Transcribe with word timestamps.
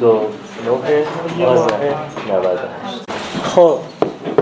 29 0.00 1.46
آذر 1.46 1.74
98 2.28 3.10
خب 3.42 3.78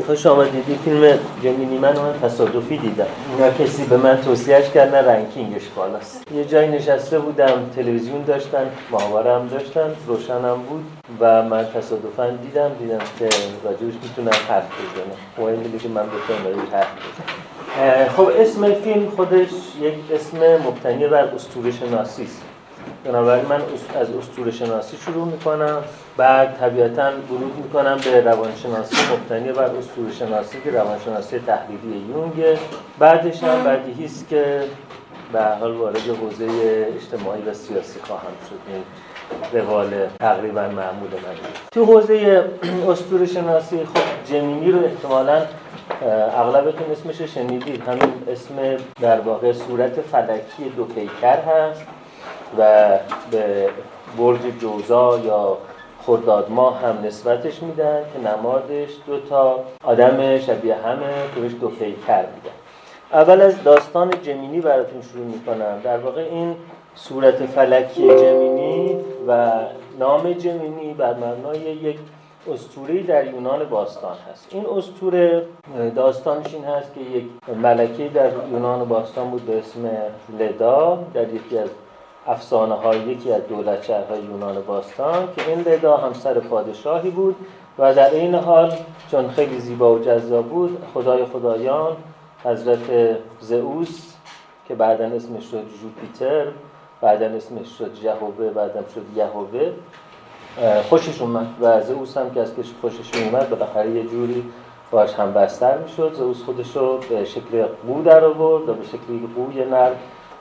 خوش 0.06 0.26
آمدید. 0.26 0.64
فیلم 0.84 1.18
جمیلی 1.42 1.78
من 1.78 1.98
من 1.98 2.20
تصادفی 2.22 2.76
دیدم. 2.76 3.06
نه 3.40 3.64
کسی 3.64 3.84
به 3.84 3.96
من 3.96 4.20
توصیهش 4.20 4.70
کرد 4.70 4.94
نه 4.94 5.02
رنکینگش 5.02 5.62
بالاست. 5.76 6.24
یه 6.34 6.44
جایی 6.44 6.68
نشسته 6.68 7.18
بودم 7.18 7.70
تلویزیون 7.76 8.22
داشتن 8.22 8.70
ماهواره 8.90 9.34
هم 9.34 9.48
داشتن 9.48 9.90
روشنم 10.06 10.56
بود 10.68 10.84
و 11.20 11.42
من 11.42 11.64
تصادفا 11.74 12.30
دیدم 12.30 12.70
دیدم 12.78 12.98
که 13.18 13.28
راجبش 13.64 13.94
می‌تونم 14.02 14.36
حرف 14.48 14.64
بزنم. 14.64 15.16
مهم 15.38 15.60
اینه 15.62 15.78
که 15.78 15.88
من 15.88 16.06
بتونم 16.06 16.44
راجبش 16.44 16.72
حرف 16.72 16.88
بزنم. 16.96 18.08
خب 18.08 18.28
اسم 18.40 18.74
فیلم 18.74 19.10
خودش 19.16 19.48
یک 19.80 19.94
اسم 20.14 20.38
مبتنی 20.68 21.06
بر 21.06 21.24
اسطوره 21.24 21.70
شناسی 21.70 22.22
است. 22.22 22.42
بنابراین 23.04 23.44
من 23.44 23.60
از 24.00 24.10
اسطوره 24.10 24.50
شناسی 24.50 24.96
شروع 24.96 25.26
می‌کنم. 25.26 25.82
بعد 26.16 26.56
طبیعتا 26.60 27.10
ورود 27.30 27.56
می‌کنم 27.64 27.98
به 28.04 28.20
روانشناسی 28.20 28.96
مبتنی 29.12 29.52
بر 29.52 29.64
اسطوره 29.64 30.12
شناسی 30.12 30.60
که 30.64 30.70
روانشناسی 30.70 31.38
تحلیلی 31.38 32.04
یونگ 32.08 32.58
بعدش 32.98 33.42
هم 33.42 33.64
بعدی 33.64 34.04
است 34.04 34.28
که 34.28 34.62
به 35.32 35.42
حال 35.60 35.72
وارد 35.74 35.96
حوزه 35.96 36.46
اجتماعی 36.96 37.42
و 37.42 37.54
سیاسی 37.54 38.00
خواهم 38.00 38.32
شد. 38.50 38.82
روال 39.52 39.88
تقریبا 40.20 40.60
معمول 40.60 41.10
من. 41.10 41.36
تو 41.72 41.84
حوزه 41.84 42.44
اسطوره 42.90 43.26
شناسی 43.26 43.84
خب 43.84 44.32
جمینی 44.32 44.72
رو 44.72 44.84
احتمالا 44.84 45.42
اغلبتون 46.36 46.92
اسمش 46.92 47.22
شنیدید. 47.22 47.82
همین 47.88 48.12
اسم 48.28 48.54
در 49.00 49.20
واقع 49.20 49.52
صورت 49.52 50.00
فلکی 50.00 50.64
دو 50.76 50.84
پیکر 50.84 51.38
هست. 51.40 51.82
و 52.58 52.88
به 53.30 53.68
برج 54.18 54.40
جوزا 54.60 55.18
یا 55.18 55.58
خرداد 56.02 56.50
ماه 56.50 56.80
هم 56.80 56.98
نسبتش 57.04 57.62
میدن 57.62 58.02
که 58.12 58.30
نمادش 58.30 58.90
دو 59.06 59.20
تا 59.20 59.60
آدم 59.84 60.38
شبیه 60.38 60.74
همه 60.74 61.06
که 61.34 61.40
بهش 61.40 61.52
دو 61.60 61.68
پیکر 61.68 62.20
میدن. 62.20 62.56
اول 63.12 63.40
از 63.40 63.62
داستان 63.62 64.10
جمینی 64.22 64.60
براتون 64.60 65.02
شروع 65.02 65.24
می‌کنم. 65.24 65.80
در 65.84 65.98
واقع 65.98 66.20
این 66.20 66.56
صورت 66.94 67.46
فلکی 67.46 68.08
جمینی 68.08 68.96
و 69.28 69.50
نام 69.98 70.32
جمینی 70.32 70.94
بر 70.94 71.14
مبنای 71.14 71.58
یک 71.58 71.98
اسطوره 72.52 73.02
در 73.02 73.26
یونان 73.26 73.64
باستان 73.64 74.16
هست. 74.32 74.48
این 74.50 74.66
اسطوره 74.76 75.42
داستانش 75.96 76.54
این 76.54 76.64
هست 76.64 76.94
که 76.94 77.00
یک 77.00 77.24
ملکه 77.62 78.08
در 78.08 78.30
یونان 78.52 78.84
باستان 78.84 79.30
بود 79.30 79.46
به 79.46 79.58
اسم 79.58 79.90
لدا 80.38 80.98
در 81.14 81.28
یکی 81.34 81.58
از 81.58 81.68
افسانه 82.28 82.74
های 82.74 82.98
یکی 82.98 83.32
از 83.32 83.46
دولت 83.48 83.82
شهرهای 83.82 84.20
یونان 84.20 84.62
باستان 84.62 85.28
که 85.36 85.48
این 85.48 85.60
لدا 85.60 85.96
همسر 85.96 86.34
پادشاهی 86.38 87.10
بود 87.10 87.36
و 87.78 87.94
در 87.94 88.10
این 88.10 88.34
حال 88.34 88.72
چون 89.10 89.28
خیلی 89.28 89.58
زیبا 89.58 89.94
و 89.94 89.98
جذاب 89.98 90.46
بود 90.46 90.78
خدای 90.94 91.24
خدایان 91.24 91.96
حضرت 92.44 93.16
زئوس 93.40 94.12
که 94.68 94.74
بعدا 94.74 95.04
اسمش 95.04 95.44
شد 95.50 95.62
جوپیتر 95.82 96.46
بعدا 97.00 97.26
اسمش 97.26 97.78
شد 97.78 97.94
جهوه 98.02 98.50
بعدا 98.50 98.80
شد 98.94 99.04
یهوه 99.16 99.72
خوشش 100.88 101.20
اومد 101.20 101.46
و 101.60 101.82
زئوس 101.82 102.16
هم 102.16 102.30
که 102.30 102.40
از 102.40 102.56
کش 102.56 102.72
خوشش 102.80 103.22
اومد 103.22 103.50
بالاخره 103.50 103.90
یه 103.90 104.02
جوری 104.02 104.44
باش 104.90 105.14
هم 105.14 105.32
بستر 105.32 105.78
می‌شد. 105.78 106.12
زئوس 106.14 106.42
خودش 106.42 106.76
رو 106.76 106.98
به 106.98 107.24
شکل 107.24 107.66
قو 107.86 108.02
در 108.02 108.24
آورد 108.24 108.68
و 108.68 108.74
به 108.74 108.84
شکلی 108.84 109.28
قوی 109.36 109.64
نر 109.64 109.90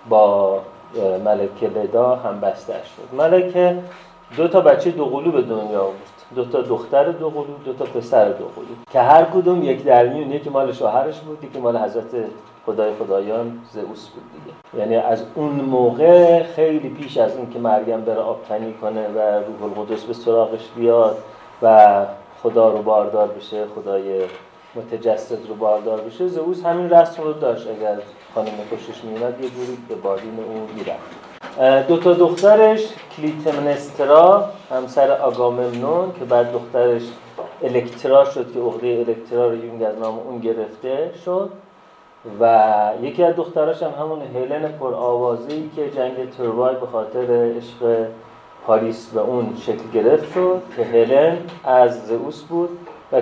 با 0.10 0.62
ملکه 1.26 1.68
لدا 1.68 2.16
هم 2.16 2.40
بسته 2.40 2.74
شد 2.74 3.16
ملکه 3.18 3.78
دو 4.38 4.48
تا 4.48 4.62
بچه 4.62 4.92
دوقلو 4.92 5.32
به 5.32 5.42
دنیا 5.42 5.82
آورد. 5.82 5.96
دو 6.36 6.46
تا 6.46 6.62
دختر 6.62 7.12
دوقلو 7.12 7.54
دو 7.66 7.74
تا 7.74 7.86
پسر 7.86 8.30
دوقلو 8.30 8.66
که 8.92 9.00
هر 9.00 9.24
کدوم 9.24 9.64
یک 9.64 9.84
درمیون 9.84 10.32
یکی 10.32 10.50
مال 10.50 10.72
شوهرش 10.72 11.20
بود 11.20 11.44
یکی 11.44 11.60
مال 11.60 11.78
حضرت 11.78 12.06
خدای 12.66 12.94
خدایان 13.00 13.60
زئوس 13.72 14.08
بود 14.08 14.24
دیگه. 14.34 14.84
یعنی 14.84 14.96
از 14.96 15.24
اون 15.36 15.52
موقع 15.52 16.44
خیلی 16.44 16.90
پیش 16.90 17.18
از 17.18 17.38
این 17.38 17.50
که 17.50 17.60
مریم 17.60 18.02
بره 18.02 18.20
آبتنی 18.20 18.74
کنه 18.74 19.08
و 19.08 19.20
روح 19.20 19.80
القدس 19.80 20.04
به 20.04 20.14
سراغش 20.14 20.70
بیاد 20.76 21.18
و 21.62 22.06
خدا 22.44 22.70
رو 22.70 22.82
باردار 22.82 23.28
بشه 23.28 23.66
خدای 23.76 24.22
متجسد 24.76 25.48
رو 25.48 25.56
باردار 25.56 26.02
بشه 26.02 26.28
زئوس 26.28 26.66
همین 26.66 26.90
رسم 26.90 27.24
رو 27.24 27.34
داشت 27.34 27.68
اگر 27.68 27.98
خانم 28.36 28.52
خوشش 28.70 29.04
میومد 29.04 29.42
یه 29.42 29.50
جوری 29.50 29.78
به 29.90 29.96
بارین 29.96 30.40
اون 30.48 30.68
می‌رفت. 30.76 31.88
دو 31.88 31.98
تا 31.98 32.14
دخترش 32.14 32.80
کلیتمنسترا 33.18 34.50
همسر 34.72 35.12
آگاممنون 35.12 36.14
که 36.20 36.26
بعد 36.26 36.52
دخترش 36.52 37.02
الکترا 37.64 38.26
شد 38.26 38.54
که 38.54 38.60
عقده 38.60 39.06
الکترا 39.08 39.48
رو 39.50 39.66
یونگ 39.66 39.84
از 39.84 40.00
نام 40.00 40.20
اون 40.20 40.40
گرفته 40.40 41.12
شد. 41.26 41.50
و 42.40 42.70
یکی 43.02 43.24
از 43.24 43.36
دختراش 43.36 43.84
هم 43.84 43.92
همون 44.00 44.22
هلن 44.22 44.72
پر 44.72 44.94
آوازی 44.94 45.72
که 45.76 45.90
جنگ 45.90 46.30
تروای 46.30 46.76
به 46.76 46.86
خاطر 46.86 47.54
عشق 47.58 48.08
پاریس 48.68 49.10
به 49.14 49.22
اون 49.22 49.58
شکل 49.62 49.92
گرفت 49.94 50.34
شد 50.34 50.62
که 50.76 50.84
هلن 50.84 51.38
از 51.64 52.08
زئوس 52.08 52.42
بود 52.44 52.70
و 53.12 53.22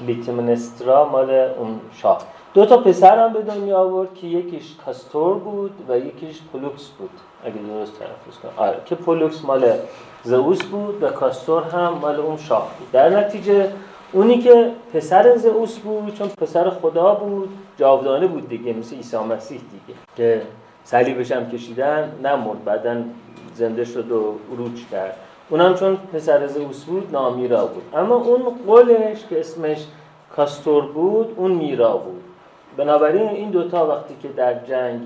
کلیتمنسترا 0.00 1.08
مال 1.08 1.30
اون 1.30 1.80
شاه. 1.92 2.35
دو 2.56 2.66
تا 2.66 2.76
پسر 2.76 3.24
هم 3.24 3.32
به 3.32 3.42
دنیا 3.42 3.78
آورد 3.78 4.14
که 4.14 4.26
یکیش 4.26 4.74
کاستور 4.86 5.38
بود 5.38 5.70
و 5.88 5.98
یکیش 5.98 6.40
پولوکس 6.52 6.88
بود. 6.88 7.10
اگه 7.44 7.54
درست 7.54 7.92
تلفظ 7.98 8.38
کنم. 8.42 8.52
آره 8.56 8.76
که 8.84 8.94
پولوکس 8.94 9.44
مال 9.44 9.72
زئوس 10.22 10.62
بود 10.62 11.02
و 11.02 11.08
کاستور 11.08 11.62
هم 11.62 11.98
مال 12.02 12.20
اون 12.20 12.36
شاه 12.36 12.70
بود. 12.78 12.90
در 12.92 13.08
نتیجه 13.08 13.72
اونی 14.12 14.38
که 14.38 14.70
پسر 14.94 15.36
زئوس 15.36 15.78
بود 15.78 16.14
چون 16.14 16.28
پسر 16.28 16.70
خدا 16.70 17.14
بود 17.14 17.48
جاودانه 17.78 18.26
بود 18.26 18.48
دیگه 18.48 18.72
مثل 18.72 18.96
عیسی 18.96 19.16
مسیح 19.16 19.58
دیگه 19.58 19.98
که 20.16 20.42
صلیبش 20.84 21.32
هم 21.32 21.50
کشیدن 21.50 22.12
نمرد 22.24 22.64
بعدا 22.64 22.96
زنده 23.54 23.84
شد 23.84 24.12
و 24.12 24.34
عروج 24.52 24.86
کرد. 24.90 25.16
اونم 25.50 25.74
چون 25.74 25.96
پسر 26.12 26.46
زئوس 26.46 26.84
بود 26.84 27.08
نامیرا 27.12 27.66
بود. 27.66 27.82
اما 27.94 28.14
اون 28.14 28.42
قولش 28.66 29.26
که 29.30 29.40
اسمش 29.40 29.86
کاستور 30.36 30.86
بود 30.86 31.34
اون 31.36 31.50
میرا 31.50 31.96
بود. 31.96 32.22
بنابراین 32.76 33.28
این 33.28 33.50
دوتا 33.50 33.86
وقتی 33.86 34.14
که 34.22 34.28
در 34.28 34.54
جنگ 34.64 35.00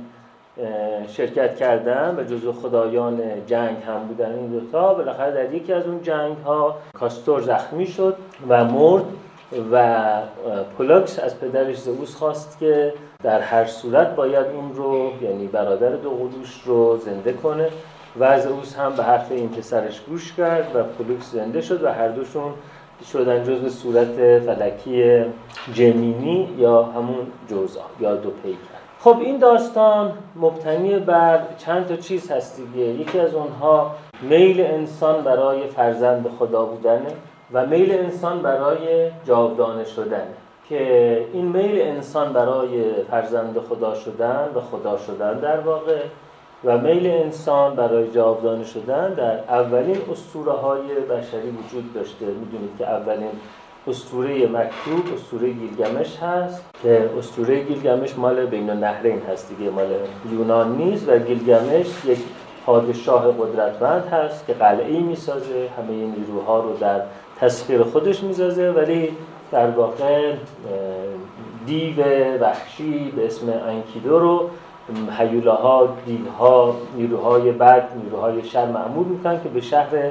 شرکت 1.09 1.57
کردن 1.57 2.17
و 2.19 2.25
جزو 2.25 2.53
خدایان 2.53 3.21
جنگ 3.47 3.77
هم 3.87 4.07
بودن 4.09 4.35
این 4.35 4.47
دوتا 4.47 4.95
بالاخره 4.95 5.31
در 5.31 5.55
یکی 5.55 5.73
از 5.73 5.87
اون 5.87 6.03
جنگ 6.03 6.37
ها 6.37 6.77
کاستور 6.93 7.41
زخمی 7.41 7.87
شد 7.87 8.17
و 8.49 8.65
مرد 8.65 9.05
و 9.73 10.07
پولاکس 10.77 11.19
از 11.19 11.41
پدرش 11.41 11.79
زئوس 11.79 12.17
خواست 12.17 12.59
که 12.61 12.95
در 13.23 13.41
هر 13.41 13.65
صورت 13.65 14.15
باید 14.17 14.47
اون 14.47 14.75
رو 14.75 15.13
یعنی 15.23 15.47
برادر 15.47 15.91
دو 15.91 16.11
قدوش 16.11 16.63
رو 16.65 16.99
زنده 16.99 17.33
کنه 17.33 17.69
و 18.21 18.41
زئوس 18.41 18.77
هم 18.77 18.95
به 18.97 19.03
حرف 19.03 19.33
این 19.33 19.49
پسرش 19.49 20.01
گوش 20.01 20.33
کرد 20.33 20.71
و 20.75 20.83
پولوکس 20.83 21.33
زنده 21.33 21.61
شد 21.61 21.85
و 21.85 21.93
هر 21.93 22.09
دوشون 22.09 22.53
شدن 23.13 23.45
جزء 23.45 23.69
صورت 23.69 24.39
فلکی 24.39 25.25
جمینی 25.75 26.49
یا 26.59 26.83
همون 26.83 27.27
جوزا 27.49 27.81
یا 28.01 28.15
دو 28.15 28.31
پیکر 28.31 28.81
خب 29.01 29.17
این 29.21 29.39
داستان 29.39 30.13
مبتنی 30.37 30.99
بر 30.99 31.41
چند 31.59 31.87
تا 31.87 31.97
چیز 31.97 32.31
هست 32.31 32.57
دیگه. 32.57 32.87
یکی 32.87 33.21
از 33.21 33.35
اونها 33.35 33.95
میل 34.23 34.61
انسان 34.61 35.25
برای 35.25 35.67
فرزند 35.67 36.27
خدا 36.39 36.65
بودنه 36.65 37.13
و 37.53 37.67
میل 37.67 37.93
انسان 37.93 38.43
برای 38.43 39.11
جاودانه 39.25 39.85
شدنه. 39.85 40.35
که 40.69 41.27
این 41.33 41.45
میل 41.45 41.81
انسان 41.81 42.33
برای 42.33 42.85
فرزند 43.11 43.59
خدا 43.69 43.95
شدن 43.95 44.49
و 44.55 44.61
خدا 44.61 44.99
شدن 44.99 45.39
در 45.39 45.61
واقع 45.61 45.99
و 46.65 46.79
میل 46.79 47.07
انسان 47.07 47.75
برای 47.75 48.11
جاودانه 48.11 48.65
شدن 48.65 49.15
در 49.15 49.39
اولین 49.39 49.97
اسطوره 50.13 50.53
های 50.53 50.81
بشری 51.11 51.51
وجود 51.51 51.95
داشته. 51.95 52.27
می‌دونید 52.27 52.71
که 52.79 52.91
اولین 52.91 53.31
اسطوره 53.87 54.47
مکتوب 54.47 55.15
اسطوره 55.15 55.51
گیلگمش 55.51 56.17
هست 56.17 56.65
که 56.83 57.11
اسطوره 57.19 57.61
گیلگمش 57.61 58.19
مال 58.19 58.47
بین 58.47 58.71
النهرین 58.71 59.23
هست 59.33 59.49
دیگه 59.57 59.71
مال 59.71 59.87
یونان 60.33 60.77
نیست 60.77 61.09
و 61.09 61.19
گیلگمش 61.19 61.87
یک 62.05 62.19
پادشاه 62.67 63.33
قدرتمند 63.33 64.07
هست 64.07 64.47
که 64.47 64.53
قلعه 64.53 65.01
می‌سازه. 65.01 65.69
همه 65.79 65.93
این 65.93 66.15
نیروها 66.19 66.61
رو 66.61 66.77
در 66.77 67.01
تسخیر 67.41 67.83
خودش 67.83 68.23
می‌سازه 68.23 68.71
ولی 68.71 69.09
در 69.53 69.71
واقع 69.71 70.33
دیو 71.67 71.95
وحشی 72.41 73.13
به 73.17 73.27
اسم 73.27 73.53
انکیدو 73.69 74.19
رو 74.19 74.51
هیولاها، 75.19 75.89
دیوها، 76.07 76.75
نیروهای 76.97 77.53
بد، 77.53 77.89
نیروهای 78.03 78.45
شر 78.45 78.67
معمول 78.67 79.07
می‌کنن 79.07 79.43
که 79.43 79.49
به 79.49 79.61
شهر 79.61 80.11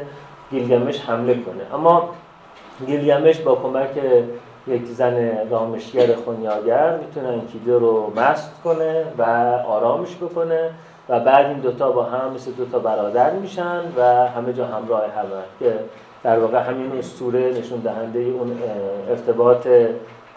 گیلگمش 0.52 1.02
حمله 1.02 1.34
کنه. 1.34 1.64
اما 1.74 2.10
گیلگمش 2.86 3.40
با 3.40 3.56
کمک 3.56 3.90
یک 4.68 4.86
زن 4.86 5.38
رامشگر 5.50 6.16
خونیاگر 6.16 6.98
می‌تونه 6.98 7.28
انکیدو 7.28 7.80
رو 7.80 8.14
مست 8.16 8.62
کنه 8.64 9.04
و 9.18 9.24
آرامش 9.68 10.16
بکنه 10.16 10.70
و 11.10 11.20
بعد 11.20 11.46
این 11.46 11.58
دوتا 11.58 11.92
با 11.92 12.04
هم 12.04 12.34
مثل 12.34 12.52
دوتا 12.52 12.80
برادر 12.80 13.32
میشن 13.32 13.82
و 13.98 14.28
همه 14.28 14.54
جا 14.54 14.66
همراه 14.66 15.02
همه 15.02 15.44
که 15.60 15.74
در 16.24 16.40
واقع 16.40 16.60
همین 16.60 16.92
اسطوره 17.00 17.54
نشون 17.60 17.80
دهنده 17.80 18.20
اون 18.20 18.58
ارتباط 19.10 19.68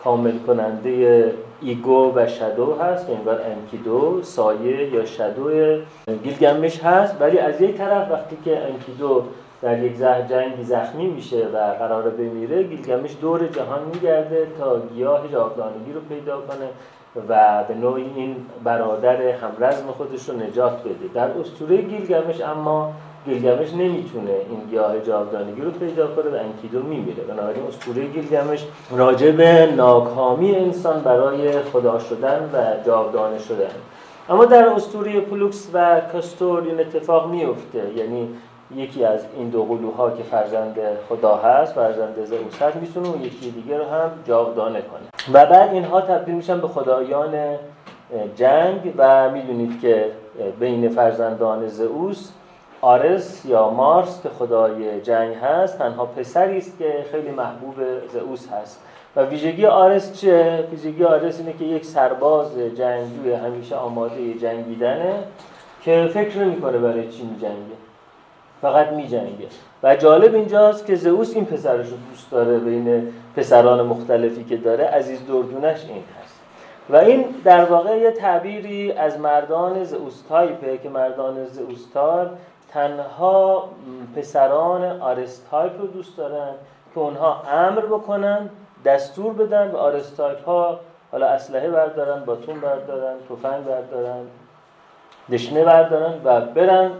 کامل 0.05 0.39
کننده 0.47 1.25
ego 1.63 2.13
و 2.15 2.27
shadow 2.27 2.75
هست 2.75 3.11
انگار 3.11 3.41
انکیدو 3.41 4.23
سایه 4.23 4.95
یا 4.95 5.05
shadow 5.05 5.51
گیلگمش 6.25 6.81
هست. 6.81 7.17
ولی 7.21 7.39
از 7.39 7.61
یک 7.61 7.77
طرف 7.77 8.11
وقتی 8.11 8.37
که 8.45 8.59
انکیدو 8.59 9.23
در 9.63 9.83
یک 9.83 9.97
زه 9.97 10.27
جنگی 10.31 10.65
زخمی 10.65 11.07
میشه 11.07 11.47
و 11.55 11.57
قرار 11.79 12.11
بمیره 12.11 12.63
گیلگمش 12.63 13.11
دور 13.21 13.47
جهان 13.47 13.81
میگرده 13.95 14.47
تا 14.59 14.81
گیاه 14.95 15.29
جاودانگی 15.33 15.93
رو 15.93 16.01
پیدا 16.01 16.41
کنه 16.41 16.69
و 17.29 17.65
به 17.69 17.75
نوعی 17.75 18.11
این 18.17 18.37
برادر 18.65 19.23
همرزم 19.23 19.87
خودش 19.87 20.29
رو 20.29 20.37
نجات 20.37 20.81
بده. 20.81 21.15
در 21.15 21.29
اسطوره 21.29 21.77
گیلگمش 21.77 22.41
اما 22.41 22.93
گیلگمش 23.25 23.73
نمی‌تونه 23.73 24.31
این 24.51 24.61
گیاه 24.71 25.01
جاودانگی 25.01 25.63
رو 25.63 25.71
پیدا 25.71 26.07
کنه 26.07 26.31
و 26.31 26.35
انکیدو 26.35 26.83
میمیره. 26.83 27.23
بنابراین 27.23 27.63
اسطوره 27.69 28.07
گیلگمش 28.07 28.65
راجع 28.91 29.31
به 29.31 29.73
ناکامی 29.77 30.55
انسان 30.55 31.01
برای 31.01 31.61
خدا 31.61 31.99
شدن 31.99 32.51
و 32.53 32.87
جاودانه 32.87 33.39
شدن. 33.39 33.71
اما 34.29 34.45
در 34.45 34.69
اسطوره 34.69 35.21
پلوکس 35.21 35.69
و 35.73 36.01
کاستور 36.13 36.63
این 36.63 36.81
اتفاق 36.81 37.31
میفته 37.31 37.83
یعنی 37.97 38.29
یکی 38.77 39.05
از 39.05 39.21
این 39.37 39.49
دو 39.49 39.65
قلوها 39.65 40.11
که 40.11 40.23
فرزند 40.23 40.77
خدا 41.09 41.37
هست 41.37 41.75
فرزند 41.75 42.25
زئوس 42.25 42.63
هست 42.63 42.77
می‌تونه 42.77 43.09
اون 43.09 43.23
یکی 43.23 43.51
دیگه 43.51 43.79
رو 43.79 43.85
هم 43.85 44.11
جاودانه 44.29 44.81
کنه. 44.81 45.33
و 45.33 45.47
بعد 45.47 45.73
اینها 45.73 46.01
تبدیل 46.01 46.35
میشن 46.35 46.61
به 46.61 46.69
خدایان 46.69 47.35
جنگ 48.37 48.93
و 48.97 49.31
می‌دونید 49.31 49.81
که 49.81 50.05
بین 50.61 50.89
فرزندان 50.89 51.69
زئوس 51.69 52.31
آرس 52.85 53.45
یا 53.45 53.71
مارس 53.71 54.23
که 54.23 54.29
خدای 54.29 55.01
جنگ 55.01 55.35
هست 55.35 55.79
تنها 55.79 56.07
پسری 56.07 56.59
است 56.59 56.79
که 56.79 57.05
خیلی 57.11 57.31
محبوب 57.31 57.75
زئوس 58.13 58.49
هست. 58.49 58.81
و 59.17 59.23
ویژگی 59.23 59.67
آرس 59.67 60.21
چه 60.21 60.65
ویژگی 60.71 61.05
آرس 61.05 61.39
اینه 61.39 61.53
که 61.53 61.65
یک 61.65 61.85
سرباز 61.85 62.59
جنگجوی 62.59 63.33
همیشه 63.33 63.77
آماده 63.77 64.35
جنگیدنه 64.35 65.15
که 65.83 66.11
فکر 66.15 66.39
نمی‌کنه 66.39 66.79
برای 66.79 67.09
چی 67.09 67.23
میجنگه. 67.23 67.77
فقط 68.63 68.89
میجنگه. 68.89 69.47
و 69.83 69.97
جالب 69.97 70.35
اینجاست 70.35 70.87
که 70.87 70.97
زئوس 70.97 71.35
این 71.35 71.45
پسرش 71.45 71.87
رو 71.87 71.97
دوست 72.11 72.31
داره 72.31 72.59
بین 72.59 73.13
پسران 73.37 73.83
مختلفی 73.87 74.45
که 74.45 74.57
داره 74.57 74.85
عزیز 74.85 75.27
دردونش 75.27 75.85
این 75.89 76.03
هست. 76.23 76.41
و 76.91 76.97
این 76.97 77.25
در 77.45 77.65
واقع 77.65 77.99
یه 77.99 78.11
تعبیری 78.11 78.93
از 78.93 79.21
مردان 79.21 79.85
Zeus 79.85 80.23
type 80.29 80.69
ه 80.69 80.79
که 80.79 80.89
مردان 80.89 81.47
زئوس 81.47 81.93
تنها 82.75 83.69
پسران 84.17 85.01
Ares 85.01 85.41
type 85.41 85.81
رو 85.81 85.87
دوست 85.87 86.17
دارن 86.17 86.51
که 86.95 87.01
اونها 87.01 87.43
امر 87.43 87.81
بکنن 87.81 88.51
دستور 88.85 89.33
بدن 89.33 89.71
و 89.71 89.77
Ares 89.77 90.11
type 90.11 90.45
ها 90.45 90.81
حالا 91.13 91.27
اسلحه 91.27 91.71
بردارن 91.71 92.25
باتون 92.25 92.61
بردارن 92.61 93.15
تفنگ 93.29 93.65
بردارن 93.65 94.27
دشنه 95.31 95.65
بردارن 95.65 96.21
و 96.25 96.41
برن 96.41 96.91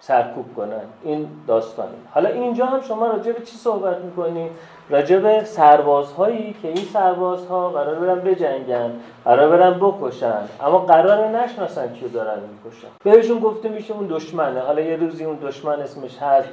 سرکوب 0.00 0.54
کنن. 0.56 0.80
این 1.02 1.28
داستانی 1.46 1.96
حالا 2.14 2.28
اینجا 2.28 2.66
هم 2.66 2.80
شما 2.80 3.06
راجع 3.06 3.32
به 3.32 3.42
چی 3.42 3.56
صحبت 3.56 3.96
می‌کنید 3.96 4.52
راجع 4.90 5.18
به 5.18 5.44
سربازهایی 5.44 6.54
که 6.62 6.68
این 6.68 6.84
سربازها 6.92 7.68
قرار 7.68 7.94
برن 7.94 8.20
بجنگن 8.20 8.90
قرار 9.24 9.48
برن 9.48 9.78
بکشن 9.80 10.42
اما 10.60 10.78
قرار 10.78 11.28
نشناسن 11.28 11.92
کیو 11.92 12.08
دارن 12.08 12.38
می‌کشن. 12.64 12.88
بهشون 13.04 13.38
گفته 13.38 13.68
میشه 13.68 13.94
اون 13.94 14.06
دشمنه. 14.06 14.60
حالا 14.60 14.80
یه 14.80 14.96
روزی 14.96 15.24
اون 15.24 15.38
دشمن 15.42 15.80
اسمش 15.80 16.18
هست 16.18 16.48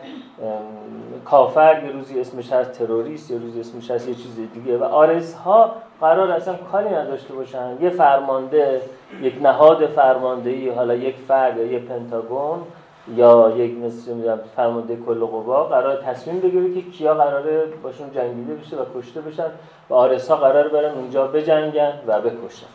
کافر 1.26 1.84
یه 1.86 1.92
روزی 1.92 2.20
اسمش 2.20 2.52
هست 2.52 2.72
تروریست 2.72 3.32
یه 3.32 3.38
روزی 3.38 3.60
اسمش 3.60 3.92
هست 3.92 4.08
یه 4.08 4.16
چیز 4.16 4.36
دیگه. 4.54 4.78
و 4.78 4.84
آرس 4.84 5.34
ها 5.34 5.72
قرار 6.02 6.32
اصلا 6.32 6.54
کاری 6.72 6.90
نداشته 6.90 7.34
باشن. 7.34 7.78
یه 7.82 7.90
فرمانده 7.90 8.82
یک 9.22 9.34
نهاد 9.42 9.86
فرماندهی 9.86 10.70
حالا 10.70 10.96
یک 10.96 11.16
فرد 11.28 11.58
یا 11.58 11.66
یه 11.66 11.80
پنتاگون 11.80 12.60
یا 13.08 13.54
یک 13.58 13.78
مثل 13.78 14.38
فرمانده 14.56 14.96
کل 14.96 15.20
قوا 15.20 15.64
قرار 15.64 15.96
تصمیم 15.96 16.40
بگیره 16.40 16.74
که 16.74 16.92
کیا 16.92 17.14
قراره 17.14 17.66
باشون 17.84 18.12
جنگیده 18.12 18.54
بشه 18.54 18.78
و 18.78 18.86
کشته 18.96 19.22
بشن 19.22 19.48
و 19.90 19.94
آرس 19.94 20.32
ها 20.32 20.36
قرار 20.36 20.68
برن 20.68 20.92
اونجا 20.92 21.28
بجنگن 21.28 21.94
و 22.08 22.22
بکشن. 22.22 22.68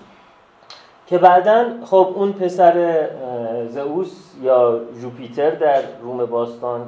که 1.06 1.18
بعدا 1.18 1.64
خب 1.84 2.12
اون 2.14 2.32
پسر 2.32 3.06
زئوس 3.68 4.34
یا 4.42 4.80
جوپیتر 5.00 5.50
در 5.50 5.82
روم 6.02 6.26
باستان 6.26 6.80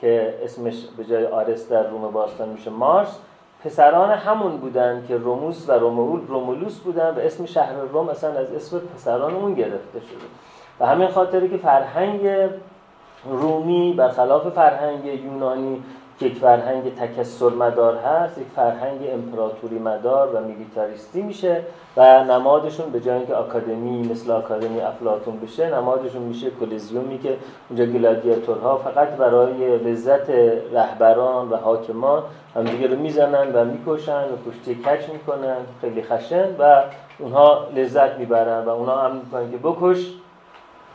که 0.00 0.34
اسمش 0.44 0.74
به 0.96 1.04
جای 1.04 1.26
آرس 1.26 1.68
در 1.68 1.90
روم 1.90 2.10
باستان 2.10 2.48
میشه 2.48 2.70
مارس 2.70 3.18
پسران 3.64 4.10
همون 4.10 4.56
بودن 4.56 5.04
که 5.08 5.16
روموس 5.16 5.68
و 5.68 5.72
رومول 5.72 6.26
رومولوس 6.26 6.78
بودن 6.78 7.14
و 7.14 7.18
اسم 7.18 7.46
شهر 7.46 7.74
روم 7.92 8.08
اصلا 8.08 8.30
از 8.30 8.52
اسم 8.52 8.78
پسران 8.78 9.34
اون 9.34 9.54
گرفته 9.54 10.00
شده. 10.00 10.26
و 10.80 10.86
همین 10.86 11.08
خاطره 11.08 11.48
که 11.48 11.56
فرهنگ 11.56 12.20
رومی 13.30 13.92
برخلاف 13.92 14.48
فرهنگ 14.48 15.04
یونانی 15.04 15.82
که 16.20 16.26
یک 16.26 16.34
فرهنگ 16.34 16.94
تکسر 16.94 17.48
مدار 17.48 17.96
هست 17.96 18.38
یک 18.38 18.46
فرهنگ 18.56 19.00
امپراتوری 19.12 19.78
مدار 19.78 20.34
و 20.34 20.40
میلیتاریستی 20.40 21.22
میشه 21.22 21.60
و 21.96 22.24
نمادشون 22.24 22.90
به 22.90 23.00
جای 23.00 23.16
اینکه 23.16 23.34
آکادمی 23.34 24.08
مثل 24.08 24.30
آکادمی 24.30 24.80
افلاتون 24.80 25.40
بشه 25.40 25.74
نمادشون 25.74 26.22
میشه 26.22 26.50
کلیزیومی 26.50 27.18
که 27.18 27.36
اونجا 27.68 27.86
گلادیاتورها 27.86 28.76
فقط 28.76 29.08
برای 29.08 29.78
لذت 29.78 30.30
رهبران 30.72 31.50
و 31.50 31.56
حاکمان 31.56 32.22
همدیگه 32.54 32.86
رو 32.86 32.96
می‌زنن 32.96 33.52
و 33.54 33.64
می‌کشن 33.64 34.24
و 34.24 34.50
کشتی 34.50 34.74
کچ 34.74 35.10
می‌کنن 35.12 35.56
خیلی 35.80 36.02
خشن 36.02 36.48
و 36.58 36.82
اونها 37.18 37.66
لذت 37.76 38.18
می‌برن 38.18 38.64
و 38.64 38.68
اونها 38.68 39.02
هم 39.02 39.16
می‌کنن 39.16 39.50
که 39.50 39.56
بکش. 39.56 40.12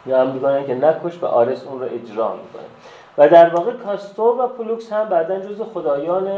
یا 0.05 0.21
هم 0.21 0.63
که 0.63 0.75
نکش 0.75 1.23
و 1.23 1.25
آرس 1.25 1.67
اون 1.67 1.79
رو 1.79 1.85
اجرا 1.85 2.35
می‌کنه. 2.35 2.67
و 3.17 3.29
در 3.29 3.49
واقع 3.49 3.71
کاستور 3.71 4.43
و 4.43 4.47
پلوکس 4.47 4.93
هم 4.93 5.09
بعدا 5.09 5.39
جز 5.39 5.61
خدایان 5.73 6.29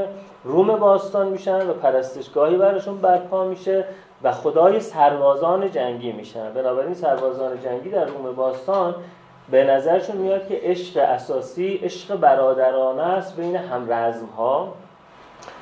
روم 0.43 0.75
باستان 0.75 1.27
میشن 1.27 1.69
و 1.69 1.73
پرستشگاهی 1.73 2.57
براشون 2.57 2.97
برپا 2.97 3.43
میشه 3.43 3.85
و 4.23 4.31
خدای 4.31 4.79
سربازان 4.79 5.71
جنگی 5.71 6.11
میشن. 6.11 6.53
بنابراین 6.53 6.93
سربازان 6.93 7.61
جنگی 7.63 7.89
در 7.89 8.05
روم 8.05 8.35
باستان 8.35 8.95
به 9.51 9.63
نظرشون 9.63 10.17
میاد 10.17 10.47
که 10.47 10.59
عشق 10.63 11.01
اساسی 11.03 11.79
عشق 11.83 12.15
برادرانه 12.15 13.03
است 13.03 13.35
بین 13.35 13.55
همرزم 13.55 14.25
ها 14.37 14.73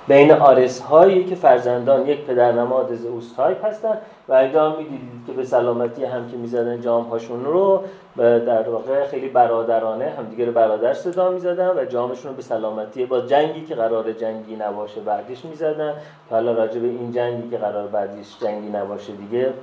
بین 0.07 0.31
آرس 0.31 0.81
هایی 0.81 1.23
که 1.23 1.35
فرزندان 1.35 2.07
یک 2.07 2.25
پدر 2.25 2.51
نماد 2.51 2.95
Zeus 2.95 3.33
type 3.33 3.65
هستن 3.65 3.97
و 4.27 4.33
اینا 4.33 4.75
می‌دیدید 4.75 5.25
که 5.27 5.33
به 5.33 5.43
سلامتی 5.43 6.05
هم 6.05 6.29
که 6.31 6.37
می‌زدن 6.37 6.81
جام 6.81 7.03
هاشون 7.03 7.45
رو 7.45 7.83
در 8.17 8.69
واقع 8.69 9.07
خیلی 9.07 9.27
برادرانه 9.27 10.13
همدیگه 10.17 10.45
رو 10.45 10.51
برادر 10.51 10.93
صدا 10.93 11.29
می‌زدن 11.31 11.69
و 11.77 11.85
جامشون 11.85 12.31
رو 12.31 12.35
به 12.35 12.41
سلامتی 12.41 13.05
با 13.05 13.21
جنگی 13.21 13.65
که 13.65 13.75
قرار 13.75 14.11
جنگی 14.11 14.55
نباشه 14.55 15.01
بعدش 15.01 15.45
می‌زدن. 15.45 15.93
که 16.29 16.35
حالا 16.35 16.51
راجع 16.51 16.79
به 16.79 16.87
این 16.87 17.11
جنگی 17.11 17.49
که 17.49 17.57
قرار 17.57 17.87
بعدش 17.87 18.39
جنگی 18.41 18.69
نباشه 18.69 19.13
دیگه 19.13 19.53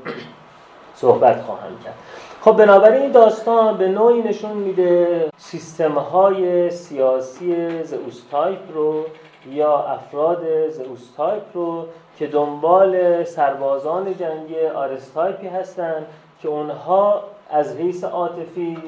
صحبت 0.94 1.42
خواهم 1.42 1.78
کرد. 1.84 1.94
خب 2.40 2.56
بنابراین 2.56 3.02
این 3.02 3.12
داستان 3.12 3.76
به 3.76 3.88
نوعی 3.88 4.22
نشون 4.22 4.52
میده 4.52 5.28
سیستم 5.36 5.92
های 5.92 6.70
سیاسی 6.70 7.82
Zeus 7.82 8.22
type 8.30 8.58
رو 8.74 9.04
یا 9.50 9.78
افراد 9.78 10.68
Zeus 10.68 11.05
type 11.05 11.42
رو 11.54 11.86
که 12.18 12.26
دنبال 12.26 13.24
سربازان 13.24 14.14
جنگی 14.14 14.66
Ares 14.74 15.06
type 15.06 15.38
ی 15.38 15.46
هستند 15.46 16.06
که 16.42 16.48
اونها 16.48 17.22
از 17.50 17.76
حیث 17.76 18.04
عاطفی 18.04 18.78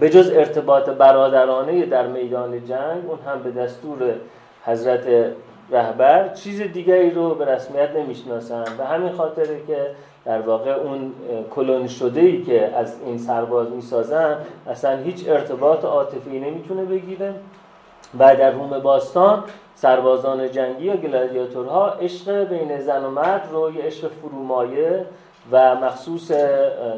به 0.00 0.10
جز 0.10 0.30
ارتباط 0.30 0.88
برادرانه 0.88 1.86
در 1.86 2.06
میدان 2.06 2.64
جنگ 2.64 3.02
اون 3.08 3.18
هم 3.26 3.42
به 3.42 3.50
دستور 3.50 4.14
حضرت 4.66 5.32
رهبر 5.70 6.28
چیز 6.28 6.62
دیگری 6.62 7.10
رو 7.10 7.34
به 7.34 7.44
رسمیت 7.44 7.90
نمی‌شناسن. 7.90 8.64
و 8.78 8.84
همین 8.84 9.12
خاطره 9.12 9.60
که 9.66 9.86
در 10.24 10.40
واقع 10.40 10.70
اون 10.70 11.12
کلون 11.50 11.86
شده 11.86 12.20
ای 12.20 12.42
که 12.42 12.66
از 12.76 12.96
این 13.06 13.18
سرباز 13.18 13.70
می‌سازن 13.70 14.36
اصلا 14.70 14.96
هیچ 14.96 15.28
ارتباط 15.28 15.84
عاطفی 15.84 16.40
نمی‌تونه 16.40 16.84
بگیره. 16.84 17.34
و 18.18 18.36
در 18.36 18.50
روم 18.50 18.78
باستان 18.78 19.44
سربازان 19.74 20.50
جنگی 20.50 20.84
یا 20.84 20.96
گلادیاتورها 20.96 21.88
عشق 21.88 22.44
بین 22.44 22.80
زن 22.80 23.04
و 23.04 23.10
مرد 23.10 23.48
رو 23.52 23.74
یه 23.74 23.82
عشق 23.82 24.08
فرومایه 24.08 25.06
و 25.52 25.74
مخصوص 25.74 26.30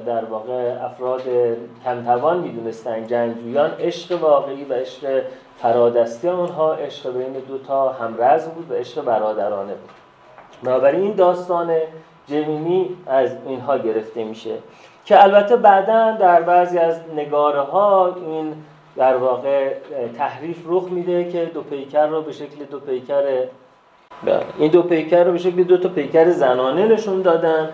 در 0.07 0.25
واقع 0.25 0.85
افراد 0.85 1.23
کمتوان 1.85 2.39
می‌دونستن 2.39 3.07
جنگجویان 3.07 3.71
عشق 3.71 4.23
واقعی 4.23 4.65
و 4.65 4.75
عشق 4.75 5.23
فرادستی 5.59 6.29
اونها 6.29 6.75
عشق 6.75 7.13
بین 7.13 7.33
دوتا 7.33 7.93
همرز 7.93 8.49
بود 8.49 8.71
و 8.71 8.75
عشق 8.75 9.05
برادرانه 9.05 9.75
بود. 9.75 9.91
بنابراین 10.63 11.01
این 11.01 11.13
داستان 11.13 11.77
جمینی 12.29 12.97
از 13.07 13.37
اینها 13.47 13.79
گرفته 13.79 14.25
میشه 14.25 14.55
که 15.05 15.23
البته 15.23 15.57
بعدا 15.57 16.13
در 16.13 16.43
بعضی 16.43 16.79
از 16.79 17.01
نگاره 17.17 17.61
ها 17.61 18.15
این 18.15 18.55
در 18.97 19.17
واقع 19.17 19.75
تحریف 20.19 20.59
رخ 20.67 20.85
میده 20.91 21.31
که 21.33 21.45
دو 21.45 21.63
پیکر 21.63 22.07
رو 22.07 22.23
به 22.23 22.33
شکل 22.33 22.65
دو 22.71 22.81
پیکر 22.81 23.23
بله. 24.25 24.43
این 24.59 24.71
دو 24.71 24.83
پیکر 24.83 25.25
رو 25.25 25.33
به 25.33 25.39
شکل 25.39 25.63
دو 25.63 25.77
تا 25.77 25.89
پیکر 25.89 26.31
زنانه 26.31 26.87
نشون 26.87 27.23
دادن 27.23 27.71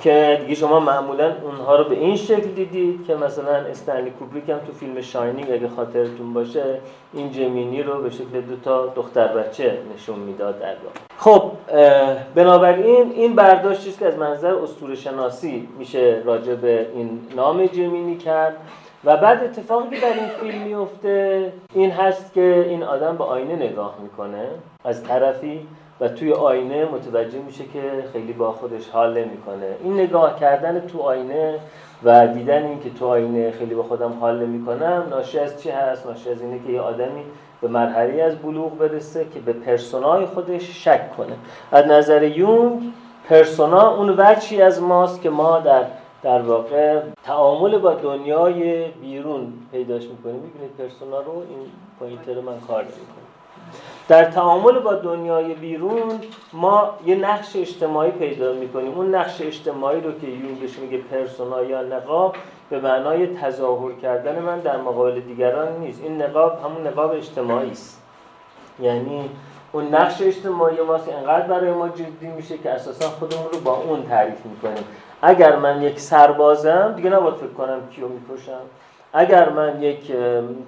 که 0.00 0.38
دیگه 0.40 0.54
شما 0.54 0.80
معمولا 0.80 1.32
اونها 1.42 1.76
رو 1.76 1.84
به 1.84 1.94
این 1.94 2.16
شکل 2.16 2.48
دیدید 2.48 3.06
که 3.06 3.14
مثلا 3.14 3.54
استنلی 3.54 4.10
کوبریک 4.10 4.48
هم 4.48 4.58
تو 4.58 4.72
فیلم 4.72 5.00
شاینینگ 5.00 5.50
اگه 5.50 5.68
خاطرتون 5.68 6.34
باشه 6.34 6.80
این 7.12 7.32
جمینی 7.32 7.82
رو 7.82 8.02
به 8.02 8.10
شکل 8.10 8.40
دو 8.40 8.56
تا 8.64 8.86
دختر 8.86 9.28
بچه 9.28 9.78
نشون 9.94 10.18
می‌داد 10.18 10.60
در 10.60 10.74
خب 11.18 11.52
بنابراین 12.34 13.12
این 13.12 13.34
برداشت 13.34 13.98
که 13.98 14.06
از 14.06 14.18
منظر 14.18 14.54
اسطوره 14.54 14.94
شناسی 14.94 15.68
میشه 15.78 16.22
راجع 16.24 16.54
به 16.54 16.86
این 16.94 17.20
نام 17.36 17.66
جمینی 17.66 18.16
کرد 18.16 18.56
و 19.04 19.16
بعد 19.16 19.44
اتفاقی 19.44 19.96
که 19.96 20.00
در 20.00 20.12
این 20.12 20.28
فیلم 20.40 20.62
میفته 20.62 21.52
این 21.74 21.90
هست 21.90 22.32
که 22.32 22.64
این 22.68 22.82
آدم 22.82 23.16
به 23.16 23.24
آینه 23.24 23.56
نگاه 23.56 23.94
می‌کنه 24.02 24.48
از 24.84 25.04
طرفی 25.04 25.66
و 26.00 26.08
توی 26.08 26.32
آینه 26.32 26.84
متوجه 26.84 27.38
میشه 27.38 27.64
که 27.64 28.04
خیلی 28.12 28.32
با 28.32 28.52
خودش 28.52 28.88
حال 28.88 29.18
نمی‌کنه. 29.18 29.66
این 29.84 30.00
نگاه 30.00 30.40
کردن 30.40 30.80
تو 30.80 31.00
آینه 31.00 31.58
و 32.04 32.26
دیدن 32.26 32.62
این 32.62 32.80
که 32.80 32.90
تو 32.90 33.06
آینه 33.06 33.50
خیلی 33.50 33.74
با 33.74 33.82
خودم 33.82 34.12
حال 34.20 34.38
نمی‌کنم 34.38 35.06
ناشی 35.10 35.38
از 35.38 35.62
چی 35.62 35.70
هست؟ 35.70 36.06
ناشی 36.06 36.30
از 36.30 36.42
اینه 36.42 36.60
که 36.66 36.72
یه 36.72 36.80
آدمی 36.80 37.24
به 37.60 37.68
مرحله 37.68 38.22
از 38.22 38.36
بلوغ 38.36 38.78
برسه 38.78 39.26
که 39.34 39.40
به 39.40 39.52
پرسونای 39.52 40.26
خودش 40.26 40.84
شک 40.84 41.16
کنه. 41.16 41.34
از 41.72 41.86
نظر 41.86 42.22
یونگ 42.22 42.82
پرسونا 43.28 43.96
اون 43.96 44.14
وچی 44.18 44.62
از 44.62 44.82
ماست 44.82 45.22
که 45.22 45.30
ما 45.30 45.60
در 45.60 45.84
در 46.22 46.42
واقع 46.42 47.00
تعامل 47.24 47.78
با 47.78 47.94
دنیای 47.94 48.88
بیرون 48.88 49.52
پیداش 49.72 50.02
می‌کنیم 50.02 50.34
می‌بینید 50.34 50.70
پرسونا 50.78 51.20
رو 51.20 51.32
این 51.32 51.58
پوینتر 51.98 52.40
من 52.40 52.60
کار 52.60 52.84
می‌کنه 52.84 53.22
در 54.08 54.24
تعامل 54.24 54.78
با 54.78 54.94
دنیای 54.94 55.54
بیرون 55.54 56.20
ما 56.52 56.90
یه 57.06 57.16
نقش 57.16 57.56
اجتماعی 57.56 58.10
پیدا 58.10 58.52
می‌کنیم. 58.52 58.94
اون 58.94 59.14
نقش 59.14 59.40
اجتماعی 59.40 60.00
رو 60.00 60.12
که 60.12 60.26
یونگش 60.26 60.78
میگه 60.78 60.98
persona 60.98 61.62
یا 61.62 61.82
نقاب 61.82 62.36
به 62.70 62.80
معنای 62.80 63.26
تظاهر 63.26 63.92
کردن 63.92 64.42
من 64.42 64.60
در 64.60 64.76
مقابل 64.76 65.20
دیگران 65.20 65.76
نیست. 65.76 66.02
این 66.02 66.22
نقاب 66.22 66.58
همون 66.64 66.86
نقاب 66.86 67.10
اجتماعی 67.10 67.70
است. 67.70 68.02
یعنی 68.80 69.30
اون 69.72 69.94
نقش 69.94 70.22
اجتماعی 70.22 70.80
ماست. 70.80 71.08
انقدر 71.08 71.46
برای 71.46 71.72
ما 71.72 71.88
جدی 71.88 72.26
میشه 72.26 72.58
که 72.58 72.70
اساسا 72.70 73.08
خودمون 73.08 73.46
رو 73.52 73.60
با 73.60 73.76
اون 73.76 74.02
تعریف 74.02 74.46
می‌کنیم. 74.46 74.84
اگر 75.22 75.56
من 75.56 75.82
یک 75.82 76.00
سربازم 76.00 76.92
دیگه 76.96 77.10
نباید 77.10 77.34
فکر 77.34 77.52
کنم 77.52 77.88
کیو 77.90 78.08
می‌کشم 78.08 78.60
اگر 79.12 79.48
من 79.48 79.82
یک 79.82 80.12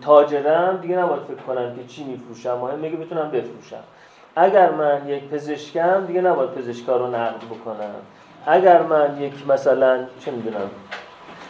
تاجرم 0.00 0.76
دیگه 0.82 0.96
نباید 0.98 1.22
فکر 1.22 1.42
کنم 1.46 1.76
که 1.76 1.84
چی 1.84 2.04
میفروشم. 2.04 2.58
مهم 2.58 2.90
که 2.90 2.96
بتونم 2.96 3.30
بفروشم. 3.30 3.82
اگر 4.36 4.70
من 4.70 5.08
یک 5.08 5.28
پزشکم 5.28 6.06
دیگه 6.06 6.20
نباید 6.20 6.50
پزشکا 6.50 6.96
رو 6.96 7.06
نقد 7.06 7.36
بکنم. 7.36 7.94
اگر 8.46 8.82
من 8.82 9.16
یک 9.20 9.48
مثلا 9.48 9.98
چه 10.20 10.30
می‌دونم 10.30 10.70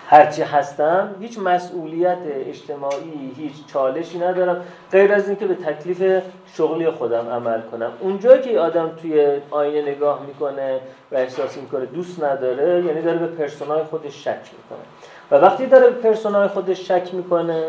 هرچی 0.07 0.43
هستم 0.43 1.15
هیچ 1.21 1.39
مسئولیت 1.39 2.19
اجتماعی 2.25 3.33
هیچ 3.37 3.53
چالشی 3.73 4.19
ندارم. 4.19 4.65
غیر 4.93 5.13
از 5.13 5.29
اینکه 5.29 5.47
به 5.47 5.55
تکلیف 5.55 6.23
شغلی 6.55 6.91
خودم 6.91 7.29
عمل 7.29 7.61
کنم. 7.61 7.93
اونجایی 8.01 8.43
که 8.43 8.59
آدم 8.59 8.91
توی 9.03 9.27
آینه 9.51 9.91
نگاه 9.91 10.21
می‌کنه 10.27 10.81
و 11.13 11.17
احساس 11.17 11.57
می‌کنه 11.57 11.87
دوست 11.87 12.25
نداره 12.25 12.85
یعنی 12.85 13.03
داره 13.03 13.19
به 13.19 13.27
پرسونای 13.27 13.83
خودش 13.83 14.25
شک 14.25 14.31
می‌کنه. 14.31 14.85
و 15.31 15.35
وقتی 15.35 15.67
داره 15.67 15.91
به 15.91 16.09
پرسونای 16.09 16.49
خودش 16.49 16.89
شک 16.89 17.15
می‌کنه 17.15 17.67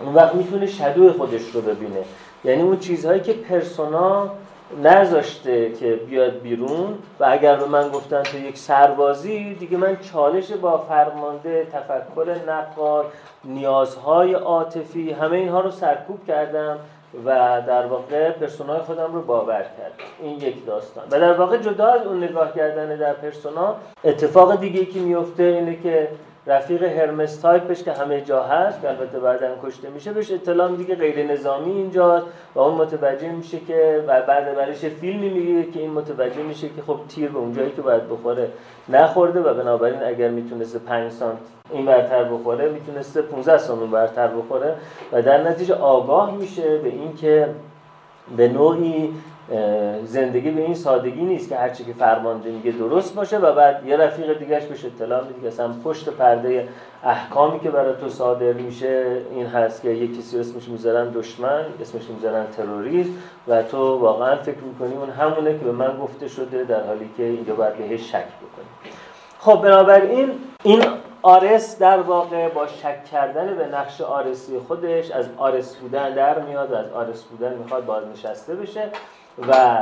اون 0.00 0.14
وقت 0.14 0.34
می‌تونه 0.34 0.66
شدو 0.66 1.12
خودش 1.12 1.42
رو 1.54 1.60
ببینه. 1.60 2.04
یعنی 2.44 2.62
اون 2.62 2.78
چیزهایی 2.78 3.20
که 3.20 3.32
پرسونا 3.32 4.30
نذاشته 4.82 5.72
که 5.72 5.94
بیاد 5.94 6.40
بیرون 6.40 6.98
و 7.20 7.26
اگر 7.28 7.56
به 7.56 7.66
من 7.66 7.88
گفتن 7.88 8.22
تو 8.22 8.38
یک 8.38 8.58
سربازی 8.58 9.54
دیگه 9.54 9.76
من 9.76 9.96
چالش 10.12 10.52
با 10.52 10.78
فرمانده 10.78 11.66
تفکر 11.72 12.36
نقال 12.48 13.04
نیازهای 13.44 14.34
عاطفی 14.34 15.12
همه 15.12 15.36
اینها 15.36 15.60
رو 15.60 15.70
سرکوب 15.70 16.26
کردم 16.26 16.78
و 17.24 17.62
در 17.66 17.86
واقع 17.86 18.30
پرسونای 18.30 18.78
خودم 18.78 19.14
رو 19.14 19.22
باور 19.22 19.62
کردم. 19.62 20.04
این 20.22 20.40
یک 20.40 20.66
داستان. 20.66 21.04
و 21.10 21.20
در 21.20 21.32
واقع 21.32 21.56
جدا 21.56 21.86
از 21.86 22.06
اون 22.06 22.24
نگاه 22.24 22.54
کردن 22.54 22.96
در 22.96 23.12
پرسونا 23.12 23.74
اتفاق 24.04 24.60
دیگه 24.60 24.84
که 24.84 25.00
میفته 25.00 25.42
اینه 25.42 25.76
که 25.82 26.08
رفیق 26.48 26.82
هرمس 26.82 27.40
تایپش 27.40 27.82
که 27.82 27.92
همه 27.92 28.20
جا 28.20 28.42
هست 28.42 28.82
که 28.82 28.88
البته 28.88 29.20
بعدا 29.20 29.48
کشته 29.62 29.90
میشه 29.90 30.12
بهش 30.12 30.32
اطلاع 30.32 30.68
میده 30.68 30.84
که 30.84 30.94
غیر 30.94 31.32
نظامی 31.32 31.72
اینجاست 31.72 32.26
و 32.54 32.58
اون 32.58 32.74
متوجه 32.74 33.32
میشه 33.32 33.58
که 33.60 34.04
و 34.06 34.22
بعد 34.22 34.54
برش 34.56 34.78
فیلمی 34.78 35.28
میگه 35.28 35.70
که 35.70 35.80
این 35.80 35.90
متوجه 35.90 36.42
میشه 36.42 36.68
که 36.68 36.82
خب 36.86 37.00
تیر 37.08 37.30
به 37.30 37.38
اونجایی 37.38 37.70
که 37.70 37.82
باید 37.82 38.08
بخوره 38.08 38.48
نخورده 38.88 39.40
و 39.40 39.54
بنابراین 39.54 40.02
اگر 40.02 40.28
می‌تونسته 40.28 40.78
5 40.78 41.12
سانت 41.12 41.38
این 41.70 41.86
برتر 41.86 42.24
بخوره 42.24 42.68
می‌تونسته 42.68 43.22
15 43.22 43.58
سانت 43.58 43.80
اون 43.80 43.90
برتر 43.90 44.28
بخوره 44.28 44.74
و 45.12 45.22
در 45.22 45.48
نتیجه 45.48 45.74
آگاه 45.74 46.36
میشه 46.36 46.78
به 46.78 46.88
اینکه 46.88 47.48
به 48.36 48.48
نوعی 48.48 49.14
زندگی 50.04 50.50
به 50.50 50.60
این 50.60 50.74
سادگی 50.74 51.24
نیست 51.24 51.48
که 51.48 51.56
هرچی 51.56 51.84
که 51.84 51.92
فرمانده 51.92 52.50
میگه 52.50 52.70
درست 52.70 53.14
باشه 53.14 53.38
و 53.38 53.52
بعد 53.52 53.86
یه 53.86 53.96
رفیق 53.96 54.38
دیگهش 54.38 54.64
بهش 54.64 54.84
اطلاع 54.84 55.24
میده 55.24 55.40
که 55.40 55.48
اصلا 55.48 55.68
پشت 55.84 56.08
پرده 56.08 56.68
احکامی 57.04 57.60
که 57.60 57.70
برای 57.70 57.94
تو 58.00 58.08
صادر 58.08 58.52
میشه 58.52 59.22
این 59.30 59.46
هست 59.46 59.82
که 59.82 59.90
یه 59.90 60.18
کسی 60.18 60.38
اسمش 60.38 60.68
می‌ذارن 60.68 61.10
دشمن 61.10 61.64
اسمش 61.80 62.02
می‌ذارن 62.10 62.46
تروریست 62.56 63.10
و 63.48 63.62
تو 63.62 63.98
واقعا 63.98 64.36
فکر 64.36 64.58
می‌کنی 64.58 64.94
اون 64.94 65.10
همونه 65.10 65.58
که 65.58 65.64
به 65.64 65.72
من 65.72 65.98
گفته 66.02 66.28
شده 66.28 66.64
در 66.64 66.82
حالی 66.82 67.10
که 67.16 67.22
اینجا 67.22 67.54
باید 67.54 67.76
بهش 67.76 68.10
شک 68.10 68.26
بکنی. 68.26 68.92
خب 69.38 69.62
بنابراین 69.62 70.30
این 70.62 70.82
آرس 71.22 71.78
در 71.78 72.00
واقع 72.00 72.48
با 72.48 72.66
شک 72.66 73.04
کردن 73.04 73.56
به 73.56 73.66
نقش 73.66 74.00
آرسی 74.00 74.58
خودش 74.58 75.10
از 75.10 75.28
آرس 75.36 75.76
بودن 75.76 76.14
در 76.14 76.38
میاد 76.38 76.72
و 76.72 76.74
از 76.74 76.90
آرس 76.90 77.24
بودن 77.24 77.54
می‌خواد 77.54 77.86
بازنشسته 77.86 78.54
بشه. 78.54 78.88
و 79.48 79.78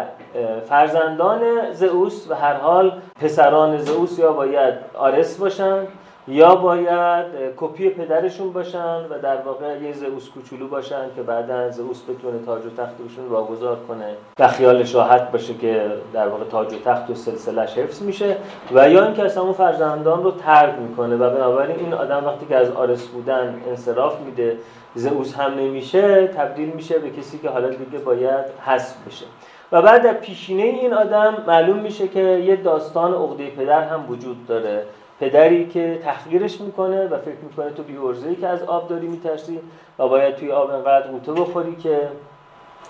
فرزندان 0.69 1.41
زئوس 1.73 2.31
و 2.31 2.35
هر 2.35 2.55
حال 2.55 2.93
پسران 3.21 3.79
زئوس 3.79 4.19
یا 4.19 4.33
باید 4.33 4.75
آرس 4.95 5.39
باشن 5.39 5.87
یا 6.29 6.55
باید 6.55 7.27
کپی 7.57 7.89
پدرشون 7.91 8.53
باشن 8.53 8.97
و 9.11 9.19
در 9.23 9.37
واقع 9.37 9.79
یه 9.83 9.93
زئوس 9.93 10.29
کوچولو 10.29 10.69
باشن 10.69 11.05
که 11.17 11.23
بعدا 11.23 11.71
زئوس 11.71 12.03
بتونه 12.03 12.39
تاج 12.47 12.63
و 12.67 12.71
تختشون 12.71 13.27
واگذار 13.31 13.77
کنه 13.89 14.15
و 14.39 14.49
خیالش 14.49 14.95
راحت 14.95 15.33
باشه 15.33 15.55
که 15.55 15.93
در 16.13 16.29
واقع 16.29 16.45
تاج 16.45 16.73
و 16.73 16.79
تخت 16.85 17.11
و 17.11 17.15
سلسلش 17.15 17.79
حفظ 17.79 18.03
میشه 18.03 18.37
و 18.75 18.91
یا 18.91 19.05
اینکه 19.05 19.25
اصلا 19.25 19.43
اون 19.43 19.53
فرزندان 19.53 20.23
رو 20.23 20.31
ترک 20.31 20.75
می‌کنه 20.79 21.17
و 21.17 21.31
بنابراین 21.31 21.77
این 21.77 21.93
آدم 21.95 22.25
وقتی 22.25 22.47
که 22.47 22.57
از 22.57 22.71
آرس 22.71 23.07
بودن 23.07 23.63
انصراف 23.69 24.21
میده 24.21 24.57
زئوس 24.97 25.35
هم 25.35 25.55
نمیشه 25.55 26.27
تبدیل 26.27 26.69
میشه 26.69 26.99
به 26.99 27.11
کسی 27.11 27.39
که 27.39 27.49
حالا 27.49 27.69
دیگه 27.69 27.99
باید 27.99 28.45
حذف 28.67 29.07
بشه. 29.07 29.27
و 29.73 29.83
بعد 29.83 30.03
در 30.03 30.13
پیشینه 30.13 30.63
این 30.63 30.95
آدم 30.95 31.45
معلوم 31.47 31.79
میشه 31.79 32.09
که 32.09 32.21
یه 32.21 32.57
داستان 32.57 33.15
عقده 33.15 33.51
پدر 33.51 33.83
هم 33.83 34.11
وجود 34.11 34.47
داره. 34.47 34.83
پدری 35.21 35.69
که 35.69 36.01
تحقیرش 36.05 36.61
می‌کنه 36.61 37.07
و 37.07 37.19
فکر 37.19 37.37
می‌کنه 37.43 37.71
تو 37.71 37.83
بی 37.83 37.97
که 38.41 38.47
از 38.47 38.63
آب 38.63 38.89
داری 38.89 39.07
میترسی 39.07 39.61
و 39.99 40.09
باید 40.09 40.37
توی 40.37 40.53
آب 40.53 40.71
انقدر 40.71 41.07
قوطه 41.07 41.33
بخوری 41.33 41.77
که 41.77 42.09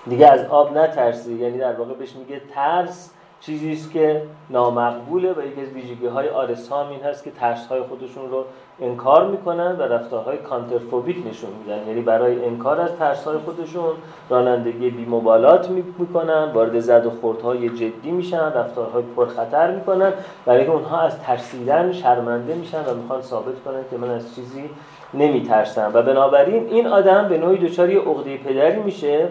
دیگه 0.07 0.27
از 0.27 0.45
آب 0.45 0.77
نترسی. 0.77 1.33
یعنی 1.33 1.57
در 1.57 1.73
واقع 1.73 1.93
بهش 1.93 2.15
میگه 2.15 2.41
ترس. 2.53 3.09
چیزی 3.39 3.73
است 3.73 3.91
که 3.91 4.21
نامقبوله 4.49 5.33
و 5.33 5.45
یکی 5.45 5.61
از 5.61 5.67
ویژگی 5.67 6.07
های 6.07 6.29
آرسام 6.29 6.89
این 6.89 7.01
هست 7.01 7.23
که 7.23 7.31
ترس 7.31 7.67
های 7.67 7.81
خودشون 7.81 8.29
رو 8.29 8.45
انکار 8.81 9.27
می‌کنن 9.27 9.75
و 9.79 9.81
رفتارهای 9.81 10.37
کانترفوبیک 10.37 11.17
نشون 11.29 11.49
میدن. 11.59 11.87
یعنی 11.87 12.01
برای 12.01 12.45
انکار 12.45 12.81
از 12.81 12.95
ترس 12.95 13.23
های 13.23 13.37
خودشون 13.37 13.89
رانندگی 14.29 14.89
بیمبالات 14.89 15.69
می‌کنن 15.69 16.51
وارد 16.53 16.79
زد 16.79 17.05
و 17.05 17.09
خوردهای 17.09 17.69
جدی 17.69 18.11
میشن 18.11 18.53
رفتارهای 18.53 19.03
پرخطر 19.15 19.71
می‌کنن 19.71 20.13
برای 20.45 20.65
که 20.65 20.71
اونها 20.71 21.01
از 21.01 21.19
ترسیدن 21.19 21.91
شرمنده 21.91 22.55
میشن 22.55 22.85
و 22.85 22.93
می‌خوان 22.93 23.21
ثابت 23.21 23.63
کنن 23.65 23.81
که 23.91 23.97
من 23.97 24.09
از 24.09 24.35
چیزی 24.35 24.69
نمیترسم. 25.13 25.91
و 25.93 26.01
بنابراین 26.01 26.67
این 26.67 26.87
آدم 26.87 27.27
به 27.29 27.37
نوعی 27.37 27.57
دچار 27.57 27.89
یه 27.89 27.99
عقده 27.99 28.37
پدری 28.37 28.79
میشه 28.79 29.27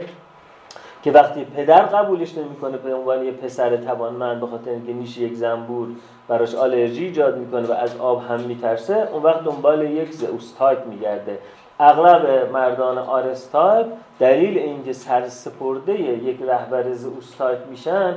که 1.06 1.12
وقتی 1.12 1.44
پدر 1.44 1.82
قبولش 1.82 2.38
نمی‌کنه 2.38 2.76
به 2.76 2.94
عنوان 2.94 3.24
یه 3.24 3.32
پسر 3.32 3.76
توانمند 3.76 4.40
به 4.40 4.46
خاطر 4.46 4.70
اینکه 4.70 4.92
نیش 4.92 5.18
یک 5.18 5.34
زنبور 5.34 5.88
براش 6.28 6.54
آلرژی 6.54 7.04
ایجاد 7.04 7.38
می‌کنه 7.38 7.66
و 7.66 7.72
از 7.72 7.96
آب 7.96 8.22
هم 8.28 8.40
میترسه 8.40 9.08
اون 9.12 9.22
وقت 9.22 9.44
دنبال 9.44 9.90
یک 9.90 10.12
Zeus 10.12 10.49
type 10.49 10.86
میگرده. 10.86 11.38
اغلب 11.80 12.50
مردان 12.52 12.98
Ares 12.98 13.42
type 13.42 13.86
دلیل 14.18 14.58
اینکه 14.58 14.92
سرسپرده 14.92 16.00
یک 16.00 16.42
رهبر 16.42 16.92
Zeus 16.92 17.25
type 17.25 17.58
میشن 17.70 18.14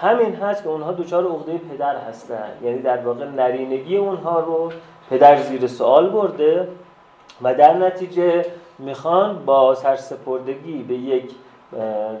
همین 0.00 0.34
هست 0.34 0.62
که 0.62 0.68
اونها 0.68 0.92
دچار 0.92 1.24
عقده 1.24 1.58
پدر 1.58 1.96
هستن. 1.96 2.48
یعنی 2.64 2.78
در 2.78 2.96
واقع 2.96 3.24
نرینگی 3.24 3.96
اونها 3.96 4.40
رو 4.40 4.72
پدر 5.10 5.36
زیر 5.36 5.66
سوال 5.66 6.10
برده 6.10 6.68
و 7.42 7.54
در 7.54 7.74
نتیجه 7.74 8.44
می‌خوان 8.78 9.44
با 9.46 9.74
سرسپردگی 9.74 10.82
به 10.82 10.94
یک 10.94 11.30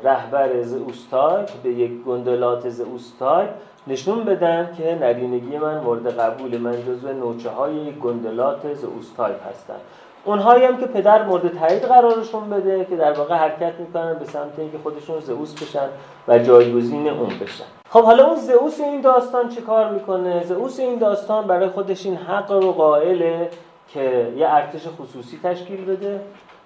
رهبر 0.04 0.62
Zeus 0.62 1.03
type 1.03 1.44
به 1.62 1.70
یک 1.70 2.04
گنده‌لات 2.04 2.68
Zeus 2.68 3.07
type 3.07 3.46
نشون 3.86 4.24
بدن 4.24 4.74
که 4.78 4.98
نرینگی 5.00 5.58
من 5.58 5.80
مورد 5.80 6.18
قبول 6.20 6.58
من 6.58 6.82
جزو 6.86 7.12
نوچه 7.12 7.50
های 7.50 7.92
گندلات 7.92 8.74
زئوستای 8.74 9.32
هستن. 9.50 9.74
اونهایی 10.24 10.64
هم 10.64 10.76
که 10.76 10.86
پدر 10.86 11.22
مورد 11.22 11.58
تایید 11.58 11.82
قرارشون 11.82 12.50
بده 12.50 12.84
که 12.84 12.96
در 12.96 13.12
واقع 13.12 13.34
حرکت 13.34 13.72
می‌کنن 13.78 14.14
به 14.14 14.24
سمت 14.24 14.58
اینکه 14.58 14.78
خودشون 14.82 15.20
زئوس 15.20 15.62
بشن 15.62 15.88
و 16.28 16.38
جایگزین 16.38 17.08
اون 17.08 17.28
بشن. 17.28 17.64
خب 17.90 18.04
حالا 18.04 18.26
اون 18.26 18.36
زئوس 18.36 18.80
این 18.80 19.00
داستان 19.00 19.48
چه 19.48 19.60
کار 19.60 19.90
می‌کنه؟ 19.90 20.44
زئوس 20.44 20.80
این 20.80 20.98
داستان 20.98 21.46
برای 21.46 21.68
خودش 21.68 22.06
این 22.06 22.16
حق 22.16 22.52
رو 22.52 22.72
قائله 22.72 23.50
که 23.88 24.32
یه 24.36 24.48
ارتش 24.48 24.88
خصوصی 24.88 25.38
تشکیل 25.42 25.84
بده 25.84 26.20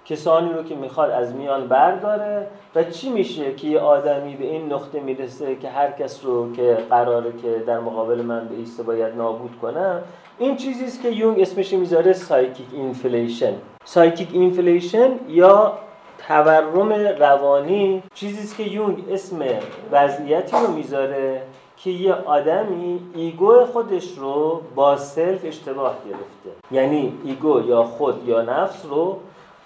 کسانی 0.09 0.53
رو 0.53 0.63
که 0.63 0.75
می‌خواد 0.75 1.11
از 1.11 1.35
میان 1.35 1.67
برداره 1.67 2.47
و 2.75 2.83
چی 2.83 3.09
میشه 3.09 3.53
که 3.53 3.67
یه 3.67 3.79
آدمی 3.79 4.35
به 4.35 4.45
این 4.45 4.73
نقطه 4.73 4.99
می‌رسه 4.99 5.55
که 5.55 5.69
هر 5.69 5.91
کس 5.91 6.25
رو 6.25 6.53
که 6.53 6.77
قراره 6.89 7.31
که 7.41 7.63
در 7.67 7.79
مقابل 7.79 8.21
من 8.21 8.47
به 8.47 8.55
ایسته 8.55 8.83
باید 8.83 9.15
نابود 9.15 9.59
کنم 9.61 10.01
این 10.39 10.55
چیزی 10.55 10.85
است 10.85 11.01
که 11.01 11.09
یونگ 11.09 11.39
اسمش 11.39 11.73
می‌ذاره 11.73 12.13
psychic 12.13 12.65
inflation. 12.73 13.53
psychic 13.85 14.29
inflation 14.33 15.09
یا 15.27 15.73
تورم 16.27 16.91
روانی 17.19 18.03
چیزی 18.13 18.43
است 18.43 18.57
که 18.57 18.63
یونگ 18.63 19.03
اسم 19.11 19.39
وضعیتی 19.91 20.57
رو 20.67 20.73
می‌ذاره 20.73 21.41
که 21.77 21.89
یه 21.89 22.13
آدمی 22.13 22.99
ego 23.15 23.65
خودش 23.65 24.17
رو 24.17 24.61
با 24.75 24.97
self 24.97 25.45
اشتباه 25.45 25.95
گرفته. 26.05 26.57
یعنی 26.71 27.13
ego 27.23 27.61
یا 27.67 27.83
خود 27.83 28.27
یا 28.27 28.41
نفس 28.41 28.85
رو 28.85 29.19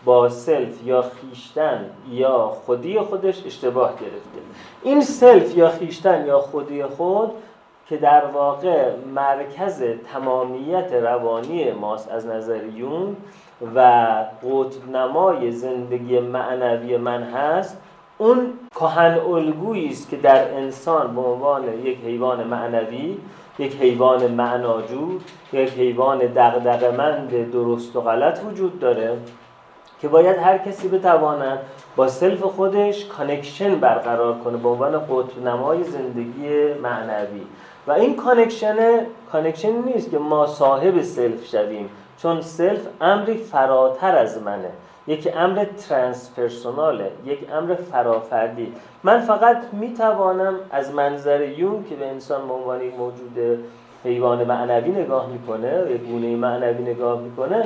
با 0.05 0.29
self 0.29 0.87
یا 0.87 1.01
خویشتن 1.01 1.85
یا 2.09 2.47
خودی 2.47 2.99
خودش 2.99 3.45
اشتباه 3.45 3.91
گرفته. 3.91 4.39
این 4.83 5.01
self 5.01 5.57
یا 5.57 5.69
خویشتن 5.69 6.25
یا 6.25 6.39
خودی 6.39 6.83
خود 6.83 7.31
که 7.89 7.97
در 7.97 8.25
واقع 8.25 8.95
مرکز 9.15 9.83
تمامیت 10.13 10.93
روانی 10.93 11.71
ماست 11.71 12.11
از 12.11 12.25
نظر 12.25 12.63
یونگ 12.65 13.15
و 13.75 13.79
قطب 14.43 14.95
نمای 14.95 15.51
زندگی 15.51 16.19
معنوی 16.19 16.97
من 16.97 17.23
هست 17.23 17.77
اون 18.17 18.53
کهن 18.75 19.19
الگویی 19.19 19.89
است 19.89 20.09
که 20.09 20.17
در 20.17 20.53
انسان 20.53 21.15
به 21.15 21.21
عنوان 21.21 21.63
یک 21.83 21.97
حیوان 22.05 22.43
معنوی 22.43 23.17
یک 23.59 23.75
حیوان 23.75 24.31
معناجو 24.31 25.19
یک 25.53 25.69
حیوان 25.69 26.17
دغدغه‌مند 26.17 27.51
درست 27.51 27.95
و 27.95 28.01
غلط 28.01 28.39
وجود 28.45 28.79
داره. 28.79 29.17
که 30.01 30.07
باید 30.07 30.37
هر 30.37 30.57
کسی 30.57 30.87
بتواند 30.87 31.59
با 31.95 32.07
self 32.07 32.41
خودش 32.41 33.05
connection 33.05 33.75
برقرار 33.75 34.37
کنه 34.37 34.57
به 34.57 34.69
عنوان 34.69 34.99
قطب 34.99 35.47
نمای 35.47 35.83
زندگی 35.83 36.73
معنوی. 36.73 37.41
و 37.87 37.91
این 37.91 38.15
connection 38.15 38.75
connection 39.31 39.71
نیست 39.71 40.11
که 40.11 40.17
ما 40.17 40.47
صاحب 40.47 41.01
self 41.01 41.45
شویم 41.45 41.89
چون 42.17 42.41
self 42.41 42.81
امری 43.01 43.37
فراتر 43.37 44.17
از 44.17 44.41
منه. 44.41 44.69
یک 45.07 45.33
امر 45.37 45.65
transpersonal 45.65 47.01
ه 47.01 47.11
یک 47.25 47.39
امر 47.53 47.75
فرافردی. 47.75 48.73
من 49.03 49.19
فقط 49.19 49.57
می‌توانم 49.71 50.55
از 50.71 50.93
منظر 50.93 51.41
یونگ 51.41 51.85
که 51.89 51.95
به 51.95 52.07
انسان 52.07 52.47
به 52.47 52.53
عنوان 52.53 52.79
موجود 52.97 53.65
حیوان 54.03 54.43
معنوی 54.43 54.91
نگاه 54.91 55.27
می‌کنه 55.27 55.85
یک 55.89 56.01
گونه 56.01 56.35
معنوی 56.35 56.83
نگاه 56.83 57.21
می‌کنه 57.21 57.65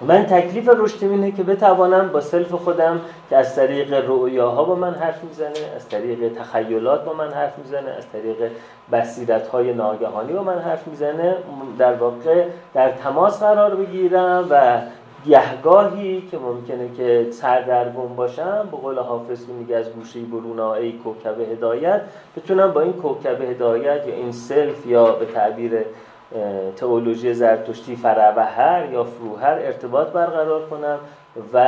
من 0.00 0.26
تکلیف 0.26 0.68
رشد 0.68 1.04
اینه 1.04 1.32
که 1.32 1.42
بتوانم 1.42 2.08
با 2.08 2.20
سلف 2.20 2.52
خودم 2.52 3.00
که 3.30 3.36
از 3.36 3.56
طریق 3.56 4.10
رؤیاها 4.10 4.64
با 4.64 4.74
من 4.74 4.94
حرف 4.94 5.24
می‌زنه 5.24 5.74
از 5.76 5.88
طریق 5.88 6.32
تخیلات 6.32 7.04
با 7.04 7.12
من 7.12 7.30
حرف 7.32 7.58
می‌زنه 7.58 7.90
از 7.90 8.04
طریق 8.12 8.50
بصیرت 8.92 9.48
های 9.48 9.72
ناگهانی 9.72 10.32
با 10.32 10.42
من 10.42 10.58
حرف 10.58 10.88
می‌زنه 10.88 11.36
در 11.78 11.94
واقع 11.94 12.44
در 12.74 12.90
تماس 12.90 13.40
قرار 13.40 13.74
بگیرم 13.74 14.46
و 14.50 14.80
گهگاهی 15.26 16.28
که 16.30 16.38
ممکنه 16.38 16.88
که 16.96 17.26
سردرگم 17.30 18.14
باشم 18.16 18.68
به 18.70 18.76
قول 18.76 18.98
حافظ 18.98 19.48
میگه 19.48 19.76
از 19.76 19.90
گوشه 19.90 20.20
برونا 20.20 20.74
ای 20.74 20.92
کوکب 20.92 21.40
هدایت 21.40 22.00
بتونم 22.36 22.72
با 22.72 22.80
این 22.80 22.92
کوکب 22.92 23.40
هدایت 23.40 24.06
یا 24.06 24.14
این 24.14 24.32
self 24.32 24.86
یا 24.86 25.12
به 25.12 25.26
تعبیر 25.26 25.72
theology 26.76 27.34
زرتشتی 27.34 27.96
فروهر 27.96 28.88
یا 28.92 29.04
فروهر 29.04 29.52
ارتباط 29.52 30.08
برقرار 30.08 30.66
کنم 30.66 30.98
و 31.52 31.58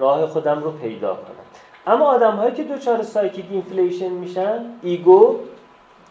راه 0.00 0.26
خودم 0.26 0.62
رو 0.62 0.70
پیدا 0.70 1.14
کنم. 1.14 1.44
اما 1.86 2.04
آدم 2.04 2.36
هایی 2.36 2.52
که 2.52 2.62
دچار 2.64 3.02
psychic 3.02 3.44
inflation 3.50 4.08
میشن 4.08 4.64
ego 4.82 5.36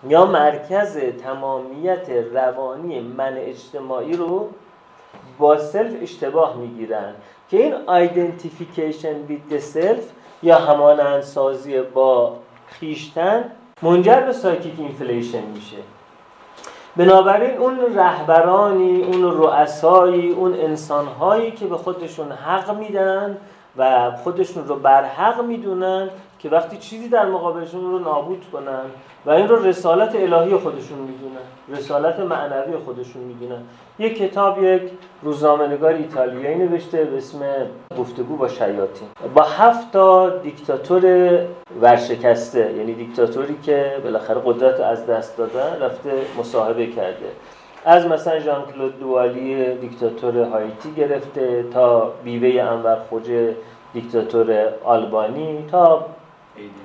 یا 0.07 0.25
مرکز 0.25 0.97
تمامیت 0.97 2.09
روانی 2.33 2.99
من 2.99 3.33
اجتماعی 3.38 4.13
رو 4.13 4.49
با 5.39 5.57
self 5.57 5.93
اشتباه 6.01 6.57
می‌گیرن 6.57 7.13
که 7.49 7.57
این 7.57 7.73
identification 7.88 9.15
with 9.15 9.59
self 9.59 10.12
یا 10.43 10.57
همانندسازی 10.57 11.81
با 11.81 12.35
خویشتن 12.67 13.51
منجر 13.81 14.21
به 14.21 14.33
psychic 14.33 14.73
inflation 14.77 15.41
میشه. 15.41 15.77
بنابراین 16.99 17.57
اون 17.57 17.79
رهبرانی 17.95 19.03
اون 19.03 19.23
رؤسایی 19.23 20.31
اون 20.31 20.53
انسانهایی 20.53 21.51
که 21.51 21.65
به 21.65 21.77
خودشون 21.77 22.31
حق 22.31 22.77
میدن 22.77 23.38
و 23.77 24.12
خودشون 24.23 24.67
رو 24.67 24.75
برحق 24.75 25.41
می‌دونن 25.41 26.09
که 26.39 26.49
وقتی 26.49 26.77
چیزی 26.77 27.09
در 27.09 27.25
مقابلشون 27.25 27.81
رو 27.81 27.99
نابود 27.99 28.45
کنن 28.51 28.81
و 29.25 29.29
این 29.29 29.47
رو 29.47 29.63
رسالت 29.63 30.15
الهی 30.15 30.57
خودشون 30.57 30.97
می‌دونن 30.97 31.79
رسالت 31.79 32.19
معنوی 32.19 32.77
خودشون 32.85 33.21
می‌دونن. 33.21 33.62
یک 33.99 34.17
کتاب 34.17 34.63
یک 34.63 34.81
روزنامه‌نگار 35.23 35.93
ایتالیایی 35.93 36.55
نوشته 36.55 37.03
به 37.03 37.17
اسم 37.17 37.39
گفتگو 37.99 38.35
با 38.35 38.47
شیاطین. 38.47 39.07
با 39.35 39.43
هفت 39.43 39.91
تا 39.91 40.29
دیکتاتور 40.29 41.03
ورشکسته 41.81 42.73
یعنی 42.77 42.93
دیکتاتوری 42.93 43.55
که 43.63 43.93
بالاخره 44.03 44.41
قدرت 44.45 44.79
از 44.79 45.05
دست 45.05 45.38
دادن 45.38 45.81
رفته 45.81 46.12
مصاحبه 46.39 46.88
کرده. 46.88 47.25
از 47.85 48.07
مثلا 48.07 48.39
ژان 48.39 48.63
کلود 48.73 48.99
دوالی 48.99 49.75
دیکتاتور 49.75 50.43
هایتی 50.43 50.91
گرفته 50.97 51.65
تا 51.73 52.12
بیوه 52.23 52.63
انور 52.63 52.97
خوجه 53.09 53.55
دیکتاتور 53.93 54.65
آلبانی 54.83 55.65
تا 55.71 56.05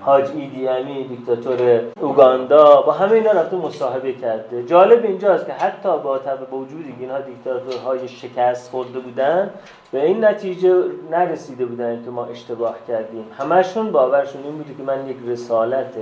حاج 0.02 0.30
ایدی 0.34 0.68
امی 0.68 1.04
دیکتاتور 1.04 1.80
اوگاندا 2.00 2.82
با 2.82 2.92
همه 2.92 3.12
اینا 3.12 3.32
رفته 3.32 3.56
مصاحبه 3.56 4.12
کرده. 4.12 4.62
جالب 4.62 5.04
اینجاست 5.04 5.46
که 5.46 5.52
حتی 5.52 5.88
با 5.88 6.20
با 6.50 6.56
وجود 6.56 6.84
اینها 7.00 7.18
دیکتاتورهای 7.18 8.08
شکست 8.08 8.70
خورده 8.70 8.98
بودن 8.98 9.50
به 9.92 10.06
این 10.06 10.24
نتیجه 10.24 10.84
نرسیده 11.10 11.66
بودن 11.66 12.04
که 12.04 12.10
ما 12.10 12.24
اشتباه 12.24 12.76
کردیم. 12.88 13.24
همشون 13.38 13.92
باورشون 13.92 14.42
این 14.42 14.56
بوده 14.56 14.74
که 14.74 14.82
من 14.82 15.08
یک 15.08 15.16
رسالت 15.26 15.94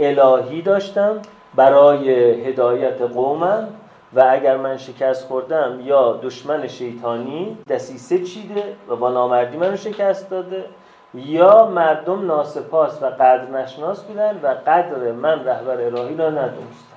الهی 0.00 0.62
داشتم 0.62 1.22
برای 1.54 2.10
هدایت 2.48 3.02
قومم 3.02 3.68
و 4.14 4.24
اگر 4.30 4.56
من 4.56 4.76
شکست 4.76 5.26
خوردم 5.26 5.80
یا 5.84 6.20
دشمن 6.22 6.66
شیطانی 6.66 7.56
دسیسه 7.68 8.18
چیده 8.18 8.64
و 8.88 8.96
با 8.96 9.10
نامردی 9.10 9.56
منو 9.56 9.76
شکست 9.76 10.30
داده. 10.30 10.64
یا 11.14 11.66
مردم 11.66 12.26
ناسپاس 12.26 13.02
و 13.02 13.06
قدر 13.06 13.50
نشناس 13.50 14.02
بودن 14.02 14.40
و 14.42 14.46
قدر 14.66 15.12
من 15.12 15.44
رهبر 15.44 15.80
الهی 15.80 16.16
را 16.16 16.30
ندونستن. 16.30 16.92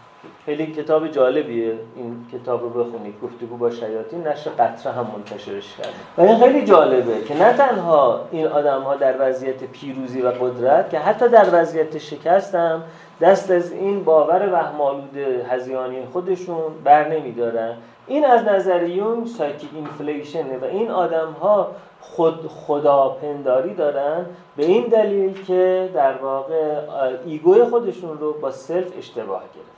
خیلی 0.46 0.68
کتاب 0.68 1.08
جالبیه. 1.08 1.74
این 1.96 2.26
کتاب 2.34 2.62
رو 2.62 2.70
بخونید 2.70 3.16
گفتگو 3.24 3.58
با 3.58 3.70
شیاطین 3.70 4.28
نشر 4.28 4.50
قطره 4.50 4.92
هم 4.92 5.08
منتشرش 5.16 5.76
کرده 5.78 5.90
و 6.18 6.22
این 6.22 6.40
خیلی 6.40 6.66
جالبه 6.66 7.22
که 7.22 7.38
نه 7.38 7.54
تنها 7.54 8.22
این 8.32 8.48
آدم 8.48 8.82
ها 8.82 8.96
در 8.96 9.16
وضعیت 9.20 9.64
پیروزی 9.64 10.22
و 10.22 10.32
قدرت 10.32 10.90
که 10.90 11.00
حتی 11.00 11.30
در 11.30 11.46
وضعیت 11.52 11.98
شکست 11.98 12.56
هم 12.56 12.84
دست 13.22 13.52
از 13.52 13.72
این 13.72 14.04
باور 14.04 14.54
وهمالود 14.54 15.18
هزیانی 15.50 16.06
خودشون 16.14 16.64
بر 16.84 17.08
نمیدارن 17.08 17.74
این 18.08 18.26
از 18.26 18.44
نظر 18.44 18.84
یونگ 18.84 19.28
سایکیک 19.28 19.70
اینفلیشنه 19.76 20.58
و 20.58 20.66
این 20.66 20.92
آدم 20.92 21.32
ها 21.42 21.72
خود 22.12 22.48
خداپنداری 22.48 23.74
دارن 23.74 24.26
به 24.58 24.66
این 24.66 24.88
دلیل 24.88 25.44
که 25.44 25.90
در 25.94 26.18
واقع 26.18 26.80
ego 27.26 27.54
ی 27.54 27.64
خودشون 27.64 28.18
رو 28.20 28.34
با 28.34 28.52
self 28.52 28.98
اشتباه 28.98 29.42
گرفتن. 29.42 29.76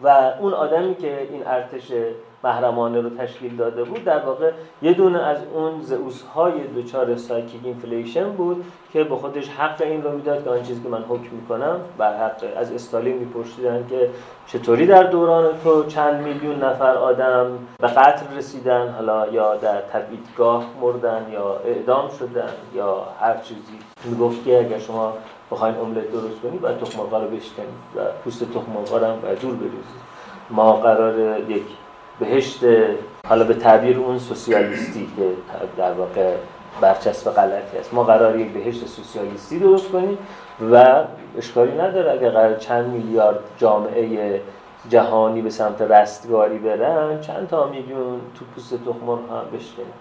و 0.00 0.32
اون 0.40 0.52
آدمی 0.52 0.94
که 0.94 1.28
این 1.30 1.46
ارتش 1.46 1.92
محرمانه 2.44 3.00
رو 3.00 3.10
تشکیل 3.10 3.56
داده 3.56 3.84
بود. 3.84 4.04
در 4.04 4.18
واقع 4.18 4.50
یه 4.82 4.92
دونه 4.92 5.22
از 5.22 5.38
اون 5.54 5.80
زئوس 5.80 6.22
های 6.22 6.52
دچار 6.74 7.16
psychic 7.16 7.60
inflation 7.64 8.32
بود 8.32 8.64
که 8.92 9.04
به 9.04 9.16
خودش 9.16 9.48
حق 9.48 9.82
این 9.82 10.02
رو 10.02 10.12
می‌داد 10.12 10.44
که 10.44 10.50
آن 10.50 10.62
چیزی 10.62 10.82
که 10.82 10.88
من 10.88 11.02
حکم 11.08 11.36
می‌کنم 11.40 11.80
بر 11.98 12.16
حق 12.16 12.44
از 12.56 12.72
استالین 12.72 13.18
میپرسیدن 13.18 13.86
که 13.90 14.10
چطوری 14.46 14.86
در 14.86 15.02
دوران 15.02 15.44
تو 15.64 15.84
چند 15.84 16.22
میلیون 16.22 16.64
نفر 16.64 16.94
آدم 16.96 17.46
به 17.78 17.86
قتل 17.86 18.36
رسیدن 18.36 18.88
حالا 18.88 19.28
یا 19.28 19.56
در 19.56 19.80
تبعیدگاه 19.80 20.64
مردن 20.80 21.26
یا 21.32 21.56
اعدام 21.64 22.08
شدن 22.18 22.52
یا 22.74 23.06
هر 23.20 23.36
چیزی. 23.36 23.78
می‌گفت 24.04 24.44
که 24.44 24.58
اگر 24.58 24.78
شما 24.78 25.12
بخواین 25.50 25.76
املت 25.76 26.12
درست 26.12 26.40
کنید 26.42 26.60
باید 26.60 26.78
تخم 26.78 27.00
رو 27.00 27.06
بشکنید 27.06 27.68
و 27.96 28.00
پوست 28.24 28.44
تخم 28.44 28.96
هم 29.04 29.20
باید 29.20 29.40
دور 29.40 29.54
بریزید 29.54 30.04
ما 30.50 30.72
قرار 30.72 31.40
یک 31.40 31.62
بهشت 32.20 32.60
حالا 33.28 33.44
به 33.44 33.54
تعبیر 33.54 33.98
اون 33.98 34.18
سوسیالیستی 34.18 35.08
که 35.16 35.28
در 35.76 35.92
واقع 35.92 36.34
برچسب 36.80 37.30
غلطی 37.30 37.78
است. 37.78 37.94
ما 37.94 38.04
قرار 38.04 38.38
یک 38.38 38.52
بهشت 38.52 38.86
سوسیالیستی 38.86 39.58
درست 39.58 39.88
کنیم 39.88 40.18
و 40.72 41.04
اشکالی 41.38 41.72
نداره 41.72 42.12
اگر 42.12 42.30
قرار 42.30 42.56
چند 42.56 42.86
میلیارد 42.86 43.38
جامعه 43.58 44.40
جهانی 44.88 45.42
به 45.42 45.50
سمت 45.50 45.82
رستگاری 45.82 46.58
برن 46.58 47.20
چند 47.20 47.48
تا 47.48 47.66
میلیون 47.66 48.20
تو 48.38 48.44
پوست 48.54 48.74
تخم 48.74 49.08
هم 49.08 49.58
بشکنیم 49.58 49.92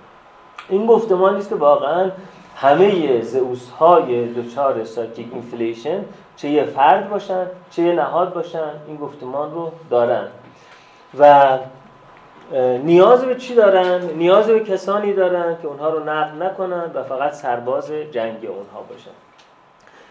این 0.70 0.86
گفتمان 0.86 1.36
نیست 1.36 1.50
که 1.50 1.56
واقعا 1.56 2.12
همه 2.56 3.22
زئوس 3.22 3.70
های 3.70 4.26
دچار 4.28 4.84
psychic 4.84 5.28
inflation 5.34 6.06
چه 6.36 6.50
یه 6.50 6.64
فرد 6.64 7.10
باشن 7.10 7.46
چه 7.72 7.82
یه 7.82 7.94
نهاد 7.94 8.34
باشن. 8.34 8.72
این 8.88 8.98
گفتمان 8.98 9.52
رو 9.52 9.72
دارن. 9.90 10.28
و 11.20 11.58
نیاز 12.60 13.26
به 13.26 13.36
چی 13.36 13.56
دارن؟ 13.56 14.02
نیاز 14.18 14.48
به 14.48 14.60
کسانی 14.60 15.14
دارن 15.14 15.58
که 15.62 15.68
اونها 15.68 15.90
رو 15.90 16.04
نقد 16.04 16.44
نکنن 16.44 16.92
و 16.94 17.04
فقط 17.04 17.34
سرباز 17.34 17.92
جنگ 17.92 18.38
اونها 18.46 18.86
باشن 18.90 19.12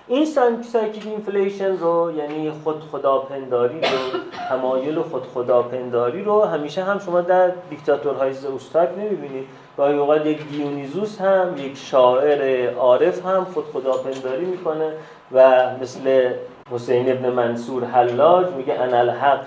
این 0.09 0.27
psychic 0.63 1.07
inflation 1.07 1.77
رو 1.77 2.13
یعنی 2.17 2.53
خود 2.65 2.83
خداپنداری 2.93 3.81
رو 3.81 4.19
تمایل 4.49 5.03
خود 5.03 5.23
خداپنداری 5.35 6.25
رو 6.25 6.43
همیشه 6.43 6.85
هم 6.85 6.99
شما 6.99 7.21
در 7.21 7.51
دیکتاتورهای 7.71 8.33
زئوس‌تایپ 8.33 8.89
نمی‌بینید 8.99 9.47
گاهی 9.77 9.99
اوقات 9.99 10.27
یک 10.27 10.49
دیونیزوس 10.49 11.21
هم 11.21 11.55
یک 11.57 11.77
شاعر 11.77 12.71
عارف 12.75 13.27
هم 13.27 13.45
خود 13.45 13.65
خداپنداری 13.65 14.45
می‌کنه 14.45 14.93
و 15.33 15.67
مثل 15.83 16.31
حسین 16.73 17.13
ابن 17.13 17.29
منصور 17.29 17.85
حلاج 17.85 18.47
میگه 18.47 18.81
انا 18.81 18.99
الحق 18.99 19.41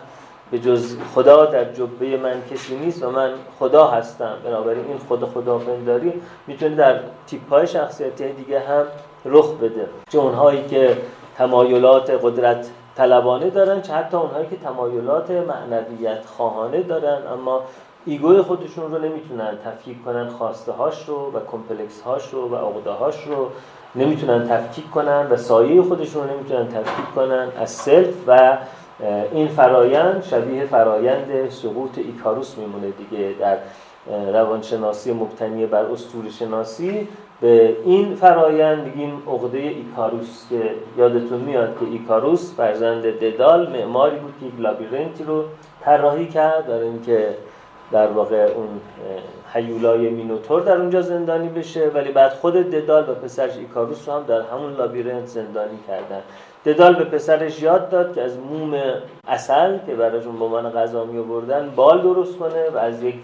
به 0.51 0.59
جز 0.59 0.97
خدا 1.15 1.45
در 1.45 1.73
جبه 1.73 2.17
من 2.17 2.41
کسی 2.51 2.75
نیست 2.75 3.03
و 3.03 3.11
من 3.11 3.29
خدا 3.59 3.87
هستم. 3.87 4.33
بنابراین 4.45 4.85
این 4.87 4.97
خود 4.97 5.25
خداپنداری 5.25 6.13
می‌تونه 6.47 6.75
در 6.75 6.99
تیپ 7.27 7.49
های 7.49 7.67
شخصیتی 7.67 8.31
دیگه 8.31 8.59
هم 8.59 8.83
رخ 9.25 9.53
بده. 9.53 9.87
چه 10.09 10.19
اونهایی 10.19 10.63
که 10.67 10.97
تمایلات 11.37 12.09
قدرت 12.23 12.69
طلبانه 12.95 13.49
دارن 13.49 13.81
چه 13.81 13.93
حتی 13.93 14.17
اونهایی 14.17 14.47
که 14.47 14.55
تمایلات 14.55 15.31
معنویت 15.31 16.25
خواهانه 16.25 16.83
دارن. 16.83 17.17
اما 17.33 17.61
ego 18.05 18.32
ی 18.32 18.41
خودشون 18.41 18.91
رو 18.91 18.97
نمی‌تونن 18.97 19.57
تفکیک 19.65 20.05
کنن 20.05 20.27
خواسته 20.27 20.71
هاش 20.71 21.05
رو 21.05 21.15
و 21.15 21.39
complex 21.51 22.01
هاش 22.01 22.29
رو 22.29 22.49
و 22.49 22.55
عقده 22.55 22.91
هاش 22.91 23.23
رو. 23.27 23.49
نمی‌تونن 23.95 24.47
تفکیک 24.47 24.91
کنن 24.91 25.27
و 25.29 25.37
سایه 25.37 25.81
خودشون 25.81 26.23
رو 26.23 26.33
نمی‌تونن 26.35 26.67
تفکیک 26.67 27.15
کنن 27.15 27.47
از 27.59 27.71
self 27.71 28.13
و 28.27 28.57
این 29.31 29.47
فرایند 29.47 30.23
شبیه 30.23 30.65
فرایند 30.65 31.49
سقوط 31.49 31.97
ایکاروس 31.97 32.57
میمونه 32.57 32.87
دیگه 32.91 33.35
در 33.39 33.57
روانشناسی 34.33 35.13
مبتنی 35.13 35.65
بر 35.65 35.85
اسطوره 35.85 36.29
شناسی. 36.29 37.07
به 37.41 37.75
این 37.85 38.15
فرایند 38.15 38.83
میگیم 38.83 39.23
عقده 39.27 39.57
ایکاروس 39.57 40.45
که 40.49 40.61
یادتون 40.97 41.39
میاد 41.39 41.77
که 41.79 41.85
ایکاروس 41.85 42.55
فرزند 42.55 43.03
ددالوس 43.03 43.69
معماری 43.69 44.15
بود 44.15 44.33
که 44.39 44.45
یک 44.45 44.53
labyrinth 44.59 45.17
ی 45.17 45.23
رو 45.23 45.43
طراحی 45.81 46.27
کرد 46.27 46.67
برای 46.67 46.87
اینکه 46.87 47.29
در 47.91 48.07
واقع 48.07 48.51
اون 48.55 48.67
حیولای 49.53 50.09
مینوتور 50.09 50.61
در 50.61 50.77
اونجا 50.77 51.01
زندانی 51.01 51.49
بشه. 51.49 51.91
ولی 51.93 52.11
بعد 52.11 52.31
خود 52.31 52.53
ددال 52.53 53.09
و 53.09 53.13
پسرش 53.13 53.57
ایکاروس 53.57 54.09
رو 54.09 54.15
هم 54.15 54.23
در 54.23 54.41
همون 54.41 54.73
لابیرنت 54.73 55.25
زندانی 55.25 55.79
کردن. 55.87 56.21
ددال 56.65 56.95
به 56.95 57.03
پسرش 57.03 57.61
یاد 57.61 57.89
داد 57.89 58.15
که 58.15 58.21
از 58.21 58.37
موم 58.37 58.73
اصل 59.27 59.77
که 59.85 59.95
براشون 59.95 60.39
به 60.39 60.45
عنوان 60.45 60.69
غذا 60.69 61.03
می 61.03 61.19
آوردن 61.19 61.73
بال 61.75 62.01
درست 62.01 62.37
کنه 62.37 62.69
و 62.73 62.77
از 62.77 63.03
یک 63.03 63.15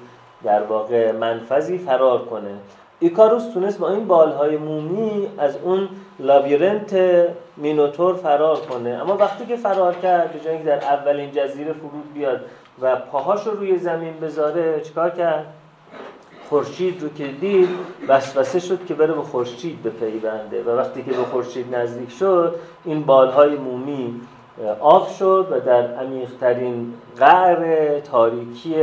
در 0.44 0.64
واقع 0.64 1.12
منفذی 1.12 1.78
فرار 1.78 2.26
کنه. 2.26 2.52
ایکاروس 3.00 3.54
تونست 3.54 3.80
با 3.80 3.90
این 3.90 4.08
بالهای 4.08 4.58
مومی 4.58 5.28
از 5.38 5.58
اون 5.64 5.90
لابیرنت 6.20 6.96
مینوتور 7.58 8.16
فرار 8.16 8.58
کنه. 8.58 8.90
اما 8.90 9.18
وقتی 9.18 9.46
که 9.46 9.56
فرار 9.56 9.96
کرد 9.96 10.34
به 10.34 10.40
جایی 10.40 10.58
که 10.58 10.64
در 10.64 10.84
اولین 10.84 11.32
جزیره 11.32 11.74
فرود 11.74 12.14
بیاد 12.14 12.42
و 12.82 12.96
پاهاش 12.96 13.48
رو 13.48 13.52
روی 13.52 13.78
زمین 13.78 14.20
بذاره 14.20 14.82
چیکار 14.82 15.10
کرد؟ 15.10 15.46
خورشید 16.52 17.04
رو 17.04 17.10
که 17.10 17.28
دید 17.28 17.70
وسوسه 18.08 18.60
شد 18.60 18.86
که 18.86 18.94
بره 18.94 19.14
به 19.14 19.22
خورشید 19.22 19.84
بپیونده. 19.84 20.64
و 20.64 20.70
وقتی 20.70 21.04
که 21.04 21.12
به 21.12 21.24
خورشید 21.24 21.76
نزدیک 21.76 22.12
شد 22.12 22.56
این 22.86 23.04
بالهای 23.04 23.56
مومی 23.56 24.22
آف 24.80 25.18
شد 25.18 25.48
و 25.52 25.60
در 25.60 25.96
عمیقترین 25.96 26.94
قعر 27.18 28.00
تاریکی 28.00 28.76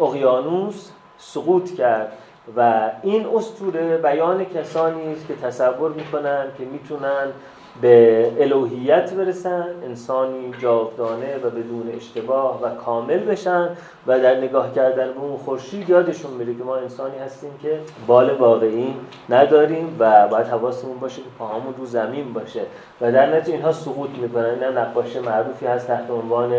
اقیانوس 0.00 0.90
سقوط 1.18 1.74
کرد. 1.74 2.12
و 2.56 2.90
این 3.02 3.26
استوره 3.34 3.96
بیان 3.96 4.44
کسانی 4.44 5.12
است 5.12 5.28
که 5.28 5.34
تصور 5.34 5.92
می‌کنن 5.92 6.46
که 6.58 6.64
می‌تونن 6.64 7.26
به 7.80 8.32
الوهیت 8.40 9.14
برسن 9.14 9.66
انسانی 9.84 10.54
جاودانه 10.58 11.36
و 11.36 11.50
بدون 11.50 11.92
اشتباه 11.96 12.62
و 12.62 12.74
کامل 12.84 13.18
بشن 13.18 13.68
و 14.06 14.20
در 14.20 14.36
نگاه 14.36 14.74
کردن 14.74 15.12
به 15.12 15.20
اون 15.20 15.36
خورشید 15.36 15.90
یادشون 15.90 16.30
میره 16.30 16.54
که 16.54 16.64
ما 16.64 16.76
انسانی 16.76 17.18
هستیم 17.18 17.50
که 17.62 17.78
بال 18.06 18.30
واقعی 18.30 18.94
نداریم 19.28 19.96
و 19.98 20.28
باید 20.28 20.46
حواسمون 20.46 20.98
باشه 20.98 21.16
که 21.16 21.28
پاهامون 21.38 21.74
رو 21.78 21.86
زمین 21.86 22.32
باشه. 22.32 22.62
و 23.00 23.12
در 23.12 23.36
نتیجه 23.36 23.52
اینها 23.52 23.72
سقوط 23.72 24.10
می‌کنن. 24.10 24.44
این 24.44 24.78
نقاش 24.78 25.16
معروفی 25.16 25.66
هست 25.66 25.86
تحت 25.86 26.10
عنوان 26.10 26.50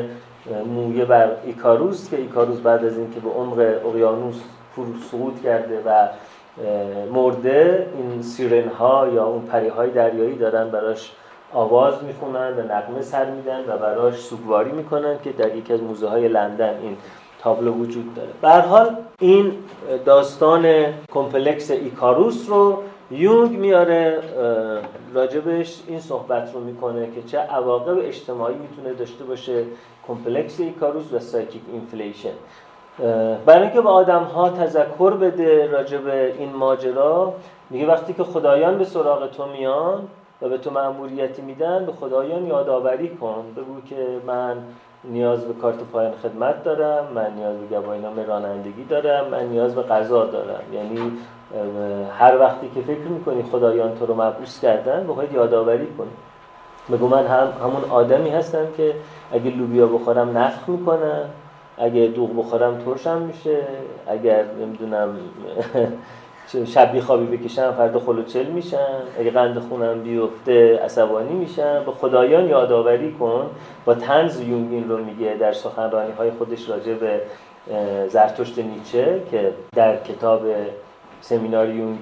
مویه 0.76 1.06
بر 1.06 1.32
ایکاروس 1.46 2.10
که 2.10 2.18
ایکاروس 2.18 2.60
بعد 2.60 2.86
از 2.86 2.98
اینکه 2.98 3.20
به 3.20 3.30
عمق 3.30 3.60
اقیانوس 3.86 4.36
فرو 4.76 4.94
سقوط 5.12 5.44
کرده 5.44 5.82
و 5.86 6.08
مرده 7.14 7.88
این 7.98 8.22
سیرن 8.22 8.68
ها 8.68 9.08
یا 9.08 9.26
اون 9.26 9.42
پری 9.42 9.68
های 9.68 9.90
دریایی 9.90 10.36
دارن 10.36 10.70
براش 10.70 11.12
آواز 11.54 12.04
می‌خونن 12.04 12.54
و 12.58 12.62
نغمه 12.62 13.02
سر 13.02 13.32
میدن 13.32 13.60
و 13.68 13.78
براش 13.78 14.16
سوگواری 14.16 14.72
می‌کنن 14.72 15.16
که 15.24 15.32
در 15.32 15.56
یکی 15.56 15.74
از 15.74 15.82
موزه 15.82 16.08
های 16.08 16.28
لندن 16.28 16.78
این 16.82 16.98
تابلو 17.40 17.72
وجود 17.72 18.16
داره. 18.16 18.30
به 18.42 18.68
حال 18.68 18.96
این 19.20 19.52
داستان 20.06 20.86
complex 21.12 21.72
ایکاروس 21.72 22.50
رو 22.50 22.84
یونگ 23.12 23.58
میاره 23.58 24.20
راجبش 25.14 25.82
این 25.88 26.00
صحبت 26.00 26.54
رو 26.54 26.60
می‌کنه 26.60 27.08
که 27.16 27.22
چه 27.22 27.38
عواقب 27.38 27.98
اجتماعی 27.98 28.56
می‌تونه 28.56 28.94
داشته 28.94 29.24
باشه 29.24 29.64
complex 30.08 30.60
ایکاروس 30.60 31.14
و 31.14 31.20
psychic 31.20 31.62
inflation. 31.72 32.34
برای 33.46 33.62
اینکه 33.62 33.82
به 33.82 33.90
آدم 33.90 34.24
ها 34.24 34.50
تذکر 34.50 35.14
بده 35.14 35.72
راجع 35.72 35.98
به 35.98 36.34
این 36.38 36.54
ماجرا 36.54 37.34
میگه 37.70 37.88
وقتی 37.88 38.14
که 38.14 38.24
خدایان 38.24 38.78
به 38.78 38.86
سراغ 38.86 39.32
تو 39.32 39.46
میان 39.46 40.08
و 40.42 40.50
به 40.50 40.58
تو 40.58 40.72
مأموریتی 40.72 41.42
میدن 41.42 41.86
به 41.86 41.92
خدایان 41.92 42.48
یادآوری 42.48 43.10
کن. 43.10 43.44
بگو 43.58 43.82
که 43.90 44.08
من 44.28 44.58
نیاز 45.04 45.46
به 45.46 45.54
کارت 45.54 45.76
پایان 45.94 46.12
خدمت 46.24 46.64
دارم 46.64 47.08
من 47.16 47.34
نیاز 47.36 47.56
به 47.58 47.80
گواهینامه 47.80 48.26
رانندگی 48.26 48.84
دارم 48.84 49.28
من 49.28 49.46
نیاز 49.46 49.76
به 49.76 49.84
غذا 49.84 50.26
دارم. 50.26 50.64
یعنی 50.74 51.12
هر 52.20 52.38
وقتی 52.40 52.72
که 52.76 52.82
فکر 52.82 53.08
می‌کنی 53.10 53.44
خدایان 53.44 53.96
تو 54.00 54.06
رو 54.06 54.14
مبعوث 54.14 54.60
کردن 54.60 55.08
باید 55.08 55.34
یادآوری 55.34 55.88
کنی 55.98 56.10
بگو 56.92 57.08
من 57.08 57.28
هم 57.28 57.48
همون 57.64 57.84
آدمی 57.90 58.30
هستم 58.30 58.66
که 58.78 58.94
اگه 59.32 59.52
لوبیا 59.52 59.88
بخورم 59.88 60.38
نفخ 60.38 60.70
می‌کنم. 60.70 61.30
اگه 61.78 62.08
دوغ 62.08 62.40
بخورم 62.40 62.78
ترشم 62.78 63.22
میشه. 63.22 63.58
اگر 64.08 64.46
نمی‌دونم 64.62 65.18
شبی 66.66 67.02
خوابی 67.02 67.38
بکشم 67.38 67.72
فردا 67.72 68.00
خلوچل 68.00 68.46
میشن 68.46 69.02
اگه 69.20 69.32
قند 69.32 69.60
خونم 69.60 70.04
بیفته 70.04 70.80
عصبانی 70.80 71.34
میشن 71.34 71.84
به 71.84 71.92
خدایان 71.92 72.50
یادآوری 72.50 73.12
کن. 73.12 73.50
با 73.86 73.94
تنز 73.94 74.42
یونگ 74.42 74.90
رو 74.90 74.98
میگه 74.98 75.36
در 75.40 75.54
سخنرانی 75.54 76.12
های 76.12 76.32
خودش 76.32 76.70
راجع 76.70 76.94
به 76.94 77.22
زرتشت 78.08 78.60
نیچه 78.60 79.22
که 79.32 79.52
در 79.76 79.98
کتاب 79.98 80.42
سمینار 81.22 81.70
یونگ 81.70 81.98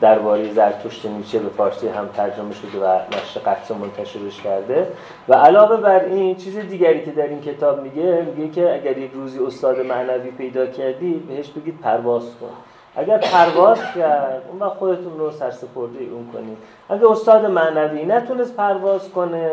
درباره 0.00 0.52
زرتشت 0.52 1.06
نیچه 1.06 1.38
به 1.38 1.48
فارسی 1.48 1.88
هم 1.88 2.08
ترجمه 2.08 2.54
شده 2.54 2.78
و 2.78 2.98
نشر 3.08 3.40
قطع 3.40 3.74
منتشرش 3.74 4.42
کرده. 4.42 4.86
و 5.28 5.34
علاوه 5.34 5.76
بر 5.76 6.04
این 6.04 6.36
چیز 6.36 6.58
دیگری 6.58 7.04
که 7.04 7.10
در 7.10 7.26
این 7.26 7.40
کتاب 7.40 7.82
میگه 7.82 8.26
میگه 8.36 8.52
که 8.52 8.74
اگر 8.74 8.98
یک 8.98 9.10
روزی 9.14 9.38
استاد 9.38 9.80
معنوی 9.80 10.30
پیدا 10.30 10.66
کردی 10.66 11.14
بهش 11.14 11.50
بگید 11.50 11.80
پرواز 11.80 12.22
کن. 12.22 12.50
اگر 12.96 13.18
پرواز 13.18 13.78
کرد 13.94 14.42
اون 14.50 14.58
وقت 14.60 14.72
خودتون 14.72 15.18
رو 15.18 15.30
سرسپرده 15.30 16.04
اون 16.12 16.28
کنید. 16.32 16.58
اگر 16.88 17.06
استاد 17.06 17.46
معنوی 17.46 18.04
نتونست 18.04 18.56
پرواز 18.56 19.10
کنه 19.10 19.50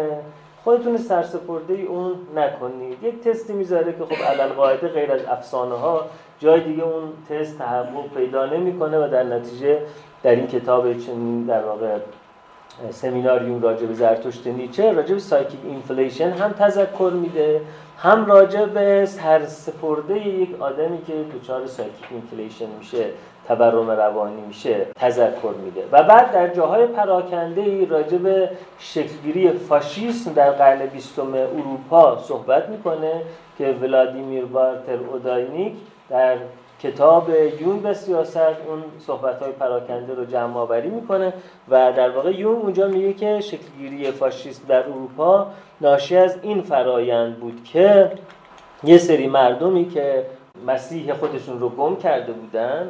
خودتون 0.64 0.98
سرسپرده 0.98 1.74
اون 1.74 2.14
نکنید. 2.36 3.04
یک 3.04 3.22
تستی 3.22 3.54
می‌ذاره 3.54 3.94
که 3.94 4.06
خب 4.06 4.24
علل 4.24 4.54
قاعده 4.54 4.88
غیر 4.88 5.12
از 5.12 5.26
افسانه 5.26 5.76
ها 5.76 6.02
جای 6.40 6.60
دیگه 6.60 6.84
اون 6.84 7.04
تست 7.30 7.58
تحقق 7.58 8.14
پیدا 8.16 8.46
نمی‌کنه 8.46 9.06
و 9.06 9.08
در 9.08 9.24
نتیجه 9.24 9.80
در 10.26 10.36
این 10.36 10.48
کتاب 10.48 10.98
چنین 10.98 11.46
در 11.46 11.64
واقع 11.66 11.98
سمیناریوم 12.92 13.62
راجع 13.62 13.86
به 13.86 13.94
زرتشت 13.94 14.48
نیچه 14.48 14.92
راجع 14.92 15.14
به 15.14 15.20
psychic 15.20 15.60
inflation 15.64 16.30
هم 16.30 16.52
تذکر 16.52 17.12
میده 17.14 17.62
هم 17.98 18.26
راجع 18.26 18.66
به 18.66 19.06
سرسپرده 19.06 20.28
یک 20.28 20.62
آدمی 20.62 20.98
که 21.08 21.14
دچار 21.40 21.68
psychic 21.68 22.06
inflation 22.12 22.66
میشه 22.80 23.06
تورم 23.48 23.92
روانی 23.92 24.42
میشه 24.42 24.86
تذکر 24.96 25.54
میده. 25.66 25.84
و 25.92 26.04
بعد 26.04 26.32
در 26.32 26.48
جاهای 26.48 26.86
پراکنده 26.86 27.62
ای 27.62 27.86
راجع 27.86 28.18
به 28.18 28.50
شکلگیری 28.80 29.52
فاشیسم 29.52 30.34
در 30.34 30.52
قرن 30.52 30.86
بیستم 30.86 31.34
اروپا 31.34 32.18
صحبت 32.22 32.70
می‌کنه 32.70 33.22
که 33.58 33.76
ولادیمیر 33.82 34.46
والتر 34.46 34.98
اوداینیک 35.12 35.74
در 36.10 36.38
کتاب 36.82 37.30
یونگ 37.62 37.80
و 37.80 37.94
سیاست 37.94 38.38
اون 38.38 38.84
صحبت 39.00 39.42
های 39.42 39.52
پراکنده 39.52 40.14
رو 40.14 40.26
جمع 40.26 40.58
آوری 40.58 40.90
می‌کنه 40.90 41.34
و 41.70 41.92
در 41.92 42.10
واقع 42.10 42.32
یون 42.32 42.56
اونجا 42.56 42.88
میگه 42.88 43.14
که 43.14 43.40
شکلگیری 43.42 44.12
فاشیسم 44.12 44.64
در 44.68 44.84
اروپا 44.84 45.48
ناشی 45.82 46.18
از 46.18 46.38
این 46.42 46.62
فرایند 46.62 47.40
بود 47.40 47.64
که 47.64 48.12
یه 48.84 48.98
سری 48.98 49.28
مردمی 49.28 49.90
که 49.90 50.26
مسیح 50.68 51.14
خودشون 51.14 51.60
رو 51.60 51.70
گم 51.70 51.96
کرده 51.96 52.32
بودن 52.32 52.90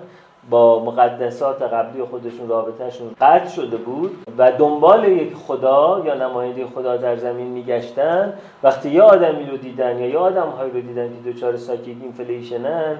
با 0.49 0.83
مقدسات 0.83 1.61
قبلی 1.61 2.03
خودشون 2.03 2.47
رابطهشون 2.47 3.15
قطع 3.21 3.49
شده 3.49 3.77
بود 3.77 4.17
و 4.37 4.51
دنبال 4.51 5.03
یک 5.03 5.33
خدا 5.33 6.03
یا 6.05 6.13
نماینده 6.13 6.65
خدا 6.65 6.97
در 6.97 7.15
زمین 7.15 7.47
میگشتن. 7.47 8.33
وقتی 8.63 8.89
یه 8.89 9.01
آدمی 9.01 9.45
رو 9.45 9.57
دیدن 9.57 9.99
یا 9.99 10.07
یه 10.07 10.17
آدم 10.17 10.53
رو 10.73 10.81
دیدن 10.81 11.07
که 11.07 11.31
دوچار 11.31 11.57
ساکیک 11.57 11.97
اینفلیشنن 12.01 12.97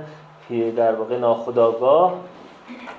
که 0.50 0.72
در 0.72 0.96
واقع 0.96 1.18
ناخداگاه 1.18 2.14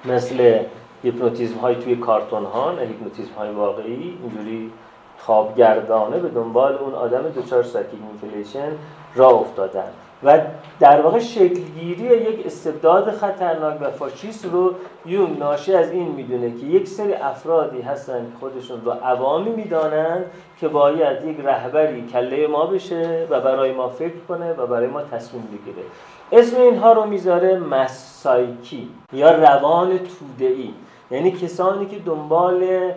مثل 0.05 0.59
هیپنوتیزم 1.03 1.59
های 1.59 1.75
توی 1.75 1.97
کارتون 1.97 2.45
ها 2.45 2.73
نه 2.73 2.81
هیپنوتیزم 2.81 3.35
های 3.39 3.51
واقعی 3.51 4.19
اینجوری 4.23 4.73
خوابگردانه 5.19 6.19
به 6.19 6.29
دنبال 6.29 6.75
اون 6.75 6.95
آدم 6.95 7.23
دچار 7.23 7.63
psychic 7.63 8.01
inflation 8.11 8.73
راه 9.15 9.29
افتادن. 9.29 9.89
و 10.25 10.41
در 10.81 11.01
واقع 11.01 11.19
شکلگیری 11.19 12.05
یک 12.05 12.47
استبداد 12.47 13.11
خطرناک 13.11 13.83
و 13.83 13.91
فاشیست 13.91 14.45
رو 14.45 14.75
یونگ 15.07 15.37
ناشی 15.39 15.75
از 15.75 15.91
این 15.91 16.09
می‌دونه 16.09 16.51
که 16.51 16.67
یک 16.67 16.89
سری 16.89 17.15
افرادی 17.15 17.81
هستن 17.81 18.21
که 18.21 18.39
خودشون 18.41 18.81
رو 18.85 18.91
عوامی 18.91 19.51
می‌دانند 19.51 20.25
که 20.61 20.69
باید 20.69 21.25
یک 21.25 21.37
رهبری 21.45 22.07
کله 22.07 22.47
ما 22.47 22.67
بشه 22.67 23.27
و 23.31 23.41
برای 23.41 23.73
ما 23.73 23.89
فکر 23.89 24.19
کنه 24.29 24.53
و 24.53 24.67
برای 24.67 24.87
ما 24.87 25.03
تصمیم 25.03 25.43
بگیره. 25.43 25.87
اسم 26.33 26.61
اینها 26.61 26.93
رو 26.93 27.05
می‌ذاره 27.05 27.59
مسایکی 27.59 28.89
یا 29.13 29.31
روان 29.31 29.99
توده‌ای. 29.99 30.71
یعنی 31.11 31.31
کسانی 31.31 31.87
که 31.87 31.99
دنبال 31.99 32.93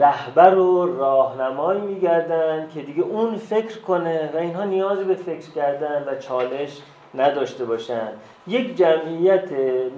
رهبر 0.00 0.54
و 0.54 0.96
راهنمایی 0.98 1.80
میگردن 1.80 2.68
که 2.74 2.82
دیگه 2.82 3.02
اون 3.02 3.36
فکر 3.36 3.80
کنه 3.80 4.30
و 4.34 4.36
اینها 4.36 4.64
نیازی 4.64 5.04
به 5.04 5.14
فکر 5.14 5.50
کردن 5.50 6.04
و 6.06 6.18
چالش 6.18 6.78
نداشته 7.14 7.64
باشن. 7.64 8.08
یک 8.46 8.76
جمعیت 8.76 9.52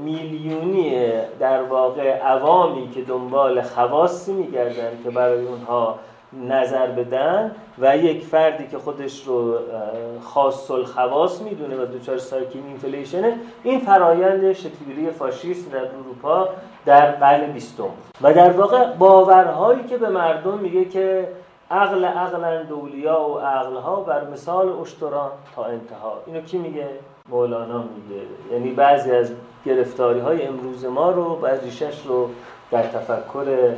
میلیونی 0.04 1.12
در 1.40 1.62
واقع 1.62 2.18
عوامی 2.18 2.90
که 2.90 3.02
دنبال 3.02 3.62
خواصی 3.62 4.32
میگردن 4.32 4.90
که 5.04 5.10
برای 5.10 5.46
اونها 5.46 5.98
نظر 6.32 6.86
بدن 6.86 7.54
و 7.78 7.96
یک 7.96 8.24
فردی 8.24 8.66
که 8.66 8.78
خودش 8.78 9.26
رو 9.26 9.54
خاص 10.22 10.70
الخواص 10.70 11.42
می‌دونه 11.42 11.82
و 11.82 11.86
دوچار 11.86 12.18
سایکین 12.18 12.66
اینفلیشنه 12.66 13.34
این 13.62 13.80
فرایند 13.80 14.52
شکلگیری 14.52 15.10
فاشیست 15.10 15.72
در 15.72 15.78
اروپا 15.78 16.48
در 16.86 17.10
قرن 17.10 17.52
بیستم. 17.52 17.84
و 18.20 18.34
در 18.34 18.50
واقع 18.50 18.92
باورهایی 18.92 19.84
که 19.84 19.96
به 19.96 20.08
مردم 20.08 20.58
میگه 20.58 20.84
که 20.84 21.28
عقل 21.70 22.04
عقلا 22.04 22.62
دولیا 22.62 23.20
و 23.20 23.38
عقلها 23.38 23.96
بر 23.96 24.24
مثال 24.24 24.68
اشتران 24.68 25.30
تا 25.56 25.64
انتها. 25.64 26.18
اینو 26.26 26.40
کی 26.40 26.58
میگه؟ 26.58 26.88
مولانا 27.28 27.78
میگه. 27.78 28.22
یعنی 28.52 28.70
بعضی 28.70 29.10
از 29.10 29.32
گرفتاری 29.66 30.20
های 30.20 30.46
امروز 30.46 30.84
ما 30.84 31.10
رو 31.10 31.36
بعضیشش 31.36 32.06
رو 32.06 32.30
در 32.70 32.82
تفکر 32.82 33.74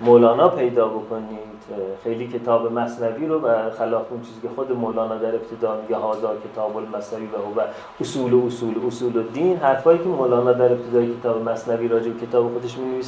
مولانا 0.00 0.48
پیدا 0.48 0.88
بکنید 0.88 1.55
خیلی 2.04 2.28
کتاب 2.28 2.72
مصنوی 2.72 3.26
رو 3.26 3.40
و 3.40 3.70
خلاف 3.70 4.06
اون 4.10 4.20
چیزی 4.20 4.40
که 4.42 4.48
خود 4.54 4.72
مولانا 4.72 5.16
در 5.16 5.34
ابتدا 5.34 5.80
میگه 5.82 5.96
هازا 5.96 6.34
کتاب 6.52 6.76
المصنوی 6.76 7.26
و 7.26 7.60
اصول 8.00 8.32
و 8.32 8.46
اصول 8.46 8.74
اصول 8.86 9.18
الدین 9.18 9.56
حرفایی 9.56 9.98
که 9.98 10.04
مولانا 10.04 10.52
در 10.52 10.72
ابتدای 10.72 11.14
کتاب 11.14 11.48
مصنوی 11.48 11.88
راجع 11.88 12.10
به 12.10 12.26
کتاب 12.26 12.52
خودش 12.52 12.78
می 12.78 13.02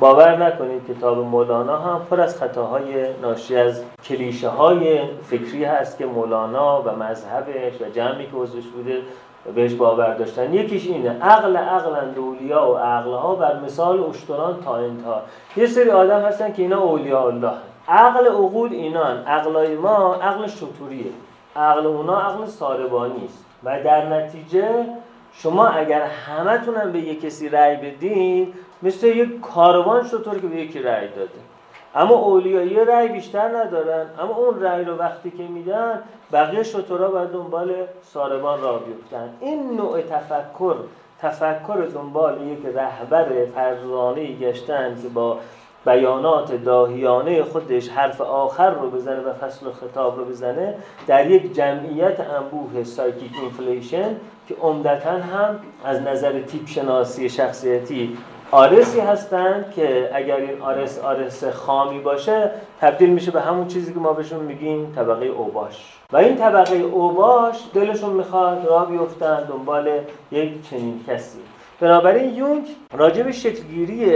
باور 0.00 0.46
نکنید 0.46 0.86
کتاب 0.88 1.18
مولانا 1.18 1.78
هم 1.78 2.00
پر 2.10 2.20
از 2.20 2.38
خطاهای 2.38 3.06
ناشی 3.22 3.56
از 3.56 3.82
کلیشه 4.04 4.48
های 4.48 5.00
فکری 5.22 5.64
هست 5.64 5.98
که 5.98 6.06
مولانا 6.06 6.82
و 6.82 6.96
مذهبش 6.96 7.80
و 7.80 7.90
جمعی 7.94 8.26
که 8.26 8.36
عضوش 8.36 8.64
بوده 8.64 8.98
بهش 9.54 9.74
باور 9.74 10.14
داشتن. 10.14 10.54
یکیش 10.54 10.86
اینه 10.86 11.10
عقل 11.22 11.56
عقلا 11.56 12.00
اولیا 12.16 12.70
و 12.70 12.76
عقلها 12.76 13.34
بر 13.34 13.60
مثال 13.60 14.04
اشتران 14.04 14.62
تا 14.64 14.76
انتها. 14.76 15.22
یه 15.56 15.66
سری 15.66 15.90
آدم 15.90 16.20
هستن 16.20 16.52
که 16.52 16.62
اینا 16.62 16.80
اولیاء 16.80 17.26
الله 17.26 17.52
عقل 17.92 18.26
عقول 18.26 18.72
اینان 18.72 19.24
عقلای 19.26 19.76
ما 19.76 20.14
عقل 20.14 20.46
شطوریه. 20.46 21.12
عقل 21.56 21.86
اونا 21.86 22.20
عقل 22.20 22.46
ساربانی 22.46 23.24
است. 23.24 23.44
و 23.64 23.82
در 23.82 24.06
نتیجه 24.06 24.86
شما 25.32 25.66
اگر 25.66 26.02
همتونم 26.02 26.92
به 26.92 26.98
یک 26.98 27.20
کسی 27.20 27.48
رأی 27.48 27.76
بدین 27.76 28.52
مثل 28.82 29.06
یک 29.06 29.40
کاروان 29.40 30.04
شطور 30.04 30.38
که 30.38 30.46
به 30.46 30.56
یکی 30.56 30.78
رأی 30.78 31.08
داده. 31.08 31.30
اما 31.94 32.14
اولیایی 32.14 32.70
یه 32.70 32.84
رأی 32.84 33.08
بیشتر 33.08 33.48
ندارن. 33.56 34.06
اما 34.20 34.34
اون 34.34 34.62
رأی 34.62 34.84
رو 34.84 34.96
وقتی 34.96 35.30
که 35.30 35.42
میدن 35.42 36.02
بقیه 36.32 36.62
شطورا 36.62 37.08
بر 37.08 37.24
دنبال 37.24 37.74
ساربان 38.02 38.60
را 38.60 38.78
بیفتن. 38.78 39.34
این 39.40 39.76
نوع 39.76 40.00
تفکر 40.00 40.74
تفکر 41.22 41.88
دنبال 41.94 42.46
یک 42.46 42.66
رهبر 42.74 43.26
فرزانه 43.54 44.32
گشتن 44.32 44.98
که 45.02 45.08
با 45.08 45.38
بیانات 45.86 46.64
داهیانه 46.64 47.42
خودش 47.42 47.88
حرف 47.88 48.20
آخر 48.20 48.70
رو 48.70 48.90
بزنه 48.90 49.20
و 49.20 49.32
فصل‌الخطاب 49.32 50.18
رو 50.18 50.24
بزنه 50.24 50.74
در 51.06 51.30
یک 51.30 51.54
جمعیت 51.54 52.20
انبوه 52.20 52.84
psychic 52.84 53.32
inflation 53.42 54.16
که 54.48 54.54
عمدتا 54.62 55.10
هم 55.10 55.58
از 55.84 56.02
نظر 56.02 56.40
تیپ 56.40 56.66
شناسی 56.66 57.28
شخصیتی 57.28 58.18
آرسی 58.50 59.00
هستند 59.00 59.72
که 59.76 60.10
اگر 60.12 60.36
این 60.36 60.62
آرس 60.62 60.98
آرس 60.98 61.44
خامی 61.44 61.98
باشه 61.98 62.50
تبدیل 62.80 63.10
میشه 63.10 63.30
به 63.30 63.40
همون 63.40 63.68
چیزی 63.68 63.92
که 63.92 64.00
ما 64.00 64.12
بهشون 64.12 64.40
میگیم 64.40 64.92
طبقه 64.96 65.26
اوباش. 65.26 65.98
و 66.12 66.16
این 66.16 66.36
طبقه 66.36 66.76
اوباش 66.76 67.56
دلشون 67.74 68.10
می‌خواد 68.10 68.66
راه 68.66 68.90
بیفتن 68.90 69.44
دنبال 69.44 69.90
یک 70.32 70.70
چنین 70.70 71.04
کسی. 71.08 71.38
بنابراین 71.80 72.34
یونگ 72.34 72.66
راجع 72.92 73.22
به 73.22 73.32
شکلگیری 73.32 74.12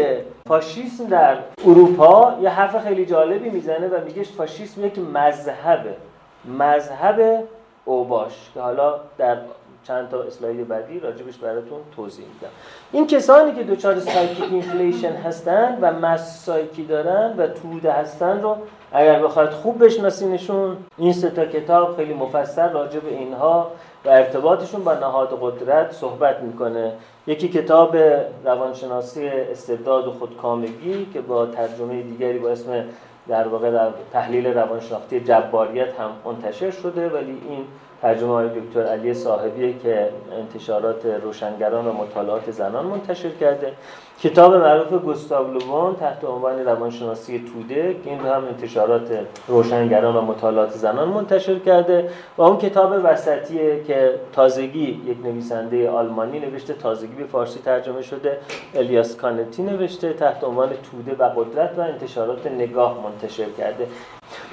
فاشیسم 0.47 1.07
در 1.07 1.37
اروپا 1.65 2.39
یه 2.43 2.51
حرف 2.51 2.85
خیلی 2.85 3.07
جالبی 3.07 3.51
می‌زنه 3.51 3.89
و 3.89 4.05
میگه 4.05 4.23
فاشیسم 4.23 4.87
یک 4.87 4.99
مذهبه. 4.99 5.97
مذهب 6.45 7.45
اوباش 7.85 8.51
که 8.55 8.61
حالا 8.61 8.95
در 9.19 9.37
چند 9.87 10.09
تا 10.09 10.22
اسلاید 10.22 10.68
بعدی 10.68 11.01
راجع 11.01 11.16
بهش 11.16 11.37
براتون 11.38 11.79
توضیح 11.96 12.25
میدم. 12.25 12.53
این 12.92 13.07
کسانی 13.07 13.55
که 13.55 13.62
دچار 13.62 14.01
psychic 14.01 14.45
inflation 14.51 15.12
هستن 15.12 15.79
و 15.81 15.92
mass 15.92 16.45
psyche 16.45 16.85
دارن 16.85 17.35
و 17.37 17.46
توده 17.46 17.92
هستن 17.92 18.42
رو 18.42 18.57
اگر 18.92 19.22
بخواید 19.22 19.51
خوب 19.51 19.85
بشناسینشون 19.85 20.77
این 20.99 21.12
سه 21.12 21.31
تا 21.31 21.44
کتاب 21.44 21.96
خیلی 21.96 22.14
مفصل 22.14 22.68
راجع 22.68 23.01
به 23.01 23.09
اینها 23.09 23.70
و 24.05 24.09
ارتباطشون 24.09 24.85
با 24.85 24.94
نهاد 24.94 25.38
قدرت 25.40 25.92
صحبت 25.92 26.40
می‌کنه. 26.40 26.92
یکی 27.27 27.49
کتاب 27.49 27.96
روانشناسی 28.44 29.29
استبداد 29.29 30.07
و 30.07 30.12
خودکامگی 30.12 31.07
که 31.12 31.20
با 31.20 31.46
ترجمه 31.46 32.03
دیگری 32.03 32.38
با 32.38 32.49
اسم 32.49 32.85
در 33.29 33.49
واقع 33.49 33.70
در 33.70 33.88
تحلیل 34.12 34.46
روانشناختی 34.46 35.20
جباریت 35.20 36.01
هم 36.01 36.11
منتشر 36.25 36.70
شده 36.70 37.09
ولی 37.09 37.42
این 37.49 37.64
ترجمه 38.03 38.33
های 38.33 38.49
دکتر 38.61 38.87
علی 38.87 39.15
صاحبیه 39.15 39.79
که 39.79 40.11
انتشارات 40.33 41.07
روشنگران 41.07 41.87
و 41.87 41.93
مطالعات 41.93 42.51
زنان 42.51 42.87
منتشر 42.87 43.31
کرده. 43.31 43.73
کتاب 44.22 44.55
معروف 44.55 44.92
گوستاو 44.92 45.52
لوون 45.52 45.96
تحت 45.96 46.24
عنوان 46.24 46.64
روانشناسی 46.64 47.44
توده 47.52 47.96
که 48.05 48.11
این 48.11 48.20
هم 48.20 48.44
انتشارات 48.44 49.18
روشنگران 49.48 50.16
و 50.16 50.20
مطالعات 50.20 50.70
زنان 50.70 51.09
منتشر 51.09 51.59
کرده 51.59 52.11
و 52.38 52.42
اون 52.42 52.57
کتاب 52.59 52.92
وسطیه 53.05 53.85
که 53.85 54.14
تازگی 54.33 55.02
یک 55.07 55.26
نویسنده 55.26 55.90
آلمانی 55.90 56.38
نوشته 56.38 56.74
تازگی 56.74 57.14
به 57.14 57.24
فارسی 57.24 57.61
ترجمه 57.61 58.02
شده 58.02 58.38
الیاس 58.74 59.16
کانتی 59.16 59.62
نوشته 59.62 60.12
تحت 60.12 60.44
عنوان 60.44 60.68
توده 60.90 61.24
و 61.24 61.29
قدرت 61.37 61.79
و 61.79 61.81
انتشارات 61.81 62.46
نگاه 62.46 62.96
منتشر 63.05 63.50
کرده. 63.59 63.87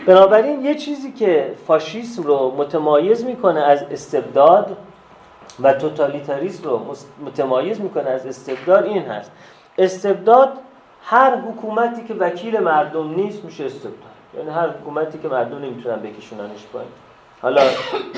بنابراین 0.07 0.65
یه 0.65 0.75
چیزی 0.75 1.11
که 1.11 1.53
فاشیسم 1.67 2.23
رو 2.23 2.53
متمایز 2.57 3.25
می‌کنه 3.25 3.59
از 3.59 3.83
استبداد 3.91 4.77
و 5.63 5.73
توتالیتاریسم 5.73 6.63
رو 6.63 6.81
متمایز 7.25 7.81
می‌کنه 7.81 8.09
از 8.09 8.25
استبداد 8.25 8.85
این 8.85 9.03
هست. 9.03 9.31
استبداد 9.77 10.57
هر 11.03 11.35
حکومتی 11.35 12.03
که 12.03 12.13
وکیل 12.13 12.59
مردم 12.59 13.15
نیست 13.15 13.45
میشه 13.45 13.65
استبداد. 13.65 13.93
یعنی 14.37 14.49
هر 14.49 14.69
حکومتی 14.69 15.19
که 15.19 15.27
مردم 15.27 15.57
نمی‌تونن 15.57 15.95
بکشوننش 15.95 16.65
پایین. 16.73 16.91
حالا 17.43 17.61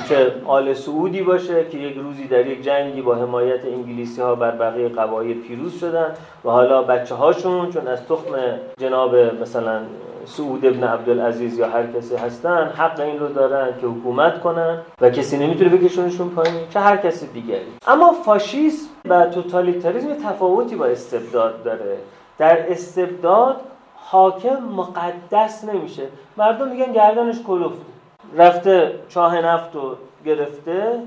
چه 0.10 0.32
آل 0.46 0.74
سعودی 0.74 1.22
باشه 1.22 1.66
که 1.72 1.78
یک 1.78 1.98
روزی 1.98 2.28
در 2.28 2.48
یک 2.48 2.62
جنگی 2.64 3.02
با 3.02 3.16
حمایت 3.16 3.66
انگلیسی 3.66 4.22
ها 4.22 4.36
بر 4.36 4.52
بقیه 4.52 4.90
قبایل 4.90 5.42
پیروز 5.42 5.80
شدن 5.80 6.14
و 6.46 6.50
حالا 6.50 6.84
بچه 6.84 7.16
هاشون 7.16 7.70
چون 7.70 7.88
از 7.88 8.06
تخم 8.08 8.32
جناب 8.78 9.16
مثلا 9.16 9.80
سعود 10.26 10.66
ابن 10.66 10.84
عبدالعزیز 10.84 11.60
یا 11.60 11.70
هر 11.70 11.88
کسی 11.88 12.16
هستن 12.16 12.72
حق 12.78 13.00
این 13.00 13.20
رو 13.20 13.28
دارن 13.28 13.68
که 13.82 13.88
حکومت 13.88 14.42
کنن 14.42 14.78
و 15.02 15.10
کسی 15.10 15.38
نمی‌تونه 15.38 15.70
بکشونشون 15.70 16.30
پایین 16.30 16.56
چه 16.70 16.80
هر 16.80 16.98
کسی 16.98 17.28
دیگری. 17.28 17.66
اما 17.88 18.14
فاشیسم 18.14 18.88
و 19.10 19.26
توتالیتاریسم 19.26 20.14
تفاوتی 20.14 20.76
با 20.76 20.86
استبداد 20.86 21.64
داره. 21.64 21.98
در 22.38 22.72
استبداد 22.72 23.62
حاکم 23.96 24.64
مقدس 24.76 25.64
نمیشه. 25.64 26.04
مردم 26.38 26.68
میگن 26.68 26.94
گردنش 26.94 27.36
کلفته. 27.48 27.95
رفته 28.38 29.00
چاه 29.10 29.42
نفت 29.42 29.76
رو 29.76 29.96
گرفته 30.26 31.00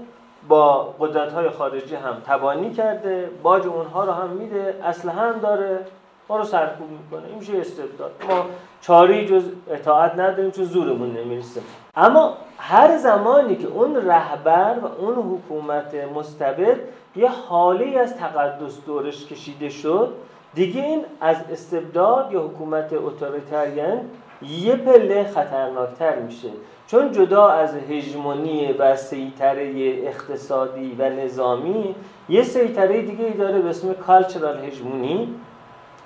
با 0.49 0.95
قدرت 1.01 1.33
های 1.33 1.51
خارجی 1.51 1.95
هم 1.95 2.17
تبانی 2.27 2.71
کرده 2.71 3.31
باج 3.43 3.67
اونها 3.67 4.05
رو 4.05 4.13
هم 4.13 4.29
میده 4.29 4.75
اصلا 4.85 5.13
هم 5.13 5.39
داره 5.39 5.79
ما 6.29 6.37
رو 6.37 6.45
سرکوب 6.45 6.87
می‌کنه 6.91 7.29
این 7.29 7.39
میشه 7.39 7.59
استبداد. 7.59 8.11
ما 8.29 8.45
چاری 8.81 9.27
جز 9.27 9.45
اطاعت 9.71 10.13
نداریم 10.15 10.51
چون 10.51 10.65
زورمون 10.65 11.17
نمی‌رسه. 11.17 11.61
اما 11.97 12.37
هر 12.59 12.97
زمانی 12.97 13.57
که 13.57 13.67
اون 13.69 13.97
رهبر 13.97 14.75
و 14.83 15.05
اون 15.05 15.15
حکومت 15.15 15.95
مستبد 16.15 16.77
یه 17.17 17.29
هاله‌ای 17.31 17.99
از 17.99 18.17
تقدس 18.17 18.85
دورش 18.87 19.27
کشیده 19.27 19.69
شد 19.69 20.13
دیگه 20.55 20.83
این 20.83 21.05
از 21.21 21.37
استبداد 21.53 22.33
یا 22.33 22.41
حکومت 22.41 22.93
authoritarian 22.93 24.01
یه 24.43 24.77
پله 24.77 25.25
خطرناکتر 25.25 26.19
میشه. 26.19 26.49
چون 26.91 27.13
جدا 27.13 27.49
از 27.49 27.75
هژمونی 27.91 28.73
و 28.73 28.97
سیطره 28.97 29.73
اقتصادی 30.07 30.97
و 30.99 31.11
نظامی 31.11 31.95
یه 32.29 32.43
سیطره 32.43 33.03
دیگه 33.03 33.25
ای 33.25 33.33
داره 33.33 33.59
به 33.59 33.69
اسم 33.69 33.93
cultural 33.93 34.65
hegemony 34.65 35.35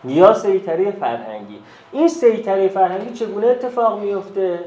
یا 0.04 0.34
سیطره 0.34 0.90
فرهنگی. 0.90 1.58
این 1.92 2.08
سیطره 2.08 2.68
فرهنگی 2.68 3.14
چگونه 3.14 3.46
اتفاق 3.46 4.00
میفته 4.00 4.60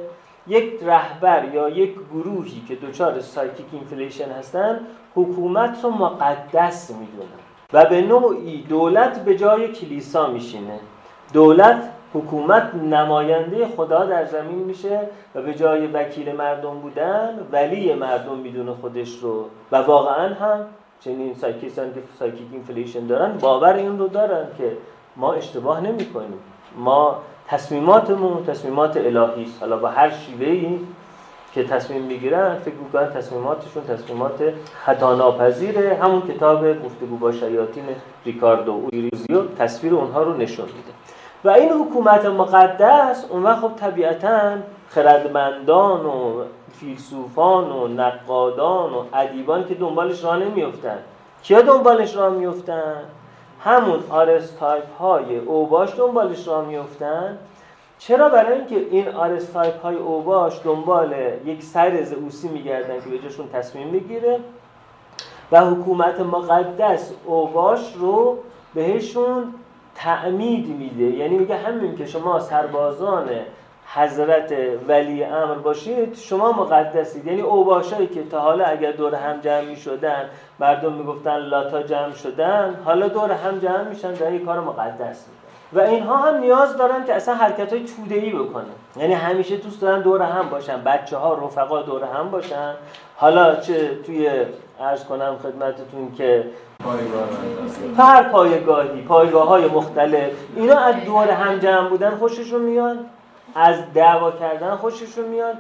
یک 0.48 0.80
رهبر 0.84 1.46
یا 1.54 1.70
یک 1.70 1.96
گروهی 2.14 2.64
که 2.68 2.76
دچار 2.76 3.20
psychic 3.20 3.66
inflation 3.72 4.32
هستن 4.32 4.80
حکومت 5.16 5.84
رو 5.84 5.90
مقدس 5.90 6.90
می‌دونن 6.90 7.30
و 7.74 7.86
به 7.86 8.02
نوعی 8.02 8.62
دولت 8.70 9.26
به 9.26 9.38
جای 9.38 9.68
کلیسا 9.68 10.28
میشینه. 10.28 10.80
دولت 11.34 11.90
حکومت 12.16 12.76
نماینده 12.76 13.68
خدا 13.68 14.06
در 14.06 14.26
زمین 14.26 14.60
میشه 14.60 15.00
و 15.36 15.42
به 15.42 15.54
جای 15.54 15.88
وکیل 15.88 16.36
مردم 16.36 16.80
بودن 16.80 17.40
ولی 17.52 17.94
مردم 17.94 18.38
می‌دونه 18.38 18.72
خودش 18.82 19.20
رو. 19.22 19.46
و 19.72 19.76
واقعا 19.76 20.34
هم 20.34 20.60
چنین 21.00 21.34
سایکیستان 21.34 21.94
که 21.94 22.00
psychic 22.20 22.48
inflation 22.52 23.08
دارن 23.08 23.38
باور 23.38 23.74
این 23.74 24.00
رو 24.00 24.08
دارن 24.08 24.48
که 24.58 24.78
ما 25.16 25.34
اشتباه 25.34 25.82
نمی 25.82 26.06
کنیم 26.06 26.40
ما 26.78 27.18
تصمیماتمون 27.48 28.46
تصمیمات 28.46 28.98
الهی 28.98 29.44
است. 29.44 29.60
حالا 29.60 29.78
با 29.78 29.88
هر 29.88 30.12
ای 30.40 30.80
که 31.54 31.64
تصمیم 31.64 32.02
می‌گیرن 32.02 32.56
فکر 32.56 32.76
می‌کنن 32.76 33.14
تصمیماتشون 33.14 33.84
تصمیمات 33.84 34.54
خطا 34.86 35.16
ناپذیره 35.16 35.98
همون 36.02 36.22
کتاب 36.22 36.86
گفتگو 36.86 37.18
با 37.18 37.32
شیاطین 37.32 37.84
ریکاردو 38.26 38.72
اوریزیو 38.72 39.46
تصویر 39.60 39.94
اونها 39.94 40.24
رو 40.24 40.38
نشون 40.38 40.66
میده. 40.66 41.05
و 41.44 41.50
این 41.50 41.72
حکومت 41.72 42.26
مقدس 42.26 43.26
اون 43.30 43.44
وقت 43.44 43.60
خب 43.60 43.72
طبیعتا 43.76 44.52
خردمندان 44.90 46.06
و 46.06 46.44
فیلسوفان 46.80 47.72
و 47.72 47.88
نقادان 47.88 48.94
و 48.94 49.04
ادیبان 49.14 49.68
که 49.68 49.76
دنبالش 49.76 50.24
راه 50.24 50.38
نمیفتن 50.38 50.98
کیا 51.44 51.62
دنبالش 51.62 52.16
راه 52.16 52.30
میفتن 52.30 53.04
همون 53.64 54.00
RS 54.10 54.39
type 54.39 54.98
های 55.00 55.38
اوباش 55.38 55.96
دنبالش 55.98 56.48
راه 56.48 56.66
میفتن 56.66 57.38
چرا 58.00 58.30
برای 58.30 58.58
اینکه 58.58 58.76
این 58.92 59.08
آرستایپ 59.08 59.82
های 59.82 59.96
اوباش 59.96 60.62
دنبال 60.64 61.16
یک 61.46 61.64
سر 61.64 62.04
زئوسی 62.04 62.48
میگردن 62.48 63.02
که 63.02 63.10
به 63.10 63.20
جاشون 63.20 63.50
تصمیم 63.54 63.88
می‌گیره 63.88 64.40
و 65.52 65.66
حکومت 65.66 66.20
مقدس 66.20 67.12
اوباش 67.26 67.94
رو 67.94 68.38
بهشون 68.74 69.54
تعمید 69.96 70.68
میده. 70.68 71.04
یعنی 71.04 71.38
میگه 71.38 71.56
همین 71.56 71.96
که 71.96 72.06
شما 72.06 72.40
سربازان 72.40 73.30
حضرت 73.94 74.54
ولی 74.88 75.24
امر 75.24 75.54
باشید 75.54 76.16
شما 76.16 76.52
مقدسید. 76.52 77.26
یعنی 77.26 77.42
اوباشایی 77.42 78.08
که 78.08 78.24
تا 78.24 78.40
حالا 78.40 78.66
اگر 78.66 78.92
دور 78.92 79.16
هم 79.16 79.40
جمع 79.42 79.62
می 79.62 79.76
شدن 79.76 80.30
مردم 80.60 80.94
می‌گفتن 80.94 81.38
لاتا 81.38 81.84
جمع 81.84 82.14
شدن 82.14 82.80
حالا 82.86 83.08
دور 83.08 83.32
هم 83.32 83.60
جمع 83.60 83.84
میشن 83.84 84.14
در 84.14 84.34
یک 84.34 84.46
کار 84.46 84.60
مقدس 84.60 85.26
و 85.74 85.80
اینها 85.80 86.18
هم 86.18 86.38
نیاز 86.38 86.78
دارن 86.78 87.06
که 87.06 87.14
اصلا 87.14 87.36
حرکت 87.36 87.74
های 87.74 87.84
توده 87.84 88.16
ای 88.16 88.32
بکنن. 88.32 88.64
یعنی 88.98 89.14
همیشه 89.14 89.58
دوست 89.58 89.82
دارن 89.82 90.02
دور 90.02 90.22
هم 90.22 90.50
باشن 90.50 90.84
بچه 90.84 91.18
ها 91.18 91.34
رفقا 91.34 91.82
دور 91.82 92.04
هم 92.04 92.32
باشن. 92.32 92.74
حالا 93.16 93.56
چه 93.56 93.96
توی 94.06 94.30
عرض 94.82 95.06
کنم 95.06 95.38
خدمتتون 95.44 96.12
که 96.18 96.46
هر 97.98 98.24
پایگاهی 98.24 99.02
پایگاه 99.02 99.48
های 99.48 99.66
مختلف 99.66 100.32
اینا 100.56 100.80
از 100.80 100.96
دور 101.06 101.30
هم 101.30 101.60
جمع 101.60 101.90
بودن 101.90 102.16
خوششون 102.16 102.62
میاد 102.62 102.98
از 103.56 103.94
دعوا 103.94 104.32
کردن 104.32 104.76
خوششون 104.76 105.26
میاد 105.26 105.56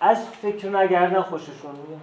از 0.00 0.26
فکر 0.42 0.68
نگردن 0.68 1.22
خوششون 1.22 1.70
میاد. 1.88 2.00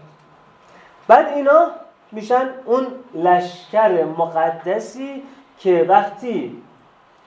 بعد 1.07 1.27
اینا 1.27 1.67
میشن 2.11 2.49
اون 2.65 2.87
لشکر 3.13 4.03
مقدسی 4.03 5.23
که 5.59 5.85
وقتی 5.89 6.61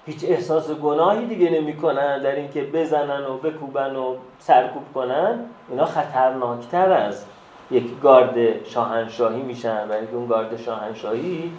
هیچ 0.07 0.25
احساس 0.25 0.71
گناهی 0.71 1.27
دیگه 1.27 1.51
نمی‌کنن 1.51 2.23
در 2.23 2.35
اینکه 2.35 2.63
بزنن 2.63 3.27
و 3.27 3.39
بکوبن 3.39 3.97
و 3.97 4.17
سرکوب 4.39 4.83
کنن 4.95 5.39
اینا 5.69 5.85
خطرناکتر 5.85 6.93
از 6.93 7.25
یک 7.73 8.01
گارد 8.01 8.65
شاهنشاهی 8.65 9.43
میشن 9.43 9.89
و 9.89 9.93
اون 10.13 10.27
گارد 10.27 10.57
شاهنشاهی 10.57 11.53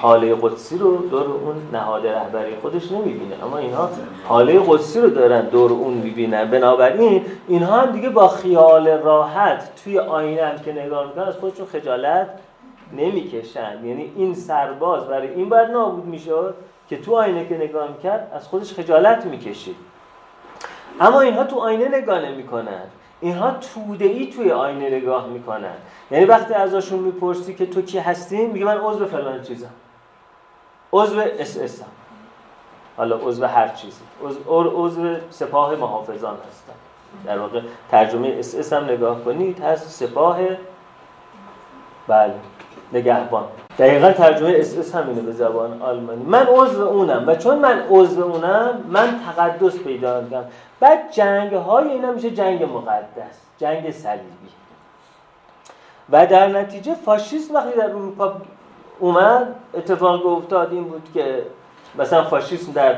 حاله 0.00 0.34
قدسی 0.34 0.78
رو 0.78 0.96
دور 0.96 1.26
اون 1.26 1.56
نهاد 1.72 2.06
رهبری 2.06 2.56
خودش 2.56 2.92
نمی‌بینه. 2.92 3.44
اما 3.44 3.58
اینها 3.58 3.90
حاله 4.24 4.60
قدسی 4.66 5.00
رو 5.00 5.10
دارن 5.10 5.40
دور 5.40 5.72
اون 5.72 5.94
می‌بینن. 5.94 6.50
بنابراین 6.50 7.24
اینها 7.48 7.80
هم 7.80 7.92
دیگه 7.92 8.08
با 8.08 8.28
خیال 8.28 8.88
راحت 8.88 9.82
توی 9.84 9.98
آینه 9.98 10.54
که 10.64 10.72
نگاه 10.72 11.06
می‌کنن 11.06 11.24
از 11.24 11.36
خودشون 11.36 11.66
خجالت 11.66 12.28
نمی‌کشن. 12.96 13.84
یعنی 13.84 14.12
این 14.16 14.34
سرباز 14.34 15.04
برای 15.04 15.28
این 15.28 15.48
باید 15.48 15.70
نابود 15.70 16.04
می‌شد 16.04 16.54
که 16.88 17.00
تو 17.00 17.16
آینه 17.16 17.48
که 17.48 17.56
نگاه 17.56 17.88
می‌کرد 17.88 18.32
از 18.34 18.48
خودش 18.48 18.72
خجالت 18.72 19.24
می‌کشید 19.24 19.76
اما 21.00 21.20
اینها 21.20 21.44
تو 21.44 21.58
آینه 21.58 21.88
نگاه 21.88 22.18
نمی‌کنن. 22.18 22.82
اینها 23.20 23.50
توده 23.50 24.04
ای 24.04 24.26
توی 24.26 24.50
آینه 24.50 24.90
نگاه 24.90 25.26
می‌کنن. 25.26 25.74
یعنی 26.10 26.24
وقتی 26.24 26.54
ازشون 26.54 26.98
می‌پرسی 26.98 27.54
که 27.54 27.66
تو 27.66 27.82
کی 27.82 27.98
هستی 27.98 28.46
میگه 28.46 28.64
من 28.64 28.76
عضو 28.76 29.06
فلان 29.06 29.42
چیزم. 29.42 29.70
عضو 30.92 31.20
اس 31.38 31.58
اس 31.58 31.82
هم. 31.82 31.88
حالا 32.96 33.16
عضو 33.16 33.46
هر 33.46 33.68
چیزی. 33.68 34.02
عضو 34.48 35.16
سپاه 35.30 35.74
محافظان 35.76 36.36
هستم. 36.48 36.72
در 37.24 37.38
واقع 37.38 37.60
ترجمه 37.90 38.36
اس 38.38 38.54
اس 38.54 38.72
هم 38.72 38.84
نگاه 38.84 39.24
کنید 39.24 39.60
هست 39.60 40.04
سپاه 40.06 40.38
بله 42.08 42.34
نگهبان. 42.92 43.44
دقیقا 43.78 44.12
ترجمه 44.12 44.52
اس 44.56 44.78
اس 44.78 44.94
همینه 44.94 45.20
به 45.20 45.32
زبان 45.32 45.82
آلمانی. 45.82 46.24
من 46.24 46.46
عضو 46.46 46.88
اونم 46.88 47.24
و 47.26 47.34
چون 47.34 47.58
من 47.58 47.82
عضو 47.90 48.22
اونم 48.22 48.84
من 48.88 49.20
تقدس 49.26 49.78
پیدا 49.78 50.20
می‌کنم 50.20 50.44
بعد 50.80 51.12
جنگ 51.12 51.54
های 51.54 51.88
اینا 51.88 52.12
میشه 52.12 52.30
جنگ 52.30 52.62
مقدس 52.62 53.40
جنگ 53.58 53.90
صلیبی. 53.90 54.48
و 56.10 56.26
در 56.26 56.46
نتیجه 56.48 56.94
فاشیسم 56.94 57.54
وقتی 57.54 57.78
در 57.78 57.84
اروپا 57.84 58.32
اومد 58.98 59.54
اتفاق 59.74 60.26
افتاد 60.26 60.72
این 60.72 60.84
بود 60.84 61.08
که 61.14 61.42
مثلا 61.98 62.24
فاشیسم 62.24 62.72
در 62.72 62.96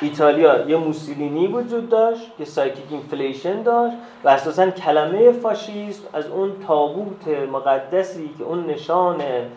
ایتالیا 0.00 0.68
یه 0.68 0.76
موسولینی 0.76 1.46
وجود 1.46 1.88
داشت 1.88 2.36
که 2.38 2.44
psychic 2.44 2.84
inflation 2.90 3.62
داشت 3.62 3.96
و 4.24 4.28
اساسا 4.28 4.70
کلمه 4.70 5.32
فاشیسم 5.32 6.02
از 6.12 6.26
اون 6.26 6.52
تابوت 6.66 7.28
مقدسی 7.52 8.30
که 8.38 8.44
اون 8.44 8.66
نشان 8.66 9.16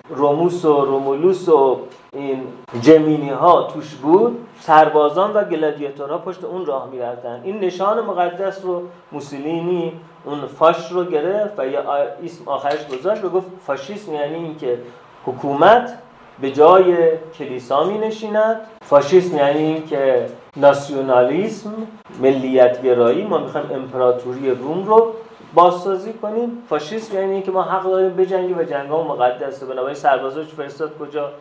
روموس 0.10 0.66
و 0.66 0.86
رومولوس 0.86 1.50
و 1.50 1.80
این 2.14 2.44
جمینی 2.82 3.30
ها 3.30 3.64
توش 3.64 3.96
بود 3.96 4.46
سربازان 4.60 5.34
و 5.34 5.44
گلادیاتورها 5.44 6.18
پشت 6.18 6.44
اون 6.44 6.66
راه 6.66 6.90
می‌رفتن. 6.92 7.42
این 7.44 7.60
نشان 7.60 8.06
مقدس 8.06 8.66
رو 8.66 8.82
موسولینی 9.12 9.94
اون 10.26 10.48
فاش 10.48 10.92
رو 10.92 11.06
گرفت 11.06 11.60
و 11.60 11.68
یه 11.68 11.80
اسم 12.26 12.44
آخرش 12.46 12.88
گذاشت 12.88 13.24
و 13.24 13.30
گفت 13.30 13.48
فاشیسم 13.66 14.14
یعنی 14.14 14.36
اینکه 14.36 14.78
حکومت 15.26 15.98
به 16.42 16.52
جای 16.52 16.96
کلیسا 17.38 17.84
می 17.84 17.98
نشیند. 17.98 18.62
فاشیسم 18.82 19.38
یعنی 19.38 19.82
که 19.82 20.26
ناسیونالیسم 20.56 21.74
ملیت 22.22 22.82
گرایی. 22.82 23.24
ما 23.24 23.38
می‌خوایم 23.38 23.72
امپراتوری 23.72 24.52
روم 24.52 24.86
رو 24.86 25.14
بازسازی 25.54 26.14
کنیم. 26.14 26.64
فاشیسم 26.70 27.16
یعنی 27.16 27.42
که 27.42 27.52
ما 27.52 27.64
حق 27.64 27.84
داریم 27.84 28.10
بجنگیم 28.10 28.58
و 28.58 28.64
جنگ 28.64 28.90
ها 28.90 29.04
مقدسه 29.04 29.66
بنابراین 29.66 29.96
سربازاش 29.96 30.48
فرستاد 30.48 30.98
کجا؟ 30.98 31.32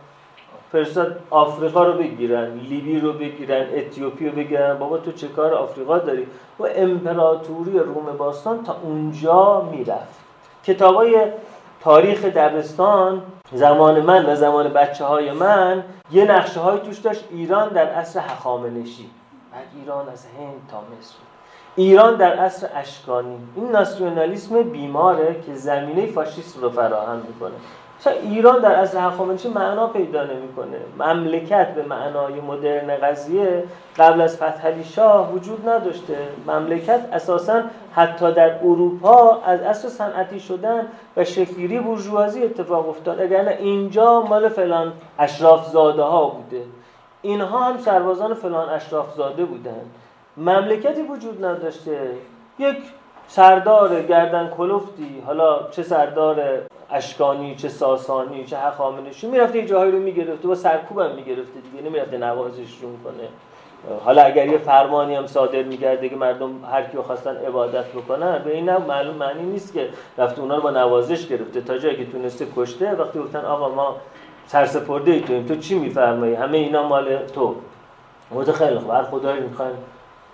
فرستاد 0.72 1.16
آفریقا 1.30 1.84
رو 1.84 1.92
بگیرن 1.92 2.60
لیبی 2.68 3.00
رو 3.00 3.12
بگیرن 3.12 3.66
اتیوپی 3.74 4.28
رو 4.28 4.36
بگیرن. 4.36 4.78
بابا 4.78 4.98
تو 4.98 5.12
چه 5.12 5.28
کار 5.28 5.54
آفریقا 5.54 5.98
داری؟ 5.98 6.26
و 6.58 6.66
امپراتوری 6.76 7.78
روم 7.78 8.16
باستان 8.18 8.64
تا 8.64 8.76
اونجا 8.82 9.68
می‌رفت. 9.72 10.20
کتابای 10.64 11.22
تاریخ 11.80 12.24
دبستان 12.24 13.22
زمان 13.52 14.00
من 14.00 14.26
و 14.26 14.34
زمان 14.34 14.68
بچه 14.68 15.04
های 15.04 15.30
من 15.30 15.84
یه 16.10 16.24
نقشه 16.24 16.60
های 16.60 16.80
توش 16.80 16.98
داشت. 16.98 17.24
ایران 17.30 17.68
در 17.68 17.86
عصر 17.88 18.20
حخامنشی. 18.20 19.10
بعد 19.52 19.64
ایران 19.80 20.08
از 20.08 20.26
هند 20.26 20.68
تا 20.70 20.80
مصر. 20.80 21.14
ایران 21.76 22.16
در 22.16 22.38
عصر 22.38 22.68
اشکانی. 22.74 23.38
این 23.56 23.70
ناسیونالیسم 23.70 24.62
بیماره 24.62 25.40
که 25.46 25.54
زمینه 25.54 26.06
فاشیسم 26.06 26.60
رو 26.60 26.70
فراهم 26.70 27.16
می‌کنه. 27.16 27.54
مثلا 28.00 28.12
ایران 28.12 28.60
در 28.60 28.80
از 28.80 28.96
هخامنشی 28.96 29.48
معنا 29.48 29.86
پیدا 29.86 30.24
نمی‌کنه. 30.24 30.76
مملکت 30.98 31.74
به 31.74 31.82
معنای 31.82 32.40
مدرن 32.40 32.96
قضیه 32.96 33.64
قبل 33.98 34.20
از 34.20 34.36
فتح 34.36 34.82
شاه 34.82 35.32
وجود 35.32 35.68
نداشته. 35.68 36.16
مملکت 36.46 37.00
اساسا 37.12 37.62
حتی 37.94 38.32
در 38.32 38.54
اروپا 38.58 39.40
از 39.46 39.60
اصل 39.60 39.88
صنعتی 39.88 40.40
شدن 40.40 40.86
و 41.16 41.24
شکلگیری 41.24 41.80
بورژوازی 41.80 42.42
اتفاق 42.42 42.88
افتاد. 42.88 43.20
اگر 43.20 43.48
اینجا 43.48 44.20
مال 44.20 44.48
فلان 44.48 44.92
اشراف 45.18 45.66
زاده 45.66 46.02
ها 46.02 46.24
بوده. 46.26 46.62
اینها 47.22 47.58
هم 47.58 47.78
سربازان 47.78 48.34
فلان 48.34 48.68
اشراف 48.68 49.14
زاده 49.14 49.44
بودن. 49.44 49.80
مملکتی 50.36 51.02
وجود 51.02 51.44
نداشته. 51.44 51.98
یک 52.58 52.76
سردار 53.28 54.02
گردن 54.02 54.48
کلفتی 54.56 55.22
حالا 55.26 55.70
چه 55.70 55.82
سردار 55.82 56.42
اشکانی 56.90 57.56
چه 57.56 57.68
ساسانی 57.68 58.44
چه 58.44 58.56
هخامنشی 58.56 59.26
می‌رفته 59.26 59.58
یه 59.58 59.66
جاهایی 59.66 59.92
رو 59.92 59.98
می‌گرفته 59.98 60.48
با 60.48 60.54
سرکوبم 60.54 61.10
می‌گرفته 61.16 61.60
دیگه 61.72 61.84
نمی‌رفته 61.84 62.18
نوازش 62.18 62.78
رو 62.82 62.88
کنه. 63.04 63.28
حالا 64.04 64.22
اگر 64.22 64.46
یه 64.46 64.58
فرمانی 64.58 65.14
هم 65.14 65.26
صادر 65.26 65.62
میگرده 65.62 66.08
که 66.08 66.16
مردم 66.16 66.64
هر 66.72 66.82
کیو 66.82 67.02
خواستن 67.02 67.36
عبادت 67.36 67.84
بکنن 67.84 68.42
به 68.44 68.54
این 68.54 68.76
معلوم 68.76 69.14
معنی 69.16 69.42
نیست 69.42 69.74
که 69.74 69.88
رفته 70.18 70.40
اونا 70.40 70.56
رو 70.56 70.62
با 70.62 70.70
نوازش 70.70 71.26
گرفته. 71.26 71.60
تا 71.60 71.78
جایی 71.78 71.96
که 71.96 72.12
تونسته 72.12 72.46
کشته 72.56 72.92
وقتی 72.92 73.18
گفتن 73.18 73.44
آقا 73.44 73.68
ما 73.68 73.96
سرسپرده 74.46 75.10
ای 75.10 75.20
تویم 75.20 75.46
تو 75.46 75.56
چی 75.56 75.78
میفرمایی؟ 75.78 76.34
همه 76.34 76.58
اینا 76.58 76.88
مال 76.88 77.16
تو. 77.26 77.54
خیلی 78.54 78.78
خوب 78.78 78.90
هر 78.90 79.02
خدایی 79.02 79.40
می‌خواین 79.40 79.72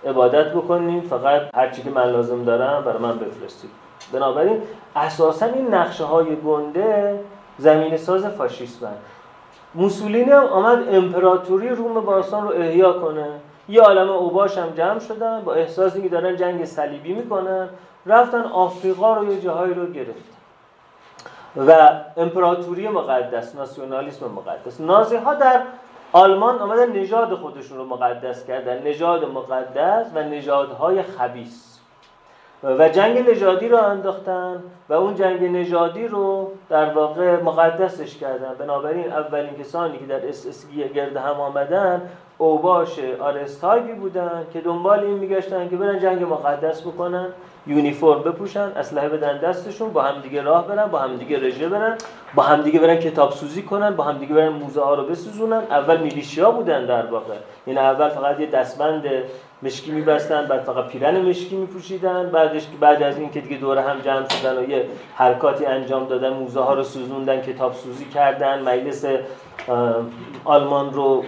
عبادت 0.05 0.53
بکنین 0.53 1.01
فقط 1.01 1.41
هر 1.55 1.69
چی 1.69 1.81
که 1.81 1.89
من 1.89 2.11
لازم 2.11 2.43
دارم 2.43 2.83
برای 2.83 2.97
من 2.97 3.17
بفرستید. 3.17 3.69
بنابراین 4.13 4.61
اساسا 4.95 5.45
این 5.45 5.73
نقشه 5.73 6.03
های 6.03 6.35
گنده 6.35 7.19
زمین 7.57 7.97
ساز 7.97 8.25
فاشیستن 8.25 8.93
موسولینی 9.75 10.31
هم 10.31 10.43
آمد 10.43 10.83
امپراتوری 10.89 11.69
روم 11.69 12.05
باستان 12.05 12.43
رو 12.43 12.49
احیا 12.49 12.93
کنه. 12.93 13.27
یه 13.69 13.81
عالم 13.81 14.09
اوباش 14.09 14.57
هم 14.57 14.69
جمع 14.77 14.99
شدن 14.99 15.41
با 15.41 15.53
احساسی 15.53 16.01
که 16.01 16.09
دارن 16.09 16.35
جنگ 16.35 16.65
صلیبی 16.65 17.13
می‌کنن 17.13 17.69
رفتن 18.05 18.41
آفریقا 18.41 19.13
رو 19.13 19.33
یه 19.33 19.41
جاهایی 19.41 19.73
رو 19.73 19.85
گرفت 19.85 20.35
و 21.67 21.89
امپراتوری 22.17 22.87
مقدس 22.87 23.55
ناسیونالیسم 23.55 24.25
مقدس. 24.25 24.81
نازی 24.81 25.15
ها 25.15 25.33
در 25.33 25.61
آلمان 26.15 26.59
آمدن 26.59 26.91
نژاد 26.91 27.33
خودشون 27.33 27.77
رو 27.77 27.85
مقدس 27.85 28.45
کردن. 28.45 28.83
نژاد 28.83 29.25
مقدس 29.25 30.05
و 30.15 30.23
نژادهای 30.23 31.01
خبیث 31.01 31.79
و 32.63 32.89
جنگ 32.89 33.29
نژادی 33.29 33.67
رو 33.67 33.77
انداختن 33.77 34.63
و 34.89 34.93
اون 34.93 35.15
جنگ 35.15 35.43
نژادی 35.43 36.07
رو 36.07 36.51
در 36.69 36.93
واقع 36.93 37.41
مقدسش 37.41 38.17
کردن. 38.17 38.53
بنابراین 38.59 39.11
اولین 39.11 39.55
کسانی 39.55 39.97
که 39.97 40.05
در 40.05 40.27
اس 40.27 40.47
اس 40.47 40.67
گرد 40.93 41.17
هم 41.17 41.41
آمدن 41.41 42.09
اوباش 42.37 42.99
RS 43.19 43.40
type 43.40 43.82
ی 43.82 43.93
بودن 43.93 44.47
که 44.53 44.61
دنبال 44.61 44.99
این 44.99 45.17
میگشتن 45.17 45.69
که 45.69 45.75
برن 45.75 45.99
جنگ 45.99 46.23
مقدس 46.23 46.81
بکنن. 46.81 47.27
یونیفرم 47.67 48.21
بپوشن 48.21 48.71
اسلحه 48.75 49.09
بدن 49.09 49.37
دستشون 49.37 49.93
با 49.93 50.01
همدیگه 50.01 50.41
راه 50.41 50.67
برن 50.67 50.85
با 50.85 50.99
همدیگه 50.99 51.39
رژه 51.39 51.69
برن 51.69 51.97
با 52.35 52.43
همدیگه 52.43 52.79
برن 52.79 52.95
کتاب 52.95 53.31
سوزی 53.31 53.61
کنن 53.61 53.95
با 53.95 54.03
همدیگه 54.03 54.35
برن 54.35 54.49
موزه 54.49 54.81
ها 54.81 54.93
رو 54.93 55.03
بسوزونن. 55.03 55.63
اول 55.69 55.97
میلیشیا 55.97 56.51
بودن 56.51 56.85
در 56.85 57.05
واقع. 57.05 57.35
یعنی 57.67 57.79
اول 57.79 58.09
فقط 58.09 58.39
یه 58.39 58.47
دستبند 58.47 59.03
مشکی 59.65 59.91
میبستن 59.91 60.45
بعد 60.45 60.61
فقط 60.61 60.87
پیرن 60.87 61.21
مشکی 61.21 61.55
میپوشیدن. 61.55 62.29
بعدش 62.29 62.67
بعد 62.79 63.03
از 63.03 63.17
این 63.17 63.31
که 63.31 63.41
دیگه 63.41 63.57
دوره 63.57 63.81
هم 63.81 63.99
جمع 63.99 64.29
شدن 64.29 64.57
و 64.57 64.69
یه 64.69 64.85
حرکاتی 65.15 65.65
انجام 65.65 66.05
دادن 66.05 66.33
موزه 66.33 66.59
ها 66.59 66.73
رو 66.73 66.83
سوزوندن 66.83 67.41
کتاب 67.41 67.73
سوزی 67.73 68.05
کردن 68.05 68.61
مجلس 68.61 69.05
آلمان 70.45 70.93
رو 70.93 71.23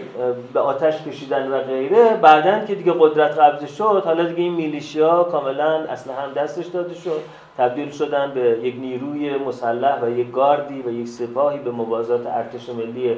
به 0.54 0.60
آتش 0.60 1.04
کشیدن 1.04 1.52
و 1.52 1.58
غیره. 1.58 2.18
بعدا 2.22 2.66
که 2.66 2.76
دیگه 2.76 2.94
قدرت 3.00 3.38
قبض 3.38 3.76
شد 3.76 4.02
حالا 4.06 4.24
دیگه 4.24 4.42
این 4.42 4.54
میلیشیا 4.54 5.24
کاملا 5.24 5.72
اصلا 5.90 6.14
هم 6.14 6.34
دستش 6.34 6.66
داده 6.66 6.94
شد. 6.96 7.22
تبدیل 7.58 7.92
شدن 7.92 8.32
به 8.36 8.60
یک 8.64 8.76
نیروی 8.80 9.38
مسلح 9.38 10.04
و 10.04 10.10
یک 10.10 10.32
گاردی 10.32 10.82
و 10.82 10.92
یک 10.92 11.08
سپاهی 11.08 11.60
به 11.60 11.72
موازات 11.72 12.28
ارتش 12.28 12.70
ملی 12.70 13.18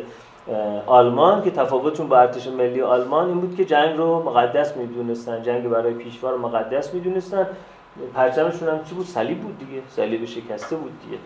آلمان 0.86 1.42
که 1.42 1.52
تفاوتشون 1.52 2.08
با 2.08 2.18
ارتش 2.18 2.48
ملی 2.48 2.82
آلمان 2.82 3.28
این 3.28 3.40
بود 3.40 3.56
که 3.56 3.66
جنگ 3.66 3.98
رو 3.98 4.24
مقدس 4.24 4.78
می‌دونستن 4.78 5.44
جنگ 5.44 5.70
برای 5.70 5.94
پیشوا 5.94 6.30
رو 6.30 6.38
مقدس 6.38 6.94
می‌دونستن. 6.94 7.48
پرچمشون 8.16 8.70
هم 8.70 8.84
چی 8.84 8.96
بود؟ 8.96 9.06
صلیب 9.06 9.42
بود 9.42 9.60
دیگه 9.60 9.82
صلیب 9.90 10.26
شکسته 10.26 10.76
بود 10.76 10.92
دیگه. 11.06 11.18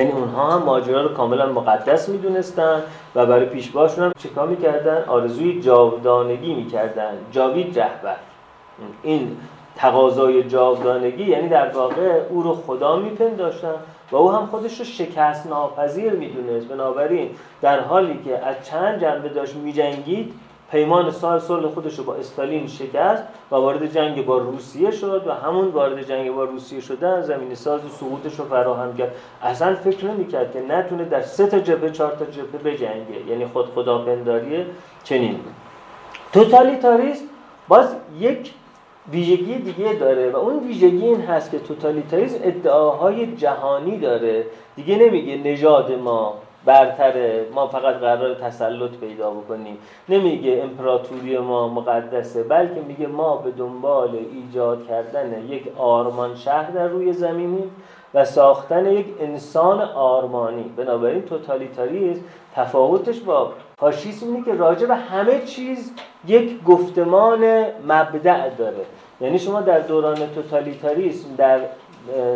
یعنی 0.00 0.12
اونها 0.12 0.50
هم 0.50 0.62
ماجرا 0.62 1.02
رو 1.02 1.08
کاملا 1.08 1.52
مقدس 1.52 2.08
می‌دونستن 2.08 2.82
و 3.14 3.26
برای 3.26 3.46
پیشواشون 3.46 4.04
هم 4.04 4.12
چیکار 4.18 4.48
می‌کردن؟ 4.48 5.04
آرزوی 5.04 5.60
جاودانگی 5.60 6.54
می‌کردن. 6.54 7.12
جاوید 7.32 7.78
رهبر. 7.78 8.16
این 9.02 9.36
تقاضای 9.76 10.42
جاودانگی 10.42 11.24
یعنی 11.24 11.48
در 11.48 11.68
واقع 11.68 12.20
او 12.30 12.42
رو 12.42 12.54
خدا 12.54 12.96
میپنداشتن. 12.96 13.74
و 14.12 14.16
او 14.16 14.32
هم 14.32 14.46
خودش 14.46 14.78
رو 14.78 14.84
شکست 14.84 15.46
ناپذیر 15.46 16.12
می‌دونست. 16.12 16.66
بنابراین 16.66 17.30
در 17.62 17.80
حالی 17.80 18.20
که 18.24 18.38
از 18.38 18.56
چند 18.62 19.00
جنبه 19.00 19.28
داشت 19.28 19.54
میجنگید 19.54 20.34
پیمان 20.70 21.10
سال 21.10 21.38
صلح 21.38 21.68
خودش 21.68 21.98
رو 21.98 22.04
با 22.04 22.14
استالین 22.14 22.66
شکست 22.66 23.22
و 23.50 23.54
وارد 23.54 23.92
جنگ 23.92 24.26
با 24.26 24.38
روسیه 24.38 24.90
شد 24.90 25.26
و 25.26 25.32
همون 25.32 25.68
وارد 25.68 26.02
جنگ 26.02 26.34
با 26.34 26.44
روسیه 26.44 26.80
شدن 26.80 27.22
زمین 27.22 27.54
ساز 27.54 27.80
سقوطش 28.00 28.38
رو 28.38 28.44
فراهم 28.44 28.96
کرد. 28.96 29.12
اصلا 29.42 29.74
فکر 29.74 30.06
نمی‌کرد 30.06 30.52
که 30.52 30.60
نتونه 30.60 31.04
در 31.04 31.22
سه 31.22 31.46
تا 31.46 31.58
جبهه 31.58 31.90
چهار 31.90 32.12
تا 32.12 32.24
جبهه 32.24 32.62
بجنگه. 32.64 33.26
یعنی 33.28 33.46
خود 33.46 33.66
خداپنداری 33.74 34.66
چنین 35.04 35.40
توتالیتاریسم 36.32 37.24
باز 37.68 37.94
یک 38.18 38.54
ویژگی 39.10 39.54
دیگه 39.54 39.92
داره 39.92 40.30
و 40.30 40.36
اون 40.36 40.58
ویژگی 40.58 41.06
این 41.06 41.20
هست 41.20 41.50
که 41.50 41.58
توتالیتاریسم 41.58 42.38
ادعاهای 42.42 43.36
جهانی 43.36 43.98
داره. 43.98 44.46
دیگه 44.76 44.96
نمیگه 44.96 45.36
نژاد 45.36 45.92
ما 45.92 46.34
برتره 46.64 47.46
ما 47.54 47.66
فقط 47.66 47.94
قرار 47.94 48.34
تسلط 48.34 48.90
پیدا 48.90 49.30
بکنیم. 49.30 49.78
نمیگه 50.08 50.60
امپراتوری 50.62 51.38
ما 51.38 51.68
مقدسه 51.68 52.42
بلکه 52.42 52.80
میگه 52.88 53.06
ما 53.06 53.36
به 53.36 53.50
دنبال 53.50 54.18
ایجاد 54.32 54.86
کردن 54.86 55.46
یک 55.48 55.62
آرمان 55.78 56.36
شهر 56.36 56.70
در 56.70 56.88
روی 56.88 57.12
زمینیم 57.12 57.70
و 58.14 58.24
ساختن 58.24 58.86
یک 58.86 59.06
انسان 59.20 59.80
آرمانی. 59.80 60.64
بنابراین 60.76 61.22
توتالیتاریسم 61.22 62.20
تفاوتش 62.54 63.20
با 63.20 63.52
فاشیسم 63.82 64.26
اینه 64.26 64.44
که 64.44 64.54
راجع 64.54 64.86
به 64.86 64.94
همه 64.94 65.40
چیز 65.40 65.92
یک 66.26 66.64
گفتمان 66.64 67.64
مبدع 67.88 68.48
داره. 68.48 68.84
یعنی 69.20 69.38
شما 69.38 69.60
در 69.60 69.78
دوران 69.80 70.18
توتالیتاریسم 70.34 71.34
در 71.36 71.60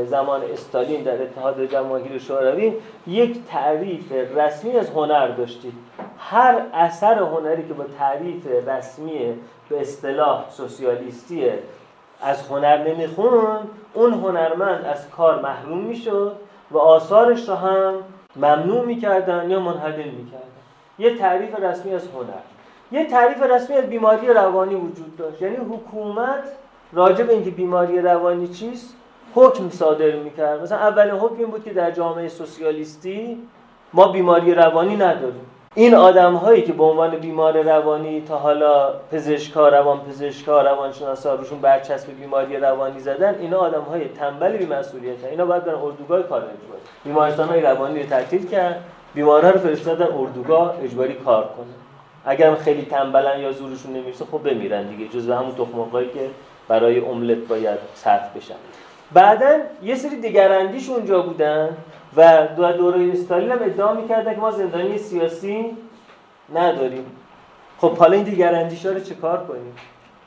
زمان 0.04 0.40
استالین 0.52 1.02
در 1.02 1.22
اتحاد 1.22 1.64
جماهیر 1.64 2.18
شوروی 2.18 2.72
یک 3.06 3.38
تعریف 3.48 4.12
رسمی 4.36 4.72
از 4.78 4.90
هنر 4.90 5.28
داشتید. 5.28 5.72
هر 6.18 6.62
اثر 6.74 7.18
هنری 7.18 7.68
که 7.68 7.74
با 7.74 7.84
تعریف 7.98 8.46
رسمی 8.66 9.34
به 9.68 9.80
اصطلاح 9.80 10.44
سوسیالیستی 10.50 11.50
از 12.22 12.48
هنر 12.48 12.88
نمیخون 12.88 13.58
اون 13.94 14.12
هنرمند 14.12 14.84
از 14.84 15.10
کار 15.10 15.42
محروم 15.42 15.78
می‌شد 15.78 16.36
و 16.70 16.78
آثارش 16.78 17.48
را 17.48 17.56
هم 17.56 17.94
ممنوع 18.36 18.84
می‌کردن 18.84 19.50
یا 19.50 19.60
منحدر 19.60 19.96
می‌کردن. 19.96 20.55
یه 20.98 21.18
تعریف 21.18 21.60
رسمی 21.60 21.94
از 21.94 22.08
هنر. 22.08 22.42
یه 22.92 23.06
تعریف 23.06 23.42
رسمی 23.42 23.76
از 23.76 23.84
بیماری 23.84 24.28
روانی 24.28 24.74
وجود 24.74 25.16
داشت. 25.16 25.42
یعنی 25.42 25.56
حکومت 25.56 26.44
راجع 26.92 27.24
به 27.24 27.32
اینکه 27.32 27.50
بیماری 27.50 28.00
روانی 28.00 28.48
چیست 28.48 28.96
حکم 29.34 29.70
صادر 29.70 30.10
می‌کرد. 30.10 30.62
مثلا 30.62 30.78
اولین 30.78 31.14
حکم 31.14 31.38
این 31.38 31.46
بود 31.46 31.64
که 31.64 31.72
در 31.72 31.90
جامعه 31.90 32.28
سوسیالیستی 32.28 33.38
ما 33.92 34.08
بیماری 34.08 34.54
روانی 34.54 34.96
نداریم. 34.96 35.46
این 35.74 35.94
آدم 35.94 36.34
هایی 36.34 36.62
که 36.62 36.72
به 36.72 36.84
عنوان 36.84 37.16
بیمار 37.16 37.62
روانی 37.62 38.20
تا 38.20 38.38
حالا 38.38 38.92
پزشکا 39.12 39.68
روان 39.68 40.00
پزشکا 40.00 40.62
روانشناسا 40.62 41.34
روشون 41.34 41.60
برچسب 41.60 42.10
بیماری 42.20 42.56
روانی 42.56 43.00
زدن 43.00 43.34
اینا 43.34 43.58
آدم 43.58 43.82
های 43.82 44.08
تنبل 44.08 44.56
بی 44.56 44.66
مسئولیت 44.66 45.24
اینا 45.24 45.46
باید 45.46 45.64
برن 45.64 45.74
اردوگاه 45.74 46.22
کار 46.22 46.40
اجباری 46.40 46.80
بیمارستان 47.04 47.48
های 47.48 47.60
روانی 47.60 48.02
رو 48.02 48.08
تعطیل 48.08 48.48
کرد. 48.48 48.84
بیمارا 49.16 49.50
رو 49.50 49.58
فرستادن 49.58 50.06
اردوگاه 50.12 50.74
اجباری 50.82 51.14
کار 51.14 51.42
کنه. 51.42 51.74
اگر 52.24 52.54
خیلی 52.54 52.82
تنبلن 52.82 53.40
یا 53.40 53.52
زورشون 53.52 53.92
نمی‌رسه 53.92 54.24
خب 54.24 54.38
بمیرن 54.38 54.86
دیگه 54.86 55.08
جزو 55.08 55.32
همون 55.32 55.54
تخمقایی 55.54 56.08
که 56.08 56.30
برای 56.68 57.00
املت 57.00 57.38
باید 57.38 57.78
صرف 57.94 58.36
بشن. 58.36 58.54
بعدا 59.12 59.58
یه 59.82 59.94
سری 59.94 60.20
دیگراندیش 60.20 60.90
اونجا 60.90 61.22
بودن 61.22 61.68
و 62.16 62.48
دو 62.56 62.72
دوره 62.72 63.12
استالین 63.12 63.50
هم 63.50 63.58
ادعا 63.62 63.94
می‌کردن 63.94 64.34
که 64.34 64.40
ما 64.40 64.50
زندانی 64.50 64.98
سیاسی 64.98 65.76
نداریم. 66.54 67.06
خب 67.78 67.96
حالا 67.96 68.12
این 68.12 68.24
دیگراندیش 68.24 68.86
ها 68.86 68.92
رو 68.92 69.00
چه 69.00 69.14
کار 69.14 69.46
کنیم؟ 69.46 69.74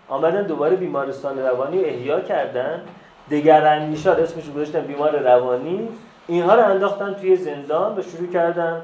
آمدن 0.10 0.44
دوباره 0.44 0.76
بیمارستان 0.76 1.40
روانی 1.40 1.84
احیا 1.84 2.20
کردن. 2.20 2.82
دیگراندیش 3.30 4.08
ها 4.08 4.14
اسمش 4.14 4.50
گذاشتن 4.50 4.82
بیمار 4.82 5.20
روانی. 5.20 5.90
اینها 6.30 6.56
رو 6.56 6.66
انداختن 6.66 7.14
توی 7.14 7.36
زندان 7.36 8.00
و 8.00 8.02
شروع 8.02 8.28
کردن 8.28 8.82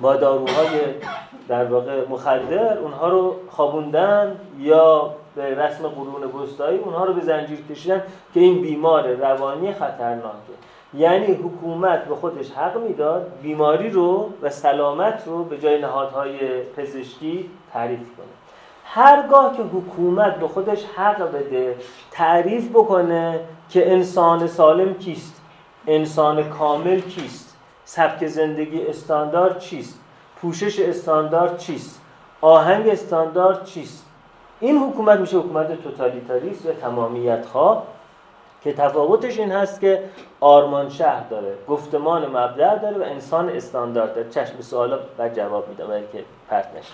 با 0.00 0.16
داروهای 0.16 0.80
در 1.48 1.64
واقع 1.64 2.08
مخدر 2.08 2.78
اونها 2.78 3.08
رو 3.08 3.36
خوابوندن 3.50 4.36
یا 4.58 5.14
به 5.36 5.54
رسم 5.54 5.88
قرون 5.88 6.42
وسطایی 6.42 6.78
اونها 6.78 7.04
رو 7.04 7.14
به 7.14 7.20
زنجیر 7.20 7.58
کشیدن 7.70 8.02
که 8.34 8.40
این 8.40 8.62
بیمار 8.62 9.08
روانی 9.08 9.72
خطرناکه 9.72 10.52
یعنی 10.94 11.26
حکومت 11.26 12.04
به 12.04 12.14
خودش 12.14 12.50
حق 12.50 12.76
می‌داد 12.76 13.32
بیماری 13.42 13.90
رو 13.90 14.30
و 14.42 14.50
سلامت 14.50 15.22
رو 15.26 15.44
به 15.44 15.58
جای 15.58 15.80
نهادهای 15.80 16.38
پزشکی 16.76 17.50
تعریف 17.72 17.98
کنه. 17.98 18.26
هرگاه 18.84 19.56
که 19.56 19.62
حکومت 19.62 20.36
به 20.36 20.48
خودش 20.48 20.84
حق 20.96 21.32
بده 21.32 21.76
تعریف 22.10 22.68
بکنه 22.68 23.40
که 23.70 23.92
انسان 23.92 24.46
سالم 24.46 24.94
کیست. 24.94 25.39
انسان 25.86 26.48
کامل 26.48 27.00
کیست 27.00 27.56
سبک 27.84 28.26
زندگی 28.26 28.86
استاندارد 28.86 29.58
چیست؟ 29.58 30.00
پوشش 30.36 30.80
استاندارد 30.80 31.58
چیست؟ 31.58 32.00
آهنگ 32.40 32.88
استاندارد 32.88 33.64
چیست؟ 33.64 34.06
این 34.60 34.78
حکومت 34.78 35.20
میشه 35.20 35.36
حکومت 35.38 35.82
توتالیتاریست 35.82 36.66
و 36.66 36.72
تمامیت 36.72 37.46
خواه؟ 37.46 37.82
که 38.64 38.72
تفاوتش 38.72 39.38
این 39.38 39.52
هست 39.52 39.80
که 39.80 40.02
آرمان 40.40 40.88
شهر 40.88 41.24
داره 41.30 41.54
گفتمان 41.68 42.26
مبدع 42.26 42.78
داره 42.78 42.98
و 42.98 43.02
انسان 43.02 43.48
استاندارد 43.48 44.14
داره. 44.14 44.30
چشم 44.30 44.60
سوالا 44.60 44.98
و 45.18 45.28
جواب 45.28 45.68
میده 45.68 45.84
برای 45.84 46.02
که 46.12 46.24
پرت 46.50 46.68
نشه. 46.78 46.92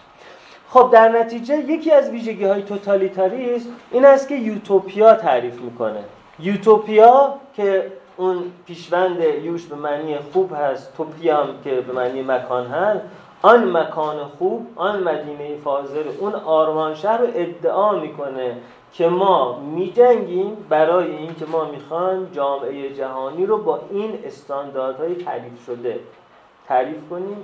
خب 0.69 0.91
در 0.93 1.09
نتیجه 1.09 1.59
یکی 1.59 1.93
از 1.93 2.11
ویژگی 2.11 2.45
های 2.45 2.63
توتالیتاریسم 2.63 3.71
این 3.91 4.05
است 4.05 4.29
که 4.29 4.35
یوتوپیا 4.35 5.15
تعریف 5.15 5.61
می‌کنه. 5.61 6.05
یوتوپیا 6.39 7.35
که 7.55 7.93
اون 8.17 8.53
پیشوند 8.67 9.21
یوش 9.21 9.67
به 9.67 9.77
معنی 9.77 10.19
خوب 10.19 10.53
هست 10.57 10.97
توپیام 10.97 11.49
که 11.65 11.71
به 11.71 11.93
معنی 11.93 12.23
مکان 12.23 12.67
هست. 12.67 13.01
آن 13.43 13.77
مکان 13.77 14.17
خوب 14.39 14.67
آن 14.77 15.03
مدینه 15.03 15.57
فاضل 15.65 16.05
اون 16.21 16.35
آرمان 16.35 16.95
شهر 16.95 17.19
رو 17.19 17.27
ادعا 17.35 17.93
می‌کنه 17.93 18.57
که 18.93 19.09
ما 19.09 19.61
میجنگیم 19.61 20.67
برای 20.69 21.17
اینکه 21.17 21.47
ما 21.47 21.65
می‌خوایم 21.65 22.31
جامعه 22.33 22.95
جهانی 22.95 23.47
رو 23.47 23.59
با 23.59 23.81
این 23.91 24.19
استانداردهای 24.25 25.15
تعریف 25.15 25.65
شده. 25.67 26.01
تعریف 26.69 27.09
کنیم 27.11 27.37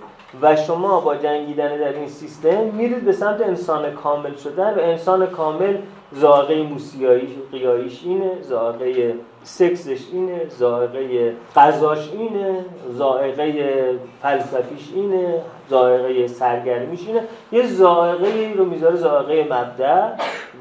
و 0.42 0.56
شما 0.56 1.00
با 1.00 1.16
جنگیدن 1.16 1.76
در 1.76 1.92
این 1.92 2.08
سیستم 2.08 2.64
میرید 2.64 3.04
به 3.04 3.12
سمت 3.12 3.40
انسان 3.40 3.90
کامل 3.90 4.34
شدن 4.34 4.74
و 4.74 4.78
انسان 4.78 5.26
کامل 5.26 5.76
زاغه 6.12 6.62
موسیقیاییش 6.62 8.02
اینه 8.04 8.42
زاغه 8.42 9.14
سکسش 9.42 10.00
اینه 10.12 10.46
زائقه 10.48 11.32
غذاش 11.56 12.10
اینه 12.12 12.64
زائقه 12.88 13.98
فلسفیش 14.22 14.92
اینه 14.94 15.40
زائقه 15.68 16.26
سرگرمیش 16.26 17.08
اینه. 17.08 17.22
یه 17.52 17.66
زائقه 17.66 18.52
رو 18.56 18.64
می‌ذاره 18.64 18.96
زائقه 18.96 19.44
مبدع 19.44 20.08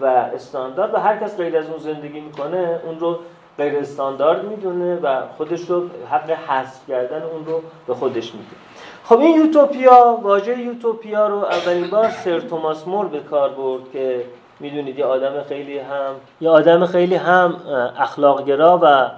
و 0.01 0.05
استاندارد 0.05 0.93
و 0.93 0.97
هر 0.97 1.17
کس 1.17 1.37
غیر 1.37 1.57
از 1.57 1.69
اون 1.69 1.79
زندگی 1.79 2.19
می‌کنه 2.19 2.79
اون 2.85 2.99
رو 2.99 3.19
غیر 3.57 3.77
استاندارد 3.77 4.45
می‌دونه 4.45 4.95
و 4.95 5.21
خودش 5.37 5.69
رو 5.69 5.89
حق 6.11 6.29
حذف 6.29 6.87
کردن 6.87 7.23
اون 7.23 7.45
رو 7.45 7.61
به 7.87 7.93
خودش 7.93 8.33
میده. 8.33 8.55
خب 9.03 9.19
این 9.19 9.35
یوتوپیا 9.35 10.19
واژه 10.21 10.59
یوتوپیا 10.59 11.27
رو 11.27 11.35
اولین 11.35 11.89
بار 11.89 12.09
سر 12.09 12.39
توماس 12.39 12.87
مور 12.87 13.05
به 13.05 13.19
کار 13.19 13.49
برد 13.49 13.91
که 13.93 14.25
می‌دونید 14.59 14.99
یه 14.99 15.05
آدم 15.05 15.43
خیلی 15.43 15.79
هم 15.79 16.15
یه 16.41 16.49
آدم 16.49 16.85
خیلی 16.85 17.15
هم 17.15 17.55
اخلاقگرا 17.97 18.79
و 18.83 19.09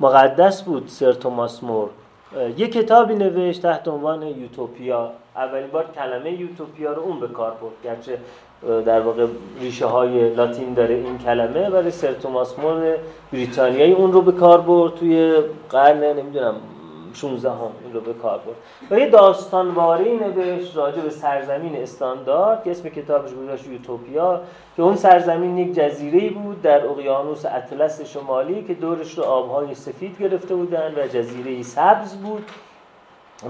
مقدس 0.00 0.62
بود 0.62 0.88
سر 0.88 1.12
توماس 1.12 1.62
مور. 1.62 1.88
یه 2.56 2.68
کتابی 2.68 3.14
نوشت 3.14 3.62
تحت 3.62 3.88
عنوان 3.88 4.22
یوتوپیا. 4.22 5.10
اولین 5.36 5.70
بار 5.70 5.84
کلمه 5.94 6.32
یوتوپیا 6.32 6.92
رو 6.92 7.02
اون 7.02 7.20
به 7.20 7.28
کار 7.28 7.50
برد. 7.50 7.72
گرچه 7.84 8.18
در 8.86 9.00
واقع 9.00 9.26
ریشه 9.60 9.86
های 9.86 10.34
لاتین 10.34 10.74
داره 10.74 10.94
این 10.94 11.18
کلمه 11.18 11.68
ولی 11.68 11.90
سر 11.90 12.12
توماس 12.12 12.58
مور 12.58 12.96
بریتانیایی 13.32 13.92
اون 13.92 14.12
رو 14.12 14.20
به 14.20 14.32
کار 14.32 14.60
برد 14.60 14.94
توی 14.94 15.34
قرن 15.70 16.04
نمی‌دونم 16.04 16.54
16 17.14 17.50
هم 17.50 17.56
این 17.84 17.92
رو 17.92 18.00
به 18.00 18.12
کار 18.12 18.38
برد. 18.38 18.56
و 18.90 18.98
یه 18.98 19.10
داستانواری 19.10 20.16
نوشت 20.16 20.76
راجع 20.76 21.00
به 21.00 21.10
سرزمین 21.10 21.76
استاندارد 21.76 22.64
که 22.64 22.70
اسم 22.70 22.88
کتابش 22.88 23.30
گذاشت 23.34 23.66
یوتوپیا 23.66 24.40
که 24.76 24.82
اون 24.82 24.96
سرزمین 24.96 25.58
یک 25.58 25.74
جزیره 25.74 26.30
بود 26.30 26.62
در 26.62 26.86
اقیانوس 26.86 27.44
اطلس 27.46 28.00
شمالی 28.12 28.64
که 28.64 28.74
دورش 28.74 29.18
رو 29.18 29.24
آبهای 29.24 29.74
سفید 29.74 30.18
گرفته 30.18 30.54
بودن 30.54 30.94
و 30.96 31.06
جزیره 31.06 31.62
سبز 31.62 32.16
بود. 32.16 32.44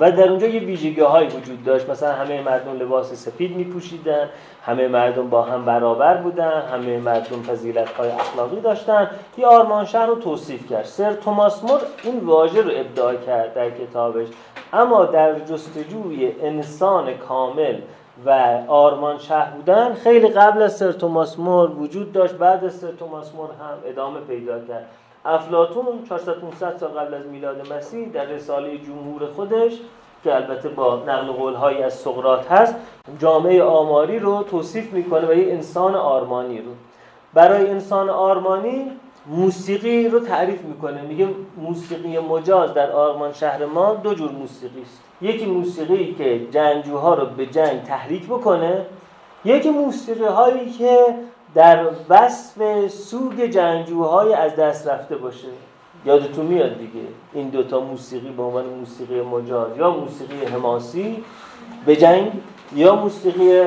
و 0.01 0.13
در 0.13 0.29
اونجا 0.29 0.47
یه 0.47 0.61
ویژگی 0.61 1.01
وجود 1.37 1.65
داشت. 1.65 1.91
مثلا 1.91 2.13
همه 2.13 2.43
مردم 2.43 2.73
لباس 2.73 3.13
سفید 3.13 3.57
می 3.57 3.65
پوشیدن 3.65 4.29
همه 4.71 4.89
مردم 4.89 5.31
با 5.31 5.43
هم 5.43 5.65
برابر 5.65 6.17
بودن 6.17 6.61
همه 6.61 6.99
مردم 6.99 7.43
فضیلت 7.43 7.93
های 7.93 8.11
اخلاقی 8.11 8.61
داشتن. 8.61 9.11
یه 9.39 9.47
آرمان 9.47 9.85
شهر 9.85 10.07
رو 10.07 10.15
توصیف 10.15 10.69
کرد. 10.71 10.85
سر 10.85 11.13
توماس 11.13 11.65
مور 11.65 11.81
این 12.03 12.21
واژه 12.21 12.63
رو 12.63 12.71
ابداع 12.75 13.15
کرد 13.15 13.55
در 13.55 13.71
کتابش. 13.71 14.29
اما 14.73 15.05
در 15.05 15.39
جستجوی 15.39 16.33
انسان 16.43 17.15
کامل 17.15 17.79
و 18.27 18.31
آرمان 18.69 19.19
شهر 19.19 19.51
بودن 19.51 19.95
خیلی 19.95 20.29
قبل 20.29 20.63
از 20.63 20.77
سر 20.77 20.93
توماس 20.93 21.39
مور 21.39 21.71
وجود 21.71 22.13
داشت. 22.13 22.35
بعد 22.35 22.65
از 22.65 22.75
سر 22.75 22.93
توماس 22.93 23.35
مور 23.35 23.49
هم 23.49 23.79
ادامه 23.85 24.21
پیدا 24.21 24.59
کرد. 24.59 24.87
افلاتون 25.25 26.05
400 26.09 26.33
500 26.33 26.77
سال 26.77 26.91
قبل 26.91 27.15
از 27.15 27.27
میلاد 27.27 27.73
مسیح 27.73 28.09
در 28.09 28.25
رساله 28.25 28.79
جمهور 28.79 29.27
خودش 29.27 29.73
که 30.25 30.35
البته 30.35 30.69
با 30.69 30.97
نقل 31.07 31.33
قولهایی 31.33 31.83
از 31.83 31.95
سقراط 31.95 32.53
هست 32.53 32.75
جامعه 33.19 33.63
آماری 33.63 34.19
رو 34.19 34.43
توصیف 34.43 34.93
می‌کنه 34.93 35.29
و 35.29 35.35
یه 35.35 35.53
انسان 35.53 35.95
آرمانی 35.95 36.59
رو. 36.59 36.71
برای 37.35 37.71
انسان 37.71 38.11
آرمانی 38.11 38.93
موسیقی 39.27 40.09
رو 40.09 40.21
تعریف 40.21 40.63
می‌کنه. 40.63 41.03
میگه 41.03 41.29
موسیقی 41.57 42.19
مجاز 42.19 42.75
در 42.75 42.93
آرمان 42.93 43.33
شهر 43.33 43.65
ما 43.65 43.95
دو 43.95 44.15
جور 44.15 44.31
موسیقی 44.31 44.83
است. 44.83 45.03
یکی 45.23 45.47
موسیقی 45.47 46.15
که 46.15 46.47
جنگجوها 46.51 47.15
رو 47.15 47.27
به 47.27 47.47
جنگ 47.47 47.83
تحریک 47.83 48.27
بکنه 48.27 48.87
یکی 49.45 49.71
موسیقی 49.71 50.25
هایی 50.25 50.71
که 50.71 50.99
در 51.55 51.87
وصف 52.09 52.87
سوگ 52.89 53.45
جنگجوهای 53.45 54.35
از 54.35 54.57
دست 54.57 54.89
رفته 54.89 55.17
باشه. 55.17 55.49
یادتون 56.05 56.47
میاد 56.47 56.79
دیگه. 56.79 57.07
این 57.33 57.49
دوتا 57.49 57.81
موسیقی 57.81 58.29
به 58.29 58.43
عنوان 58.43 58.65
موسیقی 58.65 59.21
مجاز 59.21 59.77
یا 59.79 59.91
موسیقی 59.91 60.45
حماسی 60.45 61.25
به 61.87 61.97
جنگ 61.97 62.33
یا 62.75 62.95
موسیقی 62.95 63.63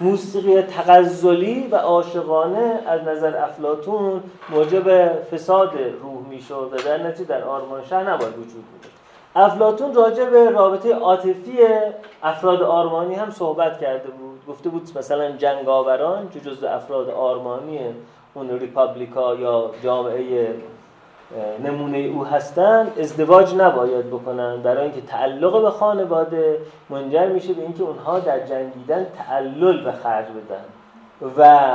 موسیقی 0.00 0.62
تغزلی 0.62 1.68
و 1.70 1.76
عاشقانه 1.76 2.80
از 2.86 3.00
نظر 3.02 3.36
افلاتون 3.36 4.22
موجب 4.50 5.12
فساد 5.22 5.70
روح 6.02 6.28
می‌شد 6.30 6.70
و 6.72 6.76
در 6.76 7.06
نتیجه 7.06 7.24
در 7.24 7.44
آرمان 7.44 7.84
شهر 7.84 8.10
نباید 8.10 8.32
وجود 8.32 8.64
بوده. 8.64 8.88
افلاتون 9.36 9.94
راجع 9.94 10.24
به 10.24 10.50
رابطه 10.50 10.94
عاطفی 10.94 11.58
افراد 12.22 12.62
آرمانی 12.62 13.14
هم 13.14 13.30
صحبت 13.30 13.80
کرده 13.80 14.08
بود. 14.08 14.46
گفته 14.48 14.68
بود 14.68 14.98
مثلا 14.98 15.30
جنگاوران 15.30 16.28
که 16.30 16.40
جزء 16.40 16.68
افراد 16.68 17.10
آرمانی 17.10 17.80
اون 18.34 18.58
ریپابلیکا 18.58 19.34
یا 19.34 19.70
جامعه 19.82 20.54
نمونه 21.64 21.98
او 21.98 22.24
هستند 22.24 22.98
ازدواج 23.00 23.54
نباید 23.54 24.06
بکنن. 24.06 24.62
برای 24.62 24.82
اینکه 24.82 25.00
تعلق 25.00 25.62
به 25.62 25.70
خانواده 25.70 26.58
منجر 26.90 27.26
میشه 27.26 27.52
به 27.52 27.62
اینکه 27.62 27.82
اونها 27.82 28.18
در 28.18 28.46
جنگیدن 28.46 29.06
تعلل 29.18 29.84
به 29.84 29.92
خرج 29.92 30.26
بدن. 30.26 30.64
و 31.38 31.70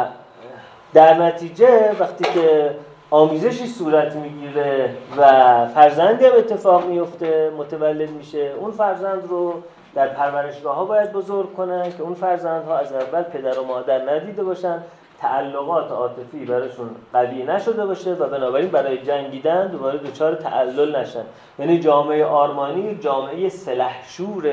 در 0.94 1.14
نتیجه 1.14 1.96
وقتی 2.00 2.24
که 2.24 2.76
آمیزشی 3.12 3.68
صورت 3.68 4.16
می‌گیره 4.16 4.90
و 5.18 5.24
فرزندی 5.68 6.26
هم 6.26 6.32
اتفاق 6.38 6.86
میفته 6.86 7.52
متولد 7.58 8.10
میشه 8.10 8.52
اون 8.60 8.72
فرزند 8.72 9.24
رو 9.30 9.54
در 9.96 10.08
پرورشگاه 10.08 10.76
ها 10.76 10.86
باید 10.86 11.12
بزرگ 11.12 11.54
کنن 11.54 11.84
که 11.84 12.04
اون 12.04 12.14
فرزند 12.14 12.66
ها 12.66 12.78
از 12.78 12.94
اول 12.94 13.22
پدر 13.22 13.60
و 13.60 13.64
مادر 13.64 14.14
ندیده 14.14 14.44
باشن. 14.44 14.80
تعلقات 15.22 15.92
عاطفی 15.92 16.46
براشون 16.46 16.90
قوی 17.14 17.44
نشده 17.44 17.86
باشه 17.86 18.14
و 18.14 18.28
بنابراین 18.28 18.70
برای 18.70 18.98
جنگیدن 18.98 19.68
دوباره 19.68 19.98
دچار 19.98 20.36
تعلل 20.36 20.96
نشن. 20.96 21.24
یعنی 21.60 21.80
جامعه 21.80 22.26
آرمانی 22.26 22.96
جامعه 22.96 23.50
سلحشور 23.50 24.52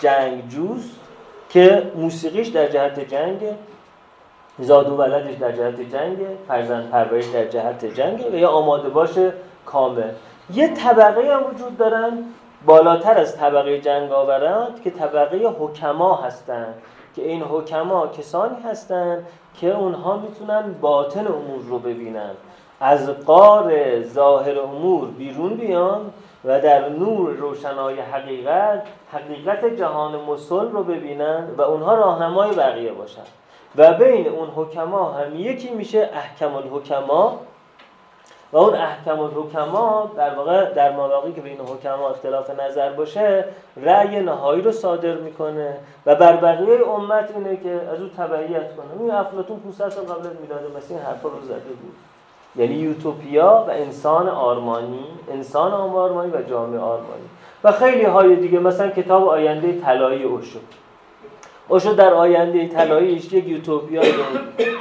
جنگجوست 0.00 0.90
که 1.50 1.92
موسیقیش 1.96 2.48
در 2.48 2.66
جهت 2.66 3.00
جنگ 3.00 3.40
زاد 4.58 4.88
و 4.88 4.96
ولدش 4.96 5.34
در 5.34 5.52
جهت 5.52 5.80
جنگ 5.80 6.18
فرزند 6.48 6.90
پرورش 6.90 7.26
در 7.26 7.44
جهت 7.44 7.84
جنگ 7.84 8.24
و 8.32 8.36
یا 8.36 8.48
آماده 8.48 8.88
باشه 8.88 9.32
کامل. 9.66 10.10
یه 10.54 10.68
طبقه 10.68 11.34
هم 11.34 11.42
وجود 11.54 11.78
دارن 11.78 12.24
بالاتر 12.66 13.18
از 13.18 13.36
طبقه 13.36 13.80
جنگاوران 13.80 14.68
که 14.84 14.90
طبقه 14.90 15.36
حکما 15.58 16.14
هستند 16.14 16.74
که 17.18 17.28
این 17.28 17.42
حکما 17.42 18.06
کسانی 18.06 18.56
هستند 18.64 19.26
که 19.60 19.76
اونها 19.76 20.16
می‌تونن 20.16 20.74
باطن 20.80 21.26
امور 21.26 21.62
رو 21.68 21.78
ببینن. 21.78 22.30
از 22.80 23.10
قار 23.10 24.02
ظاهر 24.02 24.60
امور 24.60 25.08
بیرون 25.08 25.54
بیان 25.54 26.00
و 26.44 26.60
در 26.60 26.88
نور 26.88 27.30
روشنای 27.30 28.00
حقیقت 28.00 28.82
حقیقت 29.12 29.64
جهان 29.64 30.20
مسل 30.20 30.70
رو 30.70 30.82
ببینن 30.82 31.48
و 31.58 31.62
اونها 31.62 31.94
راهنمای 31.94 32.54
بقیه 32.54 32.92
باشن. 32.92 33.22
و 33.76 33.92
بین 33.92 34.28
اون 34.28 34.48
حکما 34.56 35.12
هم 35.12 35.36
یکی 35.36 35.70
میشه 35.70 36.10
احکم 36.12 36.54
الحکما. 36.54 37.40
و 38.52 38.56
اون 38.56 38.74
احکم 38.74 39.20
الحکما 39.20 40.10
در 40.16 40.34
واقع 40.34 40.74
در 40.74 40.92
مواقعی 40.92 41.32
که 41.32 41.40
بین 41.40 41.58
حکما 41.60 42.08
اختلاف 42.08 42.50
نظر 42.60 42.92
باشه 42.92 43.44
رأی 43.76 44.20
نهایی 44.20 44.62
رو 44.62 44.72
صادر 44.72 45.14
می‌کنه 45.14 45.76
و 46.06 46.14
بر 46.14 46.36
بقیه 46.36 46.88
امت 46.88 47.30
اینه 47.36 47.56
که 47.56 47.70
از 47.70 48.00
او 48.00 48.08
تبعیت 48.16 48.76
کنه. 48.76 48.86
این 49.00 49.10
افلاطون 49.10 49.60
500 49.60 49.88
سال 49.88 50.04
قبل 50.04 50.26
از 50.26 50.40
میلاد 50.40 50.76
مسیح 50.76 50.96
این 50.96 51.06
رو 51.22 51.40
زده 51.42 51.54
بود. 51.54 51.94
یعنی 52.56 52.74
یوتوپیا 52.74 53.64
و 53.68 53.70
انسان 53.70 54.28
آرمانی 54.28 55.04
انسان 55.30 55.72
آرمانی 55.72 56.30
و 56.30 56.42
جامعه 56.42 56.80
آرمانی. 56.80 57.28
و 57.64 57.72
خیلی 57.72 58.04
های 58.04 58.36
دیگه 58.36 58.58
مثلا 58.58 58.88
کتاب 58.88 59.28
آینده 59.28 59.80
طلایی 59.80 60.22
اوشو. 60.22 60.58
اوشو 61.68 61.92
در 61.92 62.14
آینده 62.14 62.68
طلاییش 62.68 63.32
یک 63.32 63.48
یوتوپیا 63.48 64.02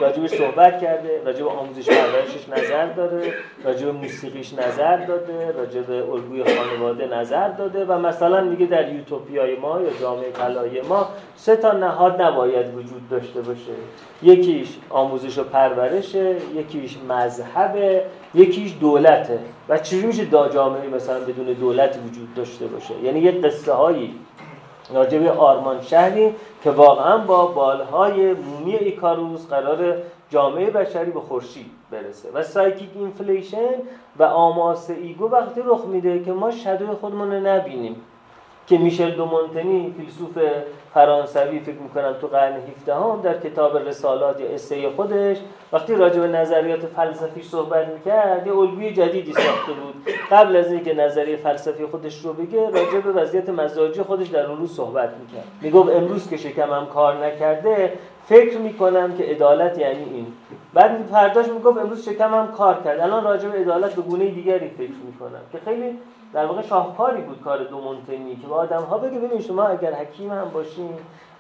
راجبش 0.02 0.30
صحبت 0.30 0.82
کرده 0.82 1.22
راجب 1.26 1.48
آموزش 1.48 1.90
پرورشش 1.90 2.50
نظر 2.50 2.86
داره 2.86 3.34
راجب 3.64 3.88
موسیقیش 3.88 4.54
نظر 4.54 5.06
داده 5.06 5.52
راجب 5.52 5.92
الگوی 5.92 6.44
خانواده 6.44 7.08
نظر 7.08 7.50
داده 7.50 7.86
و 7.86 8.00
مثلا 8.00 8.42
میگه 8.42 8.66
در 8.66 8.94
یوتوپیای 8.94 9.56
ما 9.56 9.82
یا 9.82 9.90
جامعه 10.02 10.32
طلایی 10.32 10.82
ما 10.82 11.10
سه 11.36 11.56
تا 11.56 11.72
نهاد 11.72 12.22
نباید 12.22 12.76
وجود 12.76 13.10
داشته 13.10 13.42
باشه. 13.42 13.72
یکیش 14.24 14.78
آموزش 14.90 15.38
و 15.38 15.44
پرورشه 15.44 16.36
یکیش 16.56 16.98
مذهبه 17.10 18.04
یکیش 18.36 18.74
دولته. 18.80 19.40
و 19.70 19.78
چجوری 19.78 20.08
میشه 20.08 20.26
یه 20.26 20.50
جامعه 20.50 20.88
مثلا 20.88 21.20
بدون 21.20 21.46
دولت 21.46 22.00
وجود 22.08 22.34
داشته 22.36 22.68
باشه؟ 22.68 22.94
یعنی 23.04 23.20
یه 23.20 23.32
قصه 23.32 23.74
هایی 23.74 24.16
راجع 24.94 25.14
به 25.14 25.28
آرمان 25.28 25.82
شهری 25.82 26.34
که 26.68 26.74
واقعا 26.74 27.18
با 27.18 27.46
بالهای 27.46 28.34
مومی 28.34 28.76
ایکاروس 28.76 29.48
قرار 29.48 29.98
جامعه 30.30 30.70
بشری 30.70 31.12
به 31.12 31.20
خورشید 31.20 31.72
برسه. 31.92 32.30
و 32.34 32.44
psychic 32.44 32.90
inflation 32.96 33.74
و 34.20 34.24
آماس 34.24 34.90
ego 34.90 35.30
وقتی 35.30 35.62
رخ 35.66 35.86
میده 35.86 36.24
که 36.24 36.32
ما 36.32 36.52
shadow 36.52 36.83
ی 36.83 36.88
خودمون 36.88 37.32
رو 37.32 37.48
نبینیم. 37.48 37.96
که 38.68 38.78
میشل 38.78 39.12
دو 39.12 39.26
مونتنی 39.26 39.96
فیلسوف 39.98 40.38
فرانسوی 40.98 41.60
فکر 41.60 41.76
می‌کنم 41.76 42.16
تو 42.22 42.28
قرن 42.28 42.54
17 42.54 42.96
هم 42.96 43.22
در 43.24 43.40
کتاب 43.40 43.78
رسالات 43.78 44.40
یا 44.40 44.50
اسه 44.50 44.90
خودش 44.90 45.38
وقتی 45.74 45.96
راجع 45.96 46.20
به 46.20 46.28
نظریات 46.28 46.86
فلسفی 46.86 47.42
صحبت 47.42 47.88
می‌کرد 47.88 48.48
یه 48.48 48.58
الگوی 48.58 48.94
جدیدی 48.94 49.34
ساخته 49.34 49.72
بود. 49.72 50.14
قبل 50.32 50.56
از 50.56 50.72
اینکه 50.72 50.94
نظریه 50.94 51.36
فلسفی 51.36 51.86
خودش 51.86 52.26
رو 52.26 52.34
بگه 52.34 52.70
راجع 52.70 53.00
به 53.00 53.12
وضعیت 53.12 53.50
مزاجی 53.50 54.02
خودش 54.02 54.28
در 54.28 54.46
اون 54.46 54.58
روز 54.58 54.76
صحبت 54.76 55.10
می‌کرد. 55.10 55.48
می‌گفت 55.62 55.96
امروز 55.96 56.30
که 56.30 56.38
شکمم 56.38 56.86
کار 56.86 57.26
نکرده 57.26 57.94
فکر 58.26 58.58
می‌کنم 58.58 59.18
که 59.18 59.24
عدالت 59.24 59.78
یعنی 59.78 60.04
این. 60.04 60.28
بعد 60.74 61.06
فرداش 61.12 61.48
می‌گفت 61.48 61.78
امروز 61.78 62.10
شکمم 62.10 62.52
کار 62.58 62.82
کرد. 62.84 63.00
الان 63.00 63.24
راجع 63.24 63.50
به 63.50 63.60
عدالت 63.60 63.96
به 63.96 64.02
گونه 64.02 64.28
دیگری 64.28 64.70
فکر 64.70 64.98
می‌کنم. 65.06 65.42
که 65.52 65.58
خیلی 65.66 66.00
در 66.34 66.46
واقع 66.46 66.62
شاهکاری 66.62 67.22
بود 67.22 67.42
کار 67.42 67.64
دو 67.64 67.82
مونتنی 67.82 68.36
که 68.36 68.48
با 68.48 68.56
آدم 68.56 68.82
ها 68.82 68.98
بگه 68.98 69.20
ببینید 69.20 69.42
شما 69.42 69.64
اگر 69.64 69.94
حکیم 69.94 70.32
هم 70.32 70.50
باشین 70.54 70.94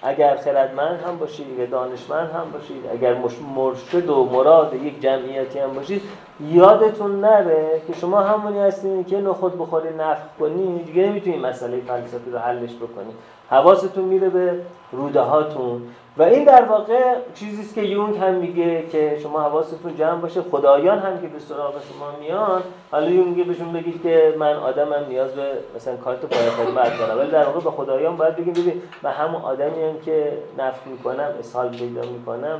اگر 0.03 0.35
خردمند 0.35 1.01
هم 1.01 1.17
باشید 1.17 1.47
اگر 1.53 1.65
دانشمند 1.65 2.31
هم 2.31 2.51
باشید 2.51 2.85
اگر 2.93 3.17
مرشد 3.55 4.09
و 4.09 4.25
مراد 4.25 4.73
یک 4.73 5.01
جمعیتی 5.01 5.59
هم 5.59 5.73
باشید 5.73 6.01
یادتون 6.41 7.21
نره 7.21 7.81
که 7.87 7.93
شما 7.93 8.21
همونی 8.21 8.59
هستین 8.59 9.03
که 9.03 9.21
نخود 9.21 9.57
بخوری 9.57 9.93
نفخ 9.97 10.21
کنی 10.39 10.83
دیگه 10.83 11.09
نمی‌تونید 11.09 11.45
مسئله 11.45 11.81
فلسفی 11.81 12.31
رو 12.31 12.37
حلش 12.37 12.75
بکنید. 12.75 13.15
حواستون 13.49 14.03
میره 14.05 14.29
به 14.29 14.53
روده 14.91 15.21
هاتون. 15.21 15.81
و 16.17 16.23
این 16.23 16.43
در 16.43 16.65
واقع 16.65 17.15
چیزی 17.33 17.61
است 17.61 17.75
که 17.75 17.81
یونگ 17.81 18.17
هم 18.17 18.33
میگه 18.33 18.83
که 18.91 19.19
شما 19.23 19.41
حواستون 19.41 19.95
جمع 19.95 20.21
باشه. 20.21 20.41
خدایان 20.41 20.99
هم 20.99 21.21
که 21.21 21.27
به 21.27 21.39
سراغ 21.39 21.73
شما 21.73 22.11
میان. 22.21 22.61
حالا 22.91 23.09
یونگ 23.09 23.47
بهشون 23.47 23.73
بگید 23.73 24.03
که 24.03 24.35
من 24.39 24.53
آدمم 24.53 25.05
نیاز 25.09 25.31
به 25.31 25.51
مثلا 25.75 25.95
کارت 25.95 26.19
پای 26.19 26.49
خدمت 26.49 26.99
دارم. 26.99 27.19
ولی 27.19 27.31
در 27.31 27.45
واقع 27.45 27.59
به 27.59 27.71
خدایان 27.71 28.17
باید 28.17 28.35
بگیم 28.35 28.53
ببین 28.53 28.81
من 29.03 29.11
همون 29.11 29.41
آدمی 29.41 29.83
هم 29.83 29.99
که 30.05 30.37
نفت 30.57 30.87
می‌کنم 30.87 31.29
اسهال 31.39 31.69
پیدا 31.69 32.01
می‌کنم 32.01 32.59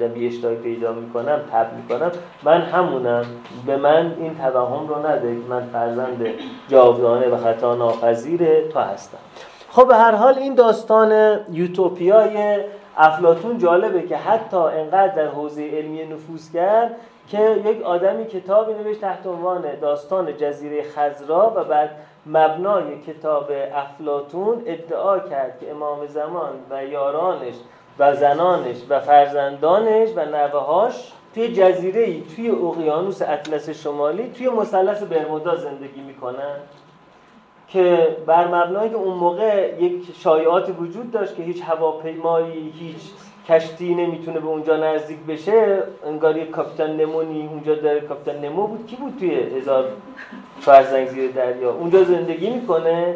و 0.00 0.08
بیشتای 0.08 0.56
پیدا 0.56 0.92
می‌کنم 0.92 1.40
تب 1.52 1.66
می‌کنم. 1.76 2.10
من 2.42 2.60
همونم. 2.60 3.24
به 3.66 3.76
من 3.76 4.14
این 4.18 4.34
توهم 4.34 4.88
رو 4.88 5.06
نده. 5.06 5.36
من 5.48 5.62
فرزند 5.72 6.26
جاودانه 6.68 7.28
و 7.28 7.36
خطا 7.36 7.74
ناپذیر 7.74 8.68
تو 8.68 8.78
هستم. 8.78 9.18
خب 9.74 9.88
به 9.88 9.96
هر 9.96 10.14
حال 10.14 10.38
این 10.38 10.54
داستان 10.54 11.40
یوتوپیای 11.50 12.64
افلاتون 12.96 13.58
جالبه 13.58 14.02
که 14.02 14.16
حتی 14.16 14.56
انقدر 14.56 15.14
در 15.14 15.26
حوزه 15.26 15.62
علمی 15.62 16.04
نفوذ 16.04 16.52
کرد 16.52 16.96
که 17.28 17.62
یک 17.64 17.82
آدمی 17.82 18.26
کتابی 18.26 18.74
نوشت 18.74 19.00
تحت 19.00 19.26
عنوان 19.26 19.64
داستان 19.80 20.36
جزیره 20.36 20.82
خزرا 20.82 21.52
و 21.56 21.64
بعد 21.64 21.90
مبنای 22.26 23.00
کتاب 23.00 23.50
افلاتون 23.74 24.62
ادعا 24.66 25.18
کرد 25.18 25.58
که 25.60 25.70
امام 25.70 26.06
زمان 26.06 26.52
و 26.70 26.84
یارانش 26.84 27.54
و 27.98 28.16
زنانش 28.16 28.76
و 28.88 29.00
فرزندانش 29.00 30.08
و 30.16 30.24
نوهاش 30.24 31.12
توی 31.34 31.52
جزیره 31.52 32.02
ای 32.02 32.22
توی 32.36 32.50
اقیانوس 32.50 33.22
اطلس 33.22 33.70
شمالی 33.70 34.30
توی 34.30 34.48
مثلث 34.48 35.02
برمودا 35.02 35.56
زندگی 35.56 36.00
می‌کنن. 36.00 36.56
که 37.72 38.16
بر 38.26 38.46
مبنای 38.46 38.94
اون 38.94 39.14
موقع 39.14 39.74
یک 39.80 40.02
شایعات 40.22 40.70
وجود 40.80 41.10
داشت 41.10 41.36
که 41.36 41.42
هیچ 41.42 41.62
هواپیمایی 41.62 42.72
هیچ 42.78 42.96
کشتی 43.48 43.94
نمی‌تونه 43.94 44.40
به 44.40 44.46
اونجا 44.46 44.76
نزدیک 44.76 45.18
بشه 45.28 45.82
انگار 46.06 46.36
یک 46.36 46.50
کاپیتان 46.50 46.96
نمونی 46.96 47.48
اونجا 47.52 47.74
داره 47.74 48.00
کاپیتان 48.00 48.44
نمو 48.44 48.66
بود. 48.66 48.86
کی 48.86 48.96
بود 48.96 49.16
توی 49.18 49.34
هزار 49.34 49.84
فرزنگ 50.60 51.08
زیر 51.08 51.30
دریا؟ 51.30 51.72
اونجا 51.72 52.04
زندگی 52.04 52.50
می‌کنه 52.50 53.14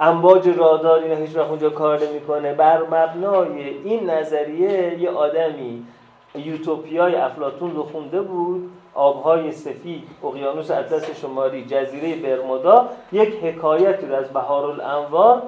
امواج 0.00 0.48
رادار 0.48 1.02
اینا 1.02 1.14
هیچ 1.14 1.36
وقت 1.36 1.48
اونجا 1.48 1.70
کار 1.70 2.00
نمی‌کنه. 2.08 2.52
بر 2.52 2.82
مبنای 2.82 3.68
این 3.84 4.10
نظریه 4.10 4.98
یه 5.00 5.10
آدمی 5.10 5.86
یوتوپیای 6.34 7.14
افلاتون 7.14 7.74
رو 7.76 7.82
خونده 7.82 8.20
بود. 8.20 8.70
آبهای 8.96 9.52
سفید 9.52 10.02
اقیانوس 10.24 10.70
اطلس 10.70 11.20
شماری 11.20 11.64
جزیره 11.64 12.16
برمودا 12.16 12.88
یک 13.12 13.44
حکایتی 13.44 14.06
رو 14.06 14.14
از 14.14 14.28
بهار 14.28 14.64
الانوار 14.64 15.42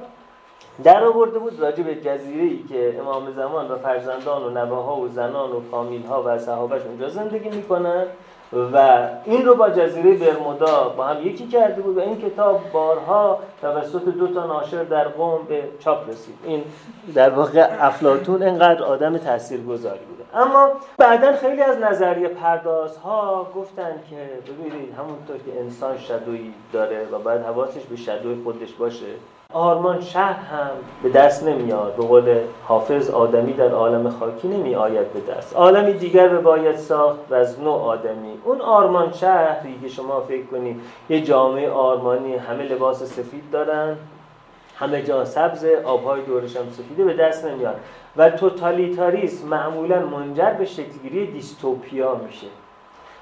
در 0.85 1.05
آورده 1.05 1.39
بود 1.39 1.61
راجع 1.61 1.83
به 1.83 1.95
جزیره 1.95 2.43
ای 2.45 2.63
که 2.69 2.99
امام 2.99 3.33
زمان 3.33 3.71
و 3.71 3.77
فرزندان 3.77 4.43
و 4.43 4.51
نواها 4.51 4.97
و 4.97 5.09
زنان 5.09 5.51
و 5.51 5.61
فامیل 5.71 6.07
ها 6.07 6.23
و 6.27 6.39
صحابش 6.39 6.83
اونجا 6.83 7.09
زندگی 7.09 7.49
می‌کنن 7.49 8.05
و 8.73 9.09
این 9.25 9.47
رو 9.47 9.55
با 9.55 9.71
جزیره 9.71 10.15
برمودا 10.15 10.89
با 10.89 11.05
هم 11.05 11.27
یکی 11.27 11.47
کرده 11.47 11.83
بود 11.83 11.97
و 11.97 12.01
این 12.01 12.21
کتاب 12.21 12.61
بارها 12.73 13.39
توسط 13.61 14.05
دو 14.05 14.27
تا 14.27 14.47
ناشر 14.47 14.85
در 14.85 15.09
قوم 15.09 15.41
به 15.49 15.63
چاپ 15.81 16.09
رسید. 16.11 16.35
این 16.45 16.65
در 17.15 17.31
واقع 17.31 17.69
افلاتون 17.81 18.43
انقدر 18.43 18.83
آدم 18.83 19.19
تاثیرگذاری 19.19 20.01
بوده 20.11 20.18
اما 20.35 20.69
بعدا 20.99 21.33
خیلی 21.33 21.63
از 21.63 21.79
نظریه 21.79 22.29
پردازها 22.29 23.47
گفتن 23.57 23.93
که 24.11 24.53
ببینید 24.53 24.95
همونطور 24.95 25.37
که 25.37 25.61
انسان 25.61 25.99
شدویی 25.99 26.55
داره 26.73 27.09
و 27.13 27.19
باید 27.19 27.43
حواسش 27.43 27.83
به 27.85 27.97
شدوی 27.97 28.43
خودش 28.45 28.73
باشه 28.73 29.07
آرمان 29.53 30.01
شهر 30.01 30.45
هم 30.45 30.71
به 31.03 31.09
دست 31.09 31.45
نمیاد. 31.45 31.97
به 31.97 32.03
قول 32.03 32.41
حافظ 32.65 33.11
آدمی 33.11 33.53
در 33.53 33.71
عالم 33.71 34.11
خاکی 34.11 34.49
نمی 34.49 34.75
آید 34.75 35.13
به 35.13 35.33
دست. 35.33 35.57
عالمی 35.57 35.93
دیگر 35.93 36.29
به 36.29 36.39
باید 36.39 36.77
ساخت 36.77 37.19
و 37.31 37.35
از 37.35 37.61
نوع 37.61 37.83
آدمی. 37.83 38.39
اون 38.45 38.61
آرمان 38.61 39.13
شهری 39.13 39.79
که 39.83 39.89
شما 39.89 40.21
فکر 40.21 40.47
کنید 40.47 40.81
یه 41.09 41.21
جامعه 41.21 41.71
آرمانی 41.71 42.37
همه 42.37 42.63
لباس 42.63 43.03
سفید 43.03 43.51
دارن. 43.53 43.97
همه 44.79 45.03
جا 45.03 45.25
سبز 45.25 45.65
آبهای 45.85 46.23
دورش 46.23 46.57
هم 46.57 46.71
سفیده 46.71 47.05
به 47.05 47.15
دست 47.15 47.45
نمیاد. 47.45 47.77
و 48.17 48.31
توتالیتاریسم 48.31 49.49
معمولا 49.49 50.07
منجر 50.07 50.51
به 50.51 50.65
شکلگیری 50.65 51.27
دیستوپیا 51.27 52.15
میشه. 52.15 52.47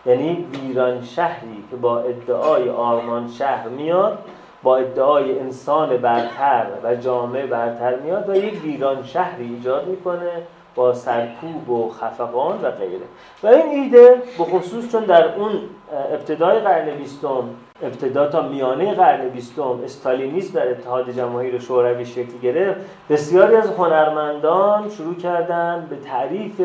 یعنی 0.07 0.47
ویران 0.53 1.03
شهری 1.03 1.65
که 1.71 1.77
با 1.77 1.99
ادعای 1.99 2.71
آرمان 2.71 3.29
شهر 3.29 3.69
میاد 3.69 4.19
با 4.63 4.77
ادعای 4.77 5.39
انسان 5.39 5.97
برتر 5.97 6.67
و 6.85 6.95
جامعه 6.95 7.47
برتر 7.47 7.97
میاد 7.97 8.29
و 8.29 8.37
یک 8.37 8.65
ویران 8.65 9.03
شهری 9.03 9.45
ایجاد 9.45 9.87
می‌کنه 9.87 10.31
با 10.75 10.95
سرکوب 10.95 11.71
و 11.71 11.91
خفقان 11.91 12.63
و 12.63 12.71
غیره. 12.71 13.05
و 13.43 13.47
این 13.47 13.83
ایده 13.83 14.23
به 14.39 14.45
خصوص 14.45 14.93
چون 14.93 15.05
در 15.05 15.35
اون 15.35 15.53
ابتدای 16.13 16.59
قرن 16.61 16.91
بیستم 16.91 17.45
ابتدا 17.83 18.29
تا 18.29 18.49
میانه 18.49 18.95
قرن 18.95 19.29
بیستم 19.29 19.81
استالینیسم 19.85 20.55
در 20.55 20.71
اتحاد 20.71 21.11
جماهیر 21.11 21.59
شوروی 21.59 22.07
شکل 22.07 22.39
گرفت. 22.43 22.81
بسیاری 23.11 23.57
از 23.57 23.71
هنرمندان 23.71 24.91
شروع 24.91 25.15
کردن 25.15 25.87
به 25.91 25.97
تعریف 25.97 26.61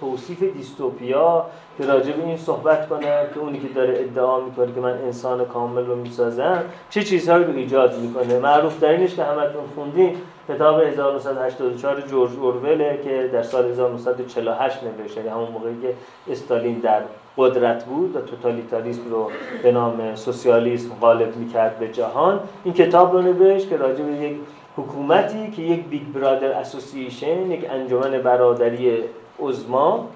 توصیف 0.00 0.42
دیستوپیا 0.42 1.46
که 1.78 1.86
راجع 1.86 2.12
به 2.12 2.24
این 2.24 2.36
صحبت 2.36 2.88
کنن 2.88 3.24
که 3.34 3.40
اونی 3.40 3.60
که 3.60 3.68
داره 3.68 3.98
ادعا 3.98 4.40
می‌کنه 4.40 4.72
که 4.74 4.80
من 4.80 4.92
انسان 4.92 5.44
کامل 5.44 5.86
رو 5.86 5.96
می‌سازم 5.96 6.62
چه 6.90 7.02
چیزهایی 7.02 7.44
رو 7.44 7.52
ایجاد 7.52 7.98
می‌کنه. 7.98 8.38
معروف 8.38 8.82
اینش 8.82 9.14
که 9.14 9.24
همتون 9.24 9.64
خوندین 9.74 10.16
کتاب 10.48 10.80
1984 10.80 12.00
جورج 12.00 12.30
اوروله 12.40 13.00
که 13.04 13.30
در 13.32 13.42
سال 13.42 13.64
1948 13.64 14.78
نوشته 14.82 15.30
همون 15.30 15.48
موقعی 15.48 15.80
که 15.82 15.94
استالین 16.32 16.78
در 16.78 17.00
قدرت 17.36 17.84
بود 17.84 18.16
و 18.16 18.20
توتالیتاریسم 18.20 19.10
رو 19.10 19.30
به 19.62 19.72
نام 19.72 20.14
سوسیالیسم 20.14 20.90
قالب 21.00 21.36
می‌کرد 21.36 21.78
به 21.78 21.88
جهان. 21.88 22.40
این 22.64 22.74
کتاب 22.74 23.12
رو 23.12 23.22
نوشت 23.22 23.68
که 23.68 23.76
راجع 23.76 24.04
به 24.04 24.12
یک 24.12 24.36
حکومتی 24.76 25.50
که 25.50 25.62
یک 25.62 25.84
big 25.84 26.02
brother 26.14 26.52
association 26.52 27.50
یک 27.50 27.70
انجمن 27.70 28.10
برادری 28.10 29.04
عظمی 29.40 30.06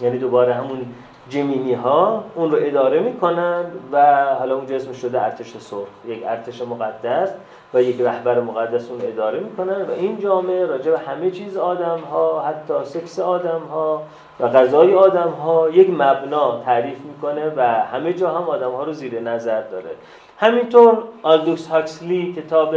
یعنی 0.00 0.18
دوباره 0.18 0.54
همون 0.54 0.86
جمینی 1.28 1.74
ها 1.74 2.24
اون 2.34 2.50
رو 2.50 2.58
اداره 2.60 3.00
می‌کنن 3.00 3.64
و 3.92 4.24
حالا 4.38 4.56
اونجا 4.56 4.76
اسمش 4.76 4.96
شده 4.96 5.22
ارتش 5.22 5.56
سرخ 5.58 5.88
یک 6.06 6.22
ارتش 6.26 6.62
مقدس 6.62 7.30
و 7.74 7.82
یک 7.82 8.00
رهبر 8.00 8.40
مقدس 8.40 8.90
اون 8.90 9.00
اداره 9.02 9.40
می‌کنن. 9.40 9.82
و 9.82 9.90
این 9.90 10.20
جامعه 10.20 10.66
راجع 10.66 10.90
به 10.90 10.98
همه 10.98 11.30
چیز 11.30 11.56
آدم 11.56 11.98
ها 12.10 12.42
حتی 12.42 12.74
سکس 12.84 13.18
آدم 13.18 13.60
ها 13.70 14.02
و 14.40 14.48
غذای 14.48 14.94
آدم 14.94 15.28
ها 15.28 15.70
یک 15.70 15.90
مبنا 15.90 16.60
تعریف 16.64 16.98
می‌کنه 17.04 17.52
و 17.56 17.60
همه 17.62 18.12
جا 18.12 18.30
هم 18.30 18.48
آدم 18.48 18.70
ها 18.70 18.84
رو 18.84 18.92
زیر 18.92 19.20
نظر 19.20 19.60
داره. 19.62 19.90
همینطور 20.38 20.98
آلدوکس 21.22 21.68
هاکسلی 21.68 22.32
کتاب 22.32 22.74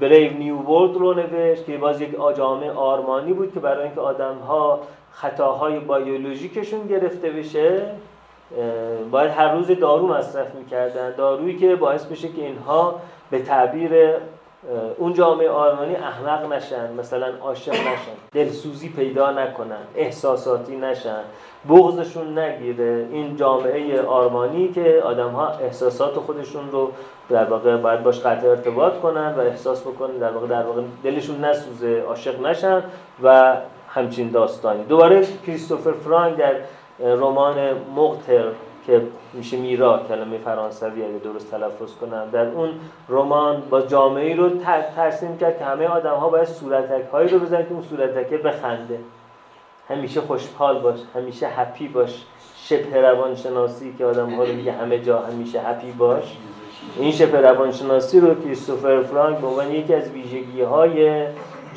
Brave 0.00 0.32
New 0.32 0.56
World 0.56 0.96
رو 0.96 1.14
نوشت 1.14 1.66
که 1.66 1.76
باز 1.76 2.00
یک 2.00 2.10
جامعه 2.36 2.72
آرمانی 2.72 3.32
بود 3.32 3.54
که 3.54 3.60
برای 3.60 3.84
اینکه 3.84 4.00
آدم 4.00 4.34
ها 4.48 4.80
خطاهای 5.12 5.78
بیولوژیکشون 5.78 6.86
گرفته 6.86 7.30
بشه 7.30 7.82
باید 9.10 9.30
هر 9.30 9.52
روز 9.52 9.70
دارو 9.70 10.06
مصرف 10.06 10.54
می‌کردن. 10.54 11.14
دارویی 11.16 11.56
که 11.56 11.76
باعث 11.76 12.04
بشه 12.04 12.28
که 12.28 12.42
اینها 12.42 12.94
به 13.30 13.42
تعبیر 13.42 13.92
اون 14.98 15.12
جامعه 15.12 15.50
آرمانی 15.50 15.96
احمق 15.96 16.52
نشن 16.52 16.92
مثلا 16.92 17.26
عاشق 17.42 17.72
نشن 17.72 18.16
دلسوزی 18.32 18.88
پیدا 18.88 19.30
نکنن 19.30 19.82
احساساتی 19.96 20.76
نشن 20.76 21.20
بغضشون 21.68 22.38
نگیره. 22.38 23.06
این 23.12 23.36
جامعه 23.36 24.02
آرمانی 24.02 24.68
که 24.68 25.02
آدم 25.04 25.30
ها 25.30 25.48
احساسات 25.48 26.14
خودشون 26.14 26.70
رو 26.70 26.92
در 27.30 27.44
واقع 27.44 27.76
باید 27.76 28.02
باش 28.02 28.20
قطع 28.20 28.48
ارتباط 28.48 29.00
کنن 29.00 29.34
و 29.34 29.40
احساس 29.40 29.82
بکنن 29.82 30.16
در 30.18 30.30
واقع 30.30 30.46
در 30.46 30.62
واقع 30.62 30.82
دلشون 31.04 31.44
نسوزه 31.44 32.04
عاشق 32.08 32.40
نشن 32.40 32.82
و 33.22 33.56
همچین 33.88 34.30
داستانی. 34.30 34.84
دوباره 34.84 35.26
کریستوفر 35.46 35.92
فرانک 35.92 36.36
در 36.36 36.54
رمان 37.00 37.56
مقتر 37.96 38.44
که 38.88 39.02
میشه 39.32 39.56
میرا 39.56 40.00
کلمه 40.08 40.38
فرانسوی 40.38 41.04
اگه 41.04 41.18
درست 41.24 41.50
تلفظ 41.50 41.94
کنم. 42.00 42.28
در 42.32 42.48
اون 42.48 42.70
رمان 43.08 43.62
با 43.70 43.80
جامعه 43.80 44.36
رو 44.36 44.50
ترسیم 44.96 45.38
کرد 45.38 45.58
که 45.58 45.64
همه 45.64 45.86
آدم 45.86 46.14
ها 46.14 46.28
باید 46.28 46.48
صورتک 46.48 47.08
هایی 47.12 47.28
رو 47.28 47.38
بزنن 47.38 47.62
که 47.62 47.72
اون 47.72 47.82
صورتکه 47.82 48.38
بخنده. 48.38 48.98
همیشه 49.88 50.20
خوشحال 50.20 50.78
باش 50.78 50.98
همیشه 51.14 51.48
هپی 51.48 51.88
باش. 51.88 52.24
شبه 52.56 53.00
روانشناسی 53.00 53.94
که 53.98 54.04
آدم 54.04 54.30
ها 54.30 54.44
رو 54.44 54.52
میگه 54.52 54.72
همه 54.72 54.98
جا 54.98 55.18
همیشه 55.18 55.60
هپی 55.60 55.92
باش. 55.92 56.36
این 56.96 57.12
شبه 57.12 57.40
روانشناسی 57.40 58.20
رو 58.20 58.34
کریستوفر 58.34 59.02
فرانک 59.02 59.38
به 59.38 59.46
عنوان 59.46 59.72
یکی 59.72 59.94
از 59.94 60.10
ویژگی 60.10 60.62
های 60.62 61.26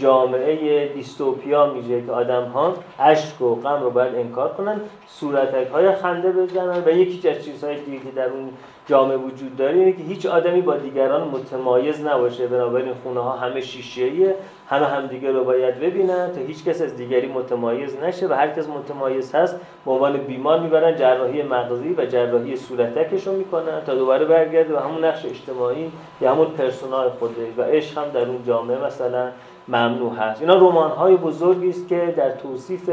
جامعه 0.01 0.87
دیستوپیا 0.87 1.73
میگه 1.73 2.05
که 2.05 2.11
آدم 2.11 2.43
ها 2.43 2.73
عشق 2.99 3.41
و 3.41 3.55
غم 3.55 3.83
رو 3.83 3.89
باید 3.89 4.15
انکار 4.15 4.53
کنن 4.53 4.81
صورتک 5.07 5.67
های 5.67 5.95
خنده 5.95 6.31
بزنن 6.31 6.83
و 6.85 6.89
یکی 6.89 7.29
از 7.29 7.45
چیزهای 7.45 7.79
دیگه 7.79 7.97
که 7.97 8.11
در 8.15 8.29
اون 8.29 8.49
جامعه 8.87 9.17
وجود 9.17 9.57
داره 9.57 9.73
اینه 9.73 9.91
که 9.91 10.03
هیچ 10.03 10.25
آدمی 10.25 10.61
با 10.61 10.77
دیگران 10.77 11.27
متمایز 11.27 12.05
نباشه. 12.05 12.47
بنابراین 12.47 12.93
خونه 13.03 13.19
ها 13.19 13.31
همه 13.31 13.61
شیشه‌ایه 13.61 14.35
همه 14.69 14.85
همدیگه 14.85 15.31
رو 15.31 15.43
باید 15.43 15.79
ببینن 15.79 16.31
تا 16.31 16.41
هیچ 16.41 16.63
کس 16.65 16.81
از 16.81 16.95
دیگری 16.95 17.27
متمایز 17.27 17.97
نشه 18.03 18.27
و 18.27 18.33
هر 18.33 18.47
کس 18.47 18.67
متمایز 18.69 19.35
هست 19.35 19.59
به 19.85 19.91
عنوان 19.91 20.17
بیمار 20.17 20.59
می‌برن 20.59 20.95
جراحی 20.95 21.43
مغزی 21.43 21.95
و 21.97 22.05
جراحی 22.05 22.55
صورتکش 22.55 23.27
رو 23.27 23.33
می‌کنن 23.33 23.81
تا 23.85 23.95
دوباره 23.95 24.25
برگرده 24.25 24.75
و 24.75 24.79
همون 24.79 25.05
نقش 25.05 25.25
اجتماعی 25.25 25.91
یا 26.21 26.31
همون 26.31 26.47
پرسونال 26.47 27.09
خوده 27.09 27.47
و 27.57 27.61
عشق 27.61 27.97
هم 27.97 28.09
در 28.09 28.25
اون 28.25 28.43
جامعه 28.43 28.85
مثلا 28.85 29.31
ممنوع 29.71 30.15
هست. 30.15 30.41
اینا 30.41 30.55
رمان 30.55 30.91
های 30.91 31.17
بزرگی 31.17 31.69
است 31.69 31.87
که 31.87 32.13
در 32.17 32.31
توصیف 32.31 32.89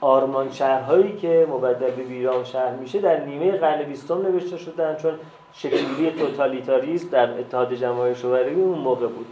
آرمان 0.00 0.52
شهرهایی 0.52 1.16
که 1.16 1.46
مبدل 1.50 1.90
به 1.90 2.02
ویران 2.02 2.44
شهر 2.44 2.70
میشه 2.70 3.00
در 3.00 3.24
نیمه 3.24 3.52
قرن 3.52 3.82
بیستم 3.82 4.22
نوشته 4.22 4.56
شدن 4.56 4.96
چون 4.96 5.12
شکلگیری 5.52 6.10
توتالیتاریسم 6.10 7.08
در 7.08 7.38
اتحاد 7.38 7.74
جماهیر 7.74 8.14
شوروی 8.14 8.54
اون 8.54 8.78
موقع 8.78 9.06
بود. 9.06 9.26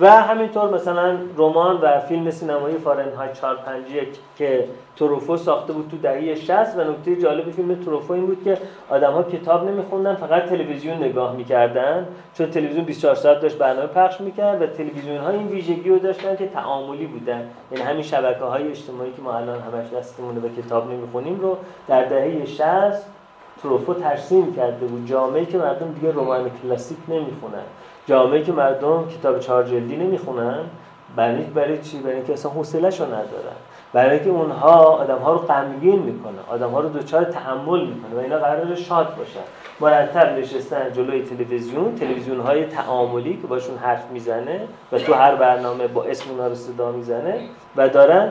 و 0.00 0.10
همینطور 0.10 0.74
مثلا 0.74 1.16
رمان 1.36 1.76
و 1.76 2.00
فیلم 2.00 2.30
سینمایی 2.30 2.78
فارنهایت 2.78 3.32
451 3.32 4.08
که 4.36 4.64
تروفو 4.96 5.36
ساخته 5.36 5.72
بود 5.72 5.88
تو 5.90 5.96
دهه 5.96 6.34
60 6.34 6.50
و 6.76 6.90
نکته 6.90 7.16
جالب 7.16 7.50
فیلم 7.50 7.74
تروفو 7.74 8.12
این 8.12 8.26
بود 8.26 8.44
که 8.44 8.58
آدم 8.90 9.22
کتاب 9.22 9.68
نمیخوندن 9.68 10.14
فقط 10.14 10.44
تلویزیون 10.44 10.96
نگاه 10.96 11.36
می‌کردن. 11.36 12.06
چون 12.34 12.50
تلویزیون 12.50 12.84
24 12.84 13.14
ساعت 13.14 13.40
داشت 13.40 13.58
برنامه 13.58 13.86
پخش 13.86 14.20
می‌کرد 14.20 14.62
و 14.62 14.66
تلویزیون 14.66 15.16
ها 15.16 15.30
این 15.30 15.46
ویژگی 15.46 15.90
رو 15.90 15.98
داشتن 15.98 16.36
که 16.36 16.46
تعاملی 16.46 17.06
بودن. 17.06 17.50
یعنی 17.72 17.84
همین 17.84 18.02
شبکه 18.02 18.44
های 18.44 18.68
اجتماعی 18.68 19.12
که 19.12 19.22
ما 19.22 19.32
الان 19.32 19.58
همش 19.58 19.92
دستمونه 19.98 20.40
به 20.40 20.62
کتاب 20.62 20.92
نمی‌خونیم 20.92 21.40
رو 21.40 21.56
در 21.88 22.04
دهه 22.04 22.44
60 22.46 22.62
تروفو 23.62 23.94
ترسیم 23.94 24.54
کرده 24.54 24.86
بود. 24.86 25.06
جامعه 25.06 25.44
که 25.44 25.58
مردم 25.58 25.92
دیگه 25.92 26.12
رمان 26.12 26.50
کلاسیک 26.62 26.98
نمی‌خونن. 27.08 27.64
جامعه 28.06 28.42
که 28.42 28.52
مردم 28.52 29.08
کتاب 29.08 29.38
چهار 29.38 29.64
جلدی 29.64 29.96
نمی‌خونن 29.96 30.58
برای 31.16 31.42
برای 31.42 31.78
چی؟ 31.78 31.98
برای 31.98 32.16
اینکه 32.16 32.32
اصلا 32.32 32.52
حوصله‌شو 32.52 33.04
ندارن. 33.04 33.56
برای 33.92 34.10
اینکه 34.10 34.30
اونها 34.30 34.84
آدم 34.84 35.18
ها 35.18 35.32
رو 35.32 35.38
غمگین 35.38 35.98
می‌کنه. 35.98 36.38
آدم 36.50 36.70
ها 36.70 36.80
رو 36.80 36.88
دوچار 36.88 37.24
تحمل 37.24 37.80
می‌کنه 37.80 38.14
و 38.16 38.18
اینا 38.18 38.38
قرار 38.38 38.74
شاد 38.74 39.16
باشن. 39.16 39.40
مرتب 39.80 40.38
نشستن 40.38 40.92
جلوی 40.92 41.22
تلویزیون 41.22 41.94
تلویزیون 41.94 42.40
های 42.40 42.64
تعاملی 42.64 43.36
که 43.36 43.46
باشون 43.46 43.76
حرف 43.76 44.10
می‌زنه 44.10 44.60
و 44.92 44.98
تو 44.98 45.14
هر 45.14 45.34
برنامه 45.34 45.86
با 45.86 46.04
اسم 46.04 46.30
اونها 46.30 46.46
رو 46.46 46.54
صدا 46.54 46.92
می‌زنه 46.92 47.40
و 47.76 47.88
دارن 47.88 48.30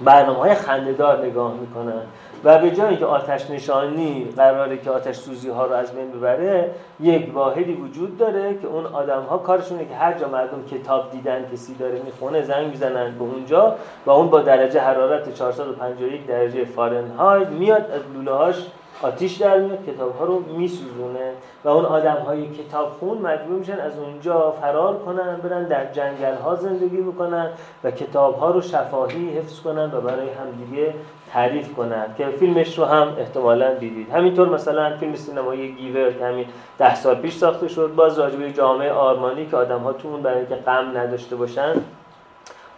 برنامه 0.00 0.38
های 0.38 0.54
خندهدار 0.54 1.26
نگاه 1.26 1.54
می‌کنن. 1.54 2.02
و 2.44 2.58
به 2.58 2.70
جای 2.70 2.96
که 2.96 3.06
آتش 3.06 3.50
نشانی 3.50 4.28
قراره 4.36 4.78
که 4.78 4.90
آتش 4.90 5.16
سوزی 5.16 5.48
ها 5.48 5.66
رو 5.66 5.72
از 5.72 5.92
بین 5.92 6.10
ببره 6.10 6.70
یک 7.00 7.34
واحدی 7.34 7.72
وجود 7.72 8.18
داره 8.18 8.58
که 8.58 8.66
اون 8.66 8.86
آدم 8.86 9.22
ها 9.22 9.38
کارشونه 9.38 9.84
که 9.84 9.94
هر 9.94 10.12
جا 10.12 10.28
مردم 10.28 10.64
کتاب 10.64 11.10
دیدن 11.10 11.44
کسی 11.52 11.74
داره 11.74 12.02
می‌خونه 12.04 12.42
زنگ 12.42 12.66
می‌زنن 12.66 13.18
به 13.18 13.24
اونجا 13.24 13.76
و 14.06 14.10
اون 14.10 14.28
با 14.28 14.40
درجه 14.40 14.80
حرارت 14.80 15.34
451 15.34 16.26
درجه 16.26 16.64
فارنهایت 16.64 17.48
میاد 17.48 17.90
از 17.90 18.00
لوله 18.14 18.32
هاش 18.32 18.66
آتیش 19.02 19.36
در 19.36 19.60
میاد 19.60 19.86
کتاب 19.86 20.18
ها 20.18 20.24
رو 20.24 20.40
میسوزونه 20.40 21.32
و 21.64 21.68
اون 21.68 21.84
آدم 21.84 22.16
های 22.16 22.48
کتاب 22.48 22.90
خون 22.90 23.18
مجبور 23.18 23.58
میشن 23.58 23.80
از 23.80 23.98
اونجا 23.98 24.50
فرار 24.50 24.98
کنن 24.98 25.36
برن 25.36 25.64
در 25.64 25.92
جنگل 25.92 26.34
ها 26.34 26.54
زندگی 26.54 26.96
بکنن 26.96 27.50
و 27.84 27.90
کتاب 27.90 28.38
ها 28.38 28.50
رو 28.50 28.60
شفاهی 28.60 29.38
حفظ 29.38 29.60
کنن 29.60 29.90
و 29.94 30.00
برای 30.00 30.28
همدیگه 30.28 30.94
تعریف 31.32 31.74
کنن 31.74 32.06
که 32.18 32.26
فیلمش 32.26 32.78
رو 32.78 32.84
هم 32.84 33.16
احتمالا 33.18 33.74
دیدید. 33.74 34.10
همینطور 34.10 34.48
مثلا 34.48 34.96
فیلم 34.96 35.14
سینمایی 35.14 35.92
که 36.18 36.24
همین 36.24 36.46
ده 36.78 36.94
سال 36.94 37.14
پیش 37.14 37.36
ساخته 37.36 37.68
شد 37.68 37.92
باز 37.96 38.18
راجبه 38.18 38.52
جامعه 38.52 38.92
آرمانی 38.92 39.46
که 39.46 39.56
آدم 39.56 39.78
ها 39.78 39.92
تو 39.92 40.08
اون 40.08 40.22
برای 40.22 40.46
که 40.46 40.54
غم 40.54 40.98
نداشته 40.98 41.36
باشن 41.36 41.74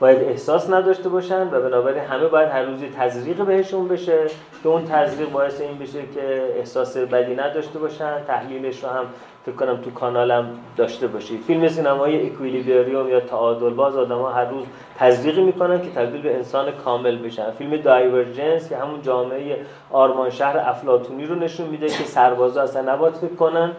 باید 0.01 0.23
احساس 0.23 0.71
نداشته 0.71 1.09
باشن 1.09 1.43
و 1.43 1.61
بنابراین 1.61 2.05
همه 2.05 2.27
باید 2.27 2.49
هر 2.49 2.63
روزی 2.63 2.89
تزریق 2.99 3.43
بهشون 3.43 3.89
بشه 3.89 4.19
که 4.63 4.69
اون 4.69 4.85
تزریق 4.85 5.31
باعث 5.31 5.61
این 5.61 5.79
بشه 5.79 6.03
که 6.15 6.53
احساس 6.57 6.97
بدی 6.97 7.35
نداشته 7.35 7.79
باشن. 7.79 8.25
تحلیلش 8.27 8.85
رو 8.85 8.91
هم 8.91 9.05
فکر 9.47 9.55
کنم 9.55 9.77
تو 9.77 9.91
کانالم 9.91 10.49
داشته 10.77 11.07
باشید. 11.07 11.41
فیلم 11.41 11.69
سینمایی 11.69 12.27
اکویلیبریوم 12.27 13.09
یا 13.09 13.21
تعادل 13.21 13.71
باز 13.71 13.97
آدم 13.97 14.19
ها 14.19 14.33
هر 14.33 14.45
روز 14.45 14.65
تزریقی 14.99 15.43
می‌کنن 15.43 15.83
که 15.83 15.91
تبدیل 15.91 16.23
به 16.23 16.35
انسان 16.35 16.71
کامل 16.71 17.19
بشن. 17.19 17.51
فیلم 17.51 17.77
دایورجنس 17.77 18.69
که 18.69 18.77
همون 18.77 19.03
جامعه 19.03 19.59
آرمان 19.91 20.31
شهر 20.31 20.59
افلاتونی 20.59 21.27
رو 21.27 21.35
نشون 21.35 21.67
میده 21.67 21.87
که 21.87 22.05
سربازا 22.05 22.63
اصلا 22.63 22.93
نباید 22.93 23.15
فکر 23.15 23.35
کنن. 23.35 23.73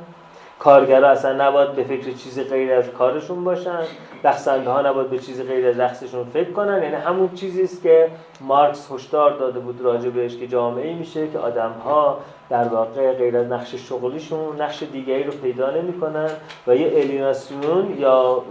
کارگرا 0.60 1.10
اصلا 1.10 1.48
نباید 1.48 1.72
به 1.72 1.84
فکر 1.84 2.12
چیزی 2.12 2.44
غیر 2.44 2.74
از 2.74 2.90
کارشون 2.90 3.44
باشن. 3.44 3.80
رقصنده 4.24 4.70
ها 4.70 4.82
نباید 4.82 5.10
به 5.10 5.20
چیزی 5.20 5.44
غیر 5.44 5.68
از 5.68 5.80
رقصشون 5.80 6.24
فکر 6.24 6.52
کنن. 6.52 6.84
یعنی 6.84 6.96
همون 6.96 7.30
چیزی 7.36 7.64
است 7.64 7.84
که 7.84 8.12
مارکس 8.42 8.92
هشدار 8.92 9.38
داده 9.38 9.60
بود 9.60 9.82
راجع 9.82 10.10
بهش 10.10 10.38
که 10.38 10.48
جامعه 10.48 10.94
میشه 10.94 11.28
که 11.28 11.40
آدم 11.40 11.72
ها 11.72 12.20
در 12.50 12.64
واقع 12.64 13.14
غیر 13.14 13.38
از 13.38 13.48
نقش 13.48 13.76
شغلیشون 13.76 14.62
نقش 14.62 14.84
دیگری 14.84 15.24
رو 15.24 15.32
پیدا 15.32 15.72
نمی‌کنن 15.72 16.30
و 16.68 16.76
یه 16.76 16.92
الیناسیون 16.96 17.98
یا 18.00 18.44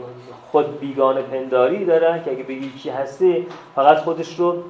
خود 0.51 0.81
بیگانه 0.81 1.23
پنداری 1.23 1.85
دارن 1.85 2.23
که 2.23 2.31
اگه 2.31 2.43
بگی 2.43 2.71
کی 2.71 2.91
هستی 2.91 3.47
فقط 3.75 3.99
خودش 3.99 4.39
رو 4.39 4.63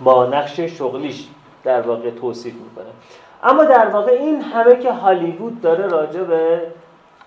با 0.00 0.26
نقش 0.26 0.60
شغلیش 0.60 1.28
در 1.64 1.80
واقع 1.80 2.10
توصیف 2.10 2.54
می‌کنه. 2.54 2.90
اما 3.44 3.64
در 3.64 3.88
واقع 3.88 4.12
این 4.12 4.40
همه 4.40 4.76
که 4.76 4.92
هالیوود 4.92 5.60
داره 5.60 5.86
راجع 5.86 6.22
به 6.22 6.60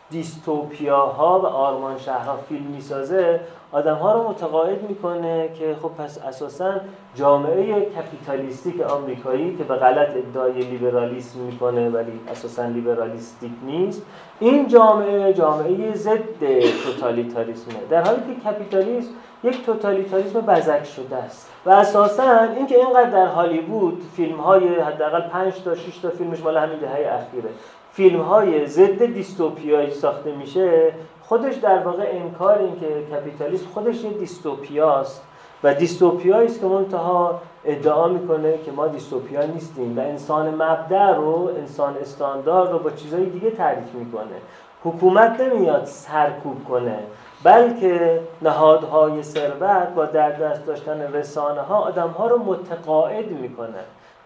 دیستوپیاها 0.09 1.39
و 1.39 1.45
آرمان 1.45 1.97
شهرها 1.97 2.37
فیلم 2.49 2.65
می‌سازه 2.65 3.39
آدم 3.71 3.95
ها 3.95 4.13
رو 4.13 4.29
متقاعد 4.29 4.89
می‌کنه 4.89 5.49
که 5.59 5.75
خب 5.81 5.91
پس 6.03 6.17
اساسا 6.17 6.73
جامعه 7.15 7.85
کپیتالیستیک 7.85 8.81
آمریکایی 8.81 9.57
که 9.57 9.63
به 9.63 9.75
غلط 9.75 10.09
ادعای 10.15 10.53
لیبرالیسم 10.53 11.39
می‌کنه 11.39 11.89
ولی 11.89 12.19
اساسا 12.31 12.65
لیبرالیستیک 12.65 13.51
نیست 13.65 14.01
این 14.39 14.67
جامعه 14.67 15.33
جامعه 15.33 15.93
ضد 15.93 16.39
توتالیتاریسمه. 16.83 17.73
در 17.89 18.03
حالی 18.03 18.19
که 18.19 18.49
کپیتالیسم 18.49 19.09
یک 19.43 19.65
توتالیتاریسم 19.65 20.41
بزک 20.41 20.83
شده 20.83 21.15
است. 21.15 21.49
و 21.65 21.69
اساسا 21.69 22.39
اینکه 22.39 22.75
اینقدر 22.75 23.09
در 23.09 23.25
هالیوود 23.25 24.03
فیلم 24.15 24.37
های 24.37 24.79
حداقل 24.79 25.21
5 25.21 25.53
تا 25.65 25.75
6 25.75 25.97
تا 25.97 26.09
فیلمش 26.09 26.39
مال 26.39 26.57
همین 26.57 26.79
دهه 26.79 27.13
اخیره 27.13 27.49
فیلم 27.93 28.21
های 28.21 28.67
ضد 28.67 29.05
دیستوپیایی 29.05 29.91
ساخته 29.91 30.31
میشه 30.31 30.93
خودش 31.21 31.55
در 31.55 31.79
واقع 31.79 32.09
انکار 32.11 32.57
این 32.57 32.79
که 32.79 33.15
کپیتالیسم 33.15 33.65
خودش 33.73 34.03
یه 34.03 34.09
دیستوپیاست 34.09 35.21
و 35.63 35.73
دیستوپیایی 35.73 36.47
است 36.47 36.59
که 36.59 36.65
منتها 36.65 37.41
ادعا 37.65 38.07
می‌کنه 38.07 38.57
که 38.65 38.71
ما 38.71 38.87
دیستوپیا 38.87 39.45
نیستیم 39.45 39.97
و 39.97 40.01
انسان 40.01 40.55
مبدع 40.55 41.15
رو 41.15 41.49
انسان 41.57 41.97
استاندارد 42.01 42.71
رو 42.71 42.79
با 42.79 42.89
چیزهای 42.89 43.25
دیگه 43.25 43.51
تعریف 43.51 43.93
می‌کنه. 43.93 44.37
حکومت 44.83 45.41
نمیاد 45.41 45.85
سرکوب 45.85 46.65
کنه. 46.69 46.99
بلکه 47.43 48.19
نهادهای 48.41 49.23
ثروت 49.23 49.87
با 49.95 50.05
در 50.05 50.31
دست 50.31 50.65
داشتن 50.65 51.13
رسانه 51.13 51.61
ها 51.61 51.75
آدم 51.75 52.09
ها 52.09 52.27
رو 52.27 52.43
متقاعد 52.43 53.31
می‌کنه 53.31 53.79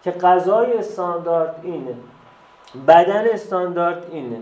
که 0.04 0.12
غذای 0.12 0.78
استاندارد 0.78 1.56
اینه 1.64 1.96
بدن 2.88 3.26
استاندارد 3.34 4.06
اینه 4.12 4.38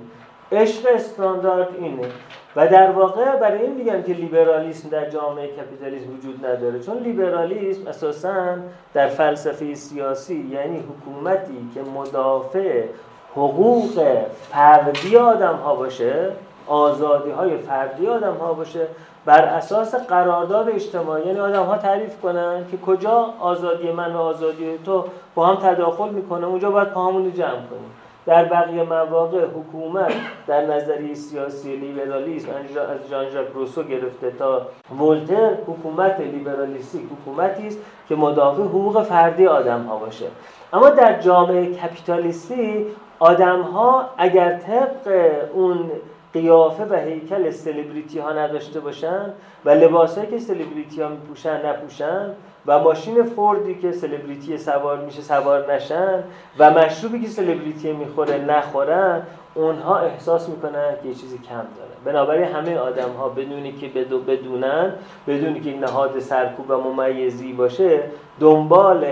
عشق 0.51 0.87
استاندارد 0.95 1.67
اینه. 1.79 2.07
و 2.55 2.67
در 2.67 2.91
واقع 2.91 3.35
برای 3.35 3.61
این 3.61 3.75
میگم 3.75 4.01
که 4.01 4.13
لیبرالیسم 4.13 4.89
در 4.89 5.09
جامعه 5.09 5.47
کپیتالیسم 5.47 6.13
وجود 6.13 6.45
نداره. 6.45 6.79
چون 6.79 6.97
لیبرالیسم 6.97 7.87
اساسا 7.87 8.55
در 8.93 9.07
فلسفه 9.07 9.75
سیاسی 9.75 10.49
یعنی 10.51 10.79
حکومتی 10.79 11.69
که 11.73 11.81
مدافع 11.81 12.83
حقوق 13.31 14.07
فردی 14.51 15.17
آدم 15.17 15.55
ها 15.55 15.75
باشه 15.75 16.31
آزادی 16.69 17.31
های 17.31 17.57
فردی 17.57 18.07
آدم 18.07 18.33
ها 18.33 18.53
باشه. 18.53 18.87
بر 19.25 19.41
اساس 19.41 19.95
قرارداد 19.95 20.69
اجتماعی 20.69 21.27
یعنی 21.27 21.39
آدم 21.39 21.63
ها 21.63 21.77
تعریف 21.77 22.21
کنن 22.21 22.65
که 22.71 22.77
کجا 22.77 23.25
آزادی 23.39 23.91
من 23.91 24.13
و 24.13 24.17
آزادی 24.17 24.77
تو 24.85 25.03
با 25.35 25.47
هم 25.47 25.55
تداخل 25.55 26.09
می‌کنه 26.09 26.47
اونجا 26.47 26.71
باید 26.71 26.87
پاهمون 26.87 27.33
جمع 27.33 27.49
کنیم. 27.49 27.91
در 28.25 28.45
بقیه 28.45 28.83
مواقع 28.83 29.45
حکومت 29.45 30.13
در 30.47 30.65
نظریه 30.65 31.13
سیاسی 31.13 31.75
لیبرالیسم 31.75 32.49
از 32.49 33.09
جان 33.09 33.29
ژاک 33.29 33.47
روسو 33.53 33.83
گرفته 33.83 34.31
تا 34.31 34.61
ولتر 34.99 35.53
حکومت 35.67 36.19
لیبرالیستی 36.19 37.09
حکومتی 37.11 37.67
است 37.67 37.79
که 38.09 38.15
مدافع 38.15 38.61
حقوق 38.61 39.03
فردی 39.03 39.47
آدم 39.47 39.83
ها 39.83 39.95
باشه. 39.95 40.25
اما 40.73 40.89
در 40.89 41.19
جامعه 41.19 41.73
کپیتالیستی 41.73 42.85
آدم 43.19 43.61
ها 43.61 44.09
اگر 44.17 44.57
طبق 44.57 45.13
اون 45.53 45.91
قیافه 46.33 46.85
و 46.85 46.95
هیکل 46.95 47.51
سلبریتی 47.51 48.19
ها 48.19 48.31
نداشته 48.31 48.79
باشن 48.79 49.33
و 49.65 49.69
لباسهایی 49.69 50.29
که 50.29 50.39
سلبریتی 50.39 51.01
ها 51.01 51.09
میپوشن 51.09 51.65
نپوشن 51.65 52.29
و 52.65 52.79
ماشین 52.79 53.23
فوردی 53.23 53.75
که 53.75 53.91
سلبریتی 53.91 54.57
سوار 54.57 54.97
میشه 54.97 55.21
سوار 55.21 55.73
نشن 55.73 56.23
و 56.59 56.71
مشروبی 56.71 57.21
که 57.21 57.27
سلبریتی 57.27 57.91
می‌خوره 57.91 58.37
نخورن 58.37 59.21
اونها 59.55 59.99
احساس 59.99 60.49
می‌کنن 60.49 60.93
که 61.03 61.07
یه 61.07 61.15
چیزی 61.15 61.37
کم 61.37 61.55
داره. 61.55 61.89
بنابراین 62.05 62.43
همه 62.43 62.77
آدم 62.77 63.09
ها 63.09 63.29
بدونی 63.29 63.71
که 63.71 63.87
بدو 63.87 64.19
بدونن 64.19 64.93
بدونی 65.27 65.59
که 65.59 65.77
نهاد 65.77 66.19
سرکوب 66.19 66.69
و 66.69 66.77
ممیزی 66.77 67.53
باشه 67.53 67.99
دنبال 68.39 69.05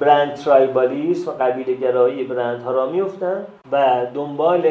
برند 0.00 0.34
ترایبالیسم 0.34 1.30
و 1.30 1.34
قبیل 1.34 1.76
گرایی 1.80 2.24
برند 2.24 2.62
ها 2.62 2.70
را 2.70 2.86
میفتن 2.86 3.46
و 3.72 4.06
دنبال 4.14 4.62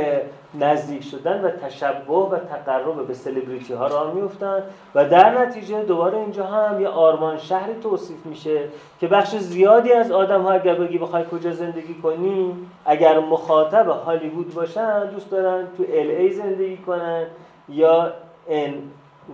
نزدیک 0.60 1.04
شدن 1.04 1.42
و 1.42 1.50
تشبه 1.50 2.14
و 2.14 2.38
تقرب 2.38 3.08
به 3.08 3.14
سلبریتی 3.14 3.74
ها 3.74 3.88
را 3.88 4.14
میفتن 4.14 4.64
و 4.96 5.10
در 5.10 5.42
نتیجه 5.42 5.84
دوباره 5.84 6.18
اینجا 6.18 6.46
هم 6.46 6.82
یه 6.82 6.88
آرمان 6.88 7.38
شهری 7.38 7.74
توصیف 7.84 8.26
میشه 8.26 8.60
که 9.00 9.08
بخش 9.08 9.36
زیادی 9.36 9.94
از 9.94 10.12
آدم 10.12 10.42
ها 10.42 10.52
اگر 10.52 10.76
بگی 10.76 10.98
بخوای 10.98 11.24
کجا 11.32 11.52
زندگی 11.52 11.94
کنی 11.94 12.56
اگر 12.86 13.20
مخاطب 13.20 13.88
هالیوود 13.88 14.54
باشن 14.54 15.06
دوست 15.06 15.32
دارن 15.32 15.68
تو 15.78 15.84
ال 15.84 16.10
ای 16.10 16.32
زندگی 16.32 16.78
کنن 16.78 17.26
یا 17.70 18.14
ان 18.50 18.74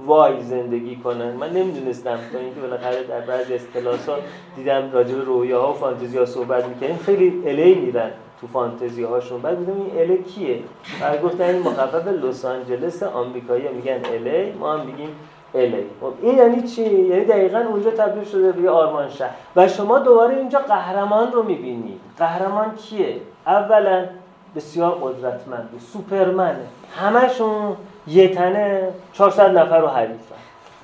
وای 0.06 0.44
زندگی 0.44 0.96
کنن. 0.96 1.32
من 1.32 1.50
نمی‌دونستم 1.50 2.18
تا 2.34 2.40
اینکه 2.40 2.60
بالاخره 2.62 3.04
در 3.04 3.22
بعضی 3.22 3.54
از 3.54 3.72
کلاس‌ها 3.74 4.16
دیدم 4.56 4.92
راجع 4.92 5.16
به 5.16 5.24
رویاها 5.24 5.72
و 5.72 5.74
فانتزی 5.74 6.18
ها 6.18 6.26
صحبت 6.26 6.66
می‌کنیم 6.66 6.98
خیلی 6.98 7.44
الی 7.46 7.76
میرن. 7.76 8.12
تو 8.42 8.48
فانتزی 8.48 9.04
هاشون 9.04 9.42
بعد 9.42 9.58
بودم 9.60 9.82
این 9.82 9.92
اله 10.00 10.18
کیه؟ 10.18 10.60
بعد 11.02 11.22
گفتن 11.22 11.44
این 11.44 11.62
مخفف 11.62 12.08
لس 12.08 12.46
آنجلس 12.46 13.04
آمریکایی. 13.04 13.68
میگن 13.68 14.00
الی 14.14 14.52
ما 14.52 14.74
هم 14.74 14.86
میگیم 14.86 15.10
الی 15.56 15.86
خب 16.02 16.14
این 16.22 16.38
یعنی 16.38 16.62
چی؟ 16.62 16.82
یعنی 16.82 17.26
دقیقا 17.26 17.60
اونجا 17.60 17.92
تبدیل 17.92 18.24
شده 18.24 18.52
به 18.52 18.70
آرمان 18.70 19.10
شهر. 19.10 19.36
و 19.56 19.68
شما 19.68 20.00
دوباره 20.00 20.36
اینجا 20.36 20.60
قهرمان 20.60 21.32
رو 21.32 21.44
می‌بینید 21.44 22.00
قهرمان 22.18 22.76
کیه؟ 22.76 23.16
اولا 23.48 24.06
بسیار 24.56 24.92
قدرتمند 24.92 25.70
سوپرمنه. 25.94 26.66
همشون 26.98 27.76
یه 28.08 28.36
تنه 28.36 28.94
400 29.14 29.58
نفر 29.58 29.80
رو 29.80 29.88
حریفن. 29.88 30.36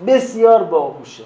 بسیار 0.07 0.63
باهوشه. 0.63 1.23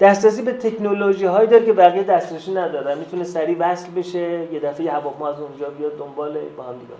دسترسی 0.00 0.42
به 0.42 0.52
تکنولوژی 0.52 1.26
هایی 1.26 1.48
داره 1.48 1.64
که 1.64 1.72
بقیه 1.72 2.02
دسترسی 2.02 2.52
ندارن. 2.54 2.98
می‌تونه 2.98 3.24
سریع 3.24 3.56
وصل 3.58 3.90
بشه 3.90 4.52
یه 4.52 4.60
دفعه 4.60 4.90
هواپیما 4.90 5.28
از 5.28 5.40
اونجا 5.40 5.68
بیاد 5.68 5.98
دنبال 5.98 6.38
با 6.56 6.62
هم 6.62 6.72
دیگه. 6.72 6.94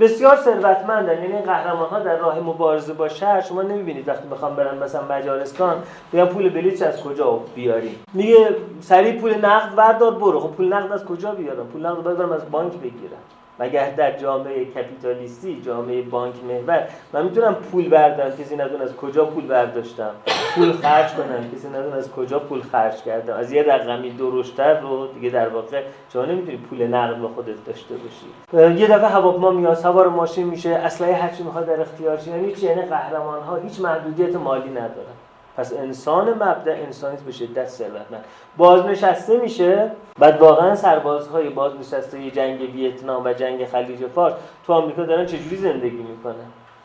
بسیار 0.00 0.36
ثروتمندن. 0.36 1.22
یعنی 1.22 1.42
قهرمان 1.42 1.88
ها 1.88 1.98
در 1.98 2.16
راه 2.16 2.40
مبارزه 2.40 2.92
با 2.92 3.08
شهر 3.08 3.40
شما 3.40 3.62
نمی‌بینید 3.62 4.08
وقتی 4.08 4.28
می‌خوام 4.28 4.56
برن 4.56 4.78
مثلا 4.78 5.02
مجارستان 5.10 5.76
بیان 6.12 6.28
پول 6.28 6.48
بلیط 6.48 6.82
از 6.82 7.02
کجا 7.02 7.40
بیاریم؟ 7.54 8.02
میگه 8.14 8.56
سریع 8.80 9.20
پول 9.20 9.34
نقد 9.34 9.74
بردار 9.74 10.10
برو. 10.10 10.40
خب 10.40 10.50
پول 10.50 10.72
نقد 10.72 10.92
از 10.92 11.04
کجا 11.04 11.32
بیارم 11.32 11.66
پول 11.66 11.86
نقد 11.86 12.02
بردارم 12.02 12.32
از 12.32 12.50
بانک 12.50 12.72
بگیرم 12.72 13.22
مگر 13.60 13.90
در 13.90 14.18
جامعه 14.18 14.64
کپیتالیستی 14.64 15.62
جامعه 15.66 16.02
بانک 16.02 16.34
محور 16.44 16.88
من 17.12 17.24
می‌تونم 17.24 17.54
پول 17.54 17.88
بردارم 17.88 18.30
کسی 18.30 18.56
ندون 18.56 18.82
از 18.82 18.96
کجا 18.96 19.24
پول 19.24 19.46
برداشتم؟ 19.46 20.10
پول 20.54 20.72
خرج 20.72 21.14
کنم 21.14 21.50
کسی 21.54 21.68
ندون 21.68 21.92
از 21.92 22.12
کجا 22.12 22.38
پول 22.38 22.62
خرج 22.62 23.02
کردم؟ 23.02 23.36
از 23.36 23.52
یه 23.52 23.62
رقمی 23.62 24.10
درشتر 24.10 24.80
رو 24.80 25.06
دیگه 25.06 25.30
در 25.30 25.48
واقع 25.48 25.82
شما 26.12 26.24
نمی‌تونی 26.24 26.56
پول 26.56 26.86
نقد 26.86 27.20
به 27.20 27.28
خودت 27.28 27.64
داشته 27.66 27.94
باشی. 27.94 28.80
یه 28.80 28.86
دفعه 28.86 29.08
هواپیما 29.08 29.50
میاد 29.50 29.74
سوار 29.74 30.08
ماشین 30.08 30.46
میشه 30.46 30.70
اسلحه 30.70 31.12
هرچی 31.14 31.42
می‌خواد 31.42 31.66
در 31.66 31.80
اختیارش 31.80 32.26
یعنی 32.26 32.52
چی 32.52 32.66
یعنی 32.66 32.82
قهرمان 32.82 33.42
ها 33.42 33.56
هیچ 33.56 33.80
محدودیت 33.80 34.36
مالی 34.36 34.70
ندارن. 34.70 35.16
پس 35.60 35.72
انسان 35.72 36.28
مبدع 36.30 36.72
انسانیست 36.72 37.24
به 37.24 37.32
شدت 37.32 37.68
ثروتمند. 37.68 38.24
بازنشسته 38.56 39.36
میشه 39.36 39.90
بعد 40.18 40.40
واقعا 40.40 40.74
سربازهای 40.74 41.48
بازنشسته 41.48 42.30
جنگ 42.30 42.60
ویتنام 42.60 43.24
و 43.24 43.32
جنگ 43.32 43.64
خلیج 43.64 44.06
فارس 44.06 44.34
تو 44.66 44.72
آمریکا 44.72 45.04
دارن 45.04 45.26
چجوری 45.26 45.56
زندگی 45.56 45.96
می‌کنن؟ 45.96 46.34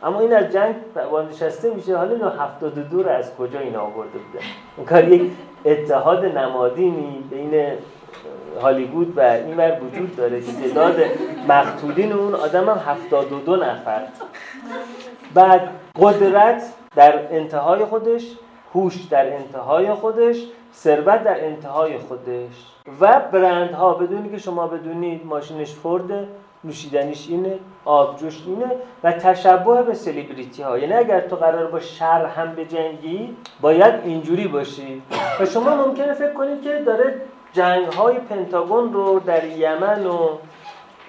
اما 0.04 0.20
این 0.20 0.36
از 0.36 0.54
جنگ 0.54 0.76
بازنشسته 1.12 1.74
میشه. 1.74 1.98
حالا 1.98 2.30
72 2.30 3.04
رو 3.04 3.10
از 3.10 3.36
کجا 3.36 3.60
این 3.60 3.76
آورده 3.76 4.18
بوده 4.18 4.46
این 4.78 4.86
کار 4.86 5.08
یک 5.08 5.32
اتحاد 5.66 6.26
نمادینی 6.26 7.24
بین 7.30 7.72
هالیوود 8.62 9.18
و 9.18 9.22
این 9.22 9.56
بر 9.56 9.80
وجود 9.82 10.16
داره 10.16 10.42
که 10.42 10.52
تعداد 10.52 10.96
مقتولین 11.48 12.14
اون 12.14 12.36
آدم 12.36 12.70
هم 12.70 12.78
72 12.78 13.56
نفر. 13.56 14.02
بعد 15.34 15.70
قدرت 16.02 16.64
در 16.96 17.20
انتهای 17.32 17.86
خودش 17.86 18.38
هوش 18.76 19.04
در 19.04 19.34
انتهای 19.34 19.94
خودش 19.94 20.38
ثروت 20.74 21.24
در 21.24 21.46
انتهای 21.46 21.98
خودش. 21.98 22.72
و 23.02 23.22
برندها 23.32 23.94
بدونی 23.94 24.30
که 24.30 24.38
شما 24.38 24.68
بدونید 24.68 25.26
ماشینش 25.26 25.74
فورده 25.74 26.28
نوشیدنیش 26.64 27.30
اینه 27.30 27.60
آبجوش 27.86 28.44
اینه 28.48 28.72
و 29.04 29.12
تشبه 29.12 29.84
به 29.84 29.94
سلیبریتی 29.94 30.64
ها 30.64 30.78
یعنی 30.78 30.94
اگر 30.94 31.22
تو 31.22 31.36
قرار 31.36 31.68
با 31.68 31.80
شر 31.80 32.26
هم 32.26 32.56
به 32.56 32.66
جنگی 32.66 33.38
باید 33.62 33.94
اینجوری 34.04 34.48
باشی. 34.48 35.02
و 35.40 35.46
شما 35.46 35.76
ممکنه 35.76 36.14
فکر 36.14 36.34
کنید 36.34 36.62
که 36.62 36.82
داره 36.86 37.22
جنگ 37.54 37.86
های 37.86 38.16
پنتاگون 38.20 38.94
رو 38.94 39.20
در 39.20 39.46
یمن 39.46 40.06
و 40.06 40.30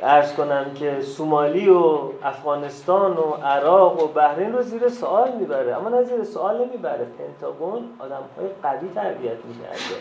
ارز 0.02 0.34
کنم 0.34 0.64
که 0.74 1.00
سومالی 1.00 1.68
و 1.68 1.98
افغانستان 2.22 3.16
و 3.16 3.32
عراق 3.44 4.02
و 4.02 4.06
بحرین 4.06 4.52
رو 4.52 4.62
زیر 4.62 4.88
سوال 4.88 5.32
می‌بره. 5.40 5.76
اما 5.76 5.88
نه 5.88 6.02
زیر 6.02 6.24
سوال 6.24 6.64
نمی‌بره. 6.64 7.06
پنتاگون 7.18 7.82
آدم 7.98 8.22
های 8.36 8.48
قوی 8.62 8.88
تربیت 8.94 9.36
می‌کرده. 9.44 10.00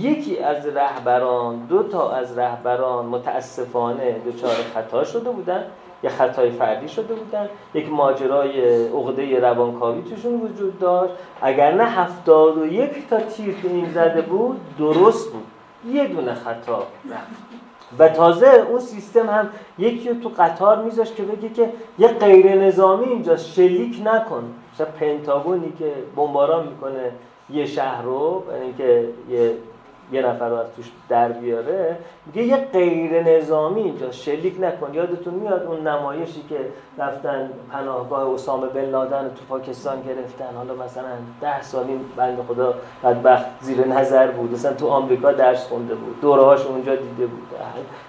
یکی 0.00 0.38
از 0.38 0.66
رهبران 0.66 1.58
دو 1.58 1.82
تا 1.82 2.10
از 2.10 2.38
رهبران 2.38 3.06
متاسفانه 3.06 4.16
دچار 4.26 4.54
خطا 4.74 5.04
شده 5.04 5.30
بودن. 5.30 5.64
یه 6.02 6.10
خطای 6.10 6.50
فردی 6.50 6.88
شده 6.88 7.14
بودن. 7.14 7.48
یک 7.74 7.92
ماجرای 7.92 8.86
عقده 8.86 9.40
روانکاوی 9.40 10.02
توشون 10.02 10.40
وجود 10.40 10.78
داشت. 10.78 11.14
اگر 11.42 11.72
نه 11.74 11.84
هفتاد 11.84 12.58
و 12.58 12.66
یک 12.66 13.08
تا 13.08 13.20
تیر 13.20 13.54
که 13.62 13.68
این 13.68 13.90
زده 13.90 14.22
بود 14.22 14.60
درست 14.78 15.32
بود. 15.32 15.46
یه 15.86 16.08
دونه 16.08 16.34
خطا 16.34 16.78
رفت. 17.10 17.51
و 17.98 18.08
تازه 18.08 18.66
اون 18.70 18.80
سیستم 18.80 19.30
هم 19.30 19.48
یکی 19.78 20.08
رو 20.08 20.14
تو 20.20 20.30
قطار 20.38 20.82
میذاشت 20.82 21.16
که 21.16 21.22
بگه 21.22 21.48
که 21.48 21.72
یه 21.98 22.08
غیر 22.08 22.54
نظامی 22.54 23.04
اینجا 23.04 23.36
شلیک 23.36 24.02
نکن. 24.04 24.54
مثلا 24.74 24.86
پنتاگونی 25.00 25.72
که 25.78 25.92
بمباران 26.16 26.68
می‌کنه 26.68 27.12
یه 27.50 27.66
شهر 27.66 28.02
رو 28.02 28.42
برای 28.48 28.62
اینکه 28.62 29.08
یه 29.30 29.54
یه 30.12 30.22
نفر 30.22 30.48
رو 30.48 30.56
از 30.56 30.66
توش 30.76 30.90
در 31.08 31.28
بیاره 31.28 31.96
میگه 32.26 32.42
یه 32.42 32.56
غیر 32.56 33.22
نظامی 33.22 33.82
اینجا 33.82 34.10
شلیک 34.10 34.56
نکن. 34.60 34.94
یادتون 34.94 35.34
میاد 35.34 35.66
اون 35.66 35.86
نمایشی 35.86 36.42
که 36.48 36.56
رفتن 36.98 37.50
پناهگاه 37.72 38.34
اسامه 38.34 38.66
بن 38.66 38.84
لادن 38.84 39.28
تو 39.28 39.44
پاکستان 39.48 40.02
گرفتن؟ 40.02 40.56
حالا 40.56 40.74
مثلا 40.74 41.04
ده 41.40 41.62
سال 41.62 41.86
این 41.86 42.00
بند 42.16 42.38
خدا 42.48 42.74
بدبخت 43.04 43.46
زیر 43.60 43.86
نظر 43.86 44.26
بود 44.26 44.52
مثلا 44.52 44.72
تو 44.72 44.88
آمریکا 44.88 45.32
درس 45.32 45.66
خونده 45.66 45.94
بود 45.94 46.20
دوره 46.20 46.42
هاش 46.42 46.66
اونجا 46.66 46.96
دیده 46.96 47.26
بود. 47.26 47.42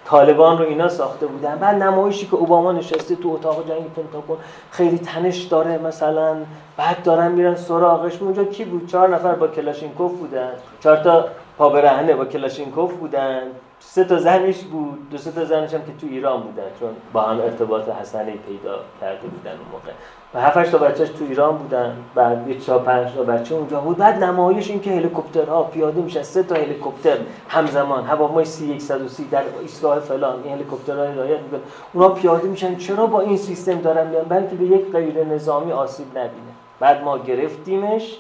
طالبان 0.06 0.58
رو 0.58 0.66
اینا 0.66 0.90
ساخته 0.90 1.28
بودن. 1.28 1.56
بعد 1.56 1.84
نمایشی 1.84 2.28
که 2.28 2.36
اوباما 2.36 2.72
نشسته 2.72 3.16
تو 3.16 3.30
اتاق 3.30 3.68
جنگ 3.68 3.94
پنتاگون 3.96 4.38
خیلی 4.72 4.98
تنش 4.98 5.42
داره 5.42 5.78
مثلا 5.78 6.36
بعد 6.78 7.04
دارن 7.04 7.32
میرن 7.32 7.56
سراغش. 7.56 8.22
اونجا 8.22 8.44
کی 8.44 8.66
بود؟ 8.66 8.88
چهار 8.88 9.16
نفر 9.16 9.36
با 9.36 9.48
کلاشینکوف 9.48 10.12
بودن. 10.12 10.52
چهار 10.80 10.98
تا 10.98 11.26
پا 11.58 11.70
برهنه 11.70 12.14
با 12.14 12.26
کلاشینکوف 12.26 12.94
بودن. 12.94 13.42
سه 13.80 14.04
تا 14.04 14.18
زنش 14.18 14.64
بود. 14.64 15.10
دو 15.10 15.18
سه 15.18 15.32
تا 15.32 15.46
زنش 15.46 15.74
هم 15.74 15.80
که 15.80 15.92
تو 16.02 16.08
ایران 16.10 16.42
بودن. 16.42 16.64
چون 16.80 16.90
با 17.14 17.22
هم 17.22 17.42
ارتباط 17.42 17.90
حسنه 17.90 18.32
پیدا 18.32 18.80
کرده 19.02 19.28
بودن 19.28 19.52
اون 19.52 19.68
موقع. 19.72 19.92
و 20.34 20.42
هفتش 20.42 20.70
تا 20.70 20.78
بچهش 20.78 21.10
تو 21.10 21.26
ایران 21.30 21.58
بودن. 21.58 21.98
بعد 22.16 22.48
یه 22.48 22.60
چهار 22.60 22.80
پنج 22.80 23.14
تا 23.14 23.24
بچه 23.24 23.56
اونجا 23.56 23.80
بود. 23.80 23.98
بعد 23.98 24.24
نمایش 24.24 24.70
این 24.70 24.82
که 24.82 24.92
هلیکوپترها 24.92 25.64
پیاده 25.64 26.02
میشن. 26.02 26.24
سه 26.24 26.44
تا 26.44 26.56
هلیکوپتر 26.56 27.18
همزمان. 27.50 28.04
هواپیمای 28.04 28.46
سی 28.46 28.80
130 28.80 29.28
در 29.32 29.44
ایستگاه 29.62 30.00
فلان. 30.00 30.44
این 30.44 30.54
هلیکوپترها 30.54 31.04
هدایت 31.04 31.40
می‌کنن 31.40 31.62
اونا 31.94 32.10
پیاده 32.10 32.48
میشن. 32.48 32.76
چرا 32.76 33.08
با 33.08 33.22
این 33.22 33.38
سیستم 33.38 33.82
دارن 33.82 34.08
میان؟ 34.08 34.24
بلکه 34.24 34.56
به 34.56 34.66
یک 34.66 34.92
غیر 34.92 35.24
نظامی 35.24 35.72
آسیب 35.72 36.08
نبینه. 36.10 36.54
بعد 36.80 37.04
ما 37.04 37.18
گرفتیمش 37.18 38.18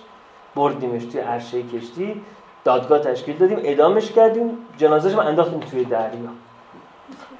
بردیمش 0.55 1.05
توی 1.05 1.21
عرشه 1.21 1.63
کشتی. 1.63 2.21
دادگاه 2.63 2.99
تشکیل 2.99 3.37
دادیم 3.37 3.59
ادامش 3.63 4.11
کردیم 4.11 4.57
جنازهش 4.77 5.15
انداختیم 5.15 5.59
توی 5.59 5.85
دریا. 5.85 6.29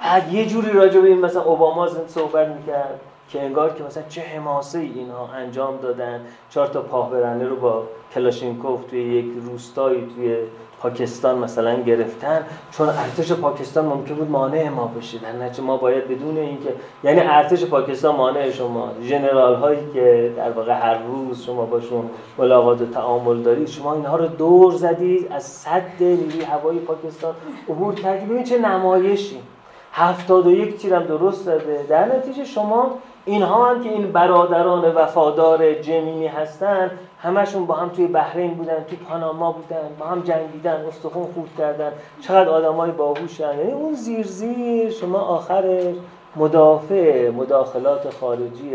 بعد 0.02 0.34
یه 0.34 0.46
جوری 0.46 0.72
راجع 0.72 1.00
به 1.00 1.08
این 1.08 1.22
مثلا 1.22 1.42
اوباما 1.42 1.88
صحبت 2.08 2.48
می‌کرد 2.48 3.00
که 3.30 3.42
انگار 3.42 3.74
که 3.74 3.84
مثلا 3.84 4.04
چه 4.10 4.22
حماسه 4.22 4.80
ای 4.80 4.92
اینها 4.96 5.30
انجام 5.34 5.78
دادن. 5.78 6.26
چهار 6.50 6.68
تا 6.68 6.82
پاهبرنده 6.82 7.48
رو 7.48 7.56
با 7.56 7.84
کلاشینکوف 8.14 8.86
توی 8.86 9.00
یک 9.00 9.26
روستایی 9.46 10.14
توی 10.16 10.38
پاکستان 10.84 11.38
مثلا 11.38 11.82
گرفتن 11.82 12.46
چون 12.72 12.90
ارتش 12.90 13.32
پاکستان 13.32 13.86
ممکن 13.86 14.16
بود 14.16 14.30
مانع 14.30 14.70
ما 14.70 14.88
بشه. 14.88 15.18
در 15.18 15.32
نتیجه 15.32 15.64
ما 15.64 15.78
باید 15.78 16.08
بدون 16.08 16.38
اینکه 16.38 16.74
یعنی 17.04 17.20
ارتش 17.20 17.66
پاکستان 17.66 18.16
مانع 18.16 18.52
شما. 18.52 18.92
ژنرال 19.02 19.56
هایی 19.56 19.80
که 19.94 20.34
در 20.38 20.52
واقع 20.52 20.74
هر 20.74 20.98
روز 20.98 21.44
شما 21.44 21.66
باشون 21.66 22.10
ملاقات 22.38 22.82
و 22.82 22.86
تعامل 22.86 23.42
دارید 23.42 23.68
شما 23.68 23.94
اینها 23.94 24.16
رو 24.16 24.28
دور 24.28 24.74
زدید 24.74 25.32
از 25.32 25.44
صد 25.44 25.84
نیروی 26.00 26.42
هوایی 26.42 26.80
پاکستان 26.80 27.34
عبور 27.70 27.96
کردید. 27.96 28.30
ببین 28.30 28.44
چه 28.44 28.58
نمایشی. 28.58 29.40
هفتاد 29.94 30.48
و 30.48 30.52
یک 30.52 30.78
تیرم 30.78 31.04
درست 31.04 31.46
داده 31.46 31.86
در 31.90 32.18
نتیجه 32.18 32.46
شما 32.46 32.98
اینها 33.26 33.70
هم 33.70 33.84
که 33.84 33.90
این 33.90 34.12
برادران 34.12 34.96
وفادار 34.96 35.74
جمینی 35.74 36.28
هستن 36.28 36.92
همشون 37.24 37.66
با 37.66 37.74
هم 37.74 37.90
توی 37.90 38.08
بحرین 38.08 38.54
بودن 38.54 38.84
توی 38.88 38.98
پاناما 38.98 39.52
بودن 39.52 39.90
با 40.00 40.06
هم 40.06 40.22
جنگیدن 40.22 40.86
استخون 40.86 41.28
خورد 41.34 41.50
کردن. 41.58 41.92
چقدر 42.22 42.50
آدمای 42.50 42.92
باهوشن. 42.92 43.58
یعنی 43.60 43.72
اون 43.72 43.94
زیر 43.94 44.26
زیر 44.26 44.90
شما 44.90 45.20
آخرش 45.20 45.96
مدافع 46.36 47.30
مداخلات 47.30 48.10
خارجی 48.10 48.72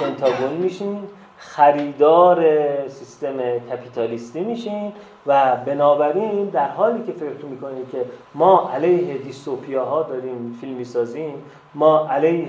پنتاگون 0.00 0.52
میشین 0.52 0.98
خریدار 1.38 2.44
سیستم 2.88 3.38
کپیتالیستی 3.70 4.40
میشین 4.40 4.92
و 5.26 5.56
بنابراین 5.66 6.44
در 6.44 6.68
حالی 6.68 7.02
که 7.02 7.12
فکر 7.12 7.46
می‌کنید 7.50 7.90
که 7.92 7.98
ما 8.34 8.70
علیه 8.74 9.18
دیستوپیاها 9.18 10.02
داریم 10.02 10.58
فیلم 10.60 10.74
می‌سازیم 10.74 11.34
ما 11.74 12.08
علیه 12.10 12.48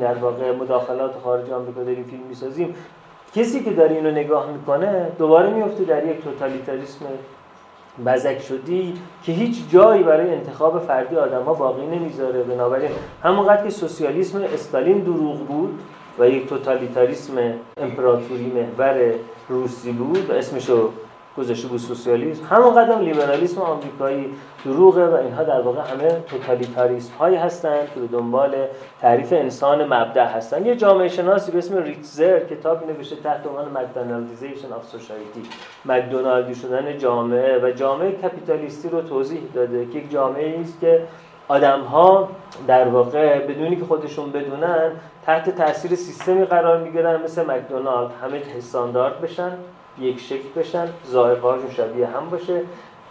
در 0.00 0.14
واقع 0.14 0.52
مداخلات 0.52 1.14
خارج 1.24 1.50
آمریکا 1.50 1.82
داریم 1.82 2.04
فیلم 2.04 2.22
می‌سازیم 2.28 2.74
کسی 3.34 3.64
که 3.64 3.70
داره 3.70 3.94
اینو 3.94 4.10
نگاه 4.10 4.52
می‌کنه 4.52 5.12
دوباره 5.18 5.50
میفته 5.50 5.84
در 5.84 6.06
یک 6.06 6.24
توتالیتاریسم 6.24 7.04
بزک 8.06 8.38
شدی 8.38 8.94
که 9.24 9.32
هیچ 9.32 9.70
جایی 9.70 10.02
برای 10.02 10.34
انتخاب 10.34 10.78
فردی 10.78 11.16
آدم 11.16 11.42
ها 11.42 11.54
باقی 11.54 11.86
نمی‌ذاره. 11.86 12.42
بنابراین 12.42 12.90
همونقدر 13.22 13.64
که 13.64 13.70
سوسیالیسم 13.70 14.42
استالین 14.54 14.98
دروغ 14.98 15.46
بود 15.46 15.78
و 16.18 16.28
یک 16.28 16.48
توتالیتاریسم 16.48 17.32
امپراتوری 17.76 18.52
محور 18.54 19.14
روسی 19.48 19.92
بود 19.92 20.30
و 20.30 20.32
اسمشو 20.32 20.90
گذاشته 21.38 21.68
بود 21.68 21.80
سوسیالیسم. 21.80 22.44
همون 22.44 22.74
قدم 22.74 23.00
لیبرالیسم 23.00 23.60
آمریکایی 23.60 24.34
دروغه 24.64 25.06
و 25.06 25.14
اینها 25.14 25.42
در 25.42 25.60
واقع 25.60 25.80
همه 25.80 26.20
توتالیتاریسم 26.26 27.12
هایی 27.18 27.36
هستند 27.36 27.94
که 27.94 28.00
به 28.00 28.06
دنبال 28.06 28.54
تعریف 29.00 29.32
انسان 29.32 29.84
مبدع 29.84 30.26
هستند 30.26 30.66
یه 30.66 30.76
جامعه 30.76 31.08
شناسی 31.08 31.52
به 31.52 31.58
اسم 31.58 31.76
ریتزر 31.82 32.40
کتابی 32.40 32.92
نوشته 32.92 33.16
تحت 33.16 33.46
عنوان 33.46 33.64
McDonaldization 33.68 34.72
of 34.72 34.86
Society 34.86 35.42
مکدونالدی 35.84 36.54
شدن 36.54 36.98
جامعه 36.98 37.58
و 37.58 37.70
جامعه 37.70 38.12
capitalist 38.12 38.81
ی 38.81 38.88
رو 38.88 39.02
توضیح 39.02 39.40
داده 39.54 39.86
که 39.86 39.98
یک 39.98 40.10
جامعه 40.10 40.60
است 40.60 40.80
که 40.80 41.02
آدم 41.48 41.80
ها 41.80 42.28
در 42.66 42.88
واقع 42.88 43.46
بدونی 43.46 43.76
که 43.76 43.84
خودشون 43.84 44.32
بدونن 44.32 44.90
تحت 45.26 45.56
تاثیر 45.56 45.94
سیستمی 45.94 46.44
قرار 46.44 46.82
می‌گیرن 46.82 47.22
مثل 47.22 47.50
مکدونالد. 47.50 48.10
همه 48.22 48.42
استاندارد 48.58 49.20
بشن. 49.20 49.52
یک 50.00 50.20
شکل 50.20 50.48
بشن 50.56 50.88
ذائقه‌هاشون 51.06 51.70
شبیه 51.70 52.06
هم 52.06 52.30
باشه. 52.30 52.62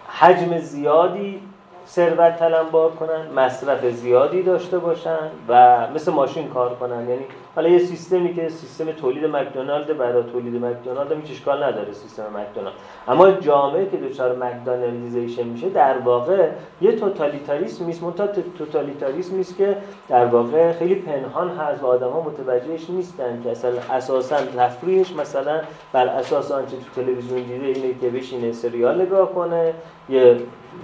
حجم 0.07 0.57
زیادی 0.57 1.41
ثروت 1.87 2.35
تلمبار 2.39 2.91
کنن 2.91 3.31
مصرف 3.35 3.85
زیادی 3.85 4.43
داشته 4.43 4.79
باشن 4.79 5.31
و 5.47 5.87
مثل 5.95 6.11
ماشین 6.11 6.47
کار 6.47 6.75
کنن. 6.75 7.09
یعنی 7.09 7.25
حالا 7.55 7.69
یه 7.69 7.79
سیستمی 7.79 8.33
که 8.33 8.49
سیستم 8.49 8.91
تولید 8.91 9.25
مکدونالد 9.25 9.97
برای 9.97 10.23
تولید 10.23 10.65
مکدونالد 10.65 11.11
هیچ 11.11 11.31
اشکال 11.31 11.63
نداره 11.63 11.93
سیستم 11.93 12.23
مکدونالد. 12.23 12.75
اما 13.07 13.31
جامعه 13.31 13.85
که 13.85 13.97
دچار 13.97 14.35
مکدونالدیزیشن 14.35 15.43
میشه 15.43 15.69
در 15.69 15.97
واقع 15.97 16.49
یه 16.81 16.91
توتالیتاریسم 16.91 17.85
نیست 17.85 18.03
منتها 18.03 18.27
توتالیتاریسم 18.57 19.55
که 19.57 19.77
در 20.09 20.25
واقع 20.25 20.71
خیلی 20.71 20.95
پنهان 20.95 21.49
هست 21.49 21.83
و 21.83 21.85
آدما 21.85 22.21
متوجهش 22.21 22.89
نیستن 22.89 23.41
که 23.43 23.51
اصلا 23.51 23.71
اساسا 23.91 24.37
تفریحش 24.57 25.15
مثلا 25.15 25.61
بر 25.93 26.07
اساس 26.07 26.51
آنچه 26.51 26.71
تو 26.71 27.01
تلویزیون 27.01 27.41
دیده 27.41 27.65
اینه 27.65 27.99
که 28.01 28.09
بشینه 28.09 28.51
سریال 28.51 29.01
نگاه 29.01 29.33
کنه 29.33 29.73
یه 30.09 30.37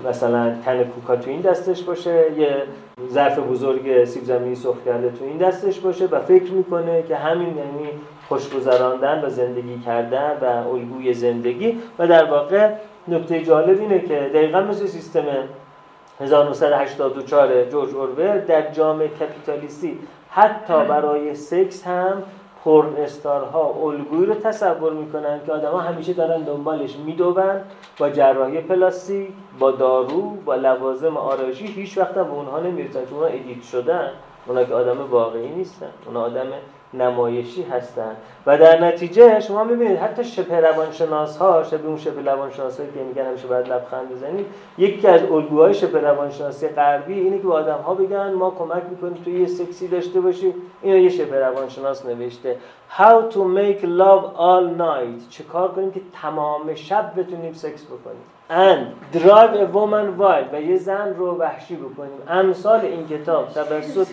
مثلا 0.09 0.55
تن 0.65 0.83
کوکا 0.83 1.15
تو 1.15 1.29
این 1.29 1.41
دستش 1.41 1.83
باشه 1.83 2.31
یه 2.37 2.63
ظرف 3.11 3.39
بزرگ 3.39 4.05
سیب 4.05 4.23
زمینی 4.23 4.55
سرخ 4.55 4.75
کرده 4.85 5.09
تو 5.09 5.25
این 5.25 5.37
دستش 5.37 5.79
باشه 5.79 6.05
و 6.05 6.19
فکر 6.19 6.51
می‌کنه 6.51 7.03
که 7.03 7.15
همین 7.15 7.47
یعنی 7.47 7.89
خوشگذراندن 8.27 9.25
و 9.25 9.29
زندگی 9.29 9.79
کردن 9.85 10.37
و 10.41 10.69
الگوی 10.69 11.13
زندگی. 11.13 11.77
و 11.99 12.07
در 12.07 12.25
واقع 12.25 12.69
نکته 13.07 13.43
جالب 13.43 13.79
اینه 13.79 13.99
که 13.99 14.31
دقیقا 14.33 14.61
مثل 14.61 14.85
سیستم 14.85 15.23
1984 16.19 17.63
جورج 17.63 17.95
اورول 17.95 18.39
در 18.39 18.71
جامعه 18.71 19.07
capitalist 19.07 19.91
ی 19.91 19.99
حتی 20.29 20.73
برای 20.73 21.35
سکس 21.35 21.83
هم 21.87 22.23
porn 22.65 22.95
star 22.97 23.58
ها 23.58 23.73
الگویی 23.83 24.25
رو 24.25 24.33
تصور 24.33 24.93
می‌کنن 24.93 25.39
که 25.45 25.51
آدما 25.51 25.79
همیشه 25.79 26.13
دارن 26.13 26.41
دنبالش 26.41 26.95
میدون 26.95 27.61
با 27.97 28.09
جراحی 28.09 28.61
پلاستیک 28.61 29.29
با 29.59 29.71
دارو 29.71 30.21
با 30.21 30.55
لوازم 30.55 31.17
آرایشی 31.17 31.65
هیچ 31.65 31.97
وقت 31.97 32.13
به 32.13 32.31
اونها 32.31 32.59
نمی‌رسن 32.59 33.05
چون 33.05 33.13
اونها 33.13 33.29
edit 33.29 33.63
شدن. 33.63 34.09
اونا 34.47 34.63
که 34.63 34.73
آدم 34.73 34.97
واقعی 35.11 35.49
نیستن. 35.49 35.89
اونا 36.05 36.21
آدم 36.21 36.47
نمایشی 36.93 37.63
هستن. 37.63 38.15
و 38.45 38.57
در 38.57 38.85
نتیجه 38.85 39.39
شما 39.39 39.63
می‌بینید 39.63 39.97
حتی 39.97 40.23
شبه 40.23 40.59
روانشناس 40.59 41.37
ها 41.37 41.63
شبه 41.63 41.87
اون 41.87 41.97
شبه 41.97 42.21
روانشناس 42.21 42.77
که 42.77 43.03
میگن 43.07 43.25
همیشه 43.25 43.47
باید 43.47 43.67
لبخند 43.69 44.09
بزنید 44.09 44.45
یکی 44.77 45.07
از 45.07 45.23
الگوهای 45.23 45.73
شبه 45.73 45.99
روانشناسی 45.99 46.67
غربی 46.67 47.13
اینه 47.13 47.37
که 47.37 47.43
به 47.43 47.53
آدم 47.53 47.77
ها 47.77 47.93
بگن 47.93 48.33
ما 48.33 48.51
کمک 48.59 48.83
می‌کنیم 48.89 49.13
تو 49.23 49.29
یه 49.29 49.47
سکسی 49.47 49.87
داشته 49.87 50.19
باشی 50.19 50.53
اینو 50.81 50.97
یه 50.97 51.09
شبه 51.09 51.39
روانشناس 51.39 52.05
نوشته. 52.05 52.57
How 52.97 53.33
to 53.33 53.37
make 53.37 53.81
love 53.81 54.23
all 54.37 54.79
night. 54.79 55.29
چه 55.29 55.43
کار 55.43 55.71
کنیم 55.71 55.91
که 55.91 56.01
تمام 56.21 56.75
شب 56.75 57.11
بتونیم 57.17 57.53
سکس 57.53 57.83
بکنیم. 57.85 58.23
And 58.49 59.15
drive 59.15 59.53
a 59.53 59.75
woman 59.75 60.21
wild. 60.21 60.53
و 60.53 60.61
یه 60.61 60.77
زن 60.77 61.15
رو 61.17 61.37
وحشی 61.37 61.75
بکنیم. 61.75 62.21
امثال 62.27 62.79
این 62.79 63.07
کتاب 63.07 63.49
توسط 63.49 64.07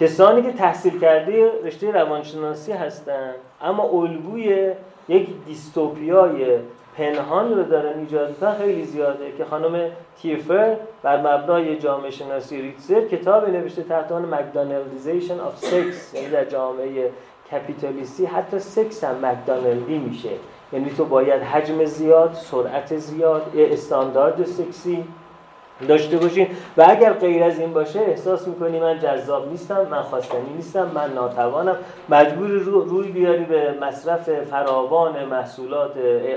کسانی 0.00 0.42
که 0.42 0.52
تحصیل 0.52 1.00
کرده 1.00 1.50
رشته 1.64 1.90
روانشناسی 1.90 2.72
هستند 2.72 3.34
اما 3.62 3.82
الگوی 3.82 4.72
یک 5.08 5.28
dystopia 5.46 6.46
ی 6.46 6.58
پنهان 6.96 7.54
رو 7.54 7.62
دارن 7.62 7.98
ایجاد 7.98 8.28
می‌کنن 8.28 8.54
خیلی 8.54 8.84
زیاده 8.84 9.32
که 9.38 9.44
خانم 9.44 9.90
Tiefer 10.22 10.76
بر 11.02 11.20
مبنای 11.20 11.78
جامعه 11.78 12.10
شناسی 12.10 12.62
ریتزر 12.62 13.00
کتاب 13.00 13.48
نوشته 13.48 13.82
تحت 13.82 14.12
عنوان 14.12 14.34
McDonaldization 14.34 15.40
of 15.40 15.58
Sex 15.58 16.14
یعنی 16.14 16.28
در 16.28 16.44
جامعه 16.44 17.10
capitalist 17.52 18.19
ی 18.19 18.26
حتی 18.26 18.58
سکس 18.58 19.04
هم 19.04 19.26
McDonald 19.26 19.90
ی 19.90 19.98
میشه. 19.98 20.30
یعنی 20.72 20.90
تو 20.90 21.04
باید 21.04 21.42
حجم 21.42 21.84
زیاد 21.84 22.32
سرعت 22.32 22.96
زیاد 22.96 23.52
استاندارد 23.56 24.44
سکسی 24.44 25.04
داشته 25.86 26.16
باشین. 26.16 26.46
و 26.76 26.86
اگر 26.88 27.12
غیر 27.12 27.42
از 27.44 27.58
این 27.58 27.72
باشه 27.72 28.00
احساس 28.00 28.48
می‌کنی 28.48 28.80
من 28.80 28.98
جذاب 28.98 29.50
نیستم 29.50 29.86
من 29.90 30.02
خواستنی 30.02 30.54
نیستم 30.56 30.90
من 30.94 31.12
ناتوانم. 31.14 31.76
مجبور 32.08 32.48
رو 32.48 32.80
روی 32.80 33.08
بیاری 33.08 33.44
به 33.44 33.74
مصرف 33.80 34.30
فراوان 34.30 35.24
محصولات 35.24 35.92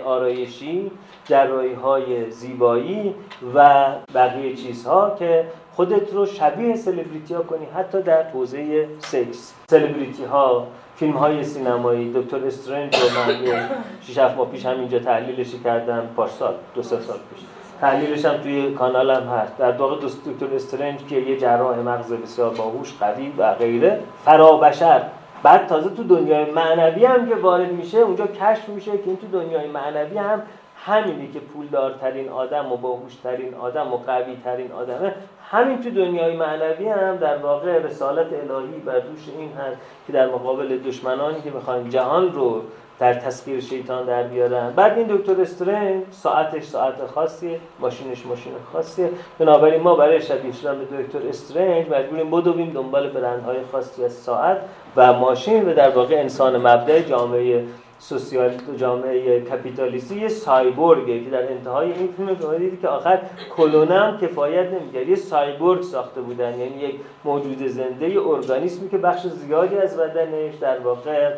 آرایشی 0.06 0.92
جرایی 1.26 1.74
های 1.74 2.32
زیبایی 2.32 3.16
و 3.56 3.86
بقیه 4.16 4.56
چیزها 4.56 5.16
که 5.20 5.46
خودت 5.76 6.14
رو 6.14 6.26
شبیه 6.26 6.76
سلبریتی 6.76 7.34
ها 7.34 7.42
کنی 7.42 7.68
حتی 7.76 8.02
در 8.02 8.24
حوزه 8.24 8.88
سکس 9.00 9.54
سلبریتی 9.70 10.24
ها 10.24 10.68
فیلم 10.96 11.14
های 11.14 11.44
سینمایی 11.44 12.14
دکتر 12.14 12.46
استرنج 12.46 12.96
رو 12.96 13.10
من 13.20 13.70
6 14.02 14.18
ماه 14.18 14.52
پیش 14.52 14.66
همینجا 14.66 15.00
تحلیلش 15.00 15.48
کردم 15.64 16.10
پارسال 16.16 16.54
دو 16.76 16.84
سه 16.84 17.00
سال 17.00 17.18
پیش. 17.36 17.57
تحلیلش 17.82 18.26
هم 18.26 18.38
توی 18.38 18.74
کانالم 18.74 19.28
هست. 19.30 19.58
در 19.58 19.72
واقع 19.72 19.96
دکتر 19.96 20.56
استرنج 20.56 21.06
که 21.06 21.16
یه 21.16 21.38
جراح 21.38 21.80
مغز 21.80 22.14
بسیار 22.14 22.54
باهوش 22.54 22.94
قوی 23.00 23.34
و 23.38 23.54
غیره 23.54 24.00
فرابشر. 24.26 25.02
بعد 25.44 25.68
تازه 25.68 25.90
تو 25.90 26.04
دنیای 26.04 26.52
معنوی 26.52 27.06
هم 27.06 27.30
که 27.30 27.36
وارد 27.36 27.72
میشه 27.72 27.98
اونجا 27.98 28.28
کشف 28.28 28.70
میشه 28.70 28.92
که 28.92 29.04
این 29.06 29.18
تو 29.18 29.28
دنیای 29.28 29.68
معنوی 29.68 30.18
هم 30.18 30.42
همینی 30.86 31.32
که 31.32 31.40
پولدارترین 31.40 32.30
آدم 32.30 32.72
و 32.72 32.78
باهوشترین 32.78 33.54
آدم 33.54 33.94
و 33.94 33.98
قوی 33.98 34.38
ترین 34.44 34.72
آدمه 34.72 35.14
همین 35.52 35.82
تو 35.82 35.90
دنیای 35.90 36.36
معنوی 36.36 36.90
هم 36.90 37.18
در 37.18 37.38
واقع 37.38 37.78
رسالت 37.78 38.28
الهی 38.34 38.80
بر 38.86 39.00
دوش 39.00 39.30
این 39.38 39.52
هست 39.54 39.78
که 40.08 40.14
در 40.14 40.28
مقابل 40.28 40.78
دشمنانی 40.78 41.42
که 41.42 41.52
می‌خوان 41.52 41.90
جهان 41.90 42.34
رو 42.34 42.62
در 43.00 43.14
تسخیر 43.14 43.60
شیطان 43.60 44.06
در 44.06 44.24
بیارن. 44.24 44.74
بعد 44.76 44.98
این 44.98 45.08
دکتر 45.08 45.42
استرنج 45.42 46.04
ساعتش 46.12 46.64
ساعت 46.64 47.06
خاصیه 47.06 47.60
ماشینش 47.80 48.26
ماشین 48.26 48.54
خاصیه. 48.74 49.10
بنابراین 49.40 49.82
ما 49.82 49.96
برای 49.96 50.22
شبیه 50.22 50.52
شدن 50.52 50.80
به 50.80 51.04
دکتر 51.04 51.30
استرنج 51.30 51.86
مجبوریم 51.90 52.32
بدویم 52.32 52.72
دنبال 52.74 53.10
برندهای 53.10 53.58
خاصی 53.72 54.06
از 54.06 54.14
ساعت 54.14 54.58
و 54.96 55.14
ماشین 55.14 55.70
و 55.70 55.74
در 55.74 55.90
واقع 55.90 56.16
انسان 56.16 56.58
مبدع 56.58 57.02
جامعه 57.02 57.64
سوسیال 58.00 58.52
جامعه 58.78 59.42
کپیتالیستی 59.42 60.20
یه 60.20 60.28
سایبورگه 60.28 61.24
که 61.24 61.30
در 61.30 61.52
انتهای 61.52 61.92
این 61.92 62.14
فیلم 62.18 62.38
شما 62.40 62.78
که 62.82 62.88
آخر 62.88 63.20
کلونم 63.56 64.18
کفایت 64.22 64.68
نمی‌کرد. 64.74 65.08
یه 65.08 65.16
سایبورگ 65.16 65.82
ساخته 65.82 66.22
بودن. 66.22 66.60
یعنی 66.60 66.78
یک 66.78 66.96
موجود 67.26 67.68
زنده 67.68 68.20
ارگانیسمی 68.20 68.90
که 68.90 68.98
بخش 68.98 69.28
زیادی 69.28 69.78
از 69.78 69.98
بدنش 69.98 70.56
در 70.56 70.80
واقع 70.80 71.34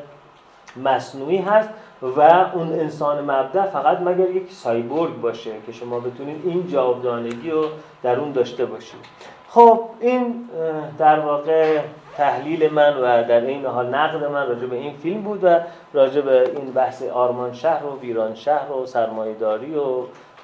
مصنوعی 0.77 1.37
هست 1.37 1.69
و 2.01 2.21
اون 2.53 2.73
انسان 2.73 3.23
مبدع 3.23 3.65
فقط 3.65 3.99
مگر 3.99 4.29
یک 4.29 4.51
سایبورگ 4.51 5.21
باشه 5.21 5.51
که 5.65 5.71
شما 5.71 5.99
بتونید 5.99 6.41
این 6.45 6.67
جاودانگی 6.67 7.51
رو 7.51 7.65
در 8.03 8.19
اون 8.19 8.31
داشته 8.31 8.65
باشید. 8.65 8.99
خب 9.49 9.81
این 9.99 10.49
در 10.97 11.19
واقع 11.19 11.79
تحلیل 12.17 12.73
من 12.73 12.97
و 12.97 13.23
در 13.23 13.41
این 13.41 13.65
حال 13.65 13.95
نقد 13.95 14.23
من 14.23 14.47
راجع 14.47 14.65
به 14.65 14.75
این 14.75 14.93
فیلم 14.93 15.21
بود 15.21 15.43
و 15.43 15.59
راجع 15.93 16.21
به 16.21 16.51
این 16.55 16.71
بحث 16.71 17.03
آرمان 17.03 17.53
شهر 17.53 17.85
و 17.85 17.99
ویران 17.99 18.35
شهر 18.35 18.71
و 18.71 18.85
سرمایهداری 18.85 19.75
و 19.75 19.83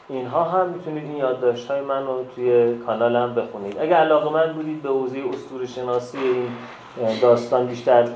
اینها 0.10 0.44
هم 0.44 0.70
می‌تونید 0.70 1.04
این 1.04 1.18
یادداشت 1.18 1.72
های 1.72 1.82
من 1.82 2.08
رو 2.08 2.26
توی 2.36 2.78
کانالم 2.78 3.36
بخونید. 3.36 3.78
اگر 3.80 3.98
علاقه 3.98 4.34
من 4.34 4.54
بودید 4.54 4.82
به 4.82 4.90
حوزه 4.90 5.18
اسطوره 5.34 5.66
شناسی 5.66 6.18
این 6.18 6.48
داستان 7.22 7.68
بیشتر 7.68 8.08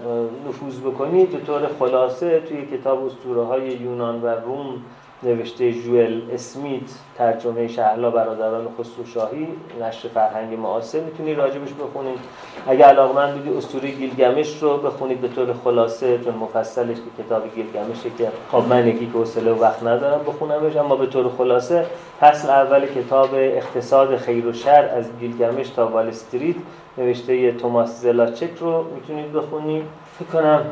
نفوذ 0.47 0.79
بکنید 0.79 1.31
به 1.31 1.39
طور 1.39 1.61
خلاصه 1.79 2.39
توی 2.39 2.65
کتاب 2.65 3.05
اسطوره 3.05 3.43
های 3.45 3.67
یونان 3.67 4.21
و 4.21 4.27
روم 4.27 4.81
نوشته 5.23 5.71
جوئل 5.71 6.21
اسمیت 6.33 6.81
ترجمه 7.17 7.67
شهلا 7.67 8.09
برادران 8.11 8.67
خسرو 8.79 9.05
شاهی 9.05 9.47
نشر 9.81 10.07
فرهنگ 10.07 10.59
معاصر. 10.59 10.99
می‌تونید 10.99 11.37
راجبش 11.37 11.73
بخونید 11.73 12.19
اگر 12.67 12.85
علاقه 12.85 13.15
من 13.15 13.33
بودی 13.33 13.57
اسطوره 13.57 13.91
گیلگمش 13.91 14.57
رو 14.61 14.77
بخونید 14.77 15.21
به 15.21 15.27
طور 15.27 15.53
خلاصه 15.53 16.17
چون 16.17 16.35
مفصلش 16.35 16.97
که 16.97 17.23
کتاب 17.23 17.43
گیلگمشه 17.55 18.09
که 18.17 18.27
خب 18.51 18.63
من 18.69 18.87
یکی 18.87 19.05
که 19.05 19.11
حوصله 19.11 19.51
و 19.51 19.61
وقت 19.61 19.83
ندارم 19.83 20.23
بخونمش 20.27 20.75
اما 20.75 20.95
به 20.95 21.05
طور 21.05 21.29
خلاصه 21.37 21.85
فصل 22.19 22.49
اول 22.49 22.85
کتاب 22.85 23.29
اقتصاد 23.33 24.17
خیر 24.17 24.47
و 24.47 24.53
شر 24.53 24.89
از 24.95 25.05
گیلگمش 25.19 25.69
تا 25.69 25.87
وال 25.87 26.07
استریت. 26.07 26.55
نوشته 26.99 27.51
توماس 27.51 28.01
زلاچک 28.01 28.51
رو 28.59 28.83
می‌تونید 28.95 29.33
بخونید. 29.33 29.83
فکر 30.19 30.27
کنم 30.27 30.65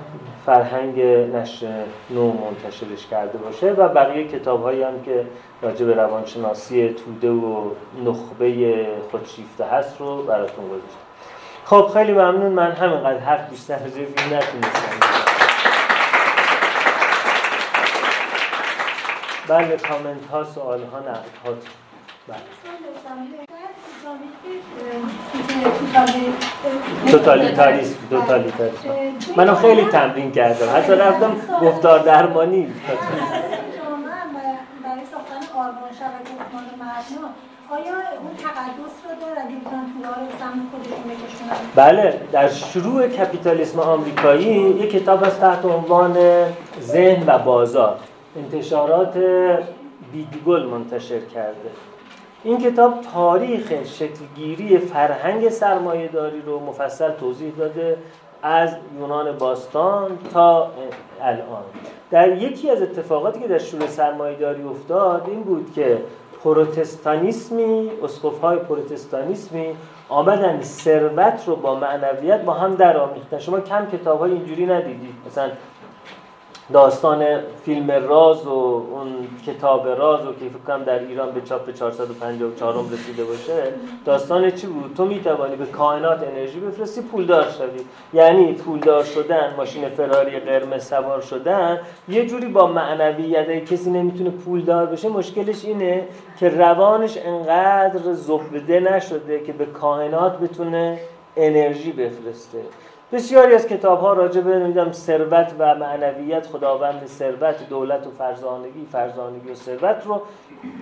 فرهنگ 0.45 1.01
نشر 1.35 1.83
نو 2.09 2.31
منتشرش 2.31 3.07
کرده 3.11 3.37
باشه 3.37 3.71
و 3.71 3.87
بقیه 3.87 4.27
کتاب 4.27 4.63
هایی 4.63 4.83
هم 4.83 5.01
که 5.05 5.25
راجع 5.61 5.85
به 5.85 5.93
روانشناسی 5.93 6.89
توده 6.89 7.29
و 7.29 7.71
نخبه 8.05 8.85
خودشیفته 9.11 9.65
هست 9.65 9.99
رو 9.99 10.23
براتون 10.23 10.65
گذاشتم. 10.65 11.07
خب 11.65 11.89
خیلی 11.93 12.11
ممنون. 12.11 12.51
من 12.51 12.71
همینقدر 12.71 13.19
حرف 13.19 13.49
بیشتر 13.49 13.73
از 13.73 13.97
نتونستم. 13.97 15.07
بله 19.47 19.77
کامنت 19.77 20.25
ها 20.31 20.43
سوال 20.43 20.79
ها 20.83 20.99
نقد 20.99 21.25
توتالیتاریسم 27.11 27.95
توتالیتاریسم. 28.09 28.89
منو 29.37 29.55
خیلی 29.55 29.85
تمرین 29.85 30.31
کردم. 30.31 30.65
حتی 30.75 30.93
رفتم 30.93 31.35
گفتار 31.61 31.99
درمانی. 31.99 32.73
بله 41.75 42.21
در 42.31 42.47
شروع 42.47 43.07
کپیتالیسم 43.07 43.79
آمریکایی 43.79 44.45
یک 44.45 44.91
کتاب 44.91 45.23
از 45.23 45.39
تحت 45.39 45.65
عنوان 45.65 46.17
ذهن 46.81 47.23
و 47.27 47.37
بازار. 47.37 47.99
انتشارات 48.35 49.17
بیدگل 50.11 50.65
منتشر 50.65 51.19
کرده. 51.19 51.69
این 52.43 52.57
کتاب 52.57 53.01
تاریخ 53.13 53.73
شکلگیری 53.85 54.77
فرهنگ 54.77 55.49
سرمایه 55.49 56.07
داری 56.07 56.41
رو 56.41 56.59
مفصل 56.59 57.11
توضیح 57.11 57.53
داده 57.57 57.97
از 58.43 58.75
یونان 58.99 59.37
باستان 59.37 60.17
تا 60.33 60.71
الان. 61.21 61.63
در 62.11 62.37
یکی 62.37 62.69
از 62.69 62.81
اتفاقاتی 62.81 63.39
که 63.39 63.47
در 63.47 63.57
شروع 63.57 63.87
سرمایه 63.87 64.37
داری 64.37 64.63
افتاد 64.63 65.25
این 65.27 65.43
بود 65.43 65.73
که 65.75 65.97
پروتستانیسمی 66.43 67.91
های 68.41 68.57
پروتستانیسمی 68.57 69.75
آمدن 70.09 70.61
ثروت 70.61 71.43
رو 71.47 71.55
با 71.55 71.75
معنویت 71.75 72.41
با 72.41 72.53
هم 72.53 72.75
در 72.75 72.97
آمیختن. 72.97 73.39
شما 73.39 73.59
کم 73.59 73.85
کتاب 73.85 74.19
های 74.19 74.31
اینجوری 74.31 74.65
ندیدید. 74.65 75.13
مثلا 75.27 75.49
داستان 76.73 77.25
فیلم 77.65 77.91
راز 77.91 78.47
و 78.47 78.49
اون 78.49 79.27
کتاب 79.45 79.87
راز 79.87 80.25
و 80.25 80.31
که 80.31 80.45
فکر 80.63 80.77
در 80.77 80.99
ایران 80.99 81.31
به 81.31 81.41
چاپ 81.41 81.71
454 81.71 82.85
رسیده 82.91 83.23
باشه 83.23 83.63
داستان 84.05 84.51
چی 84.51 84.67
بود؟ 84.67 84.93
تو 84.97 85.05
می‌توانی 85.05 85.55
به 85.55 85.65
کائنات 85.65 86.23
انرژی 86.23 86.59
بفرستی 86.59 87.01
پولدار 87.01 87.43
شوی. 87.43 87.85
یعنی 88.13 88.53
پولدار 88.53 89.03
شدن 89.03 89.53
ماشین 89.57 89.89
فراری 89.89 90.39
قرمز 90.39 90.87
سوار 90.87 91.21
شدن 91.21 91.79
یه 92.09 92.25
جوری 92.25 92.47
با 92.47 92.67
معنویت 92.67 93.65
کسی 93.65 93.89
نمی‌تونه 93.89 94.29
پولدار 94.29 94.85
بشه 94.85 95.09
مشکلش 95.09 95.65
اینه 95.65 96.07
که 96.39 96.49
روانش 96.49 97.17
انقدر 97.17 98.13
زبده 98.13 98.79
نشده 98.79 99.39
که 99.39 99.53
به 99.53 99.65
کائنات 99.65 100.39
بتونه 100.39 100.99
انرژی 101.37 101.91
بفرسته. 101.91 102.59
بسیاری 103.11 103.53
از 103.53 103.67
کتاب 103.67 103.99
ها 103.99 104.13
راجع 104.13 104.41
به 104.41 104.59
نمی‌دونم 104.59 104.91
ثروت 104.91 105.53
و 105.59 105.75
معنویت 105.75 106.47
خداوند 106.47 107.05
ثروت 107.05 107.69
دولت 107.69 108.07
و 108.07 108.11
فرزانگی 108.11 108.87
فرزانگی 108.91 109.51
و 109.51 109.55
ثروت 109.55 110.03
رو 110.05 110.21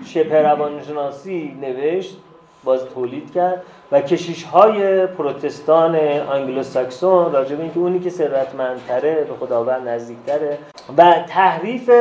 شبه 0.05 0.41
روانشناسی 0.41 1.57
نوشت 1.61 2.17
باز 2.63 2.85
تولید 2.85 3.33
کرد 3.33 3.63
و 3.91 4.01
کشیش 4.01 4.43
های 4.43 5.05
پروتستان 5.05 5.95
آنگلو 6.19 6.63
ساکسون 6.63 7.31
راجع 7.31 7.55
به 7.55 7.63
اینکه 7.63 7.79
اونی 7.79 7.99
که 7.99 8.09
ثروتمندتره 8.09 9.15
به 9.15 9.45
خداوند 9.45 9.87
نزدیکتره 9.87 10.57
و 10.97 11.15
تحریف 11.27 11.91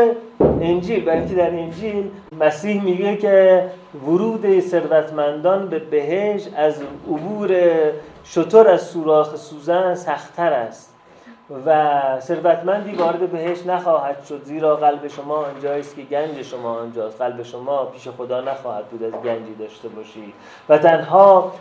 انجیل 0.40 1.04
برای 1.04 1.18
اینکه 1.18 1.34
در 1.34 1.50
انجیل 1.50 2.10
مسیح 2.40 2.82
میگه 2.82 3.16
که 3.16 3.64
ورود 4.06 4.60
ثروتمندان 4.60 5.68
به 5.68 5.78
بهش 5.78 6.48
از 6.56 6.82
عبور 7.08 7.50
شطور 8.24 8.68
از 8.68 8.82
سوراخ 8.82 9.36
سوزن 9.36 9.94
سختتر 9.94 10.52
است 10.52 10.94
و 11.66 12.20
ثروتمندی 12.20 12.94
وارد 12.94 13.32
بهش 13.32 13.66
نخواهد 13.66 14.24
شد 14.24 14.42
زیرا 14.44 14.76
قلب 14.76 15.08
شما 15.08 15.36
آنجاییست 15.36 15.96
که 15.96 16.02
گنج 16.02 16.42
شما 16.42 16.74
آنجاست. 16.78 17.22
قلب 17.22 17.42
شما 17.42 17.84
پیش 17.84 18.08
خدا 18.08 18.40
نخواهد 18.40 18.84
بود 18.84 19.02
از 19.02 19.12
گنجی 19.12 19.54
داشته 19.54 19.88
باشید 19.88 20.34
و 20.68 20.78
تنها 20.78 21.52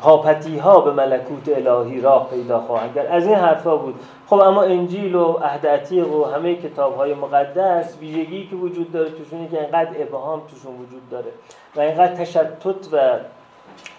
پاپتی 0.00 0.58
ها 0.58 0.80
به 0.80 0.92
ملکوت 0.92 1.48
الهی 1.48 2.00
راه 2.00 2.30
پیدا 2.30 2.60
خواهند 2.60 2.94
کرد. 2.94 3.06
از 3.06 3.26
این 3.26 3.34
حرفا 3.34 3.76
بود. 3.76 3.94
خب 4.26 4.40
اما 4.40 4.62
انجیل 4.62 5.14
و 5.14 5.32
عهد 5.32 5.66
عتیق 5.66 6.12
و 6.12 6.24
همه 6.24 6.54
کتاب 6.54 6.96
های 6.96 7.14
مقدس 7.14 7.98
ویژگی 8.00 8.46
که 8.46 8.56
وجود 8.56 8.92
داره 8.92 9.10
توشونه 9.10 9.48
که 9.48 9.60
اینقدر 9.60 9.90
ابهام 10.02 10.42
توشون 10.50 10.72
وجود 10.74 11.10
داره 11.10 11.32
و 11.76 11.80
اینقدر 11.80 12.14
تشتت 12.14 12.92
و 12.92 13.18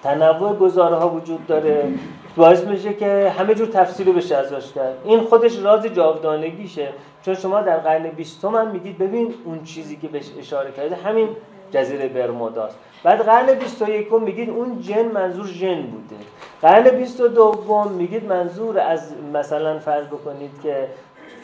تنوع 0.03 0.55
گزاره 0.55 0.95
ها 0.95 1.09
وجود 1.09 1.47
داره. 1.47 1.93
باعث 2.35 2.63
میشه 2.63 2.93
که 2.93 3.33
همه 3.39 3.55
جور 3.55 3.67
تفسیر 3.67 4.07
رو 4.07 4.13
بشه 4.13 4.35
ازش 4.35 4.73
کرد. 4.73 4.97
این 5.03 5.19
خودش 5.19 5.59
راز 5.59 5.85
جاودانگیشه. 5.85 6.89
چون 7.25 7.35
شما 7.35 7.61
در 7.61 7.77
قرن 7.77 8.09
بیستم 8.09 8.55
هم 8.55 8.67
میگید 8.67 8.97
ببین 8.97 9.33
اون 9.45 9.63
چیزی 9.63 9.95
که 9.95 10.07
بهش 10.07 10.25
اشاره 10.39 10.71
کرده 10.71 10.95
همین 10.95 11.29
جزیره 11.71 12.07
برموداست. 12.07 12.77
بعد 13.03 13.21
قرن 13.21 13.53
21 13.53 14.13
میگید 14.13 14.49
اون 14.49 14.81
جن 14.81 15.05
منظور 15.05 15.47
جن 15.47 15.81
بوده. 15.81 16.15
قرن 16.61 16.89
22 16.89 17.89
میگید 17.97 18.25
منظور 18.25 18.79
از 18.79 19.13
مثلا 19.33 19.79
فرض 19.79 20.05
بکنید 20.05 20.51
که 20.63 20.87